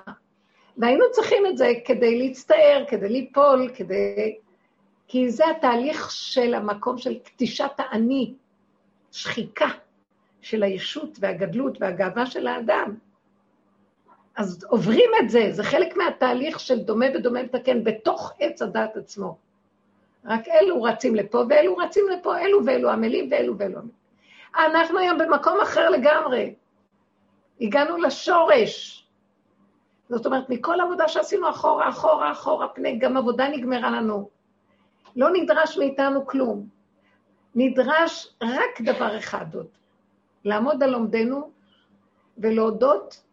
והיינו 0.77 1.05
צריכים 1.11 1.45
את 1.45 1.57
זה 1.57 1.73
כדי 1.85 2.19
להצטער, 2.19 2.83
כדי 2.87 3.09
ליפול, 3.09 3.69
כדי... 3.75 4.37
כי 5.07 5.29
זה 5.29 5.43
התהליך 5.49 6.11
של 6.11 6.53
המקום 6.53 6.97
של 6.97 7.19
קטישת 7.19 7.71
האני, 7.77 8.33
שחיקה 9.11 9.69
של 10.41 10.63
הישות 10.63 11.17
והגדלות 11.19 11.77
והגאווה 11.81 12.25
של 12.25 12.47
האדם. 12.47 12.95
אז 14.35 14.63
עוברים 14.63 15.09
את 15.23 15.29
זה, 15.29 15.47
זה 15.51 15.63
חלק 15.63 15.97
מהתהליך 15.97 16.59
של 16.59 16.79
דומה 16.79 17.05
בדומה 17.13 17.43
מתקן 17.43 17.83
בתוך 17.83 18.33
עץ 18.39 18.61
הדת 18.61 18.97
עצמו. 18.97 19.37
רק 20.25 20.47
אלו 20.47 20.83
רצים 20.83 21.15
לפה 21.15 21.43
ואלו 21.49 21.77
רצים 21.77 22.03
לפה, 22.09 22.39
אלו 22.39 22.65
ואלו 22.65 22.89
עמלים 22.89 23.29
ואלו 23.31 23.57
ואלו 23.57 23.77
עמלים. 23.77 24.05
אנחנו 24.55 24.99
היום 24.99 25.17
במקום 25.17 25.61
אחר 25.61 25.89
לגמרי. 25.89 26.53
הגענו 27.61 27.97
לשורש. 27.97 29.04
זאת 30.09 30.25
אומרת, 30.25 30.49
מכל 30.49 30.81
עבודה 30.81 31.07
שעשינו 31.07 31.49
אחורה, 31.49 31.89
אחורה, 31.89 32.31
אחורה, 32.31 32.67
פני, 32.67 32.97
גם 32.97 33.17
עבודה 33.17 33.47
נגמרה 33.49 33.89
לנו. 33.89 34.29
לא 35.15 35.29
נדרש 35.33 35.77
מאיתנו 35.77 36.27
כלום. 36.27 36.67
נדרש 37.55 38.35
רק 38.41 38.81
דבר 38.81 39.17
אחד 39.17 39.55
עוד, 39.55 39.67
לעמוד 40.45 40.83
על 40.83 40.93
עומדנו 40.93 41.51
ולהודות 42.37 43.23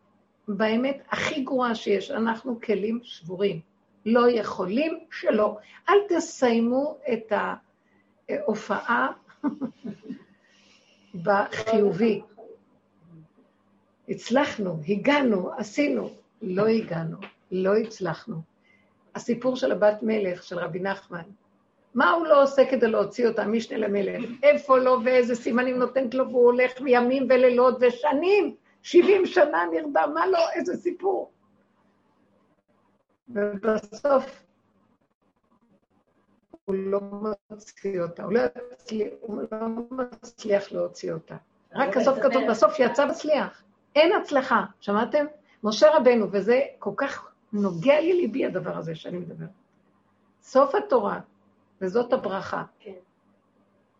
באמת 0.49 1.03
הכי 1.11 1.43
גרועה 1.43 1.75
שיש, 1.75 2.11
אנחנו 2.11 2.61
כלים 2.61 3.01
שבורים. 3.03 3.61
לא 4.07 4.31
יכולים 4.31 4.99
שלא. 5.11 5.59
אל 5.89 5.99
תסיימו 6.09 6.99
את 7.13 7.33
ההופעה 8.31 9.09
בחיובי. 11.15 12.23
הצלחנו, 14.09 14.81
הגענו, 14.89 15.51
עשינו. 15.57 16.22
לא 16.43 16.67
הגענו, 16.67 17.17
לא 17.51 17.77
הצלחנו. 17.77 18.37
הסיפור 19.15 19.57
של 19.57 19.73
הבת 19.73 19.99
מלך, 20.03 20.43
של 20.43 20.59
רבי 20.59 20.81
נחמן, 20.81 21.23
מה 21.95 22.11
הוא 22.11 22.27
לא 22.27 22.43
עושה 22.43 22.63
כדי 22.71 22.89
להוציא 22.89 23.29
אותה, 23.29 23.47
משנה 23.47 23.79
למלך? 23.79 24.31
איפה 24.43 24.79
לו 24.79 24.99
ואיזה 25.05 25.35
סימנים 25.35 25.79
נותנת 25.79 26.15
לו, 26.15 26.29
והוא 26.29 26.45
הולך 26.45 26.73
ימים 26.87 27.27
ולילות 27.29 27.77
ושנים, 27.81 28.55
70 28.83 29.27
שנה 29.27 29.65
נרדם, 29.73 30.11
מה 30.15 30.27
לא, 30.27 30.51
איזה 30.55 30.77
סיפור. 30.77 31.31
ובסוף 33.29 34.43
הוא 36.65 36.75
לא 36.75 37.01
מוציא 37.51 38.01
אותה, 38.03 38.25
הוא 38.25 38.33
לא, 38.33 38.41
יצליח, 38.73 39.13
הוא 39.21 39.43
לא 39.53 39.59
מצליח 39.91 40.73
להוציא 40.73 41.13
אותה. 41.13 41.37
רק 41.75 41.97
הסוף 41.97 42.19
כתוב, 42.19 42.43
בסוף 42.51 42.79
יצא 42.79 43.07
מצליח. 43.07 43.63
אין 43.97 44.13
הצלחה, 44.13 44.65
שמעתם? 44.81 45.27
משה 45.65 45.97
רבנו, 45.97 46.27
וזה 46.33 46.61
כל 46.79 46.93
כך 46.97 47.33
נוגע 47.53 48.01
לי 48.01 48.13
ליבי 48.13 48.47
הדבר 48.47 48.77
הזה 48.77 48.95
שאני 48.95 49.19
מדברת. 49.19 49.49
סוף 50.43 50.75
התורה, 50.75 51.21
וזאת 51.81 52.13
הברכה. 52.13 52.63
כן. 52.79 52.93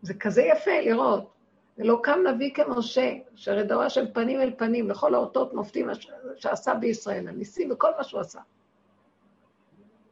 זה 0.01 0.13
כזה 0.13 0.41
יפה 0.41 0.81
לראות. 0.81 1.29
ולא 1.77 1.99
קם 2.03 2.19
נביא 2.27 2.53
כמשה, 2.53 3.13
אשר 3.35 3.89
של 3.89 4.13
פנים 4.13 4.41
אל 4.41 4.53
פנים, 4.57 4.89
לכל 4.89 5.15
האותות 5.15 5.53
מופתים 5.53 5.87
שעשה 6.35 6.73
בישראל, 6.73 7.27
הניסים 7.27 7.71
וכל 7.71 7.91
מה 7.97 8.03
שהוא 8.03 8.21
עשה. 8.21 8.39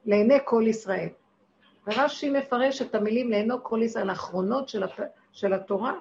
לעיני 0.05 0.37
כל 0.45 0.63
ישראל. 0.67 1.09
ורש"י 1.87 2.29
מפרש 2.29 2.81
את 2.81 2.95
המילים 2.95 3.29
לעיני 3.29 3.53
כל 3.63 3.79
ישראל, 3.83 4.09
האחרונות 4.09 4.69
של, 4.69 4.83
הפ... 4.83 4.99
של 5.31 5.53
התורה, 5.53 5.93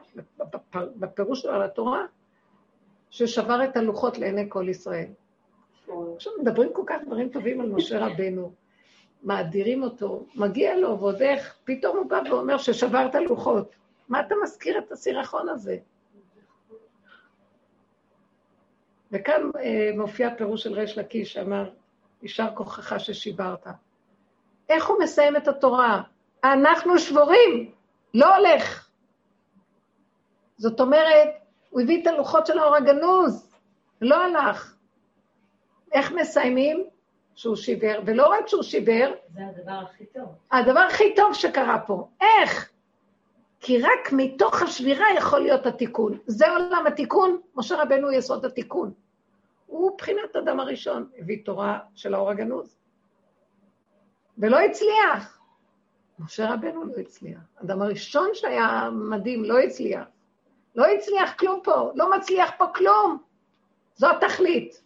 בפירוש 0.74 1.40
שלו 1.40 1.52
על 1.52 1.62
התורה, 1.62 2.04
ששבר 3.10 3.64
את 3.64 3.76
הלוחות 3.76 4.18
לעיני 4.18 4.46
כל 4.48 4.68
ישראל. 4.68 5.08
עכשיו 6.16 6.32
מדברים 6.40 6.72
כל 6.72 6.82
כך 6.86 6.96
דברים 7.06 7.28
טובים 7.28 7.60
על 7.60 7.68
משה 7.68 8.06
רבנו, 8.06 8.52
מאדירים 9.22 9.82
אותו, 9.82 10.26
מגיע 10.34 10.76
לו, 10.76 10.98
ועוד 11.00 11.22
איך, 11.22 11.54
פתאום 11.64 11.96
הוא 11.96 12.06
בא 12.06 12.20
ואומר 12.30 12.58
ששבר 12.58 13.06
את 13.06 13.14
הלוחות. 13.14 13.74
מה 14.08 14.20
אתה 14.20 14.34
מזכיר 14.42 14.78
את 14.78 14.92
הסירחון 14.92 15.48
הזה? 15.48 15.76
וכאן 19.12 19.50
אה, 19.58 19.90
מופיע 19.96 20.34
פירוש 20.36 20.62
של 20.62 20.72
ריש 20.72 20.98
לקיש, 20.98 21.32
שאמר, 21.32 21.70
יישר 22.22 22.48
כוחך 22.54 23.00
ששיברת. 23.00 23.66
איך 24.68 24.86
הוא 24.86 24.98
מסיים 25.02 25.36
את 25.36 25.48
התורה? 25.48 26.02
אנחנו 26.44 26.98
שבורים, 26.98 27.70
לא 28.14 28.36
הולך. 28.36 28.88
זאת 30.56 30.80
אומרת, 30.80 31.28
הוא 31.70 31.80
הביא 31.80 32.02
את 32.02 32.06
הלוחות 32.06 32.46
של 32.46 32.58
האור 32.58 32.76
הגנוז, 32.76 33.56
לא 34.00 34.16
הלך. 34.24 34.74
איך 35.92 36.12
מסיימים? 36.12 36.84
שהוא 37.34 37.56
שיבר, 37.56 38.00
ולא 38.06 38.28
רק 38.28 38.48
שהוא 38.48 38.62
שיבר, 38.62 39.12
זה 39.34 39.40
הדבר 39.46 39.72
הכי 39.72 40.04
טוב. 40.06 40.28
הדבר 40.52 40.80
הכי 40.80 41.14
טוב 41.14 41.34
שקרה 41.34 41.78
פה. 41.86 42.08
איך? 42.20 42.70
כי 43.60 43.82
רק 43.82 44.12
מתוך 44.12 44.62
השבירה 44.62 45.06
יכול 45.16 45.40
להיות 45.40 45.66
התיקון. 45.66 46.18
זה 46.26 46.50
עולם 46.50 46.86
התיקון, 46.86 47.40
משה 47.54 47.82
רבנו 47.82 48.06
הוא 48.06 48.16
יסוד 48.16 48.44
התיקון. 48.44 48.92
הוא 49.66 49.98
בחינת 49.98 50.36
אדם 50.36 50.60
הראשון, 50.60 51.08
הביא 51.18 51.44
תורה 51.44 51.78
של 51.94 52.14
האור 52.14 52.30
הגנוז. 52.30 52.76
ולא 54.38 54.60
הצליח. 54.60 55.38
משה 56.18 56.54
רבנו 56.54 56.84
לא 56.84 56.92
הצליח. 57.00 57.40
אדם 57.64 57.82
הראשון 57.82 58.28
שהיה 58.32 58.90
מדהים 58.92 59.44
לא 59.44 59.58
הצליח. 59.58 60.04
לא 60.74 60.86
הצליח 60.86 61.34
כלום 61.38 61.60
פה, 61.64 61.90
לא 61.94 62.10
מצליח 62.16 62.50
פה 62.58 62.66
כלום. 62.74 63.22
זו 63.96 64.10
התכלית. 64.10 64.82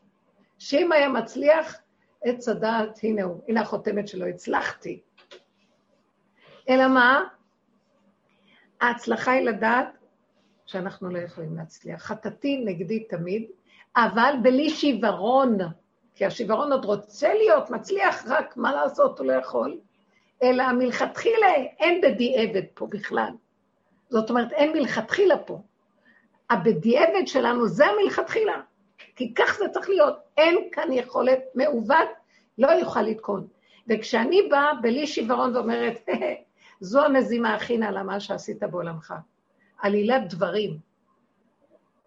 שאם 0.64 0.92
היה 0.92 1.08
מצליח, 1.08 1.80
עץ 2.22 2.48
הדעת, 2.48 2.98
הנה 3.02 3.22
הוא, 3.22 3.40
הנה 3.48 3.60
החותמת 3.60 4.08
שלו, 4.08 4.26
הצלחתי. 4.26 5.00
אלא 6.68 6.88
מה? 6.88 7.24
ההצלחה 8.80 9.32
היא 9.32 9.46
לדעת 9.46 9.98
שאנחנו 10.66 11.08
לא 11.08 11.18
יכולים 11.18 11.56
להצליח. 11.56 12.02
חטאתי 12.02 12.62
נגדי 12.64 13.04
תמיד, 13.04 13.50
אבל 13.96 14.34
בלי 14.42 14.70
שיוורון, 14.70 15.58
כי 16.14 16.24
השיוורון 16.24 16.72
עוד 16.72 16.84
רוצה 16.84 17.34
להיות 17.34 17.70
מצליח, 17.70 18.24
רק 18.26 18.56
מה 18.56 18.72
לעשות, 18.72 19.18
הוא 19.18 19.26
לא 19.26 19.32
יכול. 19.32 19.78
אלא 20.42 20.72
מלכתחילה 20.72 21.54
אין 21.78 22.00
בדיעבד 22.00 22.66
פה 22.74 22.86
בכלל. 22.86 23.30
זאת 24.08 24.30
אומרת, 24.30 24.52
אין 24.52 24.72
מלכתחילה 24.72 25.38
פה. 25.38 25.62
הבדיעבד 26.50 27.26
שלנו 27.26 27.68
זה 27.68 27.86
המלכתחילה. 27.86 28.60
כי 29.16 29.34
כך 29.34 29.58
זה 29.58 29.68
צריך 29.68 29.88
להיות. 29.88 30.16
אין 30.36 30.56
כאן 30.72 30.92
יכולת 30.92 31.40
מעוות, 31.54 32.08
לא 32.58 32.68
יוכל 32.68 33.02
לתקון. 33.02 33.46
וכשאני 33.88 34.42
באה 34.50 34.74
בלי 34.74 35.06
שיוורון 35.06 35.56
ואומרת, 35.56 36.08
זו 36.80 37.04
המזימה 37.04 37.54
הכי 37.54 37.78
נעלה 37.78 38.02
מה 38.02 38.20
שעשית 38.20 38.62
בעולמך. 38.62 39.14
עלילת 39.78 40.28
דברים. 40.28 40.78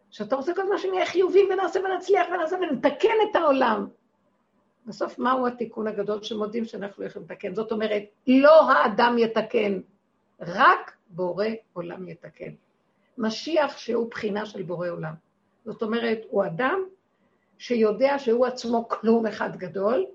שאתה 0.09 0.35
רוצה 0.35 0.53
כל 0.53 0.61
הזמן 0.61 0.77
שנהיה 0.77 1.05
חיובים 1.05 1.47
ונעשה 1.51 1.79
ונצליח 1.79 2.27
ונעשה 2.34 2.55
ונתקן 2.55 3.15
את 3.31 3.35
העולם. 3.35 3.88
בסוף, 4.85 5.19
מהו 5.19 5.47
התיקון 5.47 5.88
הגדול 5.88 6.23
שמודים 6.23 6.65
שאנחנו 6.65 7.05
יכולים 7.05 7.27
לתקן? 7.29 7.55
זאת 7.55 7.71
אומרת, 7.71 8.03
לא 8.27 8.71
האדם 8.71 9.15
יתקן, 9.17 9.79
רק 10.39 10.95
בורא 11.09 11.45
עולם 11.73 12.07
יתקן. 12.07 12.51
משיח 13.17 13.77
שהוא 13.77 14.09
בחינה 14.09 14.45
של 14.45 14.63
בורא 14.63 14.89
עולם. 14.89 15.13
זאת 15.65 15.81
אומרת, 15.81 16.21
הוא 16.29 16.45
אדם 16.45 16.84
שיודע 17.57 18.19
שהוא 18.19 18.45
עצמו 18.45 18.88
כלום 18.88 19.25
אחד 19.25 19.55
גדול, 19.55 20.05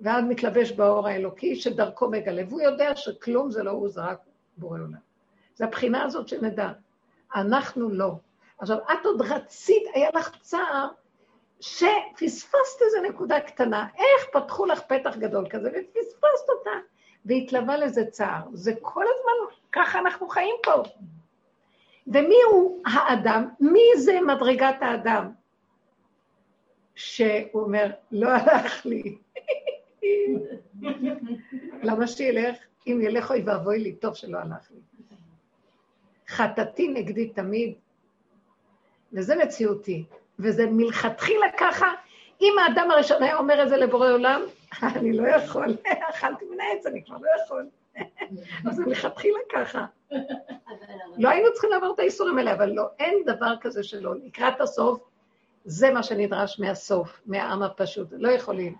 ואז 0.00 0.24
מתלבש 0.24 0.72
באור 0.72 1.08
האלוקי 1.08 1.56
שדרכו 1.56 2.10
מגלה, 2.10 2.42
והוא 2.48 2.60
יודע 2.60 2.96
שכלום 2.96 3.50
זה 3.50 3.62
לא 3.62 3.70
הוא, 3.70 3.88
זה 3.88 4.00
רק 4.00 4.18
בורא 4.56 4.78
עולם. 4.78 4.92
זה 5.54 5.64
הבחינה 5.64 6.02
הזאת 6.02 6.28
שנדע. 6.28 6.68
אנחנו 7.34 7.90
לא. 7.90 8.12
עכשיו, 8.58 8.78
את 8.78 9.06
עוד 9.06 9.22
רצית, 9.22 9.82
היה 9.94 10.08
לך 10.14 10.30
צער 10.40 10.88
שפספסת 11.60 12.82
איזה 12.82 13.00
נקודה 13.08 13.40
קטנה. 13.40 13.86
איך 13.94 14.26
פתחו 14.32 14.66
לך 14.66 14.80
פתח 14.80 15.16
גדול 15.16 15.48
כזה, 15.50 15.68
ופספסת 15.68 16.48
אותה, 16.48 16.70
והתלווה 17.24 17.76
לזה 17.76 18.04
צער. 18.10 18.42
זה 18.52 18.72
כל 18.80 19.04
הזמן, 19.04 19.56
ככה 19.72 19.98
אנחנו 19.98 20.28
חיים 20.28 20.54
פה. 20.62 20.82
ומי 22.06 22.42
הוא 22.50 22.82
האדם? 22.86 23.48
מי 23.60 23.82
זה 23.96 24.18
מדרגת 24.26 24.76
האדם? 24.80 25.41
שהוא 26.94 27.62
אומר, 27.62 27.90
לא 28.12 28.28
הלך 28.28 28.86
לי. 28.86 29.16
למה 31.88 32.06
שילך? 32.06 32.56
אם 32.86 33.00
ילך 33.02 33.30
אוי 33.30 33.42
ואבוי 33.46 33.78
לי, 33.78 33.92
טוב 33.92 34.14
שלא 34.14 34.38
הלך 34.38 34.70
לי. 34.70 34.80
חטאתי 36.28 36.88
נגדי 36.88 37.28
תמיד, 37.28 37.74
וזה 39.12 39.36
מציאותי, 39.36 40.04
וזה 40.38 40.66
מלכתחילה 40.66 41.46
ככה. 41.58 41.92
אם 42.40 42.52
האדם 42.58 42.90
הראשון 42.90 43.22
היה 43.22 43.38
אומר 43.38 43.62
את 43.62 43.68
זה 43.68 43.76
לבורא 43.76 44.10
עולם, 44.10 44.42
אני 44.96 45.12
לא 45.12 45.28
יכול, 45.28 45.76
אכלתי 46.10 46.44
מן 46.44 46.60
העץ, 46.60 46.86
אני 46.86 47.04
כבר 47.04 47.16
לא 47.20 47.28
יכול. 47.44 47.68
אז 48.70 48.76
זה 48.76 48.84
מלכתחילה 48.86 49.38
ככה. 49.52 49.84
לא 51.18 51.28
היינו 51.28 51.52
צריכים 51.52 51.70
לעבור 51.70 51.94
את 51.94 51.98
האיסורים 51.98 52.38
האלה, 52.38 52.52
אבל 52.52 52.70
לא, 52.70 52.84
אין 52.98 53.22
דבר 53.26 53.54
כזה 53.60 53.82
שלא. 53.82 54.14
לקראת 54.14 54.60
הסוף, 54.60 55.00
זה 55.64 55.90
מה 55.90 56.02
שנדרש 56.02 56.60
מהסוף, 56.60 57.20
מהעם 57.26 57.62
הפשוט. 57.62 58.08
לא 58.12 58.28
יכולים. 58.28 58.76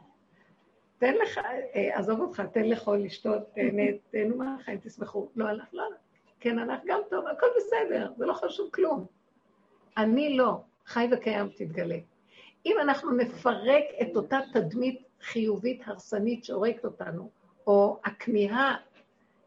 תן 0.98 1.14
לך, 1.14 1.40
אה, 1.74 1.98
עזוב 1.98 2.20
אותך, 2.20 2.42
תן 2.52 2.64
לאכול, 2.64 2.98
לשתות, 2.98 3.42
תהנה, 3.54 3.82
תהנו 4.10 4.36
מהחיים, 4.36 4.78
תשמחו. 4.82 5.28
לא 5.36 5.48
הלך, 5.48 5.64
לא 5.72 5.82
הלך. 5.82 5.96
כן 6.40 6.58
הלך 6.58 6.80
גם 6.86 7.00
טוב, 7.10 7.26
הכל 7.26 7.46
בסדר, 7.56 8.12
זה 8.16 8.26
לא 8.26 8.32
חשוב 8.32 8.70
כלום. 8.72 9.06
אני 9.96 10.36
לא, 10.36 10.60
חי 10.86 11.08
וקיים 11.12 11.48
תתגלה. 11.48 11.98
אם 12.66 12.76
אנחנו 12.80 13.12
נפרק 13.12 13.84
את 14.02 14.16
אותה 14.16 14.38
תדמית 14.52 15.02
חיובית 15.20 15.82
הרסנית 15.86 16.44
שהורגת 16.44 16.84
אותנו, 16.84 17.30
או 17.66 18.00
הכמיהה 18.04 18.76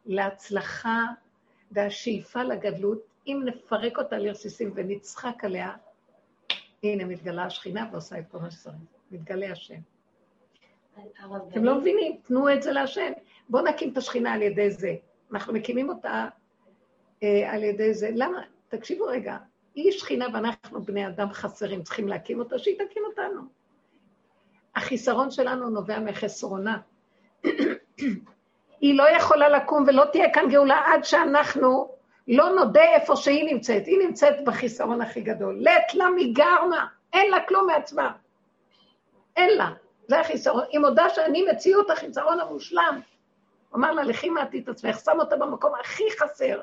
להצלחה 0.05 1.03
והשאיפה 1.71 2.43
לגדלות, 2.43 3.01
אם 3.27 3.41
נפרק 3.45 3.97
אותה 3.97 4.17
לרסיסים 4.17 4.71
ונצחק 4.75 5.43
עליה, 5.43 5.71
הנה 6.83 7.05
מתגלה 7.05 7.45
השכינה 7.45 7.89
ועושה 7.91 8.19
את 8.19 8.27
כל 8.31 8.37
מה 8.37 8.51
שצריך. 8.51 8.75
מתגלה 9.11 9.51
השם. 9.51 9.79
אתם 11.49 11.63
לא 11.63 11.79
מבינים, 11.79 12.17
תנו 12.23 12.53
את 12.53 12.63
זה 12.63 12.71
להשם. 12.71 13.11
בואו 13.49 13.63
נקים 13.63 13.91
את 13.91 13.97
השכינה 13.97 14.33
על 14.33 14.41
ידי 14.41 14.71
זה. 14.71 14.95
אנחנו 15.31 15.53
מקימים 15.53 15.89
אותה 15.89 16.27
אה, 17.23 17.53
על 17.53 17.63
ידי 17.63 17.93
זה. 17.93 18.09
למה? 18.13 18.41
תקשיבו 18.69 19.05
רגע, 19.05 19.37
היא 19.75 19.91
שכינה 19.91 20.27
ואנחנו 20.33 20.81
בני 20.81 21.07
אדם 21.07 21.33
חסרים, 21.33 21.83
צריכים 21.83 22.07
להקים 22.07 22.39
אותה, 22.39 22.59
שהיא 22.59 22.75
תקים 22.75 23.03
אותנו. 23.05 23.41
החיסרון 24.75 25.31
שלנו 25.31 25.69
נובע 25.69 25.99
מחסרונה. 25.99 26.77
היא 28.81 28.97
לא 28.97 29.09
יכולה 29.17 29.49
לקום 29.49 29.83
ולא 29.87 30.03
תהיה 30.11 30.33
כאן 30.33 30.43
גאולה 30.49 30.81
עד 30.85 31.03
שאנחנו 31.03 31.94
לא 32.27 32.49
נודה 32.49 32.83
איפה 32.83 33.15
שהיא 33.15 33.53
נמצאת. 33.53 33.85
היא 33.85 33.99
נמצאת 34.07 34.43
בחיסרון 34.45 35.01
הכי 35.01 35.21
גדול. 35.21 35.57
לית 35.59 35.93
לה 35.93 36.05
מגרמה, 36.15 36.87
אין 37.13 37.31
לה 37.31 37.39
כלום 37.47 37.67
מעצמה. 37.67 38.11
אין 39.35 39.57
לה. 39.57 39.69
זה 40.07 40.19
החיסרון. 40.19 40.63
היא 40.69 40.79
מודה 40.79 41.09
שאני 41.09 41.43
מציאות 41.51 41.89
החיסרון 41.89 42.39
המושלם. 42.39 42.99
אמר 43.75 43.91
לה, 43.91 44.03
לכי 44.03 44.29
מעטי 44.29 44.59
את 44.59 44.69
עצמך, 44.69 44.99
שם 44.99 45.19
אותה 45.19 45.37
במקום 45.37 45.71
הכי 45.81 46.03
חסר. 46.19 46.61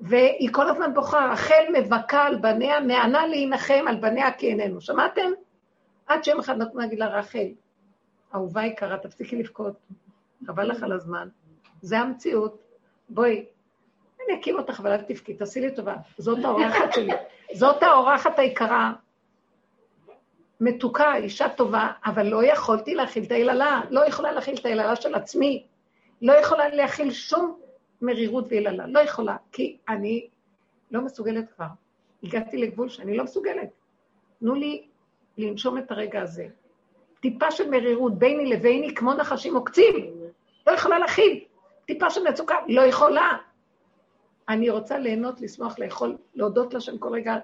והיא 0.00 0.48
כל 0.52 0.70
הזמן 0.70 0.94
בוכה, 0.94 1.30
רחל 1.32 1.64
מבכה 1.72 2.24
על 2.26 2.36
בניה, 2.36 2.80
נענה 2.80 3.26
להנחם 3.26 3.84
על 3.88 3.96
בניה 3.96 4.32
כי 4.32 4.48
איננו. 4.48 4.80
שמעתם? 4.80 5.30
עד 6.06 6.24
שיום 6.24 6.38
אחד 6.38 6.56
נתנו 6.56 6.80
להגיד 6.80 6.98
לה, 6.98 7.06
רחל, 7.06 7.48
אהובה 8.34 8.64
יקרה, 8.64 8.98
תפסיקי 8.98 9.36
לבכות, 9.36 9.74
חבל 10.46 10.64
לך 10.64 10.82
על 10.82 10.92
הזמן. 10.92 11.28
זה 11.82 11.98
המציאות. 11.98 12.62
בואי, 13.08 13.44
אני 14.28 14.38
אקים 14.38 14.58
אותך, 14.58 14.80
אבל 14.80 14.92
אל 14.92 15.02
תבכי, 15.02 15.34
תעשי 15.34 15.60
לי 15.60 15.74
טובה. 15.74 15.94
זאת 16.18 16.44
האורחת 16.44 16.92
שלי. 16.92 17.12
זאת 17.52 17.82
האורחת 17.82 18.38
היקרה 18.38 18.92
מתוקה, 20.60 21.16
אישה 21.16 21.48
טובה, 21.48 21.88
אבל 22.06 22.26
לא 22.26 22.44
יכולתי 22.44 22.94
להכיל 22.94 23.24
את 23.24 23.32
היללה, 23.32 23.80
לא 23.90 24.06
יכולה 24.06 24.32
להכיל 24.32 24.54
את 24.54 24.66
היללה 24.66 24.96
של 24.96 25.14
עצמי, 25.14 25.66
לא 26.22 26.32
יכולה 26.32 26.68
להכיל 26.68 27.10
שום 27.10 27.58
מרירות 28.02 28.44
ויללה, 28.48 28.86
לא 28.86 29.00
יכולה, 29.00 29.36
כי 29.52 29.76
אני 29.88 30.26
לא 30.90 31.00
מסוגלת 31.00 31.52
כבר. 31.56 31.66
הגעתי 32.22 32.56
לגבול 32.56 32.88
שאני 32.88 33.16
לא 33.16 33.24
מסוגלת. 33.24 33.68
תנו 34.40 34.54
לי 34.54 34.86
לנשום 35.38 35.78
את 35.78 35.90
הרגע 35.90 36.22
הזה. 36.22 36.46
טיפה 37.20 37.50
של 37.50 37.70
מרירות 37.70 38.18
ביני 38.18 38.46
לביני, 38.46 38.94
כמו 38.94 39.14
נחשים 39.14 39.54
עוקצים. 39.54 40.10
לא 40.66 40.72
יכולה 40.72 40.98
להכיל. 40.98 41.44
טיפה 41.86 42.10
של 42.10 42.28
מצוקה, 42.28 42.56
לא 42.68 42.80
יכולה. 42.80 43.32
אני 44.48 44.70
רוצה 44.70 44.98
ליהנות, 44.98 45.40
לשמוח, 45.40 45.78
לאכול, 45.78 46.16
להודות 46.34 46.74
לשם 46.74 46.98
כל 46.98 47.08
רגע 47.12 47.36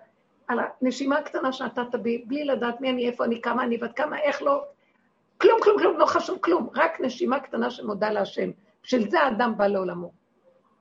על 0.48 0.58
הנשימה 0.82 1.18
הקטנה 1.18 1.52
שנתת 1.52 1.94
בי, 1.94 2.24
בלי 2.26 2.44
לדעת 2.44 2.80
מי 2.80 2.90
אני, 2.90 3.08
איפה 3.08 3.24
אני, 3.24 3.40
כמה 3.40 3.62
אני, 3.62 3.78
בת 3.78 3.96
כמה, 3.96 4.18
איך 4.18 4.42
לא. 4.42 4.64
כלום, 5.38 5.60
כלום, 5.62 5.78
כלום, 5.78 5.98
לא 5.98 6.06
חשוב 6.06 6.38
כלום. 6.40 6.68
רק 6.74 7.00
נשימה 7.00 7.40
קטנה 7.40 7.70
שמודה 7.70 8.10
להשם. 8.10 8.50
בשביל 8.82 9.10
זה 9.10 9.20
האדם 9.20 9.54
בא 9.56 9.66
לעולמו. 9.66 10.12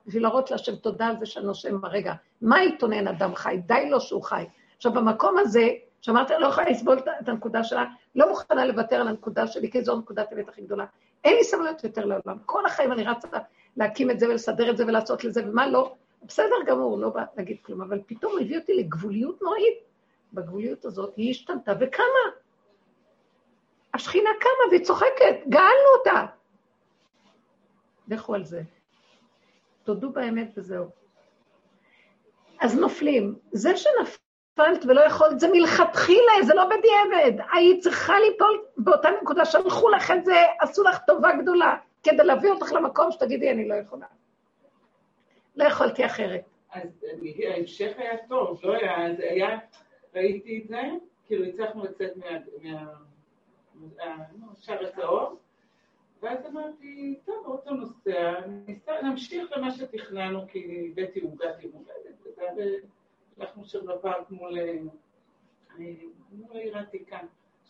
בשביל 0.06 0.22
להראות 0.22 0.50
להשם 0.50 0.76
תודה 0.76 1.06
על 1.06 1.16
זה 1.18 1.26
שאני 1.26 1.46
נושם 1.46 1.80
ברגע. 1.80 2.12
מה 2.42 2.62
יתונן 2.62 3.08
אדם 3.08 3.34
חי? 3.34 3.60
די 3.66 3.90
לו 3.90 4.00
שהוא 4.00 4.22
חי. 4.22 4.44
עכשיו, 4.76 4.92
במקום 4.92 5.38
הזה, 5.38 5.68
שאמרתי, 6.00 6.34
אני 6.34 6.42
לא 6.42 6.48
יכולה 6.48 6.70
לסבול 6.70 6.98
את 6.98 7.28
הנקודה 7.28 7.64
שלה, 7.64 7.84
לא 8.14 8.28
מוכנה 8.28 8.64
לוותר 8.64 8.96
על 8.96 9.08
הנקודה 9.08 9.46
שלי, 9.46 9.70
כי 9.70 9.82
זו 9.82 9.98
נקודת 9.98 10.32
האמת 10.32 10.48
הכי 10.48 10.62
גדולה. 10.62 10.84
אין 11.24 11.36
לי 11.36 11.44
סבלנות 11.44 11.84
יותר 11.84 12.04
לעולם. 12.04 12.38
כל 12.46 12.66
החיים 12.66 12.92
אני 12.92 13.04
רצה 13.04 13.28
להקים 13.76 14.10
את 14.10 14.20
זה 14.20 14.28
ולסדר 14.28 14.70
את 14.70 14.76
זה 14.76 14.86
ולעשות 14.86 15.24
לזה, 15.24 15.42
ומה 15.46 15.66
לא. 15.66 15.94
בסדר 16.22 16.56
גמור, 16.66 16.98
לא 16.98 17.08
בא 17.08 17.24
להגיד 17.36 17.56
כלום, 17.62 17.82
אבל 17.82 18.00
פתאום 18.06 18.38
הביא 18.40 18.58
אותי 18.58 18.74
לגבוליות 18.74 19.42
נוראית. 19.42 19.78
בגבוליות 20.32 20.84
הזאת 20.84 21.16
היא 21.16 21.30
השתנתה 21.30 21.72
וקמה. 21.80 22.26
השכינה 23.94 24.30
קמה 24.40 24.70
והיא 24.70 24.84
צוחקת, 24.84 25.36
גאלנו 25.48 25.88
אותה. 25.98 26.26
לכו 28.08 28.34
על 28.34 28.44
זה. 28.44 28.62
תודו 29.84 30.10
באמת 30.10 30.52
וזהו. 30.56 30.86
אז 32.60 32.78
נופלים. 32.78 33.38
זה 33.52 33.76
שנפלת 33.76 34.84
ולא 34.88 35.00
יכולת, 35.00 35.40
זה 35.40 35.48
מלכתחילה, 35.52 36.32
זה 36.42 36.54
לא 36.54 36.64
בדיעבד. 36.64 37.44
היית 37.52 37.82
צריכה 37.82 38.14
ליפול 38.20 38.64
באותה 38.76 39.08
נקודה, 39.22 39.44
שלחו 39.44 39.88
לך 39.88 40.10
את 40.10 40.24
זה, 40.24 40.42
עשו 40.60 40.82
לך 40.82 40.98
טובה 41.06 41.32
גדולה, 41.32 41.76
כדי 42.02 42.24
להביא 42.24 42.50
אותך 42.50 42.72
למקום 42.72 43.12
שתגידי, 43.12 43.50
אני 43.50 43.68
לא 43.68 43.74
יכולה. 43.74 44.06
לא 45.60 45.64
יכולתי 45.64 46.06
אחרת. 46.06 46.44
אז 46.72 47.04
ההמשך 47.54 47.92
היה 47.96 48.26
טוב, 48.28 48.60
לא 48.62 48.74
היה, 48.74 49.06
אז 49.06 49.20
היה, 49.20 49.58
ראיתי 50.14 50.62
את 50.62 50.68
זה, 50.68 50.80
כאילו 51.26 51.44
הצלחנו 51.44 51.84
לצאת 51.84 52.12
מהשער 54.34 54.86
הצהוב, 54.86 55.38
ואז 56.22 56.46
אמרתי, 56.46 57.18
טוב, 57.24 57.44
האוטו 57.44 57.70
נוסע, 57.70 58.40
נמשיך 59.02 59.52
למה 59.56 59.70
שתכננו, 59.70 60.48
כי 60.48 60.92
הבאתי 60.92 61.20
עוגת 61.20 61.54
עם 61.60 61.70
עובדת, 61.72 62.42
והלכנו 63.36 63.64
שם 63.64 63.86
בפארק 63.86 64.30
מול 64.30 64.58
העיר 66.54 66.76
העתיקה, 66.78 67.18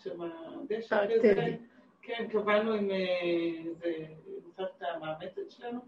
שם 0.03 0.21
הדשא 0.23 1.07
כזה, 1.15 1.57
כן, 2.03 2.29
קבענו 2.33 2.73
עם 2.73 2.91
איזה, 2.91 3.93
סבתא 4.57 4.85
המאמצת 4.85 5.51
שלנו, 5.51 5.81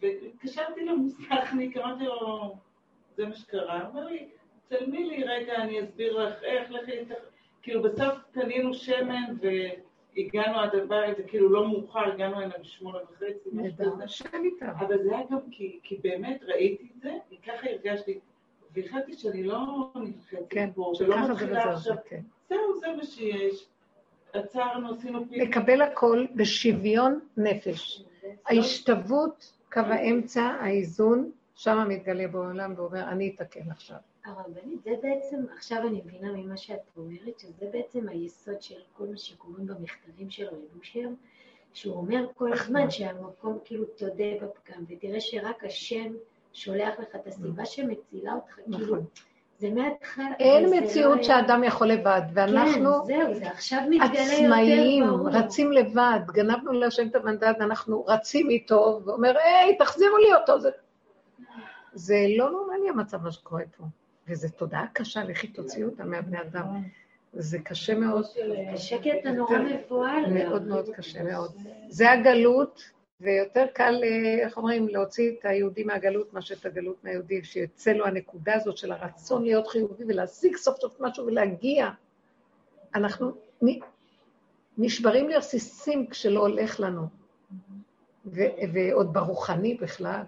והתקשרתי 0.00 0.84
למוסכניק, 0.84 1.76
אמרתי 1.76 2.04
לו, 2.04 2.54
זה 3.16 3.26
מה 3.26 3.34
שקרה, 3.34 3.80
הוא 3.80 3.88
אומר 3.88 4.06
לי, 4.06 4.28
צלמי 4.68 5.04
לי 5.04 5.24
רגע, 5.24 5.54
אני 5.56 5.80
אסביר 5.80 6.18
לך 6.18 6.42
איך, 6.42 6.70
לכי, 6.70 6.92
כאילו 7.62 7.82
בסוף 7.82 8.14
קנינו 8.32 8.74
שמן 8.74 9.24
והגענו 9.40 10.58
עד 10.58 10.74
הבית, 10.74 11.16
זה 11.16 11.22
כאילו 11.22 11.48
לא 11.48 11.68
מאוחר, 11.68 12.12
הגענו 12.12 12.40
הנה 12.40 12.54
בשמונה 12.60 12.98
וחצי, 12.98 13.50
השם 14.04 14.44
איתה. 14.44 14.72
אבל 14.78 15.02
זה 15.02 15.16
היה 15.16 15.26
גם 15.30 15.38
כי, 15.50 15.78
כי 15.82 15.96
באמת 16.02 16.42
ראיתי 16.42 16.88
את 16.96 17.02
זה, 17.02 17.12
וככה 17.32 17.70
הרגשתי, 17.70 18.18
והחלטתי 18.74 19.12
שאני 19.12 19.42
לא 19.42 19.90
נלחצת 19.94 20.38
כן, 20.50 20.70
פה, 20.74 20.92
שלא 20.94 21.30
מתחילה 21.30 21.72
עכשיו, 21.72 21.96
כן. 22.08 22.20
זהו, 22.48 22.80
זה 22.80 22.86
מה 22.96 23.04
שיש. 23.04 23.66
עצרנו, 24.32 24.94
עשינו 24.94 25.28
פיל. 25.28 25.42
לקבל 25.42 25.82
הכל 25.82 26.26
בשוויון 26.34 27.20
נפש. 27.36 28.04
ההשתוות, 28.46 29.55
קו 29.76 29.82
האמצע, 29.82 30.42
האיזון, 30.42 31.30
שם 31.54 31.86
מתגלה 31.88 32.28
בעולם 32.28 32.74
ואומר, 32.76 33.08
אני 33.08 33.34
אתקן 33.34 33.70
עכשיו. 33.70 33.96
הרבנית, 34.24 34.82
זה 34.84 34.90
בעצם, 35.02 35.44
עכשיו 35.56 35.78
אני 35.86 36.02
מבינה 36.04 36.32
ממה 36.32 36.56
שאת 36.56 36.80
אומרת, 36.96 37.38
שזה 37.38 37.66
בעצם 37.72 38.08
היסוד 38.08 38.62
של 38.62 38.80
כל 38.92 39.06
מה 39.06 39.16
שקוראים 39.16 39.66
במכתבים 39.66 40.30
של 40.30 40.46
רב 40.46 40.78
אושר, 40.78 41.08
שהוא 41.72 41.96
אומר 41.96 42.26
כל 42.34 42.52
הזמן 42.52 42.90
שהמקום 42.90 43.58
כאילו 43.64 43.84
תודה 43.84 44.24
בפגם, 44.42 44.84
ותראה 44.88 45.20
שרק 45.20 45.64
השם 45.64 46.12
שולח 46.52 46.98
לך 46.98 47.16
את 47.16 47.26
הסיבה 47.26 47.66
שמצילה 47.66 48.34
אותך, 48.34 48.54
כאילו, 48.54 48.78
נכון. 48.78 49.04
זה 49.58 49.70
מההתחלה. 49.70 50.24
אין 50.38 50.64
לא 50.64 50.76
מציאות 50.76 51.24
שאדם 51.24 51.64
יכול 51.64 51.86
לבד, 51.86 52.22
ואנחנו 52.32 53.06
כן, 53.06 53.30
מתגלה 53.88 54.22
עצמאיים. 54.22 55.04
רצים 55.26 55.72
לבד, 55.72 56.20
גנבנו 56.32 56.72
להשם 56.72 57.08
את 57.08 57.14
המנדט, 57.14 57.60
אנחנו 57.60 58.04
רצים 58.04 58.50
איתו, 58.50 59.00
ואומר, 59.04 59.36
היי, 59.44 59.76
תחזירו 59.78 60.16
לי 60.16 60.34
אותו. 60.34 60.70
זה, 61.92 62.16
לא 62.38 62.50
נורמלי 62.50 62.88
המצב 62.88 63.22
מה 63.22 63.32
שקורה 63.32 63.62
פה. 63.76 63.84
וזו 64.28 64.48
תודעה 64.56 64.86
קשה, 64.92 65.24
לכי 65.24 65.46
תוציאו 65.46 65.88
אותה 65.88 66.04
מהבני 66.04 66.40
אדם. 66.40 66.64
זה 67.32 67.58
קשה 67.58 67.94
מאוד, 67.94 68.24
השקט 68.74 69.24
הנורא 69.24 69.58
מבוהל. 69.58 70.32
מאוד 70.32 70.66
מאוד 70.66 70.88
קשה 70.96 71.22
מאוד. 71.22 71.52
זה 71.88 72.12
הגלות, 72.12 72.90
ויותר 73.20 73.66
קל, 73.74 74.00
אה, 74.04 74.44
איך 74.44 74.56
אומרים, 74.56 74.88
להוציא 74.88 75.30
את 75.30 75.44
היהודי 75.44 75.84
מהגלות 75.84 76.32
מאשר 76.32 76.54
את 76.54 76.66
הגלות 76.66 77.04
מהיהודי, 77.04 77.44
שיוצא 77.44 77.92
לו 77.92 78.06
הנקודה 78.06 78.54
הזאת 78.54 78.76
של 78.76 78.92
הרצון 78.92 79.42
להיות 79.42 79.66
חיובי 79.66 80.04
ולהשיג 80.08 80.56
סוף 80.56 80.78
סוף 80.80 81.00
משהו 81.00 81.26
ולהגיע. 81.26 81.90
אנחנו 82.94 83.32
נשברים 84.78 85.28
לרסיסים 85.28 86.06
כשלא 86.06 86.40
הולך 86.40 86.80
לנו, 86.80 87.02
ו- 88.26 88.72
ועוד 88.72 89.12
ברוחני 89.12 89.74
בכלל. 89.74 90.22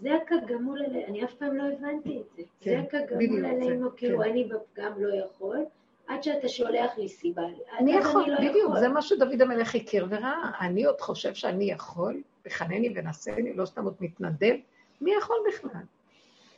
זה 0.00 0.10
עלינו, 0.14 0.78
אני 1.08 1.24
אף 1.24 1.34
פעם 1.34 1.56
לא 1.56 1.62
הבנתי 1.72 2.20
את 2.20 2.36
זה. 2.36 2.42
זה 2.42 2.48
כן, 2.60 2.80
הכגמול 2.80 3.24
בדיוק, 3.24 3.44
עלינו, 3.44 3.90
זה, 3.90 3.96
כאילו 3.96 4.18
כן. 4.18 4.30
אני 4.30 4.44
בפגם 4.44 4.92
לא 5.02 5.14
יכול, 5.14 5.64
עד 6.08 6.22
שאתה 6.22 6.48
שולח 6.48 6.98
לי 6.98 7.08
סיבה. 7.08 7.42
אני 7.78 7.98
אז 7.98 8.04
יכול, 8.04 8.26
לא 8.28 8.50
בדיוק, 8.50 8.78
זה 8.78 8.88
מה 8.88 9.02
שדוד 9.02 9.42
המלך 9.42 9.74
הכיר 9.74 10.06
וראה. 10.10 10.50
אני 10.60 10.84
עוד 10.84 11.00
חושב 11.00 11.34
שאני 11.34 11.70
יכול, 11.70 12.22
וחנני 12.46 12.92
ונשאני, 12.94 13.52
לא 13.52 13.66
סתם 13.66 13.84
עוד 13.84 13.94
מתנדב, 14.00 14.54
מי 15.00 15.14
יכול 15.18 15.36
בכלל? 15.48 15.82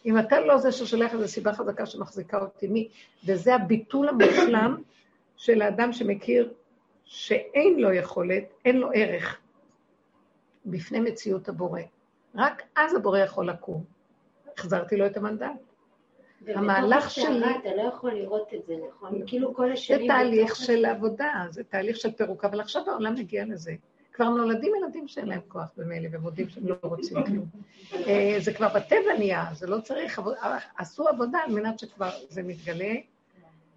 אם 0.06 0.18
אתה 0.18 0.40
לא 0.40 0.59
זה 0.59 0.73
ששולח 0.73 1.14
איזו 1.14 1.28
סיבה 1.28 1.52
חזקה 1.52 1.86
שמחזיקה 1.86 2.39
אותי, 2.39 2.68
מי? 2.68 2.89
וזה 3.27 3.55
הביטול 3.55 4.09
המושלם 4.09 4.82
של 5.36 5.62
האדם 5.62 5.93
שמכיר 5.93 6.52
שאין 7.05 7.81
לו 7.81 7.93
יכולת, 7.93 8.44
אין 8.64 8.77
לו 8.77 8.89
ערך 8.94 9.40
בפני 10.66 11.01
מציאות 11.01 11.48
הבורא. 11.48 11.81
רק 12.35 12.62
אז 12.77 12.94
הבורא 12.94 13.18
יכול 13.18 13.48
לקום. 13.48 13.85
החזרתי 14.56 14.97
לו 14.97 15.06
את 15.06 15.16
המנדט. 15.16 15.51
המהלך 16.49 17.11
שלי- 17.11 17.57
אתה 17.63 17.75
לא 17.77 17.83
יכול 17.83 18.13
לראות 18.13 18.55
את 18.55 18.67
זה, 18.67 18.75
נכון? 18.89 19.23
כאילו 19.27 19.55
כל 19.55 19.67
זה 19.67 19.73
השנים... 19.73 20.07
תהליך 20.13 20.47
בתוך 20.51 20.57
של 20.65 20.85
עבודה, 20.85 21.47
זה 21.51 21.65
תהליך 21.65 21.97
של 21.97 22.13
פירוק, 22.13 22.45
אבל 22.45 22.61
עכשיו 22.61 22.83
העולם 22.91 23.15
מגיע 23.15 23.45
לזה. 23.45 23.75
כבר 24.13 24.29
נולדים 24.29 24.73
ילדים 24.83 25.09
שאין 25.09 25.27
להם 25.29 25.41
כוח 25.49 25.69
במילא, 25.77 26.09
ומודים 26.13 26.49
שהם 26.49 26.69
לא 26.69 26.77
רוצים 26.83 27.17
כלום. 27.27 27.47
אה, 27.93 28.37
זה 28.41 28.53
כבר 28.55 28.69
בטבע 28.75 29.19
נהיה, 29.19 29.45
זה 29.55 29.67
לא 29.67 29.81
צריך, 29.81 30.19
עבוד- 30.19 30.37
עשו 30.79 31.09
עבודה 31.09 31.39
על 31.39 31.53
מנת 31.53 31.79
שכבר 31.79 32.11
זה 32.29 32.43
מתגלה, 32.43 32.95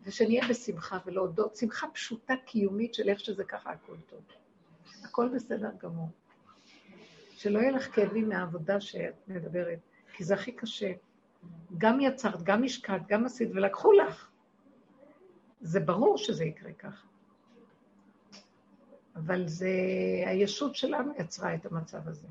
ושנהיה 0.06 0.44
בשמחה 0.50 0.98
ולהודות, 1.06 1.56
שמחה 1.56 1.88
פשוטה 1.94 2.34
קיומית 2.46 2.94
של 2.94 3.10
איך 3.10 3.20
שזה 3.20 3.44
ככה, 3.44 3.70
הכל 3.72 3.96
טוב. 4.10 4.20
הכל 5.04 5.30
בסדר 5.36 5.70
גמור. 5.84 6.08
שלא 7.38 7.60
יהיה 7.60 7.72
לך 7.72 7.96
כאבים 7.96 8.30
מהעבודה 8.30 8.82
שאת 8.82 9.14
מדברת, 9.28 9.80
כי 10.14 10.24
זה 10.24 10.34
הכי 10.34 10.52
קשה. 10.52 10.92
גם 11.78 12.00
יצרת, 12.00 12.44
גם 12.44 12.64
השקעת, 12.64 13.08
גם 13.08 13.26
עשית, 13.26 13.50
ולקחו 13.54 13.92
לך. 13.92 14.30
זה 15.62 15.80
ברור 15.80 16.18
שזה 16.18 16.46
יקרה 16.46 16.72
ככה. 16.72 17.08
אבל 19.16 19.48
זה, 19.48 19.70
הישות 20.26 20.76
שלנו 20.76 21.14
יצרה 21.20 21.56
את 21.56 21.66
המצב 21.66 22.08
הזה. 22.08 22.28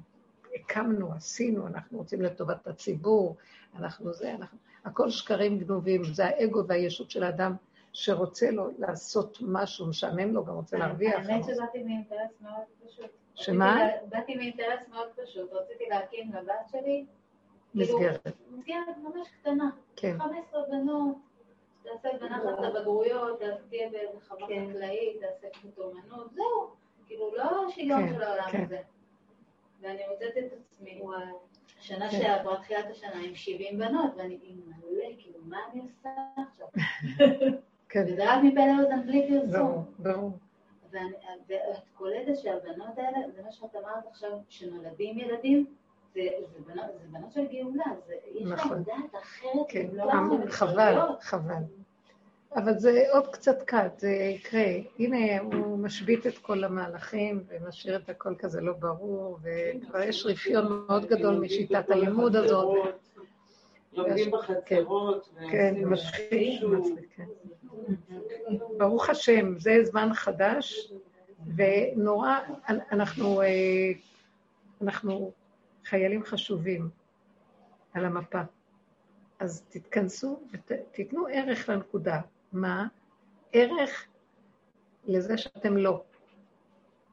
הקמנו, 0.55 1.13
עשינו, 1.13 1.67
אנחנו 1.67 1.99
רוצים 1.99 2.23
לטובת 2.23 2.67
הציבור, 2.67 3.37
אנחנו 3.77 4.13
זה, 4.13 4.35
אנחנו... 4.35 4.59
הכל 4.85 5.11
שקרים 5.11 5.59
גנובים, 5.59 6.05
זה 6.05 6.27
האגו 6.27 6.67
והישות 6.67 7.11
של 7.11 7.23
האדם 7.23 7.55
שרוצה 7.93 8.51
לו 8.51 8.71
לעשות 8.79 9.39
משהו, 9.41 9.87
משעמם 9.87 10.35
לו, 10.35 10.45
גם 10.45 10.55
רוצה 10.55 10.79
להרוויח. 10.79 11.15
האמת 11.15 11.45
שבאתי 11.45 11.83
מאינטרס 11.83 12.31
מאוד 12.41 12.65
פשוט. 12.87 13.11
שמה? 13.35 13.79
באתי 14.09 14.37
מאינטרס 14.37 14.89
מאוד 14.91 15.09
פשוט, 15.17 15.53
רציתי 15.53 15.85
להקים 15.91 16.33
לבת 16.33 16.69
שלי 16.73 17.07
מסגרת. 17.75 18.27
מסגרת 18.51 18.97
ממש 19.03 19.29
קטנה, 19.41 19.71
כן. 19.97 20.17
15 20.19 20.63
בנות, 20.71 21.17
תעשה 21.83 22.09
בנחת 22.21 22.65
הבגרויות, 22.65 23.39
תהיה 23.69 23.89
באיזה 23.91 24.21
חווה 24.29 24.49
כן. 24.49 24.67
חקלאית, 24.71 25.21
תעשה 25.21 25.49
קצת 25.51 25.79
אומנות, 25.79 26.35
זהו. 26.35 26.71
כאילו, 27.07 27.35
לא 27.37 27.67
שיום 27.69 28.07
כן, 28.07 28.15
של 28.15 28.23
העולם 28.23 28.51
כן. 28.51 28.65
הזה. 28.65 28.81
ואני 29.81 30.03
מוצאת 30.11 30.39
את 30.39 30.53
עצמי, 30.53 30.99
וואי. 31.03 31.25
שנה 31.81 32.11
כן. 32.11 32.19
שעברה, 32.19 32.57
תחילת 32.57 32.91
השנה, 32.91 33.21
עם 33.25 33.35
70 33.35 33.79
בנות, 33.79 34.13
ואני 34.17 34.39
עם 34.43 34.61
מלא, 34.67 35.07
כאילו, 35.19 35.39
מה 35.43 35.59
אני 35.73 35.81
עושה 35.81 36.11
עכשיו? 36.51 36.67
כן, 37.91 38.05
וזה 38.07 38.33
רק 38.33 38.41
מפה 38.45 38.61
לאוזן 38.67 39.07
בלי 39.07 39.29
פרסום. 39.29 39.85
ברור, 39.99 40.31
ואת 40.91 41.79
קולטת 41.95 42.37
שהבנות 42.37 42.99
האלה, 42.99 43.31
זה 43.35 43.43
מה 43.43 43.53
שאת 43.53 43.77
אמרת 43.77 44.07
עכשיו, 44.11 44.31
שנולדים 44.49 45.19
ילדים, 45.19 45.67
זה, 46.19 46.29
זה, 46.65 46.73
בנות, 47.13 47.33
של 47.33 47.47
גאולה, 47.53 47.85
זה, 48.07 48.15
יש 48.35 48.47
נכון. 48.47 48.73
להם 48.73 48.83
דעת 48.83 49.23
אחרת, 49.23 49.67
כן, 49.69 49.87
הם 49.91 49.97
לא 49.97 50.13
הם 50.13 50.51
חבל. 50.51 50.99
חבל. 51.21 51.63
אבל 52.57 52.79
זה 52.79 53.05
עוד 53.13 53.27
קצת 53.27 53.63
קט, 53.63 53.99
זה 53.99 54.11
יקרה. 54.11 54.67
הנה, 54.99 55.41
הוא 55.41 55.79
משבית 55.79 56.27
את 56.27 56.39
כל 56.39 56.65
המהלכים 56.65 57.45
ומשאיר 57.49 57.97
את 57.97 58.09
הכל 58.09 58.35
כזה 58.39 58.61
לא 58.61 58.73
ברור, 58.73 59.39
וכבר 59.43 60.03
יש 60.03 60.27
רפיון 60.27 60.85
מאוד 60.87 61.07
גדול 61.07 61.39
משיטת 61.39 61.91
הלימוד 61.91 62.37
הזאת. 62.37 62.77
לומדים 63.93 64.31
בחצרות. 64.31 65.29
כן, 65.51 65.75
משחיל, 65.85 66.67
משהו. 66.67 66.71
מצחיק, 66.71 67.09
כן. 67.17 67.25
ברוך 68.79 69.09
השם, 69.09 69.59
זה 69.59 69.85
זמן 69.85 70.15
חדש, 70.15 70.93
ונורא, 71.57 72.39
אנחנו, 72.93 73.43
אה, 73.43 73.91
אנחנו 74.83 75.33
חיילים 75.89 76.25
חשובים 76.25 76.89
על 77.95 78.05
המפה. 78.05 78.41
אז 79.39 79.63
תתכנסו 79.69 80.41
ותיתנו 80.53 81.27
ערך 81.33 81.69
לנקודה. 81.69 82.21
מה? 82.53 82.87
ערך 83.53 84.07
לזה 85.07 85.39
שאתם 85.39 85.77
לא. 85.77 86.03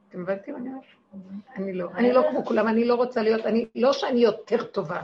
אתם 0.08 0.20
הבנתם 0.20 0.52
מה 0.52 0.58
אני 0.58 0.68
אומרת? 0.68 0.84
אני 1.56 1.72
לא. 1.72 1.88
אני 1.94 2.12
לא 2.12 2.22
כמו 2.30 2.44
כולם, 2.44 2.68
אני 2.68 2.84
לא 2.84 2.94
רוצה 2.94 3.22
להיות, 3.22 3.46
אני, 3.46 3.66
לא 3.74 3.92
שאני 3.92 4.20
יותר 4.20 4.64
טובה. 4.64 5.02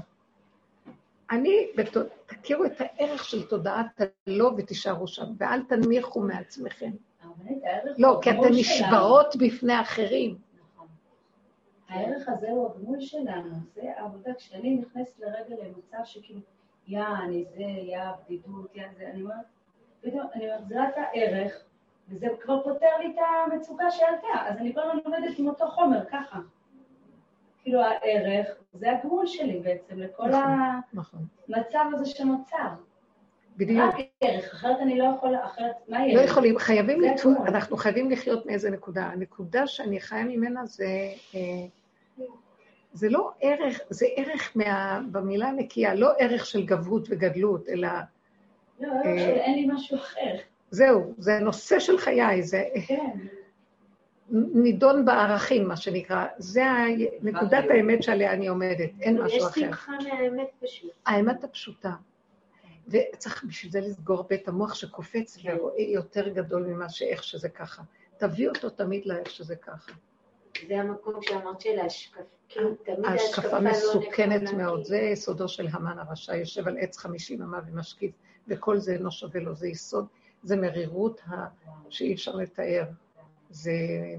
אני, 1.31 1.66
בת- 1.77 1.97
תכירו 2.27 2.65
את 2.65 2.73
הערך 2.78 3.24
של 3.24 3.47
תודעת 3.49 4.01
הלא 4.27 4.53
ותישארו 4.57 5.07
שם, 5.09 5.24
ואל 5.39 5.62
תנמיכו 5.62 6.20
מעצמכם. 6.20 6.90
לא, 7.99 8.19
כי 8.23 8.31
אתן 8.31 8.49
נשברות 8.51 9.36
בפני 9.36 9.81
אחרים. 9.81 10.39
הערך 11.93 12.28
הזה 12.28 12.51
הוא 12.51 12.70
הגמול 12.70 13.01
שלנו, 13.01 13.55
זה 13.74 13.82
העבודה. 13.97 14.35
כשאני 14.35 14.74
נכנסת 14.77 15.20
לרגע 15.20 15.56
למצב 15.64 15.98
שכאילו, 16.05 16.40
יא, 16.86 17.05
אני 17.24 17.44
זה, 17.56 17.62
יא, 17.62 18.01
בדידות, 18.24 18.77
יא, 18.77 18.85
זה, 18.98 19.09
אני 19.09 19.23
אומרת, 19.23 19.36
פתאום 20.01 20.27
אני 20.35 20.47
מחזירה 20.60 20.89
את 20.89 20.94
הערך, 20.97 21.64
וזה 22.09 22.27
כבר 22.40 22.62
פותר 22.62 22.98
לי 22.98 23.06
את 23.14 23.19
המצוקה 23.52 23.90
שעלתה, 23.90 24.48
אז 24.48 24.56
אני 24.59 24.74
כל 24.74 24.81
הזמן 24.81 25.01
עובדת 25.05 25.39
עם 25.39 25.48
אותו 25.48 25.66
חומר, 25.66 26.05
ככה. 26.10 26.39
כאילו 27.62 27.81
הערך, 27.82 28.48
זה 28.73 28.93
הגמול 28.93 29.27
שלי 29.27 29.60
בעצם, 29.60 29.98
לכל 29.98 30.28
נכון. 30.28 30.81
נכון. 30.93 31.20
המצב 31.48 31.85
הזה 31.94 32.06
שנוצר. 32.06 32.69
בדיוק. 33.56 33.94
רק 33.94 34.06
ערך, 34.20 34.55
אחרת 34.55 34.77
אני 34.81 34.98
לא 34.98 35.05
יכולה, 35.16 35.44
אחרת, 35.47 35.74
מה 35.89 35.98
יהיה? 35.98 36.14
לא 36.14 36.20
לי? 36.20 36.27
יכולים, 36.27 36.59
חייבים, 36.59 37.01
הכל. 37.05 37.28
אנחנו 37.47 37.77
חייבים 37.77 38.10
לחיות 38.10 38.47
מאיזה 38.47 38.70
נקודה. 38.70 39.02
הנקודה 39.02 39.66
שאני 39.66 40.01
חיה 40.01 40.24
ממנה 40.24 40.66
זה, 40.66 40.85
אה, 41.35 41.40
זה 42.93 43.09
לא 43.09 43.31
ערך, 43.41 43.81
זה 43.91 44.07
ערך 44.17 44.53
מה, 44.55 45.01
במילה 45.11 45.49
הנקייה, 45.49 45.95
לא 45.95 46.13
ערך 46.19 46.47
של 46.47 46.67
גבהות 46.67 47.07
וגדלות, 47.11 47.69
אלא 47.69 47.89
לא, 48.81 48.89
ערך 49.05 49.21
של 49.21 49.31
אין 49.31 49.55
לי 49.55 49.69
משהו 49.75 49.97
אחר. 49.97 50.37
זהו, 50.71 51.15
זה 51.19 51.39
נושא 51.39 51.79
של 51.79 51.99
חיי, 51.99 52.43
זה 52.43 52.65
כן. 52.87 53.11
נידון 54.55 55.05
בערכים, 55.05 55.69
מה 55.69 55.77
שנקרא. 55.77 56.27
זה 56.39 56.63
נקודת 57.23 57.65
האמת 57.71 58.03
שעליה 58.03 58.33
אני 58.33 58.49
עומדת, 58.49 58.91
אין 59.01 59.17
יש 59.17 59.23
משהו 59.23 59.47
אחר. 59.47 59.61
שמחה 59.61 59.93
מהאמת 59.93 60.49
פשוט. 60.61 60.91
האמת 61.07 61.45
הפשוטה. 61.45 61.93
וצריך 62.89 63.45
בשביל 63.45 63.73
זה 63.73 63.81
לסגור 63.81 64.23
בית 64.29 64.49
המוח 64.49 64.75
שקופץ 64.75 65.39
ורואה 65.45 65.83
יותר 65.83 66.29
גדול 66.29 66.63
ממה 66.63 66.89
שאיך 66.89 67.25
שזה 67.25 67.49
ככה. 67.49 67.83
תביא 68.17 68.49
אותו 68.49 68.71
תמיד 68.71 69.07
לאיך 69.07 69.31
שזה 69.31 69.57
ככה. 69.57 69.93
זה 70.69 70.81
המקום 70.81 71.23
שאמרת 71.23 71.61
של 71.61 71.79
ההשקפה. 71.79 72.20
כאילו, 72.49 72.74
תמיד 72.74 73.05
ההשקפה 73.05 73.43
ההשקפה 73.43 73.59
לא 73.59 73.70
מסוכנת 73.70 74.53
מאוד, 74.53 74.85
זה 74.85 74.97
יסודו 74.97 75.49
של 75.49 75.69
המן 75.73 75.99
הרשע, 75.99 76.37
יושב 76.37 76.69
על 76.69 76.79
עץ 76.79 76.97
חמישים 76.97 77.43
אמה 77.43 77.61
ומשקיף, 77.66 78.15
וכל 78.49 78.79
זה 78.79 78.93
אינו 78.93 79.11
שווה 79.11 79.41
לו, 79.41 79.55
זה 79.55 79.69
יסוד, 79.69 80.07
זה 80.43 80.57
מרירות 80.57 81.20
שאי 81.89 82.15
אפשר 82.15 82.37
לתאר. 82.37 82.85
זה 83.51 83.73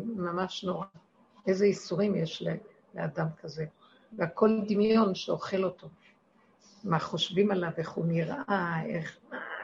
ממש 0.03 0.63
נורא. 0.63 0.85
איזה 1.47 1.65
ייסורים 1.65 2.15
יש 2.15 2.43
לאדם 2.95 3.27
כזה. 3.41 3.65
והכל 4.17 4.59
דמיון 4.67 5.15
שאוכל 5.15 5.63
אותו. 5.63 5.87
מה 6.83 6.99
חושבים 6.99 7.51
עליו, 7.51 7.69
איך 7.77 7.89
הוא 7.91 8.05
נראה, 8.05 8.81
איך... 8.85 9.17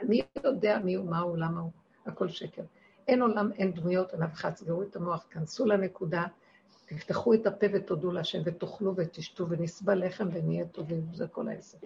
מי 0.04 0.22
יודע 0.44 0.80
מי 0.80 0.94
הוא, 0.94 1.10
מה 1.10 1.20
הוא, 1.20 1.38
למה 1.38 1.60
הוא, 1.60 1.72
הכל 2.06 2.30
שקר. 2.30 2.62
אין 3.08 3.22
עולם, 3.22 3.52
אין 3.52 3.72
דמויות, 3.72 4.14
אף 4.14 4.34
אחד. 4.34 4.56
סגרו 4.56 4.84
את 4.84 4.96
המוח, 4.96 5.26
כנסו 5.30 5.66
לנקודה, 5.66 6.24
תפתחו 6.90 7.34
את 7.34 7.48
הפה 7.48 7.66
ותודו 7.74 8.12
להשם, 8.12 8.40
ותאכלו 8.46 8.94
ותשתו, 8.96 9.50
ונסבל 9.50 10.06
לחם 10.06 10.28
ונהיה 10.32 10.66
טובים, 10.66 11.08
זה 11.14 11.28
כל 11.28 11.48
העסק. 11.48 11.78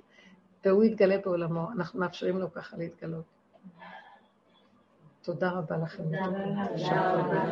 והוא 0.65 0.83
יתגלה 0.83 1.17
בעולמו, 1.17 1.71
אנחנו 1.71 1.99
מאפשרים 1.99 2.37
לו 2.37 2.51
ככה 2.51 2.77
להתגלות. 2.77 3.23
תודה 5.21 5.49
רבה 5.49 5.77
לכם. 5.77 6.03
תודה 6.03 7.13
רבה. 7.13 7.43